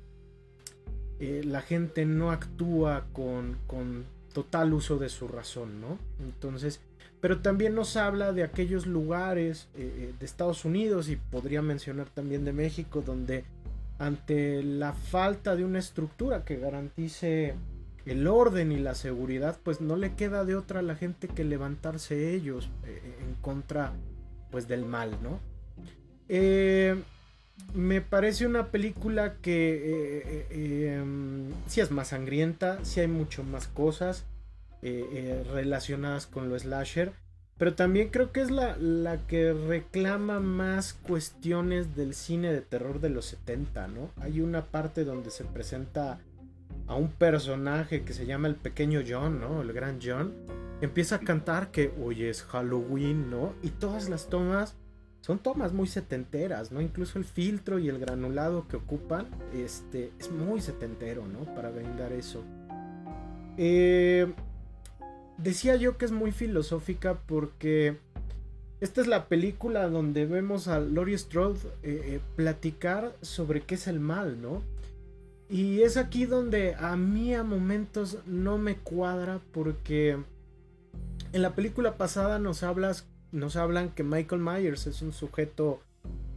eh, 1.20 1.42
la 1.44 1.60
gente 1.60 2.06
no 2.06 2.30
actúa 2.30 3.04
con, 3.12 3.58
con, 3.66 4.06
total 4.32 4.72
uso 4.72 4.96
de 4.96 5.10
su 5.10 5.28
razón, 5.28 5.82
¿no? 5.82 5.98
Entonces, 6.18 6.80
pero 7.20 7.42
también 7.42 7.74
nos 7.74 7.98
habla 7.98 8.32
de 8.32 8.44
aquellos 8.44 8.86
lugares 8.86 9.68
de 9.74 10.14
Estados 10.22 10.64
Unidos 10.64 11.10
y 11.10 11.16
podría 11.16 11.60
mencionar 11.60 12.08
también 12.08 12.46
de 12.46 12.54
México 12.54 13.02
donde 13.04 13.44
ante 13.98 14.62
la 14.62 14.94
falta 14.94 15.54
de 15.54 15.66
una 15.66 15.78
estructura 15.78 16.46
que 16.46 16.56
garantice 16.56 17.54
el 18.06 18.26
orden 18.26 18.72
y 18.72 18.78
la 18.78 18.94
seguridad, 18.94 19.58
pues 19.62 19.80
no 19.80 19.96
le 19.96 20.14
queda 20.14 20.44
de 20.44 20.56
otra 20.56 20.80
a 20.80 20.82
la 20.82 20.96
gente 20.96 21.28
que 21.28 21.44
levantarse 21.44 22.34
ellos 22.34 22.68
eh, 22.84 23.00
en 23.20 23.34
contra 23.36 23.92
pues 24.50 24.68
del 24.68 24.84
mal, 24.84 25.16
¿no? 25.22 25.38
Eh, 26.28 27.00
me 27.74 28.00
parece 28.00 28.46
una 28.46 28.70
película 28.70 29.36
que 29.40 30.46
eh, 30.50 30.96
em, 30.96 31.50
sí 31.66 31.80
es 31.80 31.90
más 31.90 32.08
sangrienta, 32.08 32.84
sí 32.84 33.00
hay 33.00 33.08
mucho 33.08 33.44
más 33.44 33.68
cosas 33.68 34.24
relacionadas 34.82 36.26
con 36.26 36.48
lo 36.48 36.58
slasher, 36.58 37.12
pero 37.56 37.74
también 37.74 38.08
creo 38.08 38.32
que 38.32 38.40
es 38.40 38.50
la, 38.50 38.76
la, 38.76 39.18
que 39.28 39.52
reclama 39.52 40.40
más 40.40 40.94
cuestiones 40.94 41.94
del 41.94 42.14
cine 42.14 42.52
de 42.52 42.62
terror 42.62 43.00
de 43.00 43.10
los 43.10 43.26
70, 43.26 43.86
¿no? 43.86 44.10
Hay 44.16 44.40
una 44.40 44.64
parte 44.64 45.04
donde 45.04 45.30
se 45.30 45.44
presenta 45.44 46.18
a 46.86 46.94
un 46.94 47.08
personaje 47.08 48.02
que 48.02 48.12
se 48.12 48.26
llama 48.26 48.48
el 48.48 48.56
pequeño 48.56 49.00
John, 49.06 49.40
¿no? 49.40 49.62
El 49.62 49.72
gran 49.72 49.98
John, 50.02 50.34
empieza 50.80 51.16
a 51.16 51.20
cantar 51.20 51.70
que 51.70 51.92
hoy 52.02 52.24
es 52.24 52.42
Halloween, 52.42 53.30
¿no? 53.30 53.54
Y 53.62 53.70
todas 53.70 54.08
las 54.08 54.28
tomas 54.28 54.76
son 55.20 55.38
tomas 55.38 55.72
muy 55.72 55.86
setenteras, 55.86 56.72
¿no? 56.72 56.80
Incluso 56.80 57.18
el 57.18 57.24
filtro 57.24 57.78
y 57.78 57.88
el 57.88 57.98
granulado 57.98 58.66
que 58.66 58.76
ocupan, 58.76 59.28
este, 59.54 60.10
es 60.18 60.30
muy 60.32 60.60
setentero, 60.60 61.26
¿no? 61.26 61.44
Para 61.54 61.70
brindar 61.70 62.12
eso. 62.12 62.42
Eh, 63.56 64.32
decía 65.38 65.76
yo 65.76 65.96
que 65.96 66.06
es 66.06 66.12
muy 66.12 66.32
filosófica 66.32 67.20
porque 67.26 67.98
esta 68.80 69.00
es 69.00 69.06
la 69.06 69.28
película 69.28 69.88
donde 69.88 70.26
vemos 70.26 70.66
a 70.66 70.80
Laurie 70.80 71.16
Strode 71.16 71.60
eh, 71.84 72.02
eh, 72.04 72.20
platicar 72.34 73.14
sobre 73.20 73.60
qué 73.60 73.76
es 73.76 73.86
el 73.86 74.00
mal, 74.00 74.42
¿no? 74.42 74.64
Y 75.52 75.82
es 75.82 75.98
aquí 75.98 76.24
donde 76.24 76.76
a 76.76 76.96
mí 76.96 77.34
a 77.34 77.42
momentos 77.42 78.16
no 78.24 78.56
me 78.56 78.78
cuadra 78.78 79.38
porque 79.52 80.16
en 81.34 81.42
la 81.42 81.54
película 81.54 81.98
pasada 81.98 82.38
nos 82.38 82.62
hablas 82.62 83.06
nos 83.32 83.56
hablan 83.56 83.90
que 83.90 84.02
Michael 84.02 84.40
Myers 84.40 84.86
es 84.86 85.02
un 85.02 85.12
sujeto 85.12 85.82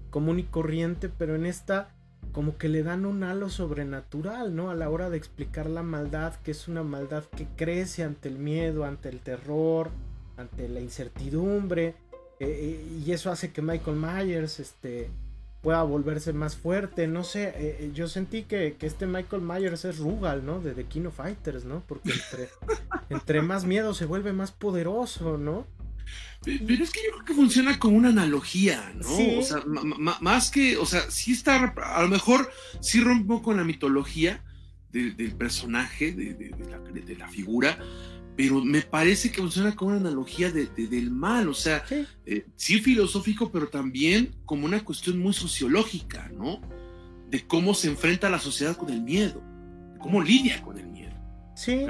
común 0.10 0.40
y 0.40 0.44
corriente, 0.44 1.08
pero 1.08 1.36
en 1.36 1.46
esta 1.46 1.96
como 2.34 2.58
que 2.58 2.68
le 2.68 2.84
dan 2.84 3.06
un 3.06 3.24
halo 3.24 3.50
sobrenatural, 3.50 4.54
¿no? 4.54 4.70
A 4.70 4.76
la 4.76 4.90
hora 4.90 5.10
de 5.10 5.16
explicar 5.16 5.70
la 5.70 5.82
maldad, 5.82 6.36
que 6.44 6.52
es 6.52 6.68
una 6.68 6.84
maldad 6.84 7.24
que 7.24 7.48
crece 7.56 8.04
ante 8.04 8.28
el 8.28 8.38
miedo, 8.38 8.84
ante 8.84 9.08
el 9.08 9.22
terror, 9.22 9.92
ante 10.36 10.68
la 10.68 10.82
incertidumbre. 10.82 11.96
Eh, 12.42 12.50
eh, 12.50 13.02
y 13.06 13.12
eso 13.14 13.32
hace 13.32 13.54
que 13.54 13.62
Michael 13.62 13.96
Myers 13.96 14.60
este, 14.60 15.10
pueda 15.66 15.82
volverse 15.82 16.32
más 16.32 16.56
fuerte. 16.56 17.08
No 17.08 17.24
sé, 17.24 17.52
eh, 17.56 17.92
yo 17.92 18.08
sentí 18.08 18.44
que, 18.44 18.78
este 18.82 19.08
Michael 19.08 19.42
Myers 19.42 19.84
es 19.84 19.98
Rugal, 19.98 20.46
¿no? 20.46 20.60
De 20.60 20.76
The 20.76 20.86
King 20.86 21.06
of 21.08 21.16
Fighters, 21.16 21.66
¿no? 21.66 21.84
Porque 21.88 22.12
entre, 22.12 22.50
entre 23.10 23.42
más 23.42 23.66
miedo 23.66 23.96
se 23.96 24.06
vuelve 24.06 24.32
más 24.32 24.52
poderoso, 24.52 25.40
¿no? 25.40 25.66
Pero 26.44 26.84
es 26.84 26.92
que 26.92 27.00
yo 27.04 27.14
creo 27.14 27.26
que 27.26 27.34
funciona 27.34 27.80
como 27.80 27.98
una 27.98 28.10
analogía, 28.10 28.94
¿no? 28.94 29.40
O 29.40 29.42
sea, 29.42 29.64
más 29.66 30.52
que, 30.52 30.78
o 30.78 30.86
sea, 30.86 31.10
sí 31.10 31.32
está, 31.32 31.74
a 31.76 32.02
lo 32.04 32.10
mejor 32.10 32.52
sí 32.80 33.02
rompo 33.02 33.42
con 33.42 33.58
la 33.58 33.64
mitología 33.64 34.44
del 34.92 35.36
personaje, 35.36 36.12
de, 36.12 37.18
la, 37.18 37.28
figura, 37.28 37.80
pero 38.36 38.64
me 38.64 38.82
parece 38.82 39.32
que 39.32 39.42
funciona 39.42 39.76
como 39.76 39.92
una 39.92 40.00
analogía 40.00 40.52
del 40.52 41.12
mal, 41.12 41.48
o 41.48 41.54
sea, 41.54 41.84
eh, 42.26 42.46
sí. 42.56 42.80
filosófico, 42.80 43.50
pero 43.52 43.68
también 43.68 44.36
como 44.46 44.66
una 44.66 44.84
cuestión 44.84 45.20
muy 45.20 45.34
sociológica, 45.34 46.30
¿no? 46.34 46.60
De 47.30 47.48
cómo 47.48 47.74
se 47.74 47.88
enfrenta 47.88 48.30
la 48.30 48.40
sociedad 48.40 48.76
con 48.76 48.90
el 48.90 49.02
miedo, 49.02 49.42
de 49.94 50.00
cómo 50.00 50.22
lidia 50.22 50.62
con 50.62 50.78
el 50.78 50.88
miedo. 50.88 51.14
Sí, 51.56 51.86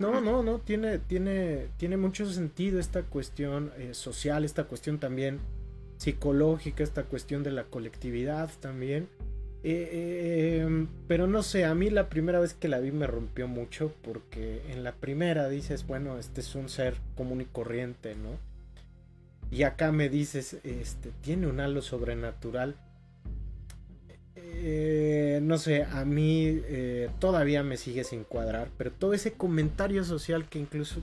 no, 0.00 0.20
no, 0.20 0.42
no, 0.42 0.58
tiene, 0.58 0.98
tiene, 0.98 1.68
tiene 1.76 1.96
mucho 1.96 2.30
sentido 2.32 2.80
esta 2.80 3.02
cuestión 3.02 3.70
eh, 3.78 3.90
social, 3.94 4.44
esta 4.44 4.64
cuestión 4.64 4.98
también 4.98 5.38
psicológica, 5.98 6.82
esta 6.82 7.04
cuestión 7.04 7.44
de 7.44 7.52
la 7.52 7.64
colectividad 7.64 8.50
también. 8.58 9.08
Eh, 9.62 10.62
em, 10.62 10.88
pero 11.06 11.26
no 11.26 11.42
sé, 11.42 11.64
a 11.64 11.74
mí 11.74 11.90
la 11.90 12.08
primera 12.08 12.40
vez 12.40 12.54
que 12.54 12.68
la 12.68 12.80
vi 12.80 12.92
me 12.92 13.06
rompió 13.06 13.46
mucho 13.46 13.92
porque 14.02 14.62
en 14.70 14.84
la 14.84 14.92
primera 14.92 15.48
dices, 15.48 15.86
bueno, 15.86 16.18
este 16.18 16.40
es 16.40 16.54
un 16.54 16.68
ser 16.68 16.96
común 17.16 17.42
y 17.42 17.44
corriente, 17.44 18.14
¿no? 18.14 18.38
Y 19.50 19.64
acá 19.64 19.92
me 19.92 20.08
dices, 20.08 20.58
este, 20.64 21.10
tiene 21.22 21.46
un 21.46 21.60
halo 21.60 21.82
sobrenatural. 21.82 22.76
Eh, 24.36 25.40
no 25.42 25.58
sé, 25.58 25.84
a 25.84 26.04
mí 26.04 26.44
eh, 26.46 27.10
todavía 27.18 27.62
me 27.62 27.76
sigue 27.76 28.04
sin 28.04 28.24
cuadrar, 28.24 28.68
pero 28.78 28.90
todo 28.90 29.12
ese 29.12 29.32
comentario 29.32 30.04
social 30.04 30.48
que 30.48 30.58
incluso 30.58 31.00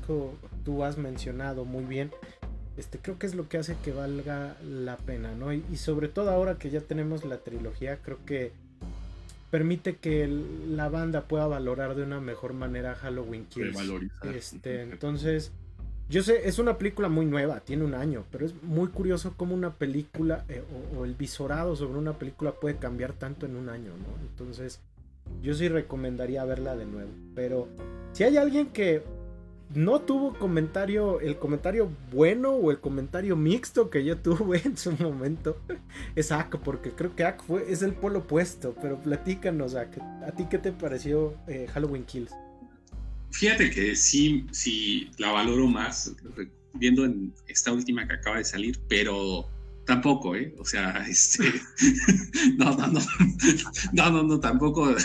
tú 0.63 0.83
has 0.83 0.97
mencionado 0.97 1.65
muy 1.65 1.83
bien, 1.83 2.11
este, 2.77 2.99
creo 2.99 3.17
que 3.17 3.25
es 3.25 3.35
lo 3.35 3.49
que 3.49 3.57
hace 3.57 3.75
que 3.83 3.91
valga 3.91 4.55
la 4.63 4.97
pena, 4.97 5.33
¿no? 5.33 5.51
Y, 5.53 5.63
sobre 5.77 6.07
todo 6.07 6.29
ahora 6.29 6.57
que 6.57 6.69
ya 6.69 6.81
tenemos 6.81 7.25
la 7.25 7.37
trilogía, 7.37 7.97
creo 7.97 8.19
que 8.25 8.51
permite 9.49 9.95
que 9.95 10.27
la 10.67 10.89
banda 10.89 11.21
pueda 11.21 11.47
valorar 11.47 11.95
de 11.95 12.03
una 12.03 12.19
mejor 12.19 12.53
manera 12.53 12.95
Halloween 12.95 13.45
Kills. 13.45 13.77
Este, 14.23 14.81
entonces 14.81 15.51
yo 16.09 16.23
sé, 16.23 16.47
es 16.47 16.57
una 16.57 16.77
película 16.77 17.09
muy 17.09 17.25
nueva, 17.25 17.59
tiene 17.59 17.83
un 17.83 17.93
año, 17.93 18.23
pero 18.31 18.45
es 18.45 18.53
muy 18.63 18.87
curioso 18.87 19.33
cómo 19.35 19.53
una 19.53 19.73
película 19.73 20.45
eh, 20.47 20.63
o, 20.95 21.03
el 21.03 21.15
visorado 21.15 21.75
sobre 21.75 21.99
una 21.99 22.13
película 22.13 22.53
puede 22.53 22.77
cambiar 22.77 23.11
tanto 23.11 23.45
en 23.45 23.57
un 23.57 23.67
año, 23.67 23.91
¿no? 23.91 24.27
Entonces, 24.29 24.79
yo 25.41 25.53
sí 25.53 25.67
recomendaría 25.67 26.45
verla 26.45 26.77
de 26.77 26.85
nuevo. 26.85 27.09
Pero 27.35 27.67
si 28.13 28.23
hay 28.23 28.37
alguien 28.37 28.67
que 28.67 29.03
no 29.73 30.01
tuvo 30.01 30.33
comentario, 30.33 31.19
el 31.19 31.37
comentario 31.37 31.91
bueno 32.11 32.51
o 32.51 32.71
el 32.71 32.79
comentario 32.79 33.35
mixto 33.35 33.89
que 33.89 34.03
yo 34.03 34.17
tuve 34.17 34.61
en 34.65 34.77
su 34.77 34.91
momento, 34.93 35.57
es 36.15 36.31
Ak, 36.31 36.57
porque 36.59 36.91
creo 36.91 37.15
que 37.15 37.23
Ak 37.23 37.43
fue, 37.43 37.71
es 37.71 37.81
el 37.81 37.93
polo 37.93 38.19
opuesto. 38.19 38.75
Pero 38.81 39.01
platícanos, 39.01 39.75
Ak, 39.75 39.97
¿a 40.25 40.31
ti 40.31 40.45
qué 40.49 40.57
te 40.57 40.71
pareció 40.71 41.35
eh, 41.47 41.67
Halloween 41.73 42.05
Kills? 42.05 42.31
Fíjate 43.31 43.69
que 43.69 43.95
sí, 43.95 44.47
sí 44.51 45.11
la 45.17 45.31
valoro 45.31 45.67
más 45.67 46.15
viendo 46.73 47.05
en 47.05 47.33
esta 47.47 47.71
última 47.71 48.07
que 48.07 48.13
acaba 48.13 48.37
de 48.37 48.45
salir, 48.45 48.79
pero 48.87 49.49
tampoco, 49.85 50.35
¿eh? 50.35 50.53
O 50.59 50.65
sea, 50.65 51.05
este, 51.09 51.43
no, 52.57 52.75
no, 52.75 52.87
no, 52.87 52.99
no, 53.93 54.11
no, 54.11 54.23
no, 54.23 54.39
tampoco. 54.39 54.95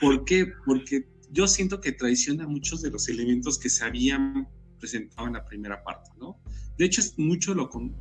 ¿Por 0.00 0.24
qué? 0.24 0.52
Porque 0.64 1.06
yo 1.30 1.46
siento 1.48 1.80
que 1.80 1.92
traiciona 1.92 2.46
muchos 2.46 2.82
de 2.82 2.90
los 2.90 3.08
elementos 3.08 3.58
que 3.58 3.68
se 3.68 3.84
habían 3.84 4.48
presentado 4.78 5.26
en 5.26 5.34
la 5.34 5.44
primera 5.44 5.82
parte, 5.82 6.10
¿no? 6.18 6.40
De 6.78 6.84
hecho, 6.84 7.00
es 7.00 7.18
mucho 7.18 7.54
lo 7.54 7.68
con, 7.68 7.94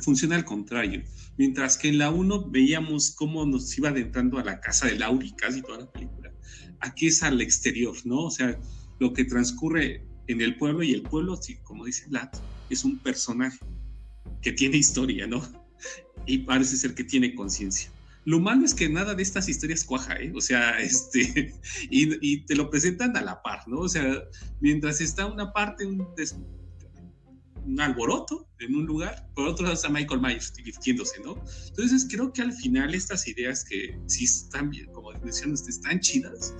funciona 0.00 0.36
al 0.36 0.44
contrario. 0.44 1.02
Mientras 1.38 1.78
que 1.78 1.88
en 1.88 1.98
la 1.98 2.10
1 2.10 2.50
veíamos 2.50 3.12
cómo 3.12 3.46
nos 3.46 3.76
iba 3.78 3.88
adentrando 3.88 4.38
a 4.38 4.44
la 4.44 4.60
casa 4.60 4.86
de 4.86 4.96
Lauri 4.96 5.32
casi 5.32 5.62
toda 5.62 5.78
la 5.78 5.90
película 5.90 6.22
aquí 6.82 7.06
es 7.06 7.22
al 7.22 7.40
exterior, 7.40 7.96
¿no? 8.04 8.24
O 8.24 8.30
sea, 8.30 8.58
lo 8.98 9.12
que 9.12 9.24
transcurre 9.24 10.04
en 10.26 10.40
el 10.40 10.56
pueblo 10.56 10.82
y 10.82 10.92
el 10.92 11.02
pueblo, 11.02 11.36
sí, 11.36 11.56
como 11.62 11.84
dice 11.84 12.06
Lat, 12.10 12.36
es 12.68 12.84
un 12.84 12.98
personaje 12.98 13.58
que 14.42 14.52
tiene 14.52 14.76
historia, 14.76 15.26
¿no? 15.26 15.42
Y 16.26 16.38
parece 16.38 16.76
ser 16.76 16.94
que 16.94 17.04
tiene 17.04 17.34
conciencia. 17.34 17.90
Lo 18.24 18.38
malo 18.38 18.64
es 18.64 18.74
que 18.74 18.88
nada 18.88 19.14
de 19.14 19.22
estas 19.22 19.48
historias 19.48 19.84
cuaja, 19.84 20.14
¿eh? 20.14 20.32
O 20.34 20.40
sea, 20.40 20.78
este, 20.80 21.54
y, 21.90 22.44
te 22.44 22.54
lo 22.54 22.70
presentan 22.70 23.16
a 23.16 23.22
la 23.22 23.42
par, 23.42 23.66
¿no? 23.66 23.80
O 23.80 23.88
sea, 23.88 24.22
mientras 24.60 25.00
está 25.00 25.26
una 25.26 25.52
parte, 25.52 25.84
un, 25.86 26.06
un 27.66 27.80
alboroto 27.80 28.48
en 28.60 28.74
un 28.74 28.86
lugar, 28.86 29.28
por 29.34 29.48
otro 29.48 29.64
lado 29.64 29.74
está 29.74 29.88
Michael 29.88 30.20
Myers 30.20 30.52
divirtiéndose, 30.54 31.20
¿no? 31.20 31.42
Entonces 31.68 32.06
creo 32.10 32.32
que 32.32 32.42
al 32.42 32.52
final 32.52 32.94
estas 32.94 33.26
ideas 33.26 33.64
que 33.64 33.98
sí 34.06 34.24
están 34.24 34.70
bien, 34.70 34.86
como 34.92 35.10
mencionan 35.20 35.54
están 35.54 36.00
chidas, 36.00 36.54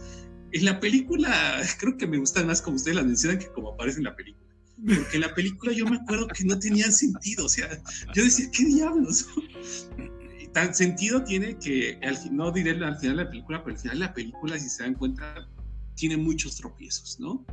en 0.53 0.65
la 0.65 0.81
película 0.81 1.63
creo 1.79 1.97
que 1.97 2.07
me 2.07 2.19
gustan 2.19 2.47
más 2.47 2.61
como 2.61 2.77
ustedes 2.77 2.97
las 2.97 3.07
mencionan 3.07 3.39
que 3.39 3.49
como 3.49 3.73
aparece 3.73 3.99
en 3.99 4.05
la 4.05 4.17
película. 4.17 4.43
Porque 4.85 5.15
en 5.17 5.21
la 5.21 5.35
película 5.35 5.73
yo 5.73 5.87
me 5.87 5.97
acuerdo 5.97 6.27
que 6.27 6.45
no 6.45 6.59
tenían 6.59 6.93
sentido, 6.93 7.45
o 7.45 7.49
sea, 7.49 7.69
yo 8.15 8.25
decía, 8.25 8.51
¿qué 8.53 8.65
diablos? 8.65 9.29
Tan 10.53 10.75
sentido 10.75 11.25
tiene 11.25 11.59
que, 11.59 11.99
al, 12.03 12.19
no 12.35 12.53
diré 12.53 12.73
al 12.73 12.97
final 12.99 13.17
de 13.17 13.25
la 13.25 13.31
película, 13.31 13.65
pero 13.65 13.75
al 13.75 13.81
final 13.81 13.99
de 13.99 14.05
la 14.07 14.15
película, 14.15 14.59
si 14.59 14.69
se 14.69 14.83
dan 14.83 14.95
cuenta, 14.95 15.49
tiene 15.95 16.17
muchos 16.17 16.57
tropiezos, 16.57 17.19
¿no? 17.19 17.47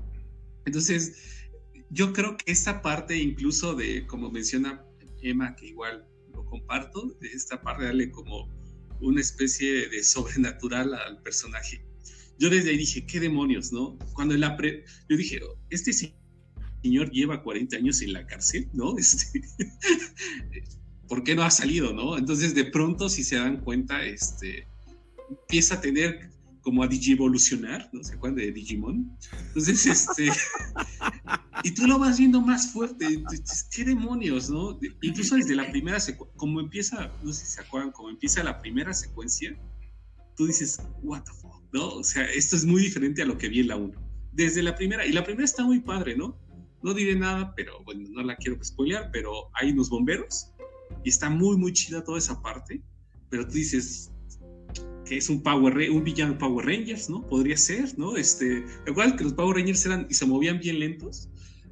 Entonces, 0.65 1.47
yo 1.89 2.13
creo 2.13 2.37
que 2.37 2.51
esta 2.51 2.81
parte 2.81 3.17
incluso 3.17 3.73
de, 3.73 4.05
como 4.05 4.29
menciona 4.29 4.83
Emma, 5.21 5.55
que 5.55 5.67
igual 5.67 6.05
lo 6.33 6.45
comparto, 6.45 7.15
de 7.19 7.29
esta 7.29 7.61
parte 7.61 7.85
darle 7.85 8.11
como 8.11 8.47
una 9.01 9.21
especie 9.21 9.87
de 9.89 10.03
sobrenatural 10.03 10.93
al 10.93 11.21
personaje. 11.21 11.83
Yo 12.37 12.49
desde 12.49 12.71
ahí 12.71 12.77
dije, 12.77 13.05
¿qué 13.05 13.19
demonios, 13.19 13.71
no? 13.71 13.97
Cuando 14.13 14.35
la 14.37 14.55
pre 14.55 14.85
yo 15.09 15.17
dije, 15.17 15.39
este 15.69 15.91
señor 15.93 17.11
lleva 17.11 17.43
40 17.43 17.77
años 17.77 18.01
en 18.01 18.13
la 18.13 18.25
cárcel, 18.25 18.69
¿no? 18.73 18.95
Este, 18.97 19.41
¿Por 21.09 21.23
qué 21.23 21.35
no 21.35 21.43
ha 21.43 21.49
salido, 21.49 21.91
no? 21.91 22.17
Entonces, 22.17 22.53
de 22.53 22.65
pronto, 22.65 23.09
si 23.09 23.23
se 23.23 23.35
dan 23.35 23.57
cuenta, 23.57 24.05
este, 24.05 24.67
empieza 25.29 25.75
a 25.75 25.81
tener 25.81 26.29
como 26.61 26.83
a 26.83 26.87
digivolucionar, 26.87 27.89
¿no? 27.91 28.03
¿Se 28.03 28.13
acuerdan 28.13 28.37
de 28.37 28.51
Digimon? 28.51 29.17
Entonces, 29.47 29.87
este, 29.87 30.29
y 31.63 31.71
tú 31.71 31.87
lo 31.87 31.97
vas 31.97 32.19
viendo 32.19 32.41
más 32.41 32.71
fuerte, 32.71 33.23
¿qué 33.71 33.83
demonios, 33.83 34.51
no? 34.51 34.77
Incluso 35.01 35.35
desde 35.35 35.55
la 35.55 35.71
primera 35.71 35.99
secuencia, 35.99 36.37
como 36.37 36.59
empieza, 36.59 37.11
no 37.23 37.33
sé 37.33 37.45
si 37.45 37.53
se 37.53 37.61
acuerdan, 37.61 37.91
como 37.91 38.09
empieza 38.09 38.43
la 38.43 38.61
primera 38.61 38.93
secuencia, 38.93 39.57
tú 40.35 40.45
dices, 40.45 40.79
what 41.01 41.23
the 41.23 41.31
fuck, 41.31 41.63
¿no? 41.73 41.89
O 41.89 42.03
sea, 42.03 42.23
esto 42.25 42.55
es 42.55 42.65
muy 42.65 42.83
diferente 42.83 43.21
a 43.23 43.25
lo 43.25 43.37
que 43.37 43.49
vi 43.49 43.61
en 43.61 43.69
la 43.69 43.77
1. 43.77 43.99
Desde 44.31 44.61
la 44.61 44.75
primera, 44.75 45.05
y 45.05 45.11
la 45.11 45.23
primera 45.23 45.45
está 45.45 45.65
muy 45.65 45.79
padre, 45.79 46.15
¿no? 46.15 46.37
No 46.83 46.93
diré 46.93 47.15
nada, 47.15 47.53
pero 47.55 47.83
bueno, 47.83 48.07
no 48.11 48.21
la 48.21 48.35
quiero 48.37 48.63
spoilear, 48.63 49.09
pero 49.11 49.49
hay 49.53 49.71
unos 49.71 49.89
bomberos 49.89 50.51
y 51.03 51.09
está 51.09 51.29
muy, 51.29 51.57
muy 51.57 51.73
chida 51.73 52.03
toda 52.03 52.17
esa 52.17 52.41
parte, 52.41 52.81
pero 53.29 53.45
tú 53.45 53.53
dices, 53.53 54.11
que 55.05 55.17
es 55.17 55.29
un 55.29 55.41
Power 55.41 55.89
un 55.89 56.03
villano 56.03 56.37
Power 56.37 56.65
Rangers, 56.65 57.09
¿no? 57.09 57.25
Podría 57.25 57.57
ser, 57.57 57.97
¿no? 57.97 58.15
Este, 58.15 58.63
igual 58.85 59.15
que 59.15 59.23
los 59.23 59.33
Power 59.33 59.57
Rangers 59.57 59.85
eran 59.85 60.07
y 60.09 60.13
se 60.13 60.25
movían 60.25 60.59
bien 60.59 60.79
lentos, 60.79 61.29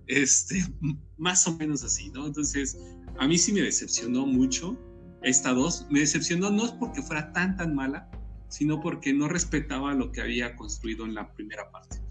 este, 0.07 0.63
más 1.17 1.47
o 1.47 1.55
menos 1.55 1.83
así, 1.83 2.09
¿no? 2.09 2.25
Entonces, 2.25 2.77
a 3.19 3.27
mí 3.27 3.37
sí 3.37 3.53
me 3.53 3.61
decepcionó 3.61 4.25
mucho 4.25 4.77
esta 5.21 5.53
dos. 5.53 5.85
Me 5.89 5.99
decepcionó 5.99 6.49
no 6.49 6.65
es 6.65 6.71
porque 6.71 7.01
fuera 7.01 7.31
tan 7.31 7.55
tan 7.57 7.75
mala, 7.75 8.09
sino 8.49 8.79
porque 8.79 9.13
no 9.13 9.27
respetaba 9.27 9.93
lo 9.93 10.11
que 10.11 10.21
había 10.21 10.55
construido 10.55 11.05
en 11.05 11.13
la 11.13 11.31
primera 11.33 11.69
parte. 11.71 12.01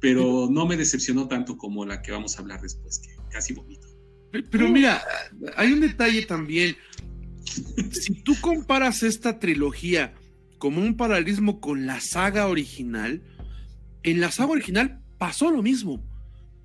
Pero 0.00 0.48
no 0.50 0.66
me 0.66 0.76
decepcionó 0.76 1.28
tanto 1.28 1.58
como 1.58 1.84
la 1.84 2.00
que 2.00 2.12
vamos 2.12 2.36
a 2.36 2.40
hablar 2.40 2.62
después, 2.62 3.00
que 3.00 3.16
casi 3.30 3.52
bonito. 3.52 3.86
Pero 4.30 4.68
mira, 4.68 5.02
hay 5.56 5.72
un 5.72 5.80
detalle 5.80 6.22
también. 6.22 6.76
Si 7.44 8.14
tú 8.22 8.34
comparas 8.40 9.02
esta 9.02 9.38
trilogía 9.38 10.14
como 10.58 10.80
un 10.80 10.96
paralelismo 10.96 11.60
con 11.60 11.86
la 11.86 12.00
saga 12.00 12.46
original, 12.46 13.22
en 14.02 14.20
la 14.20 14.30
saga 14.30 14.52
original 14.52 15.00
pasó 15.18 15.50
lo 15.50 15.62
mismo. 15.62 16.04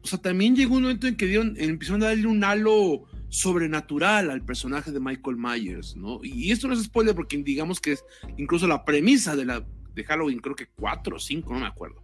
O 0.03 0.07
sea, 0.07 0.19
también 0.19 0.55
llegó 0.55 0.75
un 0.75 0.83
momento 0.83 1.07
en 1.07 1.15
que 1.15 1.25
dieron, 1.25 1.55
empezaron 1.57 2.03
a 2.03 2.07
darle 2.07 2.27
un 2.27 2.43
halo 2.43 3.05
sobrenatural 3.29 4.29
al 4.29 4.45
personaje 4.45 4.91
de 4.91 4.99
Michael 4.99 5.37
Myers, 5.37 5.95
¿no? 5.95 6.19
Y 6.23 6.51
esto 6.51 6.67
no 6.67 6.73
es 6.73 6.83
spoiler 6.83 7.15
porque 7.15 7.37
digamos 7.37 7.81
que 7.81 7.93
es 7.93 8.03
incluso 8.37 8.67
la 8.67 8.85
premisa 8.85 9.35
de, 9.35 9.45
la, 9.45 9.65
de 9.93 10.03
Halloween, 10.03 10.39
creo 10.39 10.55
que 10.55 10.67
cuatro 10.67 11.15
o 11.15 11.19
cinco, 11.19 11.53
no 11.53 11.59
me 11.59 11.65
acuerdo. 11.65 12.03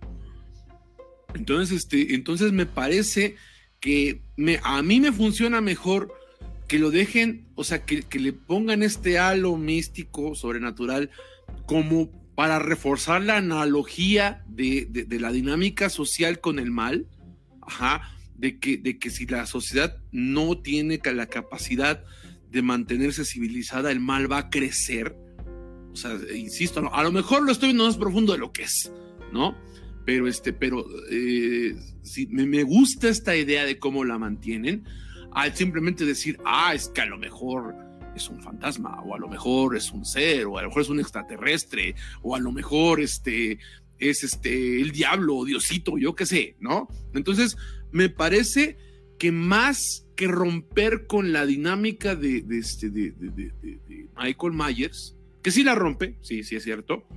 Entonces, 1.34 1.78
este, 1.78 2.16
entonces 2.16 2.52
me 2.52 2.66
parece 2.66 3.36
que 3.82 4.22
me, 4.38 4.62
a 4.64 4.82
mí 4.82 5.02
me 5.02 5.12
funciona 5.12 5.60
mejor 5.60 6.14
que 6.70 6.80
lo 6.80 6.92
dejen, 6.92 7.48
o 7.56 7.66
sea, 7.66 7.84
que, 7.84 8.04
que 8.04 8.20
le 8.20 8.32
pongan 8.32 8.84
este 8.84 9.20
halo 9.20 9.58
místico, 9.58 10.36
sobrenatural, 10.36 11.10
como 11.66 12.10
para 12.36 12.60
reforzar 12.60 13.22
la 13.24 13.38
analogía 13.38 14.46
de, 14.48 14.88
de, 14.90 15.20
la 15.20 15.32
dinámica 15.32 15.90
social 15.90 16.40
con 16.40 16.60
el 16.60 16.72
mal, 16.72 17.08
ajá, 17.62 18.16
de 18.36 18.58
que, 18.58 18.78
de 18.78 18.98
que 18.98 19.10
si 19.10 19.26
la 19.26 19.46
sociedad 19.46 19.98
no 20.12 20.58
tiene 20.58 21.02
la 21.04 21.26
capacidad 21.26 22.04
de 22.50 22.62
mantenerse 22.62 23.26
civilizada, 23.26 23.92
el 23.92 24.00
mal 24.00 24.32
va 24.32 24.38
a 24.38 24.50
crecer. 24.50 25.16
O 25.92 25.96
sea, 25.96 26.18
insisto, 26.34 26.90
a 26.94 27.04
lo 27.04 27.12
mejor 27.12 27.44
lo 27.44 27.52
estoy 27.52 27.70
viendo 27.70 27.86
más 27.86 27.98
profundo 27.98 28.32
de 28.32 28.40
lo 28.40 28.54
que 28.54 28.64
es, 28.64 28.92
¿no? 29.34 29.58
Pero 30.06 30.28
este, 30.28 30.54
pero 30.54 30.86
eh, 31.10 31.76
me, 32.30 32.46
me, 32.46 32.64
gusta 32.64 33.08
esta 33.10 33.36
idea 33.36 33.66
de 33.66 33.78
cómo 33.78 34.04
la 34.04 34.18
mantienen, 34.18 34.84
al 35.32 35.56
simplemente 35.56 36.06
decir, 36.06 36.38
ah, 36.46 36.74
es 36.74 36.88
que 36.88 37.02
a 37.02 37.06
lo 37.06 37.18
mejor 37.18 37.76
es 38.16 38.30
un 38.30 38.42
fantasma, 38.42 39.02
o 39.02 39.16
a 39.16 39.20
lo 39.20 39.28
mejor 39.28 39.76
es 39.76 39.92
un 39.92 40.06
ser, 40.06 40.46
o 40.46 40.58
a 40.58 40.64
lo 40.64 40.70
mejor 40.70 40.82
es 40.82 40.90
un 40.90 41.00
extraterrestre, 41.00 41.96
o 42.22 42.36
a 42.36 42.40
lo 42.40 42.52
mejor 42.52 43.02
este 43.02 43.60
es 44.00 44.24
este 44.24 44.82
el 44.82 44.92
diablo 44.92 45.46
Diosito, 45.46 45.98
yo 45.98 46.16
qué 46.16 46.26
sé, 46.26 46.56
¿no? 46.60 46.88
Entonces, 47.14 47.58
me 47.92 48.10
parece 48.10 48.78
que 49.18 49.32
más 49.32 50.08
que 50.16 50.28
romper 50.28 51.06
con 51.08 51.32
la 51.32 51.46
dinámica 51.46 52.16
de, 52.16 52.44
este, 52.50 52.90
de, 52.90 53.14
Michael 54.18 54.54
Myers, 54.54 55.16
que 55.42 55.52
sí 55.52 55.64
la 55.64 55.76
rompe, 55.76 56.18
sí, 56.22 56.44
sí 56.44 56.56
es 56.56 56.64
cierto, 56.64 57.08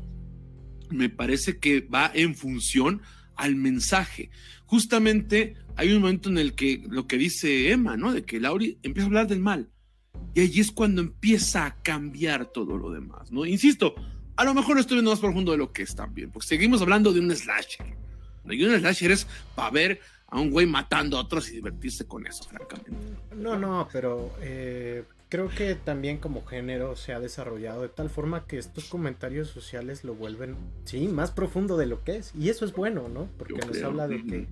me 0.94 1.08
parece 1.08 1.58
que 1.58 1.80
va 1.80 2.10
en 2.14 2.34
función 2.34 3.02
al 3.36 3.56
mensaje. 3.56 4.30
Justamente 4.66 5.56
hay 5.76 5.92
un 5.92 6.00
momento 6.00 6.28
en 6.28 6.38
el 6.38 6.54
que 6.54 6.82
lo 6.88 7.06
que 7.06 7.18
dice 7.18 7.70
Emma, 7.70 7.96
¿no? 7.96 8.12
De 8.12 8.24
que 8.24 8.40
Lauri 8.40 8.78
empieza 8.82 9.06
a 9.06 9.08
hablar 9.08 9.26
del 9.26 9.40
mal. 9.40 9.68
Y 10.34 10.40
allí 10.40 10.60
es 10.60 10.72
cuando 10.72 11.00
empieza 11.02 11.66
a 11.66 11.82
cambiar 11.82 12.46
todo 12.46 12.76
lo 12.76 12.90
demás, 12.90 13.30
¿no? 13.30 13.44
Insisto, 13.44 13.94
a 14.36 14.44
lo 14.44 14.54
mejor 14.54 14.78
estoy 14.78 14.96
viendo 14.96 15.10
más 15.10 15.20
profundo 15.20 15.52
de 15.52 15.58
lo 15.58 15.72
que 15.72 15.82
es 15.82 15.94
también, 15.94 16.30
porque 16.30 16.48
seguimos 16.48 16.82
hablando 16.82 17.12
de 17.12 17.20
un 17.20 17.34
slasher. 17.34 17.96
Y 18.48 18.64
un 18.64 18.78
slasher 18.78 19.12
es 19.12 19.26
para 19.54 19.70
ver 19.70 20.00
a 20.26 20.40
un 20.40 20.50
güey 20.50 20.66
matando 20.66 21.16
a 21.16 21.20
otros 21.20 21.48
y 21.50 21.56
divertirse 21.56 22.06
con 22.06 22.26
eso, 22.26 22.44
francamente. 22.44 23.16
No, 23.36 23.56
no, 23.56 23.88
pero 23.92 24.34
eh, 24.40 25.04
creo 25.28 25.48
que 25.48 25.74
también 25.74 26.18
como 26.18 26.44
género 26.44 26.96
se 26.96 27.12
ha 27.12 27.20
desarrollado 27.20 27.82
de 27.82 27.88
tal 27.88 28.10
forma 28.10 28.46
que 28.46 28.58
estos 28.58 28.84
comentarios 28.84 29.48
sociales 29.48 30.04
lo 30.04 30.14
vuelven, 30.14 30.56
sí, 30.84 31.08
más 31.08 31.30
profundo 31.30 31.76
de 31.76 31.86
lo 31.86 32.04
que 32.04 32.16
es. 32.16 32.32
Y 32.38 32.50
eso 32.50 32.64
es 32.64 32.72
bueno, 32.72 33.08
¿no? 33.08 33.28
Porque 33.38 33.64
nos 33.66 33.82
habla 33.82 34.08
de 34.08 34.24
que 34.24 34.48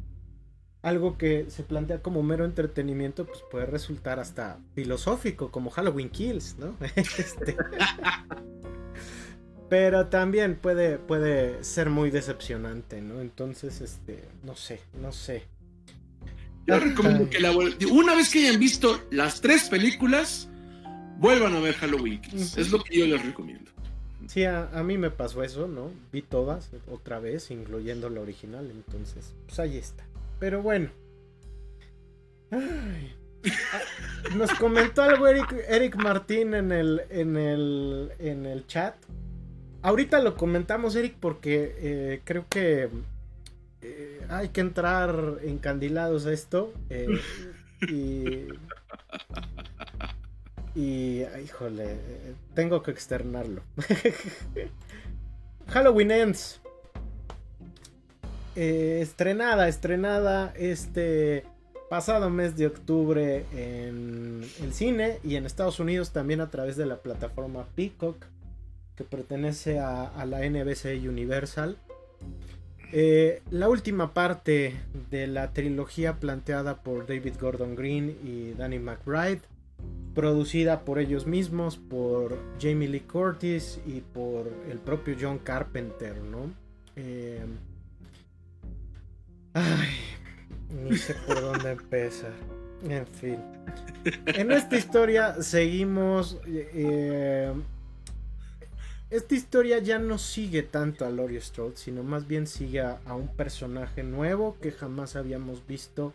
algo 0.82 1.16
que 1.16 1.46
se 1.48 1.62
plantea 1.62 2.02
como 2.02 2.22
mero 2.22 2.44
entretenimiento, 2.44 3.24
pues 3.24 3.44
puede 3.50 3.66
resultar 3.66 4.18
hasta 4.18 4.58
filosófico, 4.74 5.50
como 5.50 5.70
Halloween 5.70 6.10
Kills, 6.10 6.56
¿no? 6.58 6.76
este... 6.96 7.56
Pero 9.68 10.08
también 10.08 10.56
puede, 10.56 10.98
puede 10.98 11.64
ser 11.64 11.88
muy 11.88 12.10
decepcionante, 12.10 13.00
¿no? 13.00 13.22
Entonces, 13.22 13.80
este, 13.80 14.22
no 14.42 14.54
sé, 14.54 14.80
no 15.00 15.12
sé. 15.12 15.44
Yo 16.66 16.78
recomiendo 16.78 17.30
que 17.30 17.40
la 17.40 17.52
una 17.90 18.14
vez 18.14 18.28
que 18.28 18.46
hayan 18.46 18.60
visto 18.60 19.00
las 19.10 19.40
tres 19.40 19.70
películas, 19.70 20.50
vuelvan 21.18 21.54
a 21.54 21.60
ver 21.60 21.74
Halloween 21.74 22.20
Kills. 22.20 22.58
Es 22.58 22.70
lo 22.70 22.82
que 22.82 22.98
yo 22.98 23.06
les 23.06 23.24
recomiendo. 23.24 23.70
Sí, 24.28 24.44
a, 24.44 24.68
a, 24.72 24.82
mí 24.82 24.98
me 24.98 25.10
pasó 25.10 25.42
eso, 25.42 25.66
¿no? 25.66 25.90
Vi 26.12 26.22
todas 26.22 26.70
otra 26.90 27.18
vez, 27.18 27.50
incluyendo 27.50 28.08
la 28.08 28.20
original, 28.20 28.70
entonces, 28.70 29.34
pues 29.46 29.58
ahí 29.58 29.76
está. 29.76 30.04
Pero 30.38 30.62
bueno. 30.62 30.90
Nos 34.36 34.52
comentó 34.54 35.02
algo 35.02 35.26
Eric, 35.26 35.96
Martín 35.96 36.54
en 36.54 36.72
el, 36.72 37.02
en, 37.10 37.36
el, 37.36 38.12
en 38.18 38.46
el 38.46 38.66
chat. 38.66 38.94
Ahorita 39.82 40.20
lo 40.20 40.36
comentamos, 40.36 40.94
Eric, 40.94 41.16
porque 41.18 41.74
eh, 41.78 42.20
creo 42.24 42.46
que 42.48 42.88
eh, 43.80 44.20
hay 44.28 44.50
que 44.50 44.60
entrar 44.60 45.38
encandilados 45.42 46.26
a 46.26 46.32
esto. 46.32 46.72
Eh, 46.88 47.08
y. 47.88 48.46
Y. 50.74 51.22
Híjole, 51.44 51.96
tengo 52.54 52.82
que 52.82 52.90
externarlo. 52.90 53.62
Halloween 55.68 56.10
Ends. 56.10 56.60
Eh, 58.54 59.00
estrenada, 59.00 59.68
estrenada 59.68 60.52
este 60.56 61.44
pasado 61.88 62.28
mes 62.30 62.56
de 62.56 62.66
octubre 62.66 63.46
en 63.52 64.42
el 64.62 64.72
cine 64.74 65.18
y 65.24 65.36
en 65.36 65.46
Estados 65.46 65.80
Unidos 65.80 66.10
también 66.10 66.40
a 66.40 66.50
través 66.50 66.76
de 66.76 66.84
la 66.84 66.96
plataforma 66.96 67.66
Peacock 67.74 68.26
que 68.96 69.04
pertenece 69.04 69.78
a, 69.78 70.24
la 70.26 70.40
NBC 70.40 71.06
Universal. 71.08 71.76
Eh, 72.92 73.42
la 73.50 73.70
última 73.70 74.12
parte 74.12 74.74
de 75.10 75.26
la 75.26 75.52
trilogía 75.52 76.20
planteada 76.20 76.82
por 76.82 77.06
David 77.06 77.34
Gordon 77.40 77.74
Green 77.74 78.18
y 78.22 78.52
Danny 78.52 78.78
McBride, 78.78 79.40
producida 80.14 80.84
por 80.84 80.98
ellos 80.98 81.26
mismos, 81.26 81.76
por 81.76 82.38
Jamie 82.60 82.88
Lee 82.88 83.00
Curtis 83.00 83.80
y 83.86 84.00
por 84.00 84.50
el 84.70 84.78
propio 84.78 85.16
John 85.20 85.38
Carpenter, 85.38 86.16
¿no? 86.22 86.52
Eh, 86.96 87.44
Ay, 89.54 89.88
ni 90.70 90.96
sé 90.96 91.14
por 91.26 91.40
dónde 91.40 91.72
empezar. 91.72 92.32
En 92.88 93.06
fin. 93.06 93.38
En 94.26 94.50
esta 94.50 94.76
historia 94.76 95.42
seguimos. 95.42 96.38
Eh, 96.46 97.52
esta 99.10 99.34
historia 99.34 99.78
ya 99.78 99.98
no 99.98 100.16
sigue 100.16 100.62
tanto 100.62 101.04
a 101.04 101.10
Laurie 101.10 101.40
Strode, 101.40 101.76
sino 101.76 102.02
más 102.02 102.26
bien 102.26 102.46
sigue 102.46 102.80
a, 102.80 102.98
un 103.14 103.28
personaje 103.28 104.02
nuevo 104.02 104.56
que 104.60 104.72
jamás 104.72 105.16
habíamos 105.16 105.66
visto 105.66 106.14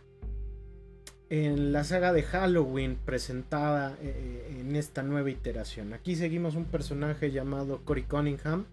en 1.30 1.72
la 1.72 1.84
saga 1.84 2.14
de 2.14 2.24
Halloween 2.24 2.98
presentada 3.06 3.98
eh, 4.02 4.58
en 4.60 4.76
esta 4.76 5.04
nueva 5.04 5.30
iteración. 5.30 5.94
Aquí 5.94 6.16
seguimos 6.16 6.56
un 6.56 6.66
personaje 6.66 7.32
llamado 7.32 7.82
Cory 7.84 8.04
Cunningham, 8.04 8.66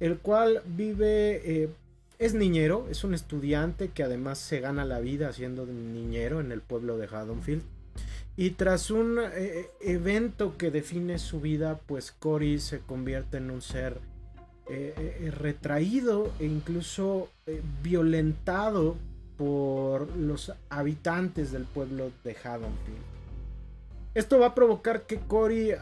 el 0.00 0.18
cual 0.18 0.62
vive 0.66 1.42
eh, 1.44 1.68
es 2.18 2.34
niñero, 2.34 2.86
es 2.90 3.04
un 3.04 3.14
estudiante 3.14 3.88
que 3.88 4.02
además 4.02 4.38
se 4.38 4.60
gana 4.60 4.84
la 4.84 5.00
vida 5.00 5.32
siendo 5.32 5.66
niñero 5.66 6.40
en 6.40 6.50
el 6.50 6.62
pueblo 6.62 6.96
de 6.96 7.06
Haddonfield. 7.06 7.62
Y 8.38 8.50
tras 8.50 8.90
un 8.90 9.18
eh, 9.18 9.66
evento 9.80 10.56
que 10.58 10.70
define 10.70 11.18
su 11.18 11.40
vida, 11.40 11.80
pues 11.86 12.12
Cory 12.12 12.58
se 12.58 12.80
convierte 12.80 13.38
en 13.38 13.50
un 13.50 13.62
ser 13.62 13.98
eh, 14.68 14.94
eh, 14.96 15.30
retraído 15.30 16.32
e 16.38 16.44
incluso 16.44 17.30
violentado 17.82 18.96
por 19.36 20.14
los 20.16 20.52
habitantes 20.70 21.52
del 21.52 21.64
pueblo 21.64 22.10
de 22.24 22.36
Haddonfield. 22.42 23.16
Esto 24.14 24.38
va 24.38 24.46
a 24.46 24.54
provocar 24.54 25.02
que 25.02 25.18
Cory 25.18 25.72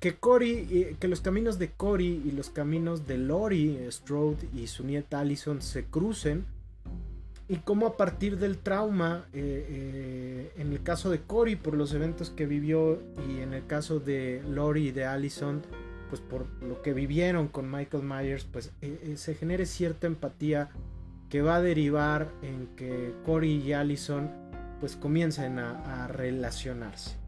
que 0.00 0.14
Cory, 0.14 0.96
que 0.98 1.08
los 1.08 1.20
caminos 1.20 1.58
de 1.58 1.70
Cory 1.72 2.22
y 2.24 2.32
los 2.32 2.48
caminos 2.48 3.06
de 3.06 3.18
Lori 3.18 3.78
Strode 3.90 4.48
y 4.54 4.66
su 4.66 4.84
nieta 4.84 5.20
Allison 5.20 5.60
se 5.60 5.84
crucen. 5.84 6.46
Y 7.48 7.56
cómo 7.56 7.86
a 7.86 7.96
partir 7.96 8.38
del 8.38 8.58
trauma, 8.58 9.26
eh, 9.32 9.66
eh, 9.68 10.52
en 10.56 10.72
el 10.72 10.82
caso 10.82 11.10
de 11.10 11.20
Cory 11.20 11.56
por 11.56 11.74
los 11.74 11.92
eventos 11.92 12.30
que 12.30 12.46
vivió 12.46 13.02
y 13.28 13.40
en 13.40 13.52
el 13.52 13.66
caso 13.66 13.98
de 13.98 14.42
Lori 14.48 14.88
y 14.88 14.92
de 14.92 15.04
Allison, 15.04 15.60
pues 16.08 16.22
por 16.22 16.46
lo 16.62 16.80
que 16.80 16.94
vivieron 16.94 17.48
con 17.48 17.70
Michael 17.70 18.04
Myers, 18.04 18.44
pues 18.44 18.72
eh, 18.80 19.14
se 19.16 19.34
genere 19.34 19.66
cierta 19.66 20.06
empatía 20.06 20.70
que 21.30 21.40
va 21.40 21.56
a 21.56 21.62
derivar 21.62 22.28
en 22.42 22.66
que 22.76 23.14
Cory 23.24 23.62
y 23.62 23.72
Allison 23.72 24.30
pues 24.80 24.96
comiencen 24.96 25.58
a 25.58 26.06
relacionarse. 26.08 27.20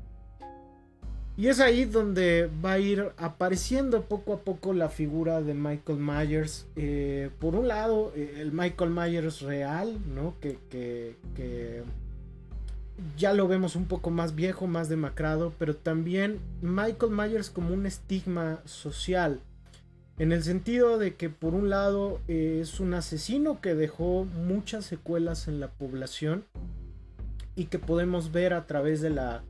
Y 1.37 1.49
es 1.49 1.61
ahí 1.61 1.87
donde 1.87 2.51
va 2.63 2.73
a 2.73 2.79
ir 2.79 3.13
apareciendo 3.17 4.03
poco 4.03 4.35
a 4.35 4.41
poco 4.41 4.75
la 4.75 4.91
figura 4.91 5.41
de 5.41 5.55
Michael 5.55 5.99
Myers. 5.99 6.67
Eh, 6.77 7.31
por 7.39 7.55
un 7.55 7.69
lado, 7.69 8.13
eh, 8.15 8.37
el 8.39 8.53
Michael 8.53 8.91
Myers 8.91 9.41
real, 9.41 9.99
¿no? 10.15 10.35
Que, 10.41 10.59
que, 10.71 11.85
ya 13.17 13.33
lo 13.33 13.49
vemos 13.49 13.75
un 13.75 13.87
poco 13.87 14.11
más 14.11 14.35
viejo, 14.35 14.67
más 14.67 14.91
demacrado, 14.91 15.55
pero 15.59 15.75
también 15.75 16.39
Michael 16.61 17.13
Myers 17.13 17.49
como 17.49 17.73
un 17.73 17.87
estigma 17.87 18.61
social. 18.67 19.41
En 20.19 20.31
el 20.31 20.43
sentido 20.43 20.99
de 20.99 21.15
que 21.15 21.31
por 21.31 21.55
un 21.55 21.71
lado 21.71 22.21
eh, 22.29 22.59
es 22.61 22.81
un 22.81 22.95
asesino 22.95 23.61
que 23.61 23.75
dejó 23.75 24.25
muchas 24.25 24.85
secuelas 24.85 25.49
en 25.49 25.59
la 25.59 25.69
población 25.69 26.45
y 27.57 27.67
que 27.67 27.79
podemos 27.79 28.31
ver 28.31 28.53
a 28.53 28.67
través 28.67 29.01
de 29.01 29.11
la 29.11 29.43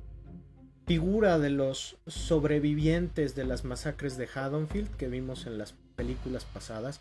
figura 0.87 1.39
de 1.39 1.51
los 1.51 1.97
sobrevivientes 2.07 3.35
de 3.35 3.45
las 3.45 3.65
masacres 3.65 4.17
de 4.17 4.29
Haddonfield 4.33 4.91
que 4.97 5.09
vimos 5.09 5.47
en 5.47 5.59
las 5.59 5.75
películas 5.97 6.45
pasadas. 6.45 7.01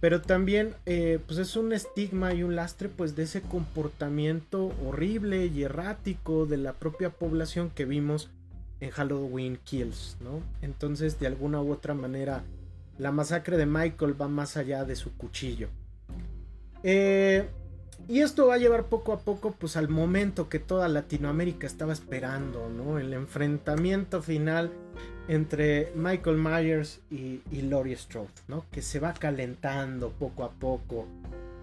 Pero 0.00 0.20
también 0.20 0.74
eh, 0.84 1.18
pues 1.26 1.38
es 1.38 1.56
un 1.56 1.72
estigma 1.72 2.34
y 2.34 2.42
un 2.42 2.54
lastre 2.54 2.88
pues 2.88 3.16
de 3.16 3.22
ese 3.22 3.40
comportamiento 3.40 4.72
horrible 4.84 5.46
y 5.46 5.62
errático 5.62 6.46
de 6.46 6.58
la 6.58 6.74
propia 6.74 7.10
población 7.10 7.70
que 7.70 7.86
vimos 7.86 8.30
en 8.80 8.90
Halloween 8.90 9.58
Kills, 9.64 10.18
¿no? 10.20 10.42
Entonces 10.60 11.18
de 11.18 11.26
alguna 11.26 11.62
u 11.62 11.72
otra 11.72 11.94
manera 11.94 12.44
la 12.98 13.12
masacre 13.12 13.56
de 13.56 13.66
Michael 13.66 14.20
va 14.20 14.28
más 14.28 14.56
allá 14.56 14.84
de 14.84 14.96
su 14.96 15.16
cuchillo. 15.16 15.68
Eh, 16.82 17.48
y 18.08 18.20
esto 18.20 18.46
va 18.46 18.54
a 18.54 18.58
llevar 18.58 18.84
poco 18.84 19.12
a 19.12 19.18
poco 19.18 19.52
pues 19.52 19.76
al 19.76 19.88
momento 19.88 20.48
que 20.48 20.58
toda 20.58 20.88
Latinoamérica 20.88 21.66
estaba 21.66 21.92
esperando, 21.92 22.68
¿no? 22.68 22.98
El 22.98 23.12
enfrentamiento 23.12 24.22
final 24.22 24.70
entre 25.28 25.92
Michael 25.96 26.36
Myers 26.36 27.00
y, 27.10 27.40
y 27.50 27.62
Laurie 27.62 27.96
Strode, 27.96 28.30
¿no? 28.48 28.64
Que 28.70 28.82
se 28.82 29.00
va 29.00 29.12
calentando 29.12 30.10
poco 30.10 30.44
a 30.44 30.50
poco. 30.50 31.06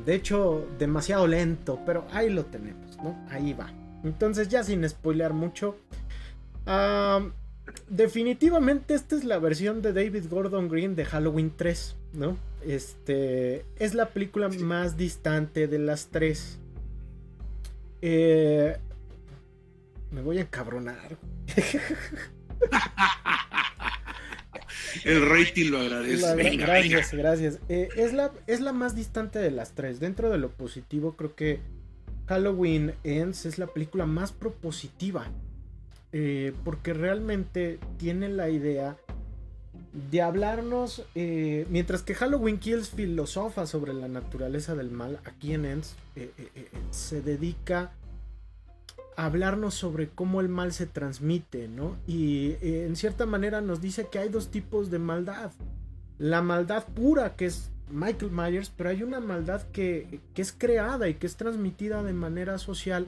De 0.06 0.16
hecho, 0.16 0.68
demasiado 0.78 1.28
lento, 1.28 1.80
pero 1.86 2.06
ahí 2.12 2.30
lo 2.30 2.46
tenemos, 2.46 2.98
¿no? 2.98 3.26
Ahí 3.30 3.54
va. 3.54 3.72
Entonces, 4.04 4.50
ya 4.50 4.64
sin 4.64 4.88
spoilear 4.88 5.34
mucho, 5.34 5.78
definitivamente 7.90 8.94
esta 8.94 9.16
es 9.16 9.24
la 9.24 9.40
versión 9.40 9.82
de 9.82 9.94
David 9.94 10.26
Gordon 10.30 10.68
Green 10.70 10.96
de 10.96 11.06
Halloween 11.06 11.54
3, 11.56 11.96
¿no? 12.14 12.38
Este 12.66 13.66
es 13.78 13.94
la 13.94 14.10
película 14.10 14.50
más 14.50 14.98
distante 14.98 15.68
de 15.68 15.80
las 15.80 16.08
tres. 16.08 16.60
Eh, 18.02 18.78
me 20.12 20.22
voy 20.22 20.38
a 20.38 20.42
encabronar. 20.42 21.18
El 25.04 25.28
rating 25.28 25.72
lo 25.72 25.80
agradece. 25.80 26.58
gracias, 26.58 27.14
gracias. 27.14 27.60
Eh, 27.68 27.90
es, 27.96 28.14
la, 28.14 28.32
es 28.48 28.62
la 28.62 28.74
más 28.74 28.96
distante 28.96 29.40
de 29.40 29.52
las 29.52 29.74
tres. 29.74 30.00
Dentro 30.00 30.30
de 30.30 30.38
lo 30.38 30.50
positivo, 30.52 31.16
creo 31.16 31.36
que 31.36 31.60
Halloween 32.28 32.94
Ends 33.04 33.46
es 33.46 33.58
la 33.58 33.68
película 33.68 34.06
más 34.06 34.32
propositiva. 34.32 35.28
Eh, 36.16 36.54
porque 36.64 36.94
realmente 36.94 37.80
tiene 37.98 38.30
la 38.30 38.48
idea 38.50 38.98
de 40.12 40.22
hablarnos, 40.22 41.04
eh, 41.16 41.66
mientras 41.72 42.04
que 42.04 42.14
Halloween 42.14 42.60
Kills 42.60 42.92
filosofa 42.92 43.66
sobre 43.66 43.96
la 43.96 44.08
naturaleza 44.08 44.76
del 44.76 44.92
mal, 44.92 45.20
aquí 45.26 45.54
en 45.54 45.66
Ends 45.66 45.96
eh, 46.16 46.30
se 46.92 47.24
dedica 47.24 47.94
a 49.18 49.26
hablarnos 49.26 49.74
sobre 49.74 50.08
cómo 50.08 50.40
el 50.40 50.50
mal 50.50 50.72
se 50.72 50.86
transmite, 50.86 51.68
¿no? 51.68 51.98
Y 52.06 52.58
en 52.62 52.96
cierta 52.96 53.26
manera 53.26 53.62
nos 53.62 53.82
dice 53.82 54.08
que 54.12 54.20
hay 54.20 54.30
dos 54.30 54.50
tipos 54.50 54.92
de 54.92 55.00
maldad. 55.00 55.52
La 56.20 56.44
maldad 56.44 56.86
pura, 56.94 57.36
que 57.36 57.48
es 57.48 57.72
Michael 57.90 58.32
Myers, 58.32 58.72
pero 58.76 58.90
hay 58.90 59.02
una 59.02 59.20
maldad 59.20 59.64
que, 59.72 60.20
que 60.36 60.44
es 60.44 60.52
creada 60.52 61.10
y 61.10 61.16
que 61.16 61.26
es 61.26 61.38
transmitida 61.38 62.04
de 62.04 62.14
manera 62.14 62.60
social 62.60 63.08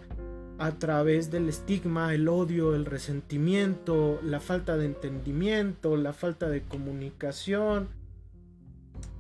a 0.58 0.72
través 0.72 1.32
del 1.32 1.50
estigma, 1.50 2.14
el 2.14 2.28
odio, 2.28 2.76
el 2.76 2.86
resentimiento, 2.86 4.20
la 4.24 4.40
falta 4.40 4.78
de 4.78 4.86
entendimiento, 4.86 5.98
la 5.98 6.14
falta 6.14 6.50
de 6.50 6.62
comunicación 6.62 7.90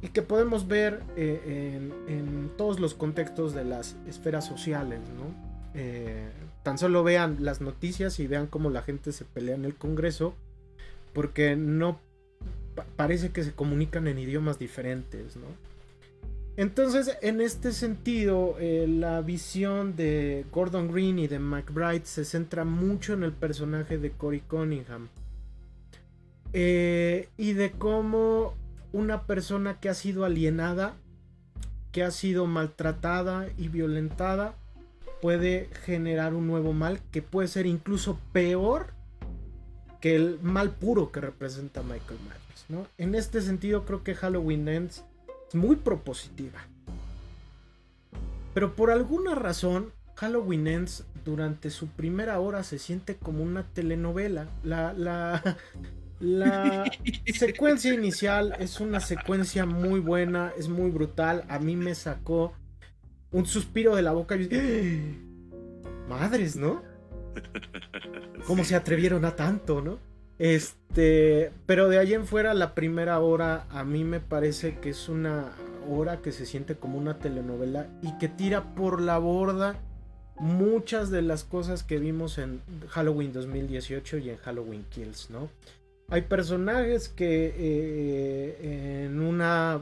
y 0.02 0.10
que 0.10 0.22
podemos 0.22 0.68
ver 0.68 1.02
eh, 1.18 1.92
en, 2.08 2.52
todos 2.58 2.80
los 2.80 2.94
contextos 2.94 3.54
de 3.54 3.66
las 3.66 3.96
esferas 4.08 4.46
sociales, 4.46 5.02
¿no? 5.18 5.34
Eh, 5.74 6.30
tan 6.64 6.78
solo 6.78 7.04
vean 7.04 7.38
las 7.42 7.60
noticias 7.60 8.20
y 8.20 8.28
vean 8.28 8.48
cómo 8.48 8.70
la 8.70 8.82
gente 8.82 9.12
se 9.12 9.26
pelea 9.26 9.56
en 9.56 9.66
el 9.66 9.76
Congreso 9.76 10.36
porque 11.14 11.56
no 11.56 12.00
parece 12.96 13.32
que 13.32 13.44
se 13.44 13.52
comunican 13.52 14.08
en 14.08 14.20
idiomas 14.20 14.58
diferentes, 14.58 15.36
¿no? 15.36 15.48
Entonces, 16.58 17.18
en 17.22 17.42
este 17.42 17.74
sentido, 17.74 18.56
eh, 18.60 18.86
la 18.88 19.22
visión 19.22 19.96
de 19.96 20.46
Gordon 20.52 20.92
Green 20.92 21.20
y 21.20 21.28
de 21.28 21.40
McBride 21.40 22.06
se 22.06 22.24
centra 22.24 22.64
mucho 22.64 23.14
en 23.14 23.24
el 23.24 23.34
personaje 23.34 23.98
de 23.98 24.12
Cory 24.12 24.40
Cunningham. 24.42 25.10
Eh, 26.54 27.28
y 27.38 27.54
de 27.54 27.72
cómo 27.72 28.54
una 28.94 29.24
persona 29.24 29.82
que 29.82 29.90
ha 29.90 29.94
sido 29.94 30.24
alienada, 30.24 30.94
que 31.92 32.04
ha 32.04 32.12
sido 32.12 32.46
maltratada 32.46 33.50
y 33.58 33.68
violentada, 33.68 34.56
puede 35.22 35.70
generar 35.84 36.34
un 36.34 36.48
nuevo 36.48 36.72
mal 36.72 37.02
que 37.12 37.22
puede 37.22 37.50
ser 37.50 37.66
incluso 37.66 38.20
peor 38.32 38.94
que 40.00 40.16
el 40.16 40.40
mal 40.42 40.72
puro 40.72 41.12
que 41.12 41.20
representa 41.20 41.82
Michael 41.82 42.20
Myers. 42.22 42.66
¿no? 42.70 42.88
En 42.98 43.16
este 43.16 43.42
sentido, 43.42 43.86
creo 43.86 44.04
que 44.04 44.16
Halloween 44.16 44.68
Ends 44.70 45.04
muy 45.56 45.78
propositiva. 45.78 46.68
Pero 48.54 48.76
por 48.76 48.92
alguna 48.92 49.36
razón, 49.36 49.92
Halloween 50.16 50.68
Ends 50.68 51.04
durante 51.26 51.70
su 51.70 51.88
primera 51.88 52.40
hora 52.40 52.64
se 52.64 52.80
siente 52.80 53.16
como 53.16 53.44
una 53.44 53.64
telenovela. 53.64 54.48
La, 54.64 54.94
la, 54.94 55.58
la 56.20 56.86
secuencia 57.34 57.94
inicial 57.94 58.56
es 58.60 58.80
una 58.80 59.00
secuencia 59.00 59.66
muy 59.66 60.00
buena, 60.00 60.54
es 60.58 60.70
muy 60.70 60.90
brutal. 60.90 61.44
A 61.50 61.60
mí 61.60 61.76
me 61.76 61.96
sacó 61.96 62.54
un 63.32 63.46
suspiro 63.46 63.96
de 63.96 64.02
la 64.02 64.14
boca 64.14 64.38
y 64.38 64.48
¡Ah! 64.54 66.10
madres, 66.10 66.56
¿no? 66.56 66.84
¿Cómo 68.48 68.64
se 68.64 68.76
atrevieron 68.76 69.26
a 69.26 69.36
tanto, 69.36 69.82
no? 69.82 70.00
Este, 70.38 71.52
pero 71.66 71.88
de 71.88 71.98
ahí 71.98 72.14
en 72.14 72.26
fuera 72.26 72.54
la 72.54 72.76
primera 72.76 73.20
hora 73.20 73.66
a 73.70 73.84
mí 73.84 74.04
me 74.04 74.20
parece 74.20 74.80
que 74.80 74.90
es 74.90 75.08
una 75.08 75.54
hora 75.90 76.22
que 76.22 76.32
se 76.32 76.46
siente 76.46 76.76
como 76.76 76.98
una 76.98 77.20
telenovela 77.20 77.88
y 78.02 78.18
que 78.18 78.28
tira 78.28 78.76
por 78.76 79.02
la 79.02 79.18
borda 79.18 79.80
muchas 80.38 81.10
de 81.10 81.22
las 81.22 81.44
cosas 81.44 81.84
que 81.84 82.00
vimos 82.00 82.38
en 82.38 82.62
Halloween 82.90 83.32
2018 83.32 84.18
y 84.18 84.30
en 84.32 84.38
Halloween 84.38 84.86
Kills, 84.90 85.30
¿no? 85.30 85.50
Hay 86.10 86.24
personajes 86.24 87.10
que 87.10 87.54
eh, 87.58 89.06
en 89.06 89.22
una 89.22 89.82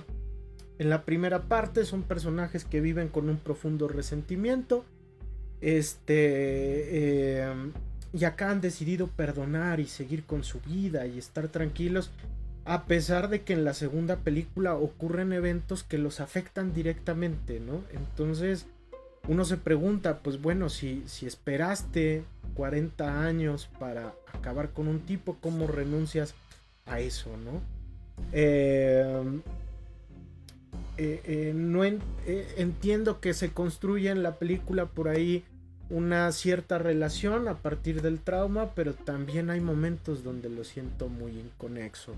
en 0.79 0.89
la 0.89 1.05
primera 1.05 1.43
parte 1.43 1.85
son 1.85 2.03
personajes 2.03 2.65
que 2.65 2.81
viven 2.81 3.07
con 3.07 3.29
un 3.29 3.37
profundo 3.37 3.87
resentimiento. 3.87 4.85
Este 5.61 7.41
eh, 7.41 7.53
y 8.13 8.25
acá 8.25 8.51
han 8.51 8.61
decidido 8.61 9.07
perdonar 9.07 9.79
y 9.79 9.87
seguir 9.87 10.23
con 10.23 10.43
su 10.43 10.59
vida 10.61 11.07
y 11.07 11.17
estar 11.17 11.47
tranquilos, 11.47 12.11
a 12.65 12.85
pesar 12.85 13.29
de 13.29 13.41
que 13.41 13.53
en 13.53 13.65
la 13.65 13.73
segunda 13.73 14.17
película 14.17 14.75
ocurren 14.75 15.33
eventos 15.33 15.83
que 15.83 15.97
los 15.97 16.19
afectan 16.19 16.73
directamente, 16.73 17.59
¿no? 17.59 17.83
Entonces 17.91 18.67
uno 19.27 19.45
se 19.45 19.57
pregunta, 19.57 20.19
pues 20.19 20.41
bueno, 20.41 20.69
si, 20.69 21.03
si 21.07 21.25
esperaste 21.25 22.23
40 22.53 23.25
años 23.25 23.69
para 23.79 24.13
acabar 24.31 24.71
con 24.71 24.87
un 24.87 24.99
tipo, 24.99 25.37
¿cómo 25.41 25.67
renuncias 25.67 26.35
a 26.85 26.99
eso, 26.99 27.31
¿no? 27.37 27.61
Eh, 30.95 31.19
eh, 31.25 31.53
no 31.55 31.83
eh, 31.83 31.99
entiendo 32.57 33.19
que 33.19 33.33
se 33.33 33.51
construya 33.51 34.11
en 34.11 34.21
la 34.21 34.35
película 34.35 34.85
por 34.85 35.07
ahí 35.07 35.43
una 35.93 36.31
cierta 36.31 36.79
relación 36.79 37.47
a 37.47 37.59
partir 37.59 38.01
del 38.01 38.19
trauma, 38.19 38.71
pero 38.73 38.95
también 38.95 39.51
hay 39.51 39.61
momentos 39.61 40.23
donde 40.23 40.49
lo 40.49 40.63
siento 40.63 41.07
muy 41.07 41.39
inconexo. 41.39 42.15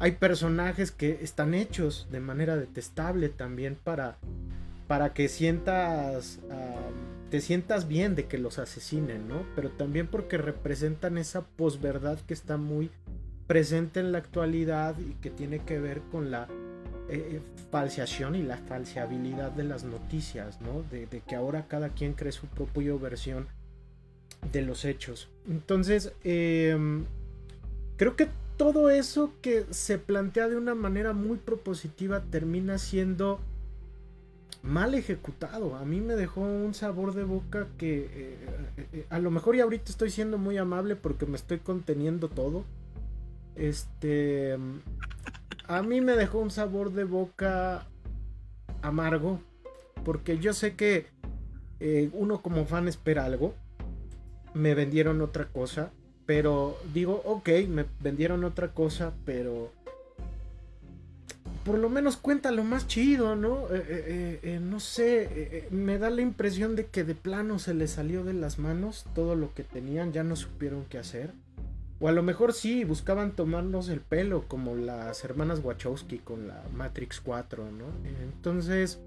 Hay 0.00 0.12
personajes 0.12 0.90
que 0.90 1.20
están 1.22 1.54
hechos 1.54 2.08
de 2.10 2.18
manera 2.18 2.56
detestable 2.56 3.28
también 3.28 3.76
para, 3.76 4.16
para 4.88 5.14
que 5.14 5.28
sientas, 5.28 6.40
te 7.30 7.40
sientas 7.40 7.86
bien 7.86 8.16
de 8.16 8.26
que 8.26 8.36
los 8.36 8.58
asesinen, 8.58 9.28
¿no? 9.28 9.44
Pero 9.54 9.70
también 9.70 10.08
porque 10.08 10.36
representan 10.36 11.18
esa 11.18 11.42
posverdad 11.42 12.18
que 12.26 12.34
está 12.34 12.56
muy 12.56 12.90
presente 13.46 14.00
en 14.00 14.10
la 14.10 14.18
actualidad 14.18 14.96
y 14.98 15.14
que 15.20 15.30
tiene 15.30 15.60
que 15.60 15.78
ver 15.78 16.00
con 16.10 16.32
la 16.32 16.48
eh, 17.08 17.40
falseación 17.70 18.34
y 18.34 18.42
la 18.42 18.58
falseabilidad 18.58 19.52
de 19.52 19.64
las 19.64 19.84
noticias, 19.84 20.60
¿no? 20.60 20.82
De, 20.90 21.06
que 21.26 21.36
ahora 21.36 21.66
cada 21.66 21.90
quien 21.90 22.12
cree 22.12 22.32
su 22.32 22.46
propia 22.46 22.94
versión 22.94 23.48
de 24.52 24.62
los 24.62 24.84
hechos. 24.84 25.28
Entonces, 25.48 26.12
em, 26.24 27.04
creo 27.96 28.14
que 28.16 28.28
todo 28.56 28.90
eso 28.90 29.32
que 29.40 29.66
se 29.70 29.98
plantea 29.98 30.48
de 30.48 30.56
una 30.56 30.74
manera 30.74 31.12
muy 31.12 31.38
propositiva 31.38 32.22
termina 32.24 32.78
siendo 32.78 33.40
mal 34.62 34.94
ejecutado. 34.94 35.76
A 35.76 35.84
mí 35.84 36.00
me 36.00 36.14
dejó 36.14 36.42
un 36.42 36.74
sabor 36.74 37.14
de 37.14 37.24
boca 37.24 37.68
que 37.78 38.10
eh, 38.12 38.86
eh, 38.92 39.06
a 39.08 39.18
lo 39.18 39.30
mejor 39.30 39.56
y 39.56 39.60
ahorita 39.60 39.90
estoy 39.90 40.10
siendo 40.10 40.38
muy 40.38 40.58
amable 40.58 40.96
porque 40.96 41.26
me 41.26 41.36
estoy 41.36 41.58
conteniendo 41.58 42.28
todo. 42.28 42.64
Este 43.56 44.58
a 45.68 45.82
mí 45.82 46.00
me 46.00 46.16
dejó 46.16 46.38
un 46.38 46.50
sabor 46.50 46.92
de 46.92 47.04
boca 47.04 47.86
amargo. 48.82 49.40
Porque 50.04 50.38
yo 50.38 50.54
sé 50.54 50.74
que 50.74 51.06
eh, 51.78 52.08
uno 52.14 52.40
como 52.40 52.64
fan 52.64 52.88
espera 52.88 53.26
algo. 53.26 53.54
Me 54.54 54.74
vendieron 54.74 55.20
otra 55.20 55.46
cosa. 55.46 55.90
Pero 56.24 56.78
digo, 56.92 57.22
ok, 57.24 57.48
me 57.68 57.84
vendieron 58.00 58.44
otra 58.44 58.68
cosa, 58.68 59.14
pero 59.24 59.72
por 61.64 61.78
lo 61.78 61.88
menos 61.88 62.18
cuenta 62.18 62.50
lo 62.50 62.64
más 62.64 62.86
chido, 62.86 63.34
¿no? 63.34 63.66
Eh, 63.70 64.38
eh, 64.42 64.60
no 64.60 64.78
sé, 64.78 65.68
me 65.70 65.96
da 65.96 66.10
la 66.10 66.20
impresión 66.20 66.76
de 66.76 66.86
que 66.86 67.04
de 67.04 67.14
plano 67.14 67.58
se 67.58 67.72
les 67.72 67.92
salió 67.92 68.24
de 68.24 68.34
las 68.34 68.58
manos 68.58 69.06
todo 69.14 69.36
lo 69.36 69.54
que 69.54 69.64
tenían, 69.64 70.12
ya 70.12 70.22
no 70.22 70.36
supieron 70.36 70.84
qué 70.90 70.98
hacer. 70.98 71.32
O 72.00 72.08
a 72.08 72.12
lo 72.12 72.22
mejor 72.22 72.52
sí, 72.52 72.84
buscaban 72.84 73.34
tomarnos 73.34 73.88
el 73.88 74.00
pelo 74.00 74.44
como 74.46 74.76
las 74.76 75.24
hermanas 75.24 75.60
Wachowski 75.64 76.18
con 76.18 76.46
la 76.46 76.62
Matrix 76.74 77.20
4, 77.20 77.64
¿no? 77.72 77.86
Entonces, 78.22 79.00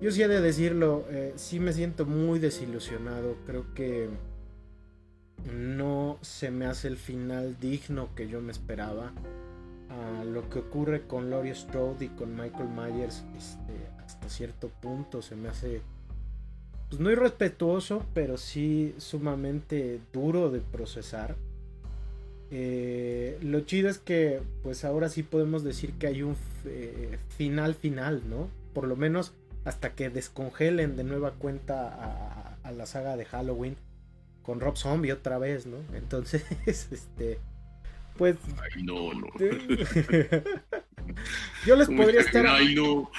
yo 0.00 0.12
sí 0.12 0.22
he 0.22 0.28
de 0.28 0.42
decirlo, 0.42 1.06
sí 1.36 1.60
me 1.60 1.72
siento 1.72 2.04
muy 2.04 2.40
desilusionado, 2.40 3.36
creo 3.46 3.72
que 3.74 4.10
no 5.50 6.18
se 6.20 6.50
me 6.50 6.66
hace 6.66 6.88
el 6.88 6.98
final 6.98 7.56
digno 7.58 8.14
que 8.14 8.28
yo 8.28 8.40
me 8.42 8.52
esperaba. 8.52 9.12
lo 10.26 10.48
que 10.50 10.58
ocurre 10.58 11.06
con 11.06 11.30
Laurie 11.30 11.54
Strode 11.54 12.04
y 12.04 12.08
con 12.08 12.36
Michael 12.36 12.68
Myers, 12.68 13.24
este, 13.36 13.72
hasta 14.04 14.28
cierto 14.28 14.68
punto 14.68 15.22
se 15.22 15.36
me 15.36 15.48
hace 15.48 15.80
pues 16.88 17.00
no 17.00 17.10
irrespetuoso, 17.10 18.04
pero 18.14 18.36
sí 18.36 18.94
sumamente 18.98 20.00
duro 20.12 20.50
de 20.50 20.60
procesar. 20.60 21.36
Eh, 22.50 23.38
lo 23.42 23.60
chido 23.60 23.90
es 23.90 23.98
que 23.98 24.40
pues 24.62 24.84
ahora 24.84 25.08
sí 25.08 25.22
podemos 25.22 25.64
decir 25.64 25.92
que 25.94 26.06
hay 26.06 26.22
un 26.22 26.36
eh, 26.64 27.18
final 27.36 27.74
final, 27.74 28.22
¿no? 28.28 28.48
Por 28.72 28.86
lo 28.86 28.96
menos 28.96 29.32
hasta 29.64 29.94
que 29.94 30.08
descongelen 30.08 30.96
de 30.96 31.04
nueva 31.04 31.32
cuenta 31.32 32.56
a 32.62 32.72
la 32.72 32.86
saga 32.86 33.16
de 33.16 33.24
Halloween 33.24 33.76
con 34.48 34.60
Rob 34.60 34.76
Zombie 34.78 35.12
otra 35.12 35.36
vez, 35.36 35.66
¿no? 35.66 35.76
Entonces, 35.92 36.42
este, 36.66 37.38
pues... 38.16 38.36
Ay, 38.62 38.82
no, 38.82 39.12
no. 39.12 39.26
Yo 41.66 41.76
les 41.76 41.88
podría 41.88 42.22
estar, 42.22 42.46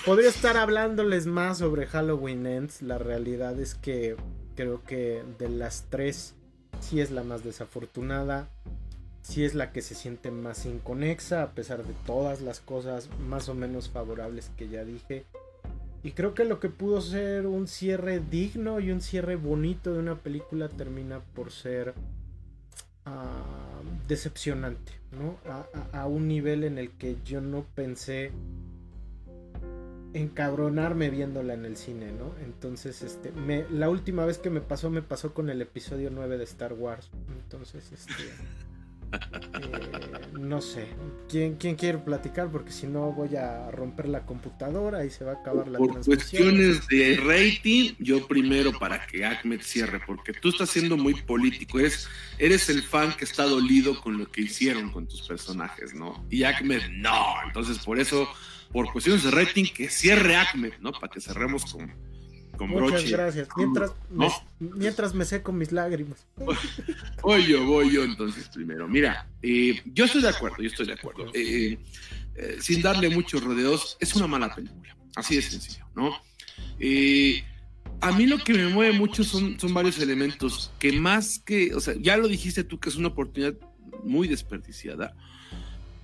podría 0.06 0.30
estar 0.30 0.58
hablándoles 0.58 1.28
más 1.28 1.60
sobre 1.60 1.86
Halloween 1.86 2.48
Ends. 2.48 2.82
La 2.82 2.98
realidad 2.98 3.60
es 3.60 3.76
que 3.76 4.16
creo 4.56 4.84
que 4.84 5.22
de 5.38 5.50
las 5.50 5.86
tres, 5.92 6.34
sí 6.80 7.00
es 7.00 7.12
la 7.12 7.24
más 7.24 7.44
desafortunada. 7.44 8.50
Sí 9.22 9.44
es 9.44 9.54
la 9.54 9.72
que 9.72 9.82
se 9.82 9.96
siente 9.96 10.32
más 10.32 10.66
inconexa, 10.66 11.44
a 11.44 11.52
pesar 11.52 11.84
de 11.84 11.94
todas 12.06 12.42
las 12.42 12.60
cosas 12.60 13.10
más 13.20 13.50
o 13.50 13.54
menos 13.54 13.90
favorables 13.90 14.50
que 14.58 14.70
ya 14.70 14.84
dije. 14.84 15.26
Y 16.02 16.12
creo 16.12 16.34
que 16.34 16.46
lo 16.46 16.60
que 16.60 16.70
pudo 16.70 17.02
ser 17.02 17.46
un 17.46 17.68
cierre 17.68 18.20
digno 18.20 18.80
y 18.80 18.92
un 18.92 19.02
cierre 19.02 19.36
bonito 19.36 19.94
de 19.94 20.00
una 20.00 20.16
película 20.16 20.70
termina 20.70 21.20
por 21.20 21.52
ser 21.52 21.94
ah, 23.06 23.82
decepcionante, 24.08 24.94
¿no? 25.12 25.38
A, 25.92 26.08
un 26.08 26.28
nivel 26.28 26.64
en 26.64 26.78
el 26.78 26.92
que 26.92 27.18
yo 27.26 27.42
no 27.42 27.66
pensé 27.76 28.32
encabronarme 30.14 31.10
viéndola 31.10 31.54
en 31.54 31.66
el 31.66 31.76
cine, 31.76 32.14
¿no? 32.14 32.34
Entonces, 32.44 33.02
este, 33.02 33.32
me, 33.34 33.66
la 33.70 33.90
última 33.90 34.26
vez 34.26 34.38
que 34.38 34.50
me 34.50 34.62
pasó, 34.62 34.90
me 34.90 35.02
pasó 35.02 35.34
con 35.34 35.50
el 35.50 35.62
episodio 35.62 36.10
9 36.12 36.38
de 36.38 36.44
Star 36.46 36.74
Wars. 36.74 37.12
Entonces, 37.44 37.92
este... 37.92 38.14
Eh, 39.12 40.20
no 40.40 40.62
sé. 40.62 40.88
¿Quién, 41.28 41.56
¿Quién 41.56 41.76
quiere 41.76 42.00
platicar? 42.00 42.50
Porque 42.52 42.72
si 42.72 42.88
no 42.88 43.12
voy 43.12 43.36
a 43.36 43.70
romper 43.72 44.08
la 44.08 44.26
computadora 44.26 45.06
y 45.06 45.10
se 45.10 45.24
va 45.24 45.34
a 45.34 45.36
acabar 45.36 45.68
la 45.68 45.78
Por 45.78 46.04
cuestiones 46.04 46.88
de 46.88 47.18
rating, 47.18 47.94
yo 48.00 48.26
primero 48.28 48.72
para 48.78 49.06
que 49.06 49.26
Ahmed 49.26 49.62
cierre, 49.62 50.02
porque 50.06 50.34
tú 50.34 50.50
estás 50.50 50.70
siendo 50.70 50.98
muy 50.98 51.14
político. 51.14 51.80
Eres, 51.80 52.08
eres 52.38 52.70
el 52.70 52.82
fan 52.82 53.16
que 53.16 53.26
está 53.26 53.44
dolido 53.44 54.00
con 54.02 54.18
lo 54.18 54.32
que 54.32 54.42
hicieron 54.42 54.92
con 54.92 55.08
tus 55.08 55.22
personajes, 55.22 55.94
¿no? 55.94 56.26
Y 56.30 56.44
Ahmed 56.44 56.82
no. 56.92 57.36
Entonces, 57.46 57.78
por 57.80 58.00
eso, 58.00 58.28
por 58.72 58.92
cuestiones 58.92 59.24
de 59.24 59.32
rating, 59.32 59.66
que 59.66 59.90
cierre 59.90 60.36
Ahmed, 60.36 60.74
¿no? 60.80 60.92
Para 60.92 61.12
que 61.12 61.22
cerremos 61.22 61.72
con 61.72 61.94
Muchas 62.68 63.10
gracias. 63.10 63.48
Mientras, 63.56 63.92
me, 64.10 64.30
mientras 64.60 65.14
me 65.14 65.26
seco 65.26 65.52
mis 65.52 65.72
lágrimas. 65.72 66.26
Voy 67.22 67.46
yo, 67.46 67.66
voy 67.66 67.92
yo 67.92 68.04
entonces 68.04 68.50
primero. 68.50 68.88
Mira, 68.88 69.28
eh, 69.42 69.82
yo 69.86 70.06
estoy 70.06 70.22
de 70.22 70.30
acuerdo, 70.30 70.58
yo 70.60 70.68
estoy 70.68 70.88
de 70.88 70.94
acuerdo. 70.94 71.32
Eh, 71.34 71.78
eh, 72.36 72.58
sin 72.62 72.82
darle 72.82 73.10
muchos 73.10 73.44
rodeos, 73.44 73.98
es 74.00 74.16
una 74.16 74.28
mala 74.28 74.54
película. 74.54 74.96
Así 75.16 75.36
de 75.36 75.42
sencillo, 75.42 75.86
¿no? 75.96 76.16
a 78.02 78.12
mí 78.14 78.26
lo 78.26 78.38
que 78.38 78.54
me 78.54 78.70
mueve 78.70 78.94
mucho 78.94 79.26
son, 79.26 79.60
son 79.60 79.74
varios 79.74 80.00
elementos 80.00 80.72
que 80.80 80.94
más 80.94 81.40
que, 81.40 81.76
o 81.76 81.82
sea, 81.82 81.94
ya 82.00 82.16
lo 82.16 82.30
dijiste 82.30 82.64
tú 82.64 82.80
que 82.80 82.88
es 82.88 82.96
una 82.96 83.10
oportunidad 83.10 83.56
muy 84.04 84.28
desperdiciada. 84.28 85.14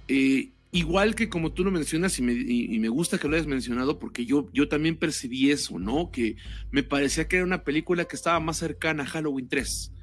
Eh, 0.08 0.52
Igual 0.76 1.16
que 1.16 1.30
como 1.30 1.54
tú 1.54 1.64
lo 1.64 1.72
mencionas 1.72 2.20
y 2.20 2.22
me, 2.22 2.90
gusta 2.90 3.18
que 3.18 3.30
lo 3.30 3.36
hayas 3.36 3.48
mencionado 3.48 3.98
porque 3.98 4.26
yo, 4.26 4.50
yo 4.52 4.68
también 4.68 4.98
percibí 4.98 5.50
eso, 5.50 5.80
¿no? 5.80 6.12
Que 6.12 6.36
me 6.70 6.84
parecía 6.84 7.30
que 7.30 7.38
era 7.38 7.46
una 7.46 7.64
película 7.64 8.04
que 8.04 8.18
estaba 8.18 8.42
más 8.42 8.58
cercana 8.58 9.04
a 9.04 9.06
Halloween 9.06 9.48
3. 9.48 9.94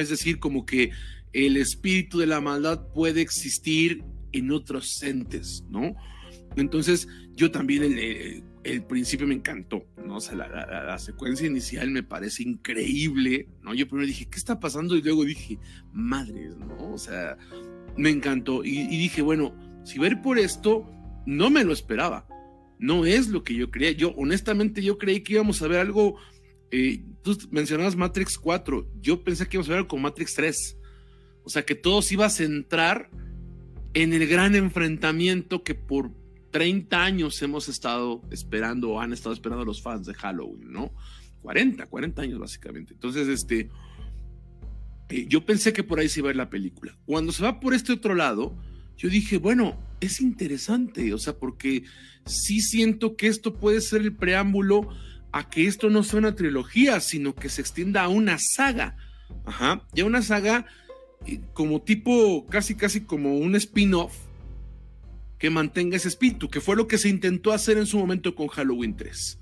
es 0.00 0.08
decir, 0.08 0.38
como 0.38 0.64
que 0.64 0.92
el 1.34 1.58
espíritu 1.58 2.20
de 2.20 2.26
la 2.26 2.40
maldad 2.40 2.86
puede 2.94 3.20
existir 3.20 4.02
en 4.32 4.50
otros 4.50 5.02
entes, 5.02 5.62
¿no? 5.68 5.94
Entonces, 6.56 7.06
yo 7.34 7.50
también 7.50 7.82
el, 8.64 8.84
principio 8.84 9.26
me 9.26 9.34
encantó, 9.34 9.84
¿no? 10.02 10.16
O 10.16 10.20
sea, 10.22 10.36
la, 10.36 10.98
secuencia 10.98 11.46
inicial 11.46 11.90
me 11.90 12.02
parece 12.02 12.44
increíble, 12.44 13.46
¿no? 13.62 13.74
Yo 13.74 13.86
primero 13.86 14.06
dije, 14.06 14.24
¿qué 14.24 14.38
está 14.38 14.58
pasando? 14.58 14.96
Y 14.96 15.02
luego 15.02 15.26
dije, 15.26 15.58
madres, 15.92 16.56
¿no? 16.56 16.94
O 16.94 16.98
sea, 16.98 17.36
me 17.98 18.08
encantó. 18.08 18.64
y 18.64 18.86
dije, 18.86 19.20
bueno, 19.20 19.67
si 19.88 19.98
ver 19.98 20.20
por 20.20 20.38
esto, 20.38 20.86
no 21.24 21.48
me 21.48 21.64
lo 21.64 21.72
esperaba. 21.72 22.26
No 22.78 23.06
es 23.06 23.28
lo 23.28 23.42
que 23.42 23.54
yo 23.54 23.70
creía. 23.70 23.92
Yo, 23.92 24.10
honestamente, 24.16 24.82
yo 24.82 24.98
creí 24.98 25.22
que 25.22 25.32
íbamos 25.34 25.62
a 25.62 25.68
ver 25.68 25.80
algo. 25.80 26.16
Eh, 26.70 27.02
tú 27.22 27.38
mencionabas 27.50 27.96
Matrix 27.96 28.38
4. 28.38 28.86
Yo 29.00 29.24
pensé 29.24 29.48
que 29.48 29.56
íbamos 29.56 29.68
a 29.68 29.72
ver 29.72 29.78
algo 29.78 29.88
con 29.88 30.02
Matrix 30.02 30.34
3. 30.34 30.78
O 31.42 31.48
sea, 31.48 31.64
que 31.64 31.74
todo 31.74 32.02
se 32.02 32.14
iba 32.14 32.26
a 32.26 32.30
centrar 32.30 33.10
en 33.94 34.12
el 34.12 34.26
gran 34.26 34.54
enfrentamiento 34.54 35.64
que 35.64 35.74
por 35.74 36.12
30 36.50 37.02
años 37.02 37.40
hemos 37.40 37.68
estado 37.70 38.22
esperando 38.30 38.90
o 38.90 39.00
han 39.00 39.14
estado 39.14 39.32
esperando 39.32 39.64
los 39.64 39.80
fans 39.80 40.06
de 40.06 40.14
Halloween, 40.14 40.70
¿no? 40.70 40.92
40, 41.40 41.86
40 41.86 42.22
años 42.22 42.38
básicamente. 42.38 42.92
Entonces, 42.92 43.26
este, 43.26 43.70
eh, 45.08 45.26
yo 45.28 45.46
pensé 45.46 45.72
que 45.72 45.82
por 45.82 45.98
ahí 45.98 46.10
se 46.10 46.20
iba 46.20 46.26
a 46.26 46.30
ver 46.30 46.36
la 46.36 46.50
película. 46.50 46.94
Cuando 47.06 47.32
se 47.32 47.42
va 47.42 47.58
por 47.58 47.72
este 47.72 47.92
otro 47.92 48.14
lado, 48.14 48.54
yo 48.98 49.08
dije, 49.08 49.38
bueno, 49.38 49.78
es 50.00 50.20
interesante, 50.20 51.14
o 51.14 51.18
sea, 51.18 51.38
porque 51.38 51.84
sí 52.26 52.60
siento 52.60 53.16
que 53.16 53.28
esto 53.28 53.54
puede 53.54 53.80
ser 53.80 54.02
el 54.02 54.14
preámbulo 54.14 54.88
a 55.32 55.48
que 55.48 55.66
esto 55.66 55.88
no 55.88 56.02
sea 56.02 56.18
una 56.18 56.34
trilogía, 56.34 57.00
sino 57.00 57.34
que 57.34 57.48
se 57.48 57.60
extienda 57.60 58.02
a 58.02 58.08
una 58.08 58.38
saga. 58.38 58.96
Ajá, 59.44 59.86
ya 59.94 60.04
una 60.04 60.22
saga 60.22 60.66
eh, 61.26 61.40
como 61.52 61.80
tipo, 61.80 62.46
casi, 62.46 62.74
casi 62.74 63.02
como 63.02 63.38
un 63.38 63.54
spin-off 63.54 64.14
que 65.38 65.50
mantenga 65.50 65.96
ese 65.96 66.08
espíritu, 66.08 66.48
que 66.48 66.60
fue 66.60 66.74
lo 66.74 66.88
que 66.88 66.98
se 66.98 67.08
intentó 67.08 67.52
hacer 67.52 67.78
en 67.78 67.86
su 67.86 67.98
momento 67.98 68.34
con 68.34 68.48
Halloween 68.48 68.96
3. 68.96 69.38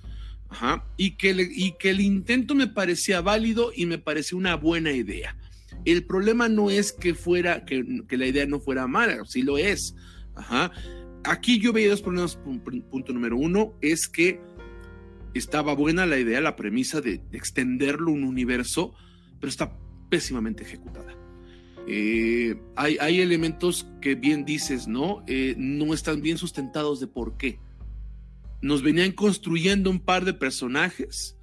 Ajá, 0.48 0.84
y 0.96 1.12
que, 1.12 1.34
y 1.50 1.72
que 1.72 1.90
el 1.90 2.00
intento 2.00 2.54
me 2.54 2.66
parecía 2.66 3.20
válido 3.20 3.72
y 3.74 3.86
me 3.86 3.98
parecía 3.98 4.38
una 4.38 4.54
buena 4.54 4.92
idea. 4.92 5.36
El 5.84 6.04
problema 6.04 6.48
no 6.48 6.70
es 6.70 6.92
que 6.92 7.14
fuera, 7.14 7.64
que, 7.64 7.84
la 8.10 8.26
idea 8.26 8.46
no 8.46 8.60
fuera 8.60 8.86
mala, 8.86 9.24
sí 9.24 9.42
lo 9.42 9.58
es. 9.58 9.94
Aquí 11.24 11.60
yo 11.60 11.72
veía 11.72 11.90
dos 11.90 12.02
problemas. 12.02 12.36
Punto 12.90 13.12
número 13.12 13.36
uno 13.36 13.74
es 13.80 14.08
que 14.08 14.40
estaba 15.34 15.74
buena 15.74 16.06
la 16.06 16.18
idea, 16.18 16.40
la 16.40 16.56
premisa 16.56 17.00
de, 17.00 17.20
extenderlo 17.32 18.10
un 18.10 18.24
universo, 18.24 18.94
pero 19.40 19.48
está 19.50 19.76
pésimamente 20.08 20.62
ejecutada. 20.62 21.14
Eh, 21.88 22.60
hay, 22.74 23.20
elementos 23.20 23.86
que 24.00 24.16
bien 24.16 24.44
dices, 24.44 24.88
¿no? 24.88 25.22
Eh, 25.26 25.54
no 25.56 25.94
están 25.94 26.20
bien 26.20 26.38
sustentados 26.38 27.00
de 27.00 27.06
por 27.06 27.36
qué. 27.36 27.60
Nos 28.60 28.82
venían 28.82 29.12
construyendo 29.12 29.90
un 29.90 30.00
par 30.00 30.24
de 30.24 30.34
personajes 30.34 31.35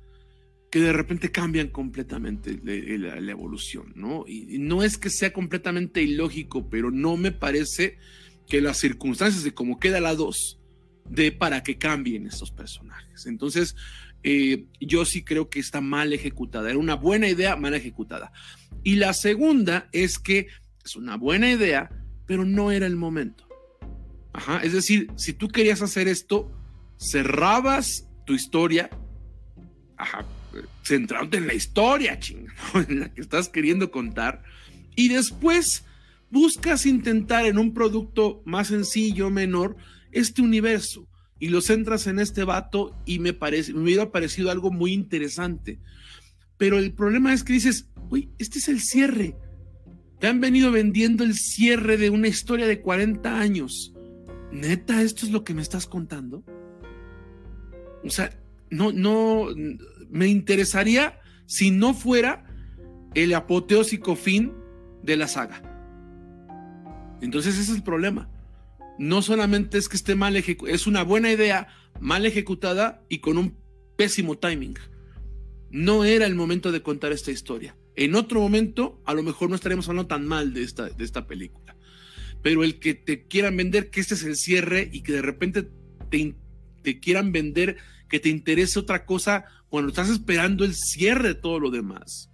que 0.74 0.80
de 0.80 0.92
repente 0.92 1.30
cambian 1.30 1.68
completamente 1.68 2.60
la, 2.64 3.32
evolución, 3.32 3.94
¿no? 3.96 4.26
Y, 4.28 4.58
no 4.58 4.82
es 4.82 4.98
que 4.98 5.12
sea 5.12 5.32
completamente 5.32 6.02
ilógico, 6.02 6.68
pero 6.68 6.90
no 6.90 7.16
me 7.16 7.32
parece 7.32 8.00
que 8.48 8.60
las 8.60 8.80
circunstancias 8.80 9.44
de 9.44 9.54
cómo 9.54 9.80
queda 9.80 10.00
la 10.00 10.16
2 10.16 10.60
de 11.08 11.32
para 11.32 11.62
que 11.62 11.78
cambien 11.78 12.26
estos 12.26 12.50
personajes. 12.50 13.28
Entonces, 13.28 13.76
eh, 14.24 14.66
yo 14.82 15.06
sí 15.06 15.24
creo 15.24 15.48
que 15.48 15.60
está 15.60 15.80
mal 15.80 16.12
ejecutada. 16.12 16.72
Era 16.72 16.80
una 16.80 16.96
buena 16.96 17.30
idea, 17.30 17.56
mal 17.56 17.76
ejecutada. 17.76 18.32
Y 18.82 18.96
la 18.96 19.14
segunda 19.14 19.90
es 19.92 20.18
que 20.18 20.48
es 20.84 20.96
una 20.96 21.18
buena 21.18 21.52
idea, 21.52 21.92
pero 22.26 22.46
no 22.46 22.72
era 22.72 22.88
el 22.88 22.96
momento. 22.96 23.48
Ajá, 24.34 24.58
es 24.64 24.74
decir, 24.74 25.12
si 25.18 25.34
tú 25.34 25.50
querías 25.50 25.84
hacer 25.84 26.08
esto, 26.08 26.52
cerrabas 26.98 28.10
tu 28.26 28.34
historia, 28.34 28.90
ajá, 29.98 30.26
centrándote 30.84 31.38
en 31.38 31.48
la 31.48 31.54
historia, 31.54 32.20
chingado, 32.20 32.82
en 32.88 33.00
la 33.02 33.14
que 33.14 33.22
estás 33.22 33.50
queriendo 33.50 33.92
contar. 33.92 34.44
Y 34.96 35.10
después 35.10 35.86
buscas 36.30 36.86
intentar 36.86 37.46
en 37.46 37.58
un 37.58 37.74
producto 37.74 38.42
más 38.46 38.68
sencillo, 38.68 39.30
menor, 39.30 39.76
este 40.12 40.42
universo. 40.42 41.08
Y 41.40 41.50
lo 41.50 41.62
centras 41.62 42.08
en 42.08 42.20
este 42.20 42.44
vato 42.44 42.96
y 43.06 43.20
me 43.20 43.34
parece, 43.34 43.74
me 43.74 43.82
hubiera 43.82 44.12
parecido 44.12 44.50
algo 44.52 44.72
muy 44.72 44.94
interesante. 44.94 45.80
Pero 46.58 46.78
el 46.78 46.94
problema 46.94 47.34
es 47.34 47.44
que 47.44 47.54
dices, 47.54 47.90
uy, 48.10 48.30
este 48.38 48.60
es 48.60 48.68
el 48.68 48.80
cierre. 48.80 49.36
Te 50.20 50.28
han 50.28 50.40
venido 50.40 50.72
vendiendo 50.72 51.24
el 51.24 51.34
cierre 51.34 51.98
de 51.98 52.10
una 52.10 52.30
historia 52.30 52.66
de 52.66 52.80
40 52.80 53.40
años. 53.40 53.94
Neta, 54.52 55.02
esto 55.02 55.26
es 55.26 55.32
lo 55.32 55.44
que 55.44 55.54
me 55.54 55.62
estás 55.62 55.88
contando. 55.88 56.44
O 58.04 58.10
sea, 58.10 58.30
no, 58.70 58.92
no, 58.92 59.48
me 60.14 60.28
interesaría 60.28 61.20
si 61.48 61.72
no 61.72 61.94
fuera 61.94 62.46
el 63.16 63.34
apoteósico 63.34 64.16
fin 64.16 64.54
de 65.02 65.18
la 65.18 65.28
saga. 65.28 65.62
Entonces 67.22 67.56
ese 67.56 67.72
es 67.72 67.78
el 67.78 67.84
problema. 67.84 68.30
No 69.00 69.24
solamente 69.24 69.80
es 69.80 69.90
que 69.90 69.98
esté 69.98 70.14
mal 70.14 70.36
ejecutada, 70.36 70.76
es 70.76 70.86
una 70.86 71.04
buena 71.04 71.32
idea 71.32 71.68
mal 72.00 72.26
ejecutada 72.28 73.04
y 73.10 73.20
con 73.20 73.40
un 73.40 73.58
pésimo 73.98 74.38
timing. 74.38 74.78
No 75.72 76.06
era 76.06 76.28
el 76.28 76.36
momento 76.36 76.72
de 76.72 76.84
contar 76.84 77.12
esta 77.12 77.32
historia. 77.32 77.76
En 77.96 78.14
otro 78.14 78.40
momento, 78.40 79.02
a 79.06 79.16
lo 79.16 79.24
mejor 79.24 79.50
no 79.50 79.56
estaríamos 79.56 79.90
hablando 79.90 80.08
tan 80.08 80.28
mal 80.28 80.54
de 80.54 80.64
esta, 80.64 80.90
de 80.90 81.04
esta 81.04 81.26
película. 81.26 81.76
Pero 82.44 82.64
el 82.64 82.78
que 82.78 82.94
te 82.94 83.26
quieran 83.26 83.58
vender 83.58 83.90
que 83.90 84.00
este 84.00 84.14
es 84.14 84.24
el 84.24 84.36
cierre 84.36 84.90
y 84.92 85.02
que 85.02 85.14
de 85.14 85.22
repente 85.24 85.70
te, 86.10 86.36
te 86.84 87.00
quieran 87.00 87.32
vender 87.32 87.78
que 88.14 88.20
te 88.20 88.30
interese 88.30 88.78
otra 88.78 89.08
cosa 89.08 89.46
cuando 89.70 89.90
estás 89.90 90.08
esperando 90.08 90.66
el 90.66 90.76
cierre 90.76 91.30
de 91.30 91.34
todo 91.34 91.60
lo 91.60 91.72
demás. 91.72 92.30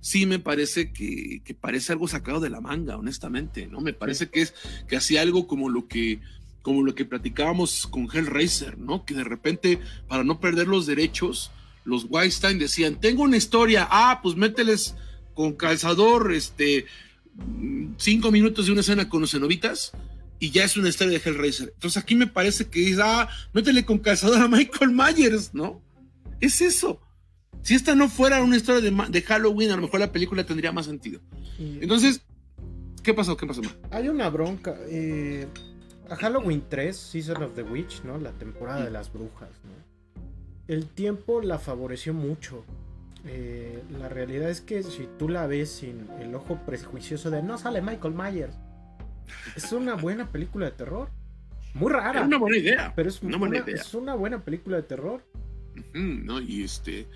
Sí 0.00 0.24
me 0.24 0.38
parece 0.38 0.90
que, 0.90 1.42
parece 1.60 1.92
algo 1.92 2.08
sacado 2.08 2.40
de 2.40 2.48
la 2.48 2.62
manga, 2.62 2.96
honestamente, 2.96 3.66
¿no? 3.66 3.82
Me 3.82 3.92
parece 3.92 4.30
que 4.30 4.40
es 4.40 4.54
que 4.88 4.96
hacía 4.96 5.20
algo 5.20 5.46
como 5.46 5.68
lo 5.68 5.86
que 5.86 6.20
como 6.62 6.82
lo 6.82 6.94
que 6.94 7.04
platicábamos 7.04 7.86
con 7.88 8.08
Hellraiser, 8.10 8.78
¿no? 8.78 9.04
Que 9.04 9.12
de 9.12 9.24
repente, 9.24 9.80
para 10.08 10.24
no 10.24 10.40
perder 10.40 10.66
los 10.66 10.86
derechos, 10.86 11.50
los 11.84 12.06
Weinstein 12.08 12.58
decían, 12.58 12.98
tengo 12.98 13.22
una 13.22 13.36
historia, 13.36 13.86
ah, 13.90 14.20
pues 14.22 14.34
mételes 14.34 14.94
con 15.34 15.56
calzador, 15.56 16.32
este, 16.32 16.86
cinco 17.98 18.30
minutos 18.30 18.64
de 18.64 18.72
una 18.72 18.80
escena 18.80 19.10
con 19.10 19.20
los 19.20 19.32
cenobitas, 19.32 19.92
y 20.40 20.50
ya 20.50 20.64
es 20.64 20.76
una 20.76 20.88
historia 20.88 21.18
de 21.18 21.30
Hellraiser. 21.30 21.72
Entonces 21.74 22.02
aquí 22.02 22.14
me 22.14 22.26
parece 22.26 22.66
que 22.66 22.90
es, 22.90 22.98
ah, 23.00 23.28
métele 23.52 23.84
con 23.84 23.98
calzador 23.98 24.40
a 24.40 24.48
Michael 24.48 24.92
Myers, 24.92 25.52
¿no? 25.52 25.82
Es 26.40 26.60
eso. 26.60 27.00
Si 27.62 27.74
esta 27.74 27.94
no 27.94 28.08
fuera 28.08 28.42
una 28.42 28.56
historia 28.56 28.90
de, 29.08 29.22
Halloween, 29.22 29.70
a 29.70 29.76
lo 29.76 29.82
mejor 29.82 30.00
la 30.00 30.12
película 30.12 30.44
tendría 30.44 30.72
más 30.72 30.86
sentido. 30.86 31.20
Entonces, 31.58 32.22
¿qué 33.02 33.12
pasó? 33.12 33.36
¿Qué 33.36 33.46
pasó? 33.46 33.62
Hay 33.90 34.08
una 34.08 34.30
bronca. 34.30 34.76
Eh, 34.88 35.46
a 36.08 36.16
Halloween 36.16 36.62
3, 36.68 36.96
Season 36.96 37.42
of 37.42 37.54
the 37.54 37.62
Witch, 37.62 38.02
¿no? 38.04 38.18
La 38.18 38.32
temporada 38.32 38.84
de 38.84 38.90
las 38.90 39.12
brujas, 39.12 39.50
¿no? 39.64 40.22
El 40.68 40.86
tiempo 40.86 41.40
la 41.40 41.58
favoreció 41.58 42.14
mucho. 42.14 42.64
Eh, 43.26 43.82
la 43.98 44.08
realidad 44.08 44.48
es 44.48 44.60
que 44.60 44.82
si 44.82 45.08
tú 45.18 45.28
la 45.28 45.46
ves 45.46 45.70
sin 45.70 46.06
el 46.20 46.34
ojo 46.34 46.60
prejuicioso 46.64 47.30
de 47.30 47.42
no 47.42 47.58
sale 47.58 47.82
Michael 47.82 48.14
Myers, 48.14 48.54
es 49.56 49.72
una 49.72 49.94
buena 49.94 50.30
película 50.30 50.66
de 50.66 50.72
terror. 50.72 51.10
Muy 51.74 51.92
rara. 51.92 52.20
Es 52.20 52.26
una 52.26 52.38
buena 52.38 52.56
idea. 52.56 52.92
Pero 52.96 53.08
es 53.08 53.22
una, 53.22 53.36
buena, 53.36 53.58
idea. 53.58 53.74
Es 53.74 53.94
una 53.94 54.14
buena 54.14 54.44
película 54.44 54.76
de 54.76 54.82
terror. 54.82 55.22
no, 55.94 56.40
y 56.40 56.64
este. 56.64 57.06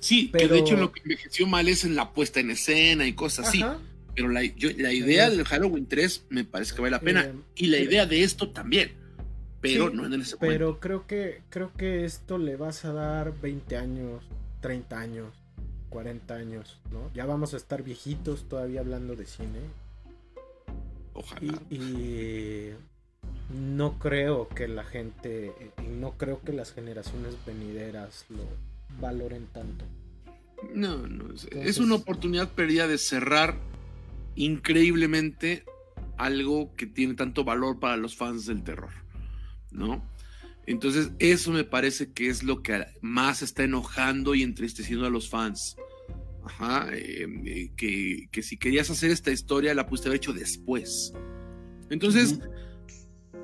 Sí, 0.00 0.28
pero... 0.32 0.48
que 0.48 0.54
de 0.54 0.60
hecho 0.60 0.76
lo 0.76 0.92
que 0.92 1.00
envejeció 1.00 1.46
mal 1.46 1.68
es 1.68 1.84
en 1.84 1.96
la 1.96 2.12
puesta 2.12 2.40
en 2.40 2.50
escena 2.50 3.06
y 3.06 3.14
cosas 3.14 3.48
así. 3.48 3.64
Pero 4.14 4.28
la, 4.28 4.42
la 4.76 4.92
idea 4.92 5.28
del 5.28 5.44
Halloween 5.44 5.86
3 5.86 6.26
me 6.28 6.44
parece 6.44 6.74
que 6.74 6.82
vale 6.82 6.92
la 6.92 7.00
pena. 7.00 7.22
Eh, 7.24 7.34
y 7.56 7.66
la 7.66 7.78
idea 7.78 8.06
de 8.06 8.22
esto 8.22 8.50
también. 8.50 8.92
Pero 9.60 9.90
no 9.90 10.04
en 10.04 10.20
ese 10.20 10.36
Pero 10.36 10.78
creo 10.78 11.06
que, 11.06 11.40
creo 11.48 11.72
que 11.72 12.04
esto 12.04 12.36
le 12.36 12.56
vas 12.56 12.84
a 12.84 12.92
dar 12.92 13.40
20 13.40 13.76
años, 13.78 14.22
30 14.60 14.98
años, 14.98 15.34
40 15.88 16.34
años, 16.34 16.80
¿no? 16.92 17.10
Ya 17.14 17.24
vamos 17.24 17.54
a 17.54 17.56
estar 17.56 17.82
viejitos 17.82 18.46
todavía 18.46 18.80
hablando 18.80 19.16
de 19.16 19.24
cine. 19.24 19.60
Ojalá. 21.14 21.52
Y, 21.70 22.70
no 23.50 23.98
creo 23.98 24.48
que 24.48 24.68
la 24.68 24.84
gente, 24.84 25.52
y 25.78 25.88
no 25.88 26.12
creo 26.16 26.40
que 26.42 26.52
las 26.52 26.72
generaciones 26.72 27.36
venideras 27.46 28.26
lo 28.28 28.44
valoren 29.00 29.46
tanto. 29.46 29.84
No, 30.72 31.06
no, 31.06 31.34
es, 31.50 31.78
una 31.78 31.94
oportunidad 31.94 32.50
perdida 32.50 32.88
de 32.88 32.98
cerrar 32.98 33.58
increíblemente 34.34 35.64
algo 36.16 36.74
que 36.74 36.86
tiene 36.86 37.14
tanto 37.14 37.44
valor 37.44 37.80
para 37.80 37.96
los 37.96 38.16
fans 38.16 38.46
del 38.46 38.62
terror, 38.62 38.90
¿no? 39.70 40.02
Entonces, 40.66 41.10
eso 41.18 41.50
me 41.50 41.64
parece 41.64 42.12
que 42.12 42.28
es 42.28 42.42
lo 42.42 42.62
que 42.62 42.86
más 43.02 43.42
está 43.42 43.64
enojando 43.64 44.34
y 44.34 44.42
entristeciendo 44.42 45.06
a 45.06 45.10
los 45.10 45.28
fans. 45.28 45.76
Ajá, 46.44 46.88
em, 46.92 47.42
eh, 47.46 47.72
que, 47.76 48.42
si 48.42 48.56
querías 48.56 48.90
hacer 48.90 49.10
esta 49.10 49.30
historia 49.30 49.74
la 49.74 49.86
pudiste 49.86 50.08
haber 50.08 50.18
hecho 50.18 50.32
después. 50.32 51.12
Entonces, 51.90 52.38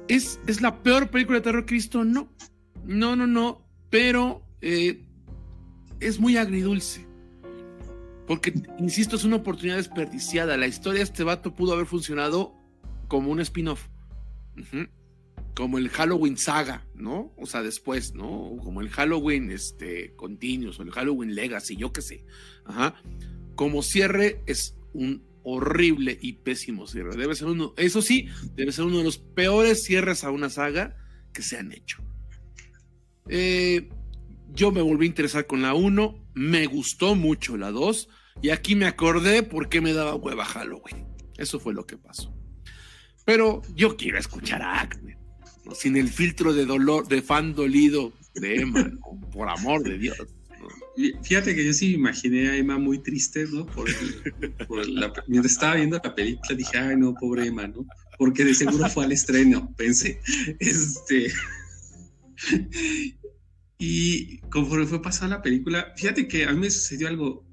¿es, 0.08 0.38
¿es, 0.46 0.60
la 0.60 0.82
peor 0.82 1.10
película 1.10 1.38
de 1.38 1.44
terror 1.44 1.64
que 1.64 1.74
he 1.74 1.78
visto? 1.78 2.04
No, 2.04 2.30
no, 2.84 3.16
no, 3.16 3.26
no, 3.26 3.66
pero 3.88 4.46
eh, 4.60 5.06
es 6.00 6.20
muy 6.20 6.36
agridulce. 6.36 7.06
Porque, 8.26 8.54
insisto, 8.78 9.16
es 9.16 9.24
una 9.24 9.36
oportunidad 9.36 9.76
desperdiciada. 9.76 10.56
La 10.56 10.68
historia 10.68 10.98
de 10.98 11.04
este 11.04 11.24
vato 11.24 11.54
pudo 11.54 11.72
haber 11.72 11.86
funcionado 11.86 12.54
como 13.08 13.30
un 13.32 13.40
spin-off. 13.40 13.88
Como 15.60 15.76
el 15.76 15.90
Halloween 15.90 16.38
Saga, 16.38 16.86
¿no? 16.94 17.34
O 17.36 17.44
sea, 17.44 17.62
después, 17.62 18.14
¿no? 18.14 18.56
Como 18.64 18.80
el 18.80 18.88
Halloween 18.88 19.50
este, 19.50 20.14
Continuous 20.16 20.80
o 20.80 20.84
el 20.84 20.90
Halloween 20.90 21.34
Legacy, 21.34 21.76
yo 21.76 21.92
qué 21.92 22.00
sé. 22.00 22.24
Ajá. 22.64 22.94
Como 23.56 23.82
cierre 23.82 24.42
es 24.46 24.74
un 24.94 25.22
horrible 25.42 26.18
y 26.18 26.32
pésimo 26.32 26.86
cierre. 26.86 27.14
Debe 27.14 27.34
ser 27.34 27.48
uno, 27.48 27.74
eso 27.76 28.00
sí, 28.00 28.26
debe 28.54 28.72
ser 28.72 28.86
uno 28.86 28.96
de 28.96 29.04
los 29.04 29.18
peores 29.18 29.84
cierres 29.84 30.24
a 30.24 30.30
una 30.30 30.48
saga 30.48 30.96
que 31.34 31.42
se 31.42 31.58
han 31.58 31.72
hecho. 31.72 32.02
Eh, 33.28 33.90
yo 34.54 34.72
me 34.72 34.80
volví 34.80 35.04
a 35.04 35.08
interesar 35.08 35.46
con 35.46 35.60
la 35.60 35.74
1, 35.74 36.30
me 36.32 36.64
gustó 36.68 37.14
mucho 37.16 37.58
la 37.58 37.70
2 37.70 38.08
y 38.40 38.48
aquí 38.48 38.76
me 38.76 38.86
acordé 38.86 39.42
por 39.42 39.68
qué 39.68 39.82
me 39.82 39.92
daba 39.92 40.14
hueva 40.14 40.46
Halloween. 40.46 41.06
Eso 41.36 41.60
fue 41.60 41.74
lo 41.74 41.84
que 41.84 41.98
pasó. 41.98 42.34
Pero 43.26 43.60
yo 43.74 43.98
quiero 43.98 44.18
escuchar 44.18 44.62
a 44.62 44.80
Acme, 44.80 45.19
sin 45.74 45.96
el 45.96 46.08
filtro 46.08 46.52
de 46.52 46.66
dolor, 46.66 47.08
de 47.08 47.22
fan 47.22 47.54
dolido 47.54 48.12
de 48.34 48.62
Emma, 48.62 48.90
por 49.32 49.48
amor 49.48 49.82
de 49.82 49.98
Dios. 49.98 50.16
Fíjate 51.22 51.54
que 51.54 51.64
yo 51.64 51.72
sí 51.72 51.94
imaginé 51.94 52.50
a 52.50 52.56
Emma 52.56 52.78
muy 52.78 52.98
triste, 52.98 53.46
¿no? 53.50 53.66
mientras 55.26 55.52
estaba 55.52 55.76
viendo 55.76 56.00
la 56.02 56.14
película 56.14 56.56
dije, 56.56 56.78
ay, 56.78 56.96
no, 56.96 57.14
pobre 57.14 57.46
Emma, 57.46 57.66
¿no? 57.68 57.86
Porque 58.18 58.44
de 58.44 58.54
seguro 58.54 58.88
fue 58.90 59.04
al 59.04 59.12
estreno, 59.12 59.72
pensé. 59.76 60.20
Este. 60.58 61.32
Y 63.78 64.38
conforme 64.50 64.86
fue 64.86 65.00
pasando 65.00 65.36
la 65.36 65.42
película, 65.42 65.94
fíjate 65.96 66.28
que 66.28 66.44
a 66.44 66.52
mí 66.52 66.60
me 66.60 66.70
sucedió 66.70 67.08
algo. 67.08 67.46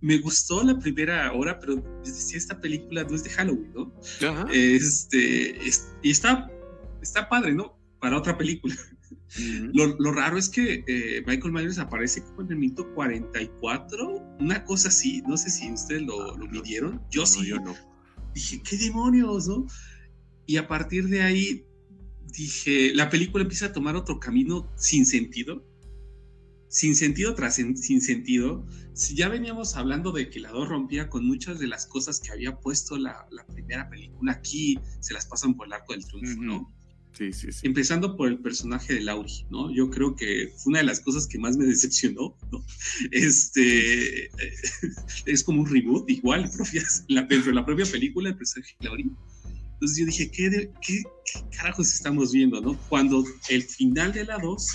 Me 0.00 0.18
gustó 0.18 0.62
la 0.64 0.76
primera 0.78 1.32
hora, 1.32 1.58
pero 1.60 1.76
decía, 2.04 2.36
esta 2.36 2.60
película 2.60 3.04
no 3.04 3.14
es 3.14 3.22
de 3.22 3.30
Halloween, 3.30 3.72
¿no? 3.72 3.94
Este, 4.52 5.56
y 6.02 6.10
está, 6.10 6.50
está 7.06 7.28
padre, 7.28 7.54
¿no? 7.54 7.78
Para 8.00 8.18
otra 8.18 8.36
película. 8.36 8.76
lo, 9.72 10.12
raro 10.12 10.38
es 10.38 10.48
que 10.48 10.84
eh, 10.86 11.22
Michael 11.26 11.52
Myers 11.52 11.78
aparece 11.78 12.22
como 12.22 12.42
en 12.42 12.52
el 12.52 12.56
minuto 12.58 12.92
44, 12.94 14.36
una 14.40 14.64
cosa 14.64 14.88
así. 14.88 15.22
No 15.26 15.36
sé 15.36 15.50
si 15.50 15.72
ustedes 15.72 16.02
lo, 16.02 16.36
lo 16.36 16.46
midieron. 16.46 17.02
Yo 17.10 17.26
sí. 17.26 17.46
Yo 17.46 17.58
no. 17.58 17.74
Dije, 18.34 18.62
¿qué 18.62 18.76
demonios, 18.76 19.48
no? 19.48 19.66
Y 20.46 20.58
a 20.58 20.68
partir 20.68 21.08
de 21.08 21.22
ahí 21.22 21.66
dije, 22.36 22.94
la 22.94 23.10
película 23.10 23.42
empieza 23.42 23.66
a 23.66 23.72
tomar 23.72 23.96
otro 23.96 24.20
camino 24.20 24.70
sin 24.76 25.06
sentido, 25.06 25.64
sin 26.68 26.94
sentido 26.94 27.34
tras 27.34 27.54
sin 27.54 28.00
sentido. 28.00 28.66
Si 28.92 29.14
ya 29.14 29.28
veníamos 29.28 29.76
hablando 29.76 30.12
de 30.12 30.30
que 30.30 30.40
la 30.40 30.50
2 30.50 30.68
rompía 30.68 31.08
con 31.08 31.26
muchas 31.26 31.58
de 31.58 31.66
las 31.66 31.86
cosas 31.86 32.20
que 32.20 32.30
había 32.32 32.58
puesto 32.60 32.96
la, 32.98 33.26
primera 33.52 33.88
película, 33.88 34.32
aquí 34.32 34.78
se 35.00 35.14
las 35.14 35.26
pasan 35.26 35.54
por 35.54 35.66
el 35.66 35.72
arco 35.72 35.92
del 35.92 36.04
triunfo, 36.04 36.42
¿no? 36.42 36.75
Sí, 37.16 37.32
sí, 37.32 37.50
sí. 37.50 37.66
Empezando 37.66 38.14
por 38.14 38.28
el 38.28 38.38
personaje 38.38 38.94
de 38.94 39.00
Laurie, 39.00 39.46
¿no? 39.50 39.74
Yo 39.74 39.88
creo 39.88 40.14
que 40.14 40.52
fue 40.58 40.72
una 40.72 40.80
de 40.80 40.84
las 40.84 41.00
cosas 41.00 41.26
que 41.26 41.38
más 41.38 41.56
me 41.56 41.64
decepcionó, 41.64 42.36
¿no? 42.52 42.62
Este, 43.10 44.30
es 45.26 45.42
como 45.42 45.62
un 45.62 45.66
reboot, 45.66 46.10
igual, 46.10 46.50
la, 47.08 47.22
de 47.22 47.52
la 47.52 47.64
propia 47.64 47.86
película, 47.86 48.28
el 48.28 48.36
personaje 48.36 48.76
de 48.80 48.86
Laurie 48.86 49.10
entonces 49.76 49.98
yo 49.98 50.06
dije, 50.06 50.30
¿qué, 50.30 50.70
qué, 50.80 51.02
carajos 51.54 51.92
estamos 51.92 52.32
viendo? 52.32 52.62
¿no? 52.62 52.78
Cuando 52.88 53.22
el 53.50 53.62
final 53.62 54.10
de 54.10 54.24
la 54.24 54.38
2 54.38 54.68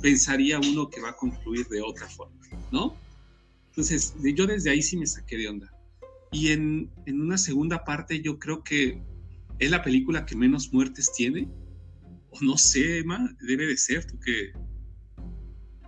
pensaría 0.00 0.60
uno 0.60 0.88
que 0.88 1.00
va 1.00 1.10
a 1.10 1.16
concluir 1.16 1.66
de 1.66 1.82
otra 1.82 2.08
forma, 2.08 2.36
¿no? 2.70 2.96
Entonces, 3.70 4.14
yo 4.22 4.46
desde 4.46 4.70
ahí 4.70 4.80
sí 4.80 4.96
me 4.96 5.08
saqué 5.08 5.36
de 5.36 5.48
onda. 5.48 5.72
Y 6.30 6.52
en, 6.52 6.88
en 7.06 7.20
una 7.20 7.36
segunda 7.36 7.84
parte 7.84 8.20
yo 8.20 8.38
creo 8.38 8.62
que 8.62 9.02
es 9.58 9.70
la 9.72 9.82
película 9.82 10.24
que 10.24 10.36
menos 10.36 10.72
muertes 10.72 11.10
tiene. 11.12 11.48
O 12.34 12.44
no 12.44 12.56
sé, 12.58 12.98
Emma, 12.98 13.34
debe 13.40 13.66
de 13.66 13.76
ser, 13.76 14.04
tú 14.04 14.18
que... 14.18 14.52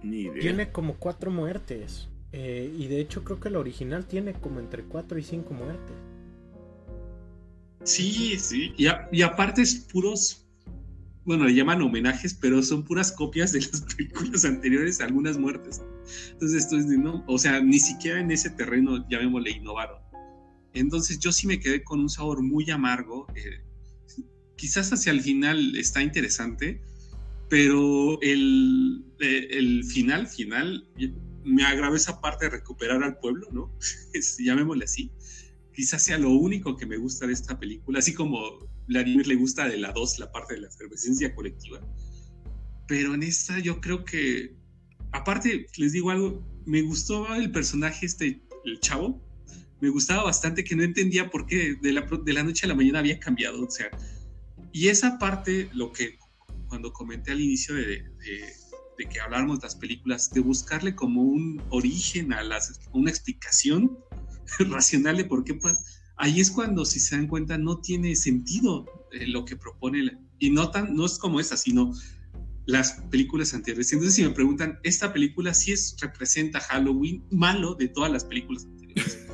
Tiene 0.01 0.71
como 0.71 0.95
cuatro 0.95 1.31
muertes. 1.31 2.09
Eh, 2.33 2.73
y 2.79 2.87
de 2.87 3.01
hecho 3.01 3.25
creo 3.25 3.41
que 3.41 3.49
el 3.49 3.57
original 3.57 4.07
tiene 4.07 4.35
como 4.35 4.61
entre 4.61 4.85
cuatro 4.85 5.19
y 5.19 5.23
cinco 5.23 5.55
muertes. 5.55 5.97
Sí, 7.83 8.39
sí. 8.39 8.73
Y, 8.77 8.87
y 9.13 9.23
aparte 9.23 9.63
es 9.63 9.75
puros 9.75 10.47
bueno, 11.27 11.45
le 11.45 11.55
llaman 11.55 11.83
homenajes, 11.83 12.35
pero 12.35 12.63
son 12.63 12.85
puras 12.85 13.11
copias 13.11 13.51
de 13.51 13.61
las 13.61 13.81
películas 13.97 14.45
anteriores, 14.45 15.01
algunas 15.01 15.37
muertes. 15.37 15.83
Entonces, 16.31 16.63
esto 16.63 16.77
es 16.77 16.89
de, 16.89 16.97
no, 16.97 17.25
o 17.27 17.37
sea, 17.37 17.61
ni 17.61 17.81
siquiera 17.81 18.21
en 18.21 18.31
ese 18.31 18.49
terreno, 18.51 19.07
llamémosle, 19.09 19.51
innovaron. 19.51 20.01
Entonces, 20.73 21.19
yo 21.19 21.33
sí 21.33 21.49
me 21.49 21.59
quedé 21.59 21.83
con 21.83 21.99
un 21.99 22.09
sabor 22.09 22.43
muy 22.43 22.71
amargo. 22.71 23.27
Eh, 23.35 23.61
quizás 24.57 24.93
hacia 24.93 25.13
el 25.13 25.21
final 25.21 25.77
está 25.77 26.03
interesante, 26.03 26.81
pero 27.49 28.21
el, 28.23 29.05
eh, 29.21 29.49
el 29.51 29.85
final, 29.85 30.27
final, 30.27 30.89
me 31.45 31.65
agrava 31.65 31.97
esa 31.97 32.21
parte 32.21 32.47
de 32.47 32.51
recuperar 32.51 33.03
al 33.03 33.19
pueblo, 33.19 33.49
¿no? 33.53 33.73
llamémosle 34.39 34.85
así. 34.85 35.11
Quizás 35.73 36.03
sea 36.03 36.19
lo 36.19 36.31
único 36.31 36.77
que 36.77 36.87
me 36.87 36.97
gusta 36.97 37.27
de 37.27 37.35
esta 37.35 37.59
película, 37.59 37.99
así 37.99 38.15
como 38.15 38.67
Vladimir 38.89 39.27
le 39.27 39.37
gusta 39.37 39.69
de 39.69 39.77
la 39.77 39.93
2, 39.93 40.19
la 40.19 40.33
parte 40.33 40.55
de 40.55 40.61
la 40.61 40.69
efervescencia 40.69 41.35
colectiva. 41.35 41.81
Pero 42.89 43.15
en 43.15 43.23
esta 43.23 43.59
yo 43.59 43.81
creo 43.81 44.05
que, 44.05 44.55
aparte, 45.13 45.67
les 45.77 45.93
digo 45.93 46.11
algo, 46.11 46.43
me 46.65 46.83
gustó 46.83 47.33
el 47.35 47.53
personaje 47.53 48.07
este, 48.07 48.41
el 48.65 48.81
chavo, 48.81 49.23
me 49.81 49.91
gustaba 49.91 50.25
bastante 50.25 50.65
que 50.65 50.75
no 50.75 50.83
entendía 50.83 51.31
por 51.31 51.47
qué 51.47 51.77
de 51.81 51.93
la, 51.93 52.01
de 52.01 52.33
la 52.33 52.43
noche 52.43 52.65
a 52.65 52.69
la 52.69 52.75
mañana 52.75 53.01
había 53.01 53.21
cambiado, 53.21 53.63
o 53.63 53.71
sea, 53.71 53.91
y 54.77 54.89
esa 54.89 55.19
parte, 55.19 55.71
lo 55.73 55.91
que 55.91 56.19
cuando 56.69 56.93
comenté 56.93 57.33
al 57.33 57.41
inicio 57.41 57.75
de, 57.75 58.05
de, 58.99 59.09
que 59.09 59.21
habláramos 59.21 59.61
de 59.61 59.69
las 59.69 59.75
películas, 59.75 60.31
de 60.31 60.41
buscarle 60.41 60.95
como 60.95 61.23
un 61.23 61.63
origen 61.71 62.35
a 62.35 62.43
las, 62.43 62.79
una 62.93 63.09
explicación 63.09 63.99
racional 64.69 65.17
de 65.17 65.25
por 65.25 65.45
qué 65.45 65.59
ahí 66.19 66.41
es 66.41 66.51
cuando, 66.51 66.85
si 66.85 67.01
se 67.01 67.17
dan 67.17 67.27
cuenta, 67.27 67.57
no 67.57 67.81
tiene 67.81 68.15
sentido 68.17 68.85
eh, 69.13 69.27
lo 69.27 69.47
que 69.47 69.57
propone, 69.57 70.19
y 70.39 70.51
no, 70.51 70.71
tan, 70.71 70.95
no 70.95 71.07
es 71.07 71.17
como 71.17 71.41
esta, 71.41 71.57
sino 71.57 71.95
las 72.67 73.01
películas 73.11 73.55
anteriores. 73.55 73.91
Entonces, 73.95 74.15
si 74.15 74.25
me 74.25 74.31
preguntan, 74.31 74.79
esta 74.83 75.11
película 75.11 75.55
sí 75.55 75.73
es, 75.73 75.97
representa 76.03 76.61
Halloween 76.61 77.25
malo 77.31 77.77
de 77.77 77.89
todas 77.89 78.13
las 78.13 78.27
películas 78.27 78.67
anteriores. 78.67 79.27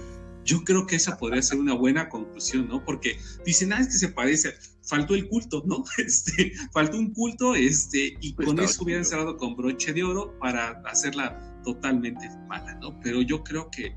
Yo 0.44 0.62
creo 0.62 0.86
que 0.86 0.94
esa 0.94 1.18
podría 1.18 1.42
ser 1.42 1.58
una 1.58 1.74
buena 1.74 2.08
conclusión, 2.08 2.68
¿no? 2.68 2.84
Porque 2.84 3.18
dicen, 3.44 3.72
ah, 3.72 3.80
es 3.80 3.88
que 3.88 3.94
se 3.94 4.08
parece, 4.08 4.54
faltó 4.82 5.14
el 5.14 5.28
culto, 5.28 5.62
¿no? 5.66 5.84
Este, 5.98 6.52
faltó 6.72 6.98
un 6.98 7.12
culto, 7.12 7.54
este, 7.54 8.16
y 8.20 8.32
pues 8.32 8.46
con 8.46 8.58
eso 8.60 8.82
hubieran 8.82 9.04
cerrado 9.04 9.36
con 9.36 9.56
broche 9.56 9.92
de 9.92 10.02
oro 10.02 10.36
para 10.38 10.82
hacerla 10.84 11.38
totalmente 11.64 12.28
mala, 12.48 12.74
¿no? 12.76 12.98
Pero 13.00 13.22
yo 13.22 13.42
creo 13.44 13.70
que, 13.70 13.94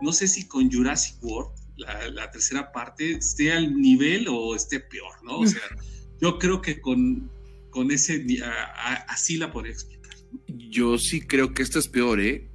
no 0.00 0.12
sé 0.12 0.28
si 0.28 0.46
con 0.46 0.70
Jurassic 0.70 1.22
World 1.22 1.52
la, 1.76 2.30
tercera 2.30 2.72
parte 2.72 3.12
esté 3.12 3.52
al 3.52 3.76
nivel 3.80 4.26
o 4.28 4.54
esté 4.54 4.80
peor, 4.80 5.12
¿no? 5.24 5.38
O 5.38 5.46
sea, 5.46 5.60
yo 6.20 6.38
creo 6.38 6.60
que 6.60 6.80
con, 6.80 7.30
con 7.70 7.90
ese, 7.90 8.24
así 9.08 9.36
la 9.36 9.52
podría 9.52 9.72
explicar. 9.72 10.14
Yo 10.48 10.98
sí 10.98 11.20
creo 11.20 11.54
que 11.54 11.62
esta 11.62 11.78
es 11.78 11.88
peor, 11.88 12.20
¿eh? 12.20 12.48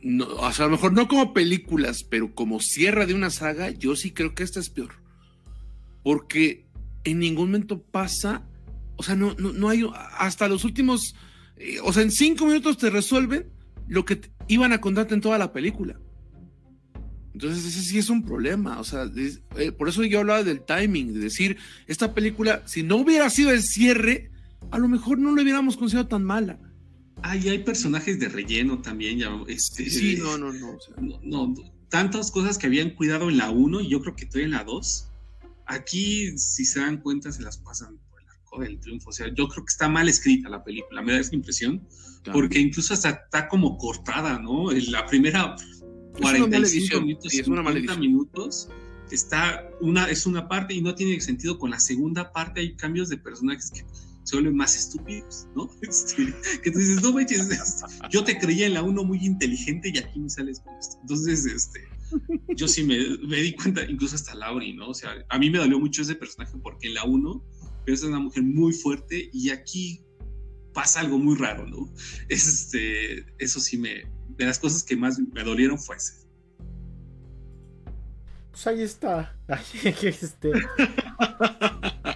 No, 0.00 0.26
o 0.26 0.52
sea, 0.52 0.66
a 0.66 0.68
lo 0.68 0.72
mejor 0.72 0.92
no 0.92 1.08
como 1.08 1.32
películas, 1.32 2.04
pero 2.04 2.34
como 2.34 2.60
cierre 2.60 3.06
de 3.06 3.14
una 3.14 3.30
saga, 3.30 3.70
yo 3.70 3.96
sí 3.96 4.10
creo 4.10 4.34
que 4.34 4.42
esta 4.42 4.60
es 4.60 4.68
peor. 4.68 5.02
Porque 6.02 6.66
en 7.04 7.18
ningún 7.18 7.46
momento 7.46 7.82
pasa, 7.82 8.46
o 8.96 9.02
sea, 9.02 9.14
no, 9.14 9.34
no, 9.34 9.68
hay, 9.68 9.86
hasta 10.18 10.48
los 10.48 10.64
últimos, 10.64 11.14
eh, 11.56 11.78
o 11.82 11.92
sea, 11.92 12.02
en 12.02 12.10
cinco 12.10 12.46
minutos 12.46 12.78
te 12.78 12.90
resuelven 12.90 13.46
lo 13.86 14.04
que 14.04 14.20
iban 14.48 14.72
a 14.72 14.80
contarte 14.80 15.14
en 15.14 15.20
toda 15.20 15.38
la 15.38 15.52
película. 15.52 16.00
Entonces 17.34 17.64
ese 17.64 17.82
sí 17.82 17.98
es 17.98 18.10
un 18.10 18.22
problema, 18.22 18.78
o 18.78 18.84
sea, 18.84 19.10
eh, 19.56 19.72
por 19.72 19.88
eso 19.88 20.04
yo 20.04 20.20
hablaba 20.20 20.44
del 20.44 20.60
timing, 20.60 21.14
de 21.14 21.20
decir, 21.20 21.56
esta 21.86 22.14
película, 22.14 22.62
si 22.64 22.84
no 22.84 22.96
hubiera 22.96 23.28
sido 23.28 23.50
el 23.50 23.62
cierre, 23.62 24.30
a 24.70 24.78
lo 24.78 24.88
mejor 24.88 25.18
no 25.18 25.34
lo 25.34 25.42
hubiéramos 25.42 25.76
considerado 25.76 26.08
tan 26.08 26.24
mala. 26.24 26.58
Ah, 27.22 27.36
y 27.36 27.48
hay 27.48 27.58
personajes 27.58 28.20
de 28.20 28.28
relleno 28.28 28.80
también, 28.82 29.18
ya, 29.18 29.30
este, 29.48 29.90
sí, 29.90 30.16
no, 30.16 30.38
no, 30.38 30.52
no, 30.52 30.78
no, 31.22 31.54
tantas 31.88 32.30
cosas 32.30 32.56
que 32.56 32.66
habían 32.66 32.90
cuidado 32.90 33.28
en 33.28 33.36
la 33.36 33.50
1 33.50 33.80
y 33.80 33.88
yo 33.88 34.00
creo 34.00 34.14
que 34.14 34.26
todavía 34.26 34.46
en 34.46 34.50
la 34.52 34.64
2, 34.64 35.08
aquí, 35.66 36.36
si 36.38 36.64
se 36.64 36.80
dan 36.80 36.98
cuenta, 36.98 37.32
se 37.32 37.42
las 37.42 37.58
pasan 37.58 37.98
por 38.10 38.22
el 38.22 38.28
arco 38.28 38.60
del 38.60 38.80
triunfo, 38.80 39.10
o 39.10 39.12
sea, 39.12 39.28
yo 39.34 39.48
creo 39.48 39.64
que 39.64 39.70
está 39.70 39.88
mal 39.88 40.08
escrita 40.08 40.48
la 40.48 40.62
película, 40.62 41.02
me 41.02 41.12
da 41.12 41.20
esa 41.20 41.34
impresión, 41.34 41.86
porque 42.32 42.58
incluso 42.58 42.94
hasta 42.94 43.10
está 43.10 43.48
como 43.48 43.76
cortada, 43.76 44.38
¿no? 44.38 44.70
La 44.70 45.04
primera 45.06 45.56
45 46.20 47.00
minutos, 47.00 47.34
es 47.34 47.48
una 47.48 47.62
50 47.62 47.96
minutos, 47.96 48.68
está 49.10 49.68
una, 49.80 50.08
es 50.10 50.26
una 50.26 50.48
parte 50.48 50.74
y 50.74 50.80
no 50.80 50.94
tiene 50.94 51.20
sentido 51.20 51.58
con 51.58 51.70
la 51.70 51.80
segunda 51.80 52.32
parte, 52.32 52.60
hay 52.60 52.76
cambios 52.76 53.08
de 53.08 53.18
personajes 53.18 53.70
que 53.70 53.84
se 54.22 54.36
vuelven 54.36 54.56
más 54.56 54.76
estúpidos, 54.76 55.46
¿no? 55.54 55.68
Este, 55.82 56.34
que 56.62 56.70
tú 56.70 56.78
dices, 56.78 57.02
no 57.02 57.12
manches, 57.12 57.48
yo 58.10 58.24
te 58.24 58.38
creía 58.38 58.66
en 58.66 58.74
la 58.74 58.82
1 58.82 59.04
muy 59.04 59.24
inteligente 59.24 59.90
y 59.94 59.98
aquí 59.98 60.18
me 60.18 60.30
sales 60.30 60.60
con 60.60 60.74
esto. 60.74 60.96
Entonces, 61.02 61.44
este, 61.46 61.80
yo 62.56 62.68
sí 62.68 62.84
me, 62.84 62.96
di 62.96 63.54
cuenta, 63.54 63.84
incluso 63.84 64.14
hasta 64.14 64.34
Lauri, 64.34 64.72
¿no? 64.72 64.88
O 64.88 64.94
sea, 64.94 65.24
a 65.28 65.38
mí 65.38 65.50
me 65.50 65.58
dolió 65.58 65.78
mucho 65.78 66.02
ese 66.02 66.14
personaje 66.14 66.56
porque 66.62 66.88
en 66.88 66.94
la 66.94 67.04
1 67.04 67.44
es 67.86 68.02
una 68.02 68.18
mujer 68.18 68.42
muy 68.42 68.72
fuerte 68.72 69.30
y 69.32 69.50
aquí 69.50 70.00
pasa 70.72 71.00
algo 71.00 71.18
muy 71.18 71.36
raro, 71.36 71.66
¿no? 71.66 71.92
Este, 72.28 73.24
eso 73.38 73.60
sí 73.60 73.78
me, 73.78 74.04
de 74.36 74.46
las 74.46 74.58
cosas 74.58 74.82
que 74.82 74.96
más 74.96 75.18
me 75.18 75.42
dolieron 75.42 75.78
fue 75.78 75.96
ese. 75.96 76.24
Pues 78.50 78.66
ahí 78.68 78.82
está. 78.82 79.36
este, 80.02 80.52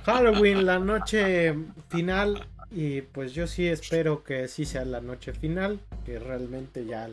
Halloween, 0.05 0.67
la 0.67 0.79
noche 0.79 1.55
final. 1.89 2.47
Y 2.71 3.01
pues 3.01 3.33
yo 3.33 3.47
sí 3.47 3.67
espero 3.67 4.23
que 4.23 4.47
sí 4.47 4.65
sea 4.65 4.85
la 4.85 5.01
noche 5.01 5.33
final. 5.33 5.81
Que 6.05 6.19
realmente 6.21 6.87
ya 6.87 7.09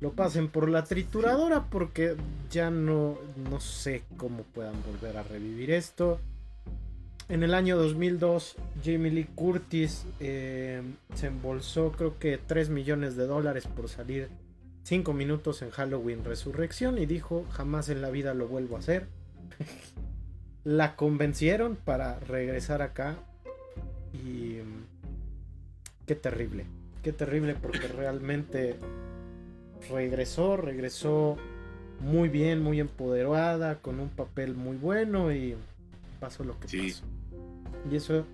lo 0.00 0.12
pasen 0.12 0.48
por 0.48 0.68
la 0.68 0.84
trituradora. 0.84 1.64
Porque 1.64 2.16
ya 2.50 2.70
no, 2.70 3.18
no 3.50 3.60
sé 3.60 4.02
cómo 4.16 4.42
puedan 4.42 4.74
volver 4.90 5.16
a 5.16 5.22
revivir 5.22 5.70
esto. 5.70 6.20
En 7.28 7.42
el 7.42 7.54
año 7.54 7.78
2002, 7.78 8.56
Jamie 8.84 9.10
Lee 9.10 9.28
Curtis 9.34 10.04
eh, 10.20 10.82
se 11.14 11.28
embolsó 11.28 11.92
creo 11.92 12.18
que 12.18 12.36
3 12.36 12.68
millones 12.68 13.16
de 13.16 13.26
dólares 13.26 13.66
por 13.66 13.88
salir 13.88 14.28
5 14.82 15.14
minutos 15.14 15.62
en 15.62 15.70
Halloween 15.70 16.22
Resurrección 16.22 16.98
y 16.98 17.06
dijo, 17.06 17.46
jamás 17.50 17.88
en 17.88 18.02
la 18.02 18.10
vida 18.10 18.34
lo 18.34 18.46
vuelvo 18.46 18.76
a 18.76 18.80
hacer. 18.80 19.06
la 20.64 20.96
convencieron 20.96 21.76
para 21.76 22.18
regresar 22.20 22.82
acá 22.82 23.16
y 24.12 24.58
qué 26.06 26.14
terrible, 26.14 26.66
qué 27.02 27.12
terrible 27.12 27.54
porque 27.54 27.88
realmente 27.88 28.76
regresó, 29.88 30.56
regresó 30.56 31.36
muy 32.00 32.28
bien, 32.28 32.62
muy 32.62 32.80
empoderada, 32.80 33.76
con 33.80 34.00
un 34.00 34.08
papel 34.08 34.54
muy 34.54 34.76
bueno 34.76 35.32
y 35.32 35.56
pasó 36.20 36.44
lo 36.44 36.58
que 36.60 36.66
pasó. 36.66 37.04
Y 37.90 37.96
eso 37.96 38.24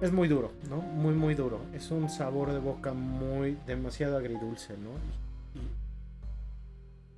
es 0.00 0.12
muy 0.12 0.28
duro, 0.28 0.52
¿no? 0.68 0.78
Muy, 0.78 1.14
muy 1.14 1.34
duro. 1.34 1.60
Es 1.74 1.90
un 1.90 2.08
sabor 2.08 2.52
de 2.52 2.58
boca 2.58 2.92
muy, 2.92 3.56
demasiado 3.66 4.16
agridulce, 4.16 4.74
¿no? 4.74 4.90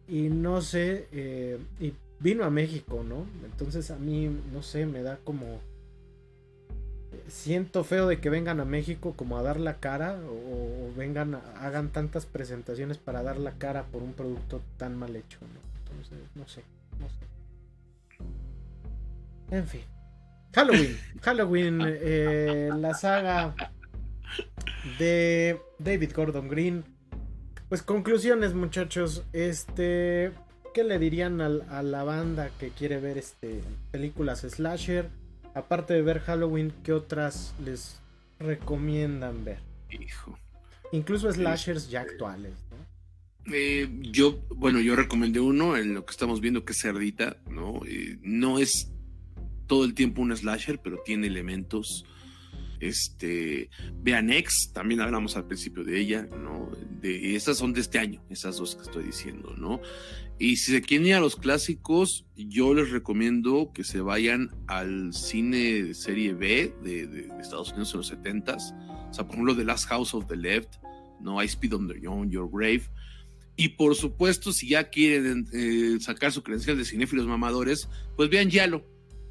Y, 0.08 0.28
no 0.28 0.60
sé, 0.60 1.08
eh, 1.10 1.58
y 1.80 1.92
vino 2.20 2.44
a 2.44 2.50
México, 2.50 3.04
¿no? 3.06 3.26
Entonces 3.44 3.90
a 3.90 3.96
mí, 3.96 4.30
no 4.52 4.62
sé, 4.62 4.86
me 4.86 5.02
da 5.02 5.18
como... 5.24 5.60
Siento 7.28 7.84
feo 7.84 8.06
de 8.06 8.20
que 8.20 8.30
vengan 8.30 8.60
a 8.60 8.64
México 8.64 9.14
como 9.16 9.38
a 9.38 9.42
dar 9.42 9.58
la 9.58 9.74
cara 9.74 10.18
o, 10.28 10.92
vengan, 10.96 11.40
hagan 11.60 11.90
tantas 11.90 12.26
presentaciones 12.26 12.98
para 12.98 13.22
dar 13.22 13.38
la 13.38 13.52
cara 13.52 13.84
por 13.84 14.02
un 14.02 14.12
producto 14.12 14.62
tan 14.76 14.96
mal 14.96 15.14
hecho, 15.14 15.38
¿no? 15.40 15.60
Entonces, 15.90 16.18
no 16.34 16.46
sé, 16.48 16.62
no 16.98 17.08
sé. 17.08 17.26
En 19.56 19.66
fin. 19.66 19.82
Halloween. 20.54 20.96
Halloween, 21.22 21.80
eh, 21.84 22.70
la 22.74 22.94
saga 22.94 23.54
de 24.98 25.60
David 25.78 26.12
Gordon 26.14 26.48
Green. 26.48 26.84
Pues 27.68 27.82
conclusiones, 27.82 28.54
muchachos. 28.54 29.24
Este, 29.32 30.32
¿qué 30.72 30.84
le 30.84 30.98
dirían 30.98 31.40
a, 31.40 31.82
la 31.82 32.04
banda 32.04 32.50
que 32.58 32.70
quiere 32.70 33.00
ver 33.00 33.18
este 33.18 33.60
películas 33.90 34.40
slasher? 34.40 35.10
Aparte 35.56 35.94
de 35.94 36.02
ver 36.02 36.20
Halloween, 36.20 36.70
¿qué 36.84 36.92
otras 36.92 37.54
les 37.64 37.98
recomiendan 38.38 39.42
ver? 39.42 39.60
Hijo. 39.88 40.38
Incluso 40.92 41.32
slashers 41.32 41.88
ya 41.88 42.02
actuales, 42.02 42.52
¿no? 42.70 43.54
Eh, 43.54 43.88
yo, 44.02 44.42
bueno, 44.54 44.80
yo 44.80 44.94
recomendé 44.96 45.40
uno 45.40 45.78
en 45.78 45.94
lo 45.94 46.04
que 46.04 46.10
estamos 46.10 46.42
viendo 46.42 46.66
que 46.66 46.74
es 46.74 46.82
Cerdita, 46.82 47.38
¿no? 47.48 47.80
Eh, 47.86 48.18
no 48.20 48.58
es 48.58 48.92
todo 49.66 49.86
el 49.86 49.94
tiempo 49.94 50.20
un 50.20 50.36
slasher, 50.36 50.78
pero 50.78 50.98
tiene 51.02 51.26
elementos. 51.26 52.04
Este, 52.80 53.70
vean 54.02 54.30
X, 54.30 54.70
también 54.72 55.00
hablamos 55.00 55.36
al 55.36 55.46
principio 55.46 55.84
de 55.84 56.00
ella, 56.00 56.28
¿no? 56.36 56.70
De, 57.00 57.34
esas 57.36 57.58
son 57.58 57.72
de 57.72 57.80
este 57.80 57.98
año, 57.98 58.22
esas 58.30 58.58
dos 58.58 58.76
que 58.76 58.82
estoy 58.82 59.04
diciendo, 59.04 59.54
¿no? 59.56 59.80
Y 60.38 60.56
si 60.56 60.72
se 60.72 60.82
quieren 60.82 61.06
ir 61.06 61.14
a 61.14 61.20
los 61.20 61.36
clásicos, 61.36 62.26
yo 62.36 62.74
les 62.74 62.90
recomiendo 62.90 63.70
que 63.72 63.84
se 63.84 64.00
vayan 64.00 64.50
al 64.66 65.14
cine 65.14 65.82
de 65.82 65.94
serie 65.94 66.34
B 66.34 66.74
de, 66.82 67.06
de, 67.06 67.28
Estados 67.40 67.70
Unidos 67.70 67.92
en 67.92 67.98
los 67.98 68.12
70s. 68.12 69.08
O 69.10 69.14
sea, 69.14 69.24
por 69.24 69.34
ejemplo, 69.34 69.56
The 69.56 69.64
Last 69.64 69.88
House 69.88 70.12
of 70.12 70.26
the 70.26 70.36
Left, 70.36 70.74
¿no? 71.20 71.42
I 71.42 71.46
Speed 71.46 71.74
on, 71.74 72.30
Your 72.30 72.50
Grave. 72.52 72.82
Y 73.56 73.70
por 73.70 73.94
supuesto, 73.94 74.52
si 74.52 74.68
ya 74.68 74.90
quieren 74.90 75.48
eh, 75.54 75.96
sacar 76.00 76.32
su 76.32 76.42
credencial 76.42 76.76
de 76.76 76.84
cinéfilos 76.84 77.26
mamadores, 77.26 77.88
pues 78.16 78.28
vean 78.28 78.50
Yalo. 78.50 78.84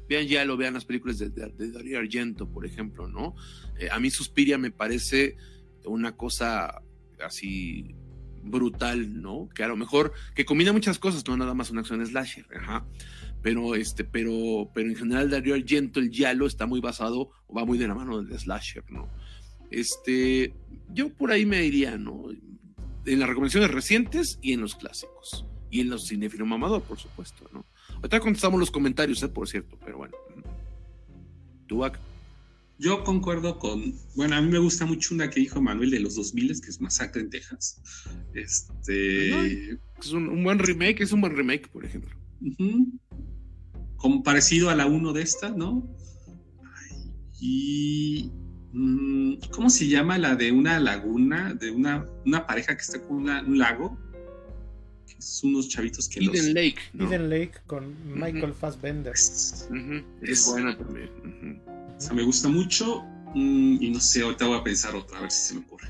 Vean 0.08 0.26
Yalo, 0.26 0.56
vean 0.56 0.74
las 0.74 0.84
películas 0.84 1.18
de, 1.18 1.30
Darío 1.30 1.98
Argento, 1.98 2.48
por 2.48 2.66
ejemplo, 2.66 3.08
¿no? 3.08 3.34
Eh, 3.78 3.88
a 3.90 3.98
mí 3.98 4.10
Suspiria 4.10 4.58
me 4.58 4.70
parece 4.70 5.36
una 5.84 6.16
cosa 6.16 6.82
así 7.24 7.94
brutal, 8.42 9.20
¿no? 9.20 9.48
Que 9.54 9.64
a 9.64 9.68
lo 9.68 9.76
mejor, 9.76 10.12
que 10.34 10.44
combina 10.44 10.72
muchas 10.72 10.98
cosas, 10.98 11.26
no 11.26 11.36
nada 11.36 11.54
más 11.54 11.70
una 11.70 11.80
acción 11.80 12.04
slasher, 12.06 12.46
ajá. 12.56 12.86
Pero, 13.42 13.74
este, 13.74 14.04
pero, 14.04 14.70
pero 14.74 14.88
en 14.88 14.96
general 14.96 15.30
Darío 15.30 15.54
Argento, 15.54 16.00
el 16.00 16.10
Yalo, 16.10 16.46
está 16.46 16.66
muy 16.66 16.80
basado, 16.80 17.30
o 17.46 17.54
va 17.54 17.64
muy 17.64 17.78
de 17.78 17.88
la 17.88 17.94
mano 17.94 18.22
del 18.22 18.38
slasher, 18.38 18.84
¿no? 18.90 19.08
Este, 19.70 20.54
yo 20.92 21.12
por 21.12 21.32
ahí 21.32 21.44
me 21.44 21.60
diría, 21.60 21.96
¿no? 21.96 22.28
en 23.06 23.20
las 23.20 23.28
recomendaciones 23.28 23.70
recientes 23.70 24.38
y 24.42 24.52
en 24.52 24.60
los 24.60 24.74
clásicos. 24.74 25.46
Y 25.70 25.80
en 25.80 25.90
los 25.90 26.08
cinéfilos 26.08 26.46
mamador, 26.46 26.82
por 26.82 26.98
supuesto, 26.98 27.48
¿no? 27.52 27.64
Ahorita 27.96 28.20
contestamos 28.20 28.60
los 28.60 28.70
comentarios, 28.70 29.22
¿eh? 29.22 29.28
por 29.28 29.48
cierto, 29.48 29.78
pero 29.84 29.98
bueno. 29.98 30.14
Tubac. 31.66 31.98
Yo 32.78 33.04
concuerdo 33.04 33.58
con, 33.58 33.94
bueno, 34.14 34.36
a 34.36 34.42
mí 34.42 34.50
me 34.50 34.58
gusta 34.58 34.84
mucho 34.84 35.14
una 35.14 35.30
que 35.30 35.40
dijo 35.40 35.62
Manuel 35.62 35.90
de 35.90 36.00
los 36.00 36.14
2000, 36.14 36.60
que 36.60 36.68
es 36.68 36.80
Masacre 36.80 37.22
en 37.22 37.30
Texas. 37.30 37.80
Este... 38.34 39.70
Es 39.98 40.12
un, 40.12 40.44
buen 40.44 40.58
remake, 40.58 41.00
es 41.00 41.12
un 41.12 41.22
buen 41.22 41.34
remake, 41.34 41.68
por 41.68 41.86
ejemplo. 41.86 42.14
Como 43.96 44.22
parecido 44.22 44.68
a 44.68 44.74
la 44.74 44.86
1 44.86 45.12
de 45.14 45.22
esta, 45.22 45.48
¿no? 45.50 45.88
Y 47.40 48.30
Mm, 48.78 49.36
¿Cómo 49.52 49.70
se 49.70 49.88
llama 49.88 50.18
la 50.18 50.36
de 50.36 50.52
una 50.52 50.78
laguna, 50.78 51.54
de 51.54 51.70
una, 51.70 52.04
una 52.26 52.46
pareja 52.46 52.76
que 52.76 52.82
está 52.82 53.00
con 53.00 53.26
un 53.26 53.58
lago? 53.58 53.96
Que 55.16 55.22
son 55.22 55.50
unos 55.50 55.68
chavitos 55.68 56.08
que 56.08 56.20
Eden 56.20 56.54
Lake. 56.54 56.78
Eden 56.98 57.30
Lake 57.30 57.54
con 57.66 57.94
Michael 58.06 58.52
Fassbender. 58.52 59.14
Es, 59.14 59.68
buena 60.50 60.76
también. 60.76 61.62
O 61.96 62.00
sea, 62.00 62.12
me 62.12 62.22
gusta 62.22 62.48
mucho 62.48 63.02
mm, 63.34 63.82
y 63.82 63.90
no 63.90 64.00
sé, 64.00 64.22
ahorita 64.22 64.46
voy 64.46 64.58
a 64.58 64.62
pensar 64.62 64.94
otra, 64.94 65.18
a 65.18 65.22
ver 65.22 65.30
si 65.30 65.48
se 65.48 65.54
me 65.54 65.60
ocurre. 65.60 65.88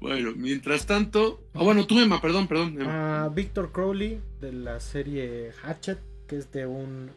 bueno, 0.00 0.32
mientras 0.36 0.86
tanto. 0.86 1.42
Ah, 1.54 1.62
bueno, 1.62 1.86
tú, 1.86 1.98
Emma, 1.98 2.20
perdón, 2.20 2.48
perdón. 2.48 2.80
Emma. 2.80 3.28
Victor 3.28 3.72
Crowley 3.72 4.20
de 4.40 4.52
la 4.52 4.80
serie 4.80 5.52
Hatchet, 5.62 5.98
que 6.26 6.36
es 6.38 6.50
de 6.52 6.66
un. 6.66 7.10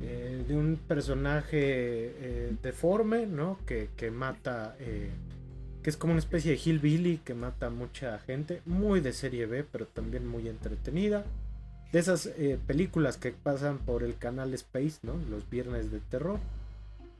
Eh, 0.00 0.44
de 0.46 0.56
un 0.56 0.76
personaje 0.76 1.58
eh, 1.60 2.52
deforme, 2.62 3.26
¿no? 3.26 3.58
Que, 3.66 4.10
mata, 4.12 4.76
eh, 4.78 5.10
que 5.88 5.92
es 5.92 5.96
como 5.96 6.12
una 6.12 6.20
especie 6.20 6.50
de 6.50 6.58
hillbilly 6.62 7.20
que 7.24 7.32
mata 7.32 7.68
a 7.68 7.70
mucha 7.70 8.18
gente, 8.18 8.60
muy 8.66 9.00
de 9.00 9.14
serie 9.14 9.46
B, 9.46 9.64
pero 9.64 9.86
también 9.86 10.26
muy 10.26 10.46
entretenida. 10.46 11.24
De 11.92 12.00
esas 12.00 12.28
películas 12.66 13.16
que 13.16 13.30
pasan 13.30 13.78
por 13.78 14.02
el 14.02 14.18
canal 14.18 14.52
Space, 14.52 14.98
¿no? 15.02 15.18
Los 15.30 15.48
viernes 15.48 15.90
de 15.90 16.00
terror. 16.00 16.40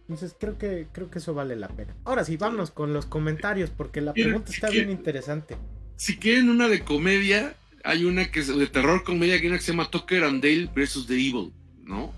Entonces 0.02 0.36
creo 0.38 0.58
que, 0.58 0.86
creo 0.92 1.10
que 1.10 1.18
eso 1.18 1.32
vale 1.32 1.56
la 1.56 1.68
pena. 1.68 1.96
Ahora 2.04 2.26
sí, 2.26 2.36
vámonos 2.36 2.70
con 2.70 2.92
los 2.92 3.06
comentarios, 3.06 3.70
porque 3.70 4.02
la 4.02 4.12
pregunta 4.12 4.52
está 4.52 4.68
bien 4.68 4.90
interesante. 4.90 5.56
Si 5.96 6.18
quieren 6.18 6.50
una 6.50 6.68
de 6.68 6.80
comedia, 6.80 7.56
hay 7.84 8.04
una 8.04 8.30
que 8.30 8.40
es 8.40 8.54
de 8.54 8.66
terror 8.66 9.02
comedia, 9.02 9.38
que 9.38 9.44
hay 9.44 9.48
una 9.48 9.56
que 9.56 9.64
se 9.64 9.72
llama 9.72 9.90
Tucker 9.90 10.24
and 10.24 10.42
Dale 10.42 10.68
versus 10.74 11.06
The 11.06 11.14
Evil, 11.14 11.54
¿no? 11.84 12.12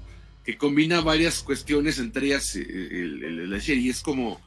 que 0.45 0.57
combina 0.57 1.01
varias 1.01 1.45
cuestiones, 1.45 2.01
entre 2.01 2.27
ellas 2.27 2.57
eh, 2.57 2.63
el, 2.63 3.53
el, 3.53 3.63
y 3.69 3.91
es 3.91 4.01
como, 4.01 4.41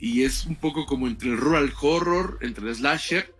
y 0.00 0.22
es 0.22 0.46
un 0.46 0.56
poco 0.56 0.86
como 0.86 1.06
entre 1.06 1.30
el 1.30 1.36
rural 1.36 1.72
horror, 1.80 2.38
entre 2.40 2.68
el 2.68 2.74
slasher, 2.74 3.34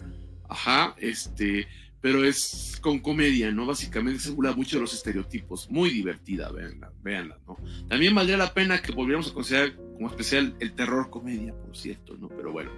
ajá, 0.48 0.94
este, 0.98 1.66
pero 2.00 2.24
es 2.24 2.78
con 2.80 3.00
comedia, 3.00 3.50
¿no? 3.50 3.66
Básicamente 3.66 4.20
se 4.20 4.30
burla 4.30 4.52
mucho 4.52 4.76
de 4.76 4.82
los 4.82 4.94
estereotipos, 4.94 5.70
muy 5.70 5.90
divertida, 5.90 6.50
véanla, 6.50 6.92
véanla, 7.02 7.38
¿no? 7.46 7.56
También 7.88 8.14
valdría 8.14 8.36
la 8.36 8.54
pena 8.54 8.80
que 8.80 8.92
volviéramos 8.92 9.30
a 9.30 9.34
considerar 9.34 9.74
como 9.94 10.08
especial 10.08 10.54
el 10.60 10.72
terror 10.72 11.10
comedia, 11.10 11.54
por 11.54 11.76
cierto, 11.76 12.16
¿no? 12.16 12.28
Pero 12.28 12.52
bueno. 12.52 12.70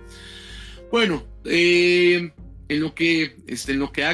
Bueno, 0.91 1.25
eh, 1.45 2.33
en 2.69 2.81
lo 2.81 2.95
que, 2.95 3.37
este, 3.47 3.73
en 3.73 3.81
lo 3.81 3.93
que 3.93 4.05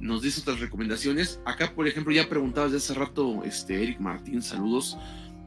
nos, 0.00 0.22
dice 0.22 0.40
otras 0.40 0.60
recomendaciones, 0.60 1.40
acá 1.44 1.74
por 1.74 1.88
ejemplo 1.88 2.12
ya 2.12 2.28
preguntabas 2.28 2.72
de 2.72 2.78
hace 2.78 2.94
rato, 2.94 3.42
este, 3.44 3.82
Eric 3.82 4.00
Martín, 4.00 4.42
saludos, 4.42 4.96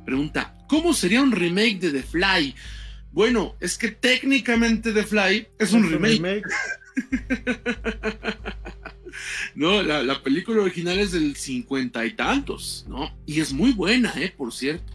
pregunta, 0.06 0.56
¿cómo 0.68 0.94
sería 0.94 1.22
un 1.22 1.32
remake 1.32 1.80
de 1.80 1.92
The 1.92 2.04
Fly? 2.04 2.56
Bueno, 3.18 3.56
es 3.60 3.80
que 3.80 3.89
técnicamente 3.89 4.94
The 4.94 5.03
Fly 5.03 5.48
es 5.57 5.73
un 5.73 5.89
remake. 5.89 6.44
no, 9.56 9.81
la, 9.81 10.22
película 10.22 10.61
original 10.61 10.99
es 10.99 11.14
del 11.14 11.35
cincuenta 11.35 12.06
y 12.06 12.14
tantos, 12.14 12.85
¿no? 12.88 13.11
Y 13.26 13.39
es 13.39 13.53
muy 13.53 13.72
buena, 13.72 14.14
¿eh? 14.18 14.31
Por 14.38 14.53
cierto. 14.53 14.94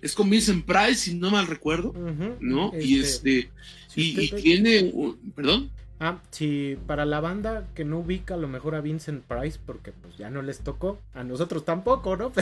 Es 0.00 0.14
con 0.14 0.30
Vincent 0.30 0.64
Price, 0.64 0.94
si 0.94 1.14
no 1.14 1.32
mal 1.32 1.48
recuerdo, 1.48 1.92
¿no? 2.38 2.70
y 2.80 3.00
este, 3.00 3.50
y, 3.96 4.30
tiene, 4.30 4.94
perdón. 5.34 5.72
Ah, 6.02 6.18
si 6.30 6.78
para 6.86 7.04
la 7.04 7.20
banda 7.20 7.68
que 7.74 7.84
no 7.84 7.98
ubica 7.98 8.32
a 8.32 8.38
lo 8.38 8.48
mejor 8.48 8.74
a 8.74 8.80
Vincent 8.80 9.22
Price, 9.22 9.60
porque 9.64 9.92
pues 9.92 10.16
ya 10.16 10.30
no 10.30 10.40
les 10.40 10.60
tocó, 10.60 10.98
a 11.12 11.24
nosotros 11.24 11.66
tampoco, 11.66 12.16
¿no? 12.16 12.32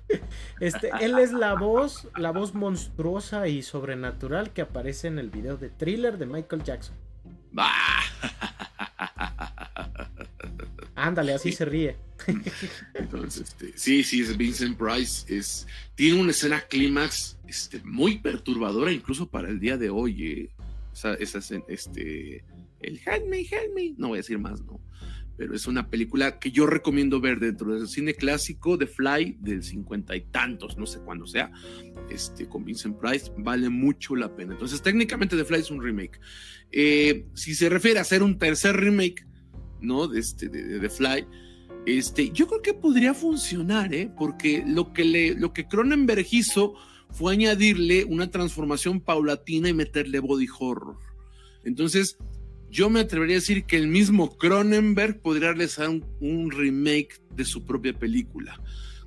este, 0.60 0.90
él 1.00 1.18
es 1.18 1.32
la 1.32 1.54
voz, 1.54 2.06
la 2.18 2.32
voz 2.32 2.54
monstruosa 2.54 3.48
y 3.48 3.62
sobrenatural 3.62 4.52
que 4.52 4.60
aparece 4.60 5.08
en 5.08 5.18
el 5.18 5.30
video 5.30 5.56
de 5.56 5.70
thriller 5.70 6.18
de 6.18 6.26
Michael 6.26 6.62
Jackson. 6.62 6.94
Ándale, 10.94 11.32
así 11.32 11.52
se 11.52 11.64
ríe. 11.64 11.96
Entonces, 12.92 13.48
este, 13.48 13.72
sí, 13.74 14.04
sí, 14.04 14.20
es 14.20 14.36
Vincent 14.36 14.76
Price. 14.76 15.34
Es, 15.34 15.66
tiene 15.94 16.20
una 16.20 16.32
escena 16.32 16.60
clímax 16.60 17.38
este, 17.46 17.80
muy 17.84 18.18
perturbadora, 18.18 18.92
incluso 18.92 19.26
para 19.26 19.48
el 19.48 19.60
día 19.60 19.78
de 19.78 19.88
hoy. 19.88 20.26
¿eh? 20.26 20.50
Esa, 20.92 21.14
esa, 21.14 21.38
este, 21.68 22.44
el 22.80 23.00
Help 23.04 23.28
Me, 23.28 23.40
Help 23.40 23.74
Me, 23.74 23.94
no 23.96 24.08
voy 24.08 24.16
a 24.16 24.20
decir 24.20 24.38
más, 24.38 24.62
¿no? 24.62 24.80
Pero 25.36 25.54
es 25.54 25.68
una 25.68 25.88
película 25.88 26.40
que 26.40 26.50
yo 26.50 26.66
recomiendo 26.66 27.20
ver 27.20 27.38
dentro 27.38 27.72
del 27.72 27.86
cine 27.86 28.14
clásico 28.14 28.76
de 28.76 28.88
Fly 28.88 29.38
del 29.40 29.62
cincuenta 29.62 30.16
y 30.16 30.22
tantos, 30.22 30.76
no 30.76 30.84
sé 30.84 30.98
cuándo 30.98 31.26
sea, 31.28 31.52
este, 32.10 32.48
con 32.48 32.64
Vincent 32.64 32.98
Price, 32.98 33.30
vale 33.36 33.68
mucho 33.68 34.16
la 34.16 34.34
pena. 34.34 34.54
Entonces, 34.54 34.82
técnicamente 34.82 35.36
The 35.36 35.44
Fly 35.44 35.60
es 35.60 35.70
un 35.70 35.80
remake. 35.80 36.18
Eh, 36.72 37.26
si 37.34 37.54
se 37.54 37.68
refiere 37.68 38.00
a 38.00 38.02
hacer 38.02 38.24
un 38.24 38.36
tercer 38.36 38.76
remake, 38.76 39.26
¿no? 39.80 40.08
De, 40.08 40.18
este, 40.18 40.48
de, 40.48 40.80
The 40.80 40.90
Fly, 40.90 41.26
este, 41.86 42.30
yo 42.30 42.48
creo 42.48 42.60
que 42.60 42.74
podría 42.74 43.14
funcionar, 43.14 43.94
¿eh? 43.94 44.10
Porque 44.18 44.64
lo 44.66 44.92
que, 44.92 45.04
le, 45.04 45.34
lo 45.34 45.52
que 45.52 45.68
Cronenberg 45.68 46.26
hizo 46.32 46.74
fue 47.10 47.32
añadirle 47.32 48.04
una 48.04 48.28
transformación 48.28 49.00
paulatina 49.00 49.68
y 49.68 49.74
meterle 49.74 50.18
body 50.18 50.48
horror. 50.58 50.96
Entonces, 51.64 52.18
yo 52.70 52.90
me 52.90 53.00
atrevería 53.00 53.36
a 53.36 53.40
decir 53.40 53.64
que 53.64 53.76
el 53.76 53.88
mismo 53.88 54.36
Cronenberg 54.36 55.20
podría 55.20 55.52
realizar 55.52 55.88
un, 55.88 56.50
remake 56.50 57.20
de 57.34 57.44
su 57.44 57.64
propia 57.64 57.92
película, 57.92 58.60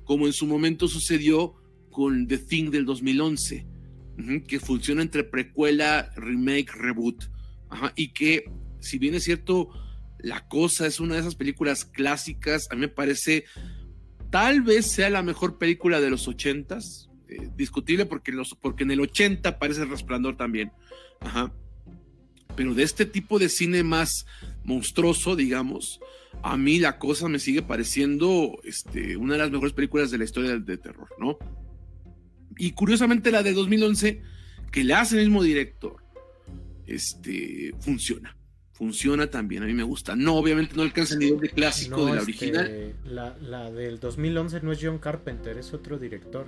como 0.04 0.26
en 0.26 0.32
su 0.32 0.46
momento 0.46 0.88
sucedió 0.88 1.54
con 1.90 2.26
The 2.26 2.38
Thing 2.38 2.70
del 2.70 2.84
2011, 2.84 3.66
que 4.46 4.60
funciona 4.60 5.02
entre 5.02 5.24
precuela, 5.24 6.10
remake, 6.16 6.72
reboot, 6.74 7.24
y 7.94 8.12
que 8.12 8.50
si 8.80 8.98
bien 8.98 9.14
es 9.14 9.24
cierto, 9.24 9.70
la 10.18 10.46
cosa 10.48 10.86
es 10.86 10.98
una 10.98 11.14
de 11.14 11.20
esas 11.20 11.36
películas 11.36 11.84
clásicas, 11.84 12.66
a 12.70 12.74
mí 12.74 12.82
me 12.82 12.88
parece, 12.88 13.44
tal 14.30 14.62
vez 14.62 14.90
sea 14.90 15.08
la 15.08 15.22
mejor 15.22 15.58
película 15.58 16.00
de 16.00 16.10
los 16.10 16.26
ochentas, 16.26 17.08
eh, 17.28 17.48
discutible 17.56 18.06
porque, 18.06 18.32
en 18.82 18.90
el 18.90 19.00
80 19.00 19.48
aparece 19.48 19.84
Resplandor 19.84 20.36
también, 20.36 20.72
Ajá 21.20 21.52
pero 22.56 22.74
de 22.74 22.82
este 22.82 23.06
tipo 23.06 23.38
de 23.38 23.48
cine 23.48 23.82
más 23.82 24.26
monstruoso, 24.64 25.36
digamos, 25.36 26.00
a 26.42 26.56
mí 26.56 26.78
la 26.78 26.98
cosa 26.98 27.28
me 27.28 27.38
sigue 27.38 27.62
pareciendo 27.62 28.58
este, 28.64 29.16
una 29.16 29.34
de 29.34 29.40
las 29.40 29.50
mejores 29.50 29.72
películas 29.72 30.10
de 30.10 30.18
la 30.18 30.24
historia 30.24 30.58
de 30.58 30.76
terror, 30.78 31.08
¿no? 31.18 31.38
Y 32.56 32.72
curiosamente 32.72 33.30
la 33.30 33.42
de 33.42 33.52
2011, 33.52 34.22
que 34.70 34.84
le 34.84 34.94
hace 34.94 35.18
el 35.18 35.26
mismo 35.26 35.42
director, 35.42 36.02
este, 36.86 37.74
funciona. 37.80 38.36
funciona 38.72 39.28
también, 39.28 39.62
a 39.62 39.66
mí 39.66 39.74
me 39.74 39.82
gusta. 39.82 40.16
No, 40.16 40.34
obviamente 40.34 40.74
no 40.74 40.82
alcanza 40.82 41.14
el 41.14 41.20
nivel 41.20 41.40
de 41.40 41.48
clásico 41.50 42.06
de 42.06 42.14
la 42.14 42.20
este, 42.20 42.30
original. 42.30 42.94
La, 43.04 43.36
la 43.38 43.70
del 43.70 44.00
2011 44.00 44.60
no 44.62 44.72
es 44.72 44.78
John 44.82 44.98
Carpenter, 44.98 45.56
es 45.58 45.72
otro 45.72 45.98
director. 45.98 46.46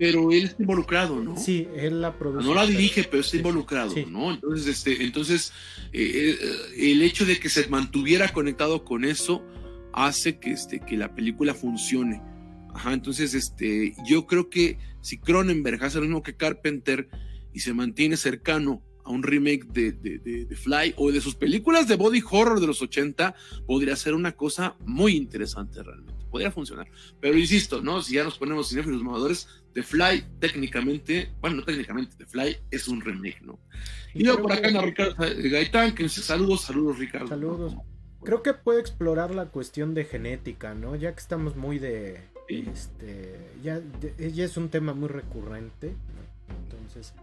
Pero 0.00 0.32
él 0.32 0.44
está 0.44 0.62
involucrado, 0.62 1.22
¿no? 1.22 1.36
Sí, 1.36 1.68
él 1.76 2.00
la 2.00 2.18
produce. 2.18 2.44
No 2.48 2.54
la 2.54 2.66
dirige, 2.66 3.04
pero 3.04 3.20
está 3.20 3.36
involucrado, 3.36 3.90
sí. 3.92 4.06
¿no? 4.08 4.32
Entonces, 4.32 4.66
este, 4.66 5.04
entonces 5.04 5.52
eh, 5.92 6.36
eh, 6.40 6.92
el 6.92 7.02
hecho 7.02 7.24
de 7.26 7.38
que 7.38 7.48
se 7.50 7.68
mantuviera 7.68 8.32
conectado 8.32 8.82
con 8.84 9.04
eso 9.04 9.44
hace 9.92 10.38
que, 10.38 10.52
este, 10.52 10.80
que 10.80 10.96
la 10.96 11.14
película 11.14 11.52
funcione. 11.54 12.22
Ajá, 12.74 12.92
entonces, 12.94 13.34
este, 13.34 13.94
yo 14.06 14.26
creo 14.26 14.48
que 14.48 14.78
si 15.02 15.18
Cronenberg 15.18 15.84
hace 15.84 15.96
lo 15.98 16.02
mismo 16.04 16.22
que 16.22 16.34
Carpenter 16.34 17.08
y 17.52 17.60
se 17.60 17.74
mantiene 17.74 18.16
cercano 18.16 18.82
a 19.04 19.10
un 19.10 19.22
remake 19.22 19.66
de, 19.66 19.92
de- 19.92 20.18
de- 20.18 20.44
de 20.46 20.56
Fly 20.56 20.94
o 20.96 21.10
de 21.12 21.20
sus 21.20 21.34
películas 21.34 21.88
de 21.88 21.96
body 21.96 22.22
horror 22.30 22.60
de 22.60 22.66
los 22.68 22.80
80, 22.80 23.34
podría 23.66 23.96
ser 23.96 24.14
una 24.14 24.32
cosa 24.32 24.76
muy 24.86 25.16
interesante 25.16 25.82
realmente. 25.82 26.14
Podría 26.30 26.52
funcionar. 26.52 26.86
Pero 27.20 27.36
insisto, 27.36 27.82
¿no? 27.82 28.02
Si 28.02 28.14
ya 28.14 28.22
nos 28.22 28.38
ponemos 28.38 28.68
cinéfilos 28.68 29.02
mamadores, 29.02 29.48
The 29.74 29.82
Fly 29.82 30.24
técnicamente, 30.40 31.30
bueno, 31.40 31.56
no 31.56 31.64
técnicamente, 31.64 32.16
The 32.16 32.26
Fly 32.26 32.56
es 32.70 32.88
un 32.88 33.00
remake, 33.00 33.40
¿no? 33.42 33.58
Y 34.14 34.24
luego 34.24 34.42
por 34.42 34.52
acá 34.52 34.68
que- 34.70 34.80
Ricardo 34.80 35.14
Gaitán, 35.50 35.94
que 35.94 36.02
dice 36.04 36.22
saludos, 36.22 36.62
saludos 36.62 36.98
Ricardo. 36.98 37.28
Saludos. 37.28 37.76
Creo 38.22 38.42
que 38.42 38.52
puede 38.52 38.80
explorar 38.80 39.34
la 39.34 39.46
cuestión 39.46 39.94
de 39.94 40.04
genética, 40.04 40.74
¿no? 40.74 40.94
Ya 40.96 41.12
que 41.12 41.20
estamos 41.20 41.56
muy 41.56 41.78
de. 41.78 42.20
Sí. 42.48 42.64
Este. 42.72 43.38
Ya, 43.62 43.78
de- 43.80 44.32
ya 44.32 44.44
es 44.44 44.56
un 44.56 44.68
tema 44.68 44.92
muy 44.92 45.08
recurrente. 45.08 45.88
¿no? 45.88 46.54
Entonces. 46.64 47.14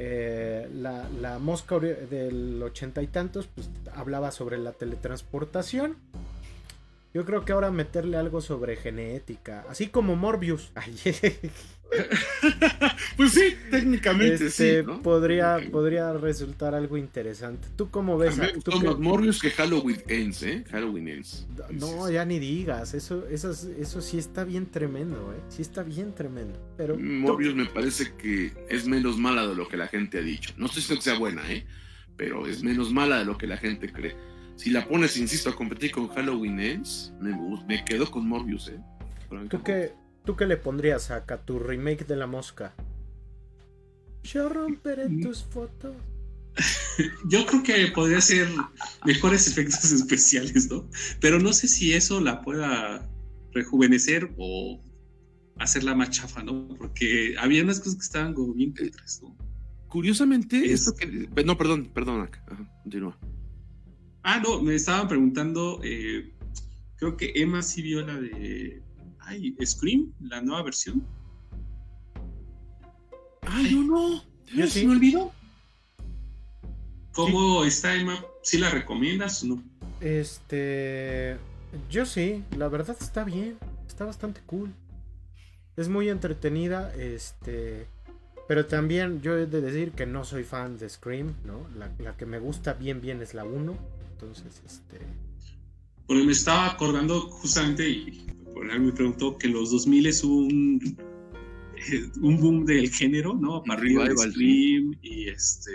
eh, 0.00 0.68
la, 0.74 1.08
la 1.20 1.38
mosca 1.38 1.78
del 1.80 2.62
ochenta 2.62 3.02
y 3.02 3.08
tantos, 3.08 3.48
pues 3.48 3.68
hablaba 3.94 4.30
sobre 4.30 4.56
la 4.58 4.72
teletransportación. 4.72 5.96
Yo 7.14 7.24
creo 7.24 7.44
que 7.44 7.52
ahora 7.52 7.70
meterle 7.70 8.16
algo 8.16 8.40
sobre 8.40 8.76
genética, 8.76 9.64
así 9.68 9.88
como 9.88 10.14
Morbius. 10.16 10.70
Ay, 10.74 10.94
Pues 13.16 13.32
sí, 13.32 13.54
técnicamente 13.70 14.46
este, 14.46 14.80
sí. 14.80 14.86
¿no? 14.86 15.02
podría, 15.02 15.58
podría 15.72 16.12
resultar 16.12 16.74
algo 16.74 16.96
interesante. 16.96 17.68
¿Tú 17.76 17.90
cómo 17.90 18.14
A 18.14 18.16
ves? 18.18 18.36
mí 18.38 18.46
me 18.54 18.60
¿Tú 18.60 18.72
más 18.82 18.98
Morbius 18.98 19.40
que 19.40 19.50
Halloween 19.50 20.02
Ends, 20.06 20.42
¿eh? 20.42 20.64
Halloween 20.70 21.08
Ends. 21.08 21.46
No, 21.70 22.10
ya 22.10 22.24
ni 22.24 22.38
digas, 22.38 22.94
eso, 22.94 23.26
eso, 23.28 23.50
eso 23.50 24.00
sí 24.02 24.18
está 24.18 24.44
bien 24.44 24.66
tremendo, 24.66 25.32
¿eh? 25.32 25.40
Sí 25.48 25.62
está 25.62 25.82
bien 25.82 26.14
tremendo. 26.14 26.58
Pero 26.76 26.96
Morbius 26.98 27.54
me 27.54 27.66
parece 27.66 28.12
que 28.16 28.52
es 28.68 28.86
menos 28.86 29.16
mala 29.16 29.46
de 29.46 29.54
lo 29.54 29.66
que 29.66 29.76
la 29.76 29.88
gente 29.88 30.18
ha 30.18 30.22
dicho. 30.22 30.52
No 30.58 30.66
estoy 30.66 30.82
diciendo 30.82 31.00
que 31.02 31.10
sea 31.10 31.18
buena, 31.18 31.50
¿eh? 31.50 31.64
Pero 32.16 32.46
es 32.46 32.62
menos 32.62 32.92
mala 32.92 33.18
de 33.18 33.24
lo 33.24 33.38
que 33.38 33.46
la 33.46 33.56
gente 33.56 33.90
cree. 33.90 34.14
Si 34.58 34.70
la 34.70 34.86
pones, 34.88 35.16
insisto, 35.16 35.50
a 35.50 35.54
competir 35.54 35.92
con 35.92 36.08
Halloween 36.08 36.58
Ends, 36.58 37.12
me, 37.20 37.84
quedo 37.84 38.10
con 38.10 38.26
Morbius, 38.28 38.68
¿eh? 38.68 38.80
¿tú 39.48 39.62
qué, 39.62 39.92
¿tú 40.24 40.34
qué 40.34 40.46
le 40.46 40.56
pondrías 40.56 41.12
acá 41.12 41.34
a 41.36 41.42
tu 41.44 41.60
remake 41.60 42.04
de 42.06 42.16
la 42.16 42.26
mosca? 42.26 42.74
Yo 44.24 44.48
romperé 44.48 45.08
Mm. 45.08 45.22
tus 45.22 45.44
fotos. 45.44 45.94
Yo 47.30 47.46
creo 47.46 47.62
que 47.62 47.86
podría 47.94 48.20
ser 48.20 48.48
mejores 49.04 49.46
efectos 49.46 49.92
especiales, 49.92 50.68
¿no? 50.68 50.88
Pero 51.20 51.38
no 51.38 51.52
sé 51.52 51.68
si 51.68 51.92
eso 51.92 52.20
la 52.20 52.42
pueda 52.42 53.08
rejuvenecer 53.52 54.34
o 54.38 54.80
hacerla 55.60 55.94
más 55.94 56.10
chafa, 56.10 56.42
¿no? 56.42 56.66
Porque 56.76 57.36
había 57.38 57.62
unas 57.62 57.78
cosas 57.78 57.94
que 57.94 58.02
estaban 58.04 58.34
como 58.34 58.54
bien 58.54 58.70
cutres, 58.72 59.20
¿no? 59.22 59.36
Curiosamente, 59.86 60.58
Es- 60.64 60.80
esto 60.88 60.94
que. 60.96 61.06
No, 61.44 61.56
perdón, 61.56 61.90
perdón, 61.94 62.22
acá. 62.22 62.42
Ajá, 62.50 62.68
continúa. 62.82 63.16
Ah, 64.30 64.42
no, 64.44 64.60
me 64.60 64.74
estaban 64.74 65.08
preguntando, 65.08 65.80
eh, 65.82 66.30
creo 66.96 67.16
que 67.16 67.32
Emma 67.34 67.62
sí 67.62 67.80
vio 67.80 68.06
la 68.06 68.20
de, 68.20 68.82
ay, 69.20 69.56
Scream, 69.64 70.12
la 70.20 70.42
nueva 70.42 70.64
versión. 70.64 71.02
Yo 73.70 73.82
no. 73.84 74.22
Yo 74.54 74.66
¿Se 74.66 74.80
sí. 74.80 74.86
me 74.86 74.96
olvidó? 74.96 75.32
¿Cómo 77.14 77.64
está 77.64 77.94
Emma? 77.94 78.22
¿Sí 78.42 78.58
la 78.58 78.68
recomiendas 78.68 79.42
o 79.44 79.46
no? 79.46 79.62
Este. 80.02 81.38
Yo 81.88 82.04
sí, 82.04 82.44
la 82.54 82.68
verdad 82.68 82.98
está 83.00 83.24
bien. 83.24 83.56
Está 83.86 84.04
bastante 84.04 84.42
cool. 84.44 84.74
Es 85.74 85.88
muy 85.88 86.10
entretenida, 86.10 86.94
este. 86.96 87.86
Pero 88.46 88.66
también 88.66 89.22
yo 89.22 89.38
he 89.38 89.46
de 89.46 89.62
decir 89.62 89.92
que 89.92 90.04
no 90.04 90.22
soy 90.24 90.44
fan 90.44 90.76
de 90.76 90.86
Scream, 90.90 91.34
¿no? 91.46 91.66
La, 91.78 91.90
la 91.98 92.14
que 92.18 92.26
me 92.26 92.38
gusta 92.38 92.74
bien, 92.74 93.00
bien 93.00 93.22
es 93.22 93.32
la 93.32 93.44
1. 93.44 93.97
Entonces, 94.20 94.62
este. 94.66 94.98
Porque 96.06 96.24
me 96.24 96.32
estaba 96.32 96.66
acordando 96.66 97.20
justamente, 97.20 97.88
y 97.88 98.26
por 98.52 98.68
ahí 98.70 98.80
me 98.80 98.92
preguntó 98.92 99.38
que 99.38 99.46
en 99.46 99.52
los 99.52 99.70
2000 99.70 100.10
hubo 100.24 100.36
un, 100.38 100.98
eh, 101.76 102.10
un 102.20 102.40
boom 102.40 102.64
del 102.64 102.90
género, 102.90 103.34
¿no? 103.34 103.62
Revival, 103.64 104.16
Scream 104.16 104.98
y 105.02 105.28
este, 105.28 105.70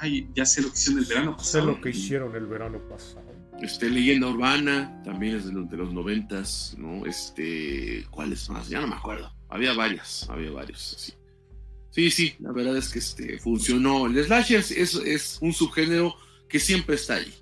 ay, 0.00 0.28
ya 0.34 0.44
sé 0.44 0.62
lo 0.62 0.72
que 0.72 0.78
hicieron 0.78 0.98
el 0.98 1.04
verano 1.06 1.32
Sé 1.32 1.36
pasado. 1.38 1.66
lo 1.66 1.80
que 1.80 1.90
hicieron 1.90 2.34
el 2.34 2.46
verano 2.46 2.78
pasado. 2.88 3.32
Este, 3.60 3.88
Leyenda 3.88 4.28
Urbana, 4.28 5.02
también 5.04 5.36
es 5.36 5.46
de 5.46 5.52
los, 5.52 5.70
de 5.70 5.76
los 5.76 5.92
noventas, 5.92 6.74
¿no? 6.78 7.06
Este, 7.06 8.04
¿cuáles 8.10 8.48
más? 8.50 8.68
Ya 8.68 8.80
no 8.80 8.88
me 8.88 8.96
acuerdo. 8.96 9.32
Había 9.48 9.72
varias, 9.74 10.28
había 10.28 10.50
varios, 10.50 10.96
sí. 10.98 11.12
Sí, 11.90 12.10
sí, 12.10 12.34
la 12.40 12.50
verdad 12.50 12.76
es 12.76 12.88
que 12.88 12.98
este, 12.98 13.38
funcionó. 13.38 14.06
El 14.06 14.24
slasher 14.24 14.58
es, 14.58 14.72
es, 14.72 14.94
es 14.96 15.38
un 15.40 15.52
subgénero 15.52 16.16
que 16.48 16.58
siempre 16.58 16.96
está 16.96 17.14
ahí. 17.14 17.32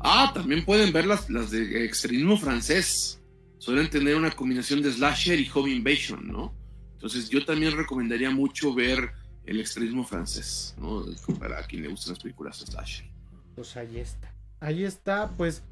Ah, 0.00 0.30
también 0.34 0.64
pueden 0.64 0.92
ver 0.92 1.06
las, 1.06 1.28
las 1.30 1.50
de 1.50 1.84
extremismo 1.84 2.36
francés. 2.36 3.20
Suelen 3.58 3.90
tener 3.90 4.14
una 4.16 4.30
combinación 4.30 4.82
de 4.82 4.92
slasher 4.92 5.40
y 5.40 5.50
home 5.52 5.70
invasion, 5.70 6.26
¿no? 6.28 6.54
Entonces 6.94 7.28
yo 7.28 7.44
también 7.44 7.76
recomendaría 7.76 8.30
mucho 8.30 8.72
ver 8.74 9.12
el 9.44 9.60
extremismo 9.60 10.04
francés, 10.04 10.74
¿no? 10.78 11.04
Para 11.38 11.62
quien 11.64 11.82
le 11.82 11.88
gustan 11.88 12.14
las 12.14 12.22
películas 12.22 12.60
de 12.60 12.66
slasher. 12.66 13.06
Pues 13.54 13.76
ahí 13.76 13.98
está. 13.98 14.32
Ahí 14.60 14.84
está, 14.84 15.30
pues. 15.36 15.62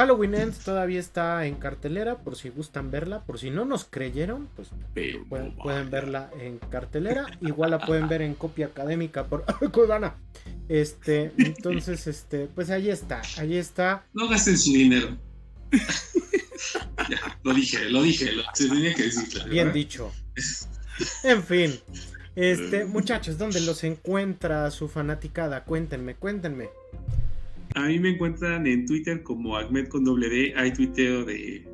Halloween 0.00 0.34
Ends 0.34 0.60
todavía 0.60 0.98
está 0.98 1.44
en 1.46 1.56
cartelera, 1.56 2.16
por 2.18 2.34
si 2.36 2.48
gustan 2.48 2.90
verla. 2.90 3.22
Por 3.24 3.38
si 3.38 3.50
no 3.50 3.64
nos 3.66 3.84
creyeron, 3.84 4.48
pues 4.56 4.68
pueden, 5.28 5.90
verla 5.90 6.30
en 6.40 6.58
cartelera. 6.58 7.26
Igual 7.42 7.72
la 7.72 7.84
pueden 7.84 8.08
ver 8.08 8.22
en 8.22 8.34
copia 8.34 8.66
académica 8.66 9.24
por 9.26 9.44
Codana. 9.72 10.14
Este, 10.70 11.32
entonces, 11.36 12.06
este, 12.06 12.46
pues 12.54 12.70
ahí 12.70 12.88
está, 12.88 13.20
ahí 13.36 13.56
está. 13.56 14.06
No 14.14 14.26
gasten 14.28 14.56
su 14.56 14.72
dinero. 14.72 15.16
ya, 17.10 17.38
lo 17.42 17.52
dije, 17.54 17.90
lo 17.90 18.02
dije, 18.02 18.32
lo- 18.32 18.42
se 18.54 18.68
tenía 18.68 18.94
que 18.94 19.02
decir. 19.04 19.28
claro, 19.28 19.50
Bien 19.50 19.66
¿verdad? 19.66 19.74
dicho. 19.74 20.12
En 21.24 21.42
fin. 21.42 21.78
Este, 22.36 22.84
muchachos, 22.84 23.36
¿dónde 23.38 23.60
los 23.60 23.84
encuentra 23.84 24.70
su 24.70 24.88
fanaticada? 24.88 25.64
Cuéntenme, 25.64 26.14
cuéntenme. 26.14 26.68
A 27.74 27.86
mí 27.86 27.98
me 28.00 28.10
encuentran 28.10 28.66
en 28.66 28.84
Twitter 28.86 29.22
como 29.22 29.56
Ahmed 29.56 29.88
con 29.88 30.04
doble 30.04 30.28
D. 30.28 30.52
Hay 30.56 30.72
tuiteo 30.72 31.24
de 31.24 31.66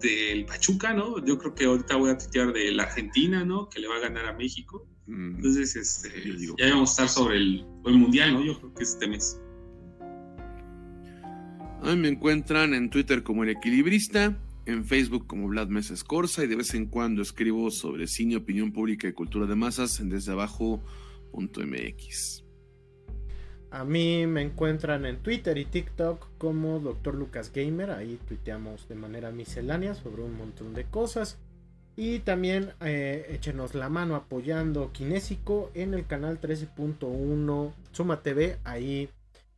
del 0.00 0.44
Pachuca, 0.44 0.92
¿no? 0.92 1.24
Yo 1.24 1.38
creo 1.38 1.54
que 1.54 1.64
ahorita 1.64 1.96
voy 1.96 2.10
a 2.10 2.18
tuitear 2.18 2.52
de 2.52 2.72
la 2.72 2.82
Argentina, 2.82 3.42
¿no? 3.44 3.68
Que 3.70 3.80
le 3.80 3.88
va 3.88 3.96
a 3.96 4.00
ganar 4.00 4.26
a 4.26 4.34
México. 4.34 4.86
Mm. 5.06 5.36
Entonces, 5.36 5.76
este, 5.76 6.10
digo- 6.36 6.56
ya 6.58 6.68
vamos 6.70 6.90
a 6.90 6.92
estar 7.04 7.08
sobre 7.08 7.36
el, 7.38 7.64
el 7.86 7.94
mundial, 7.98 8.34
¿no? 8.34 8.44
Yo 8.44 8.58
creo 8.58 8.74
que 8.74 8.82
este 8.82 9.06
mes. 9.08 9.40
A 11.82 11.94
mí 11.94 11.96
me 11.96 12.08
encuentran 12.08 12.74
en 12.74 12.90
Twitter 12.90 13.22
como 13.22 13.44
El 13.44 13.50
Equilibrista, 13.50 14.36
en 14.66 14.84
Facebook 14.84 15.26
como 15.26 15.48
Vlad 15.48 15.68
Mesa 15.68 15.94
Escorza 15.94 16.44
y 16.44 16.48
de 16.48 16.56
vez 16.56 16.74
en 16.74 16.86
cuando 16.86 17.22
escribo 17.22 17.70
sobre 17.70 18.06
cine, 18.06 18.36
opinión 18.36 18.72
pública 18.72 19.08
y 19.08 19.12
cultura 19.12 19.46
de 19.46 19.54
masas 19.54 20.00
en 20.00 20.10
desdeabajo.mx. 20.10 22.43
A 23.74 23.82
mí 23.84 24.24
me 24.28 24.40
encuentran 24.40 25.04
en 25.04 25.16
Twitter 25.18 25.58
y 25.58 25.64
TikTok 25.64 26.28
como 26.38 26.78
Dr. 26.78 27.16
Lucas 27.16 27.50
Gamer. 27.52 27.90
Ahí 27.90 28.20
tuiteamos 28.28 28.88
de 28.88 28.94
manera 28.94 29.32
miscelánea 29.32 29.94
sobre 29.96 30.22
un 30.22 30.36
montón 30.36 30.74
de 30.74 30.84
cosas. 30.84 31.38
Y 31.96 32.20
también 32.20 32.72
eh, 32.80 33.26
échenos 33.30 33.74
la 33.74 33.88
mano 33.88 34.14
apoyando 34.14 34.92
Kinésico 34.92 35.72
en 35.74 35.92
el 35.92 36.06
canal 36.06 36.40
13.1 36.40 37.72
Suma 37.90 38.22
TV. 38.22 38.58
Ahí 38.62 39.08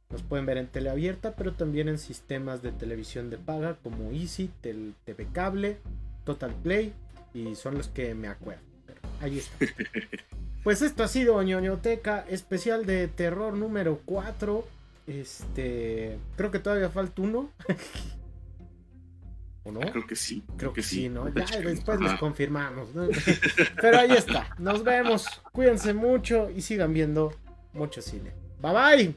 nos 0.08 0.22
pueden 0.22 0.46
ver 0.46 0.56
en 0.56 0.68
teleabierta, 0.68 1.36
pero 1.36 1.52
también 1.52 1.88
en 1.88 1.98
sistemas 1.98 2.62
de 2.62 2.72
televisión 2.72 3.28
de 3.28 3.36
paga 3.36 3.76
como 3.82 4.12
Easy, 4.12 4.50
Tel- 4.62 4.94
TV 5.04 5.26
Cable, 5.30 5.76
Total 6.24 6.54
Play. 6.62 6.94
Y 7.34 7.54
son 7.54 7.74
los 7.76 7.88
que 7.88 8.14
me 8.14 8.28
acuerdo. 8.28 8.62
Pero 8.86 9.00
ahí 9.20 9.40
está. 9.40 9.66
Pues 10.66 10.82
esto 10.82 11.04
ha 11.04 11.08
sido 11.08 11.40
ñoñoteca 11.40 12.24
especial 12.28 12.86
de 12.86 13.06
terror 13.06 13.54
número 13.54 14.00
4. 14.04 14.66
Este, 15.06 16.18
creo 16.36 16.50
que 16.50 16.58
todavía 16.58 16.90
falta 16.90 17.22
uno. 17.22 17.50
¿O 19.62 19.70
no? 19.70 19.78
Creo 19.78 20.04
que 20.08 20.16
sí. 20.16 20.42
Creo 20.56 20.72
que 20.72 20.82
sí, 20.82 21.08
¿no? 21.08 21.28
Ya 21.28 21.60
después 21.60 22.00
les 22.00 22.14
confirmamos. 22.14 22.92
¿no? 22.96 23.06
Pero 23.80 23.96
ahí 23.96 24.10
está. 24.10 24.56
Nos 24.58 24.82
vemos. 24.82 25.40
Cuídense 25.52 25.94
mucho 25.94 26.50
y 26.50 26.62
sigan 26.62 26.92
viendo 26.92 27.32
mucho 27.72 28.02
cine. 28.02 28.32
Bye 28.60 28.72
bye. 28.72 29.16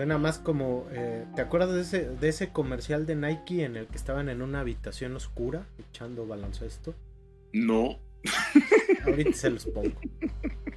Suena 0.00 0.16
más 0.16 0.38
como. 0.38 0.86
eh, 0.92 1.26
¿Te 1.36 1.42
acuerdas 1.42 1.74
de 1.74 1.82
ese, 1.82 2.08
de 2.08 2.30
ese 2.30 2.48
comercial 2.54 3.04
de 3.04 3.16
Nike 3.16 3.66
en 3.66 3.76
el 3.76 3.86
que 3.86 3.98
estaban 3.98 4.30
en 4.30 4.40
una 4.40 4.60
habitación 4.60 5.14
oscura 5.14 5.66
echando 5.78 6.26
baloncesto? 6.26 6.94
No. 7.52 7.98
Ahorita 9.04 9.34
se 9.34 9.50
los 9.50 9.66
pongo. 9.66 9.92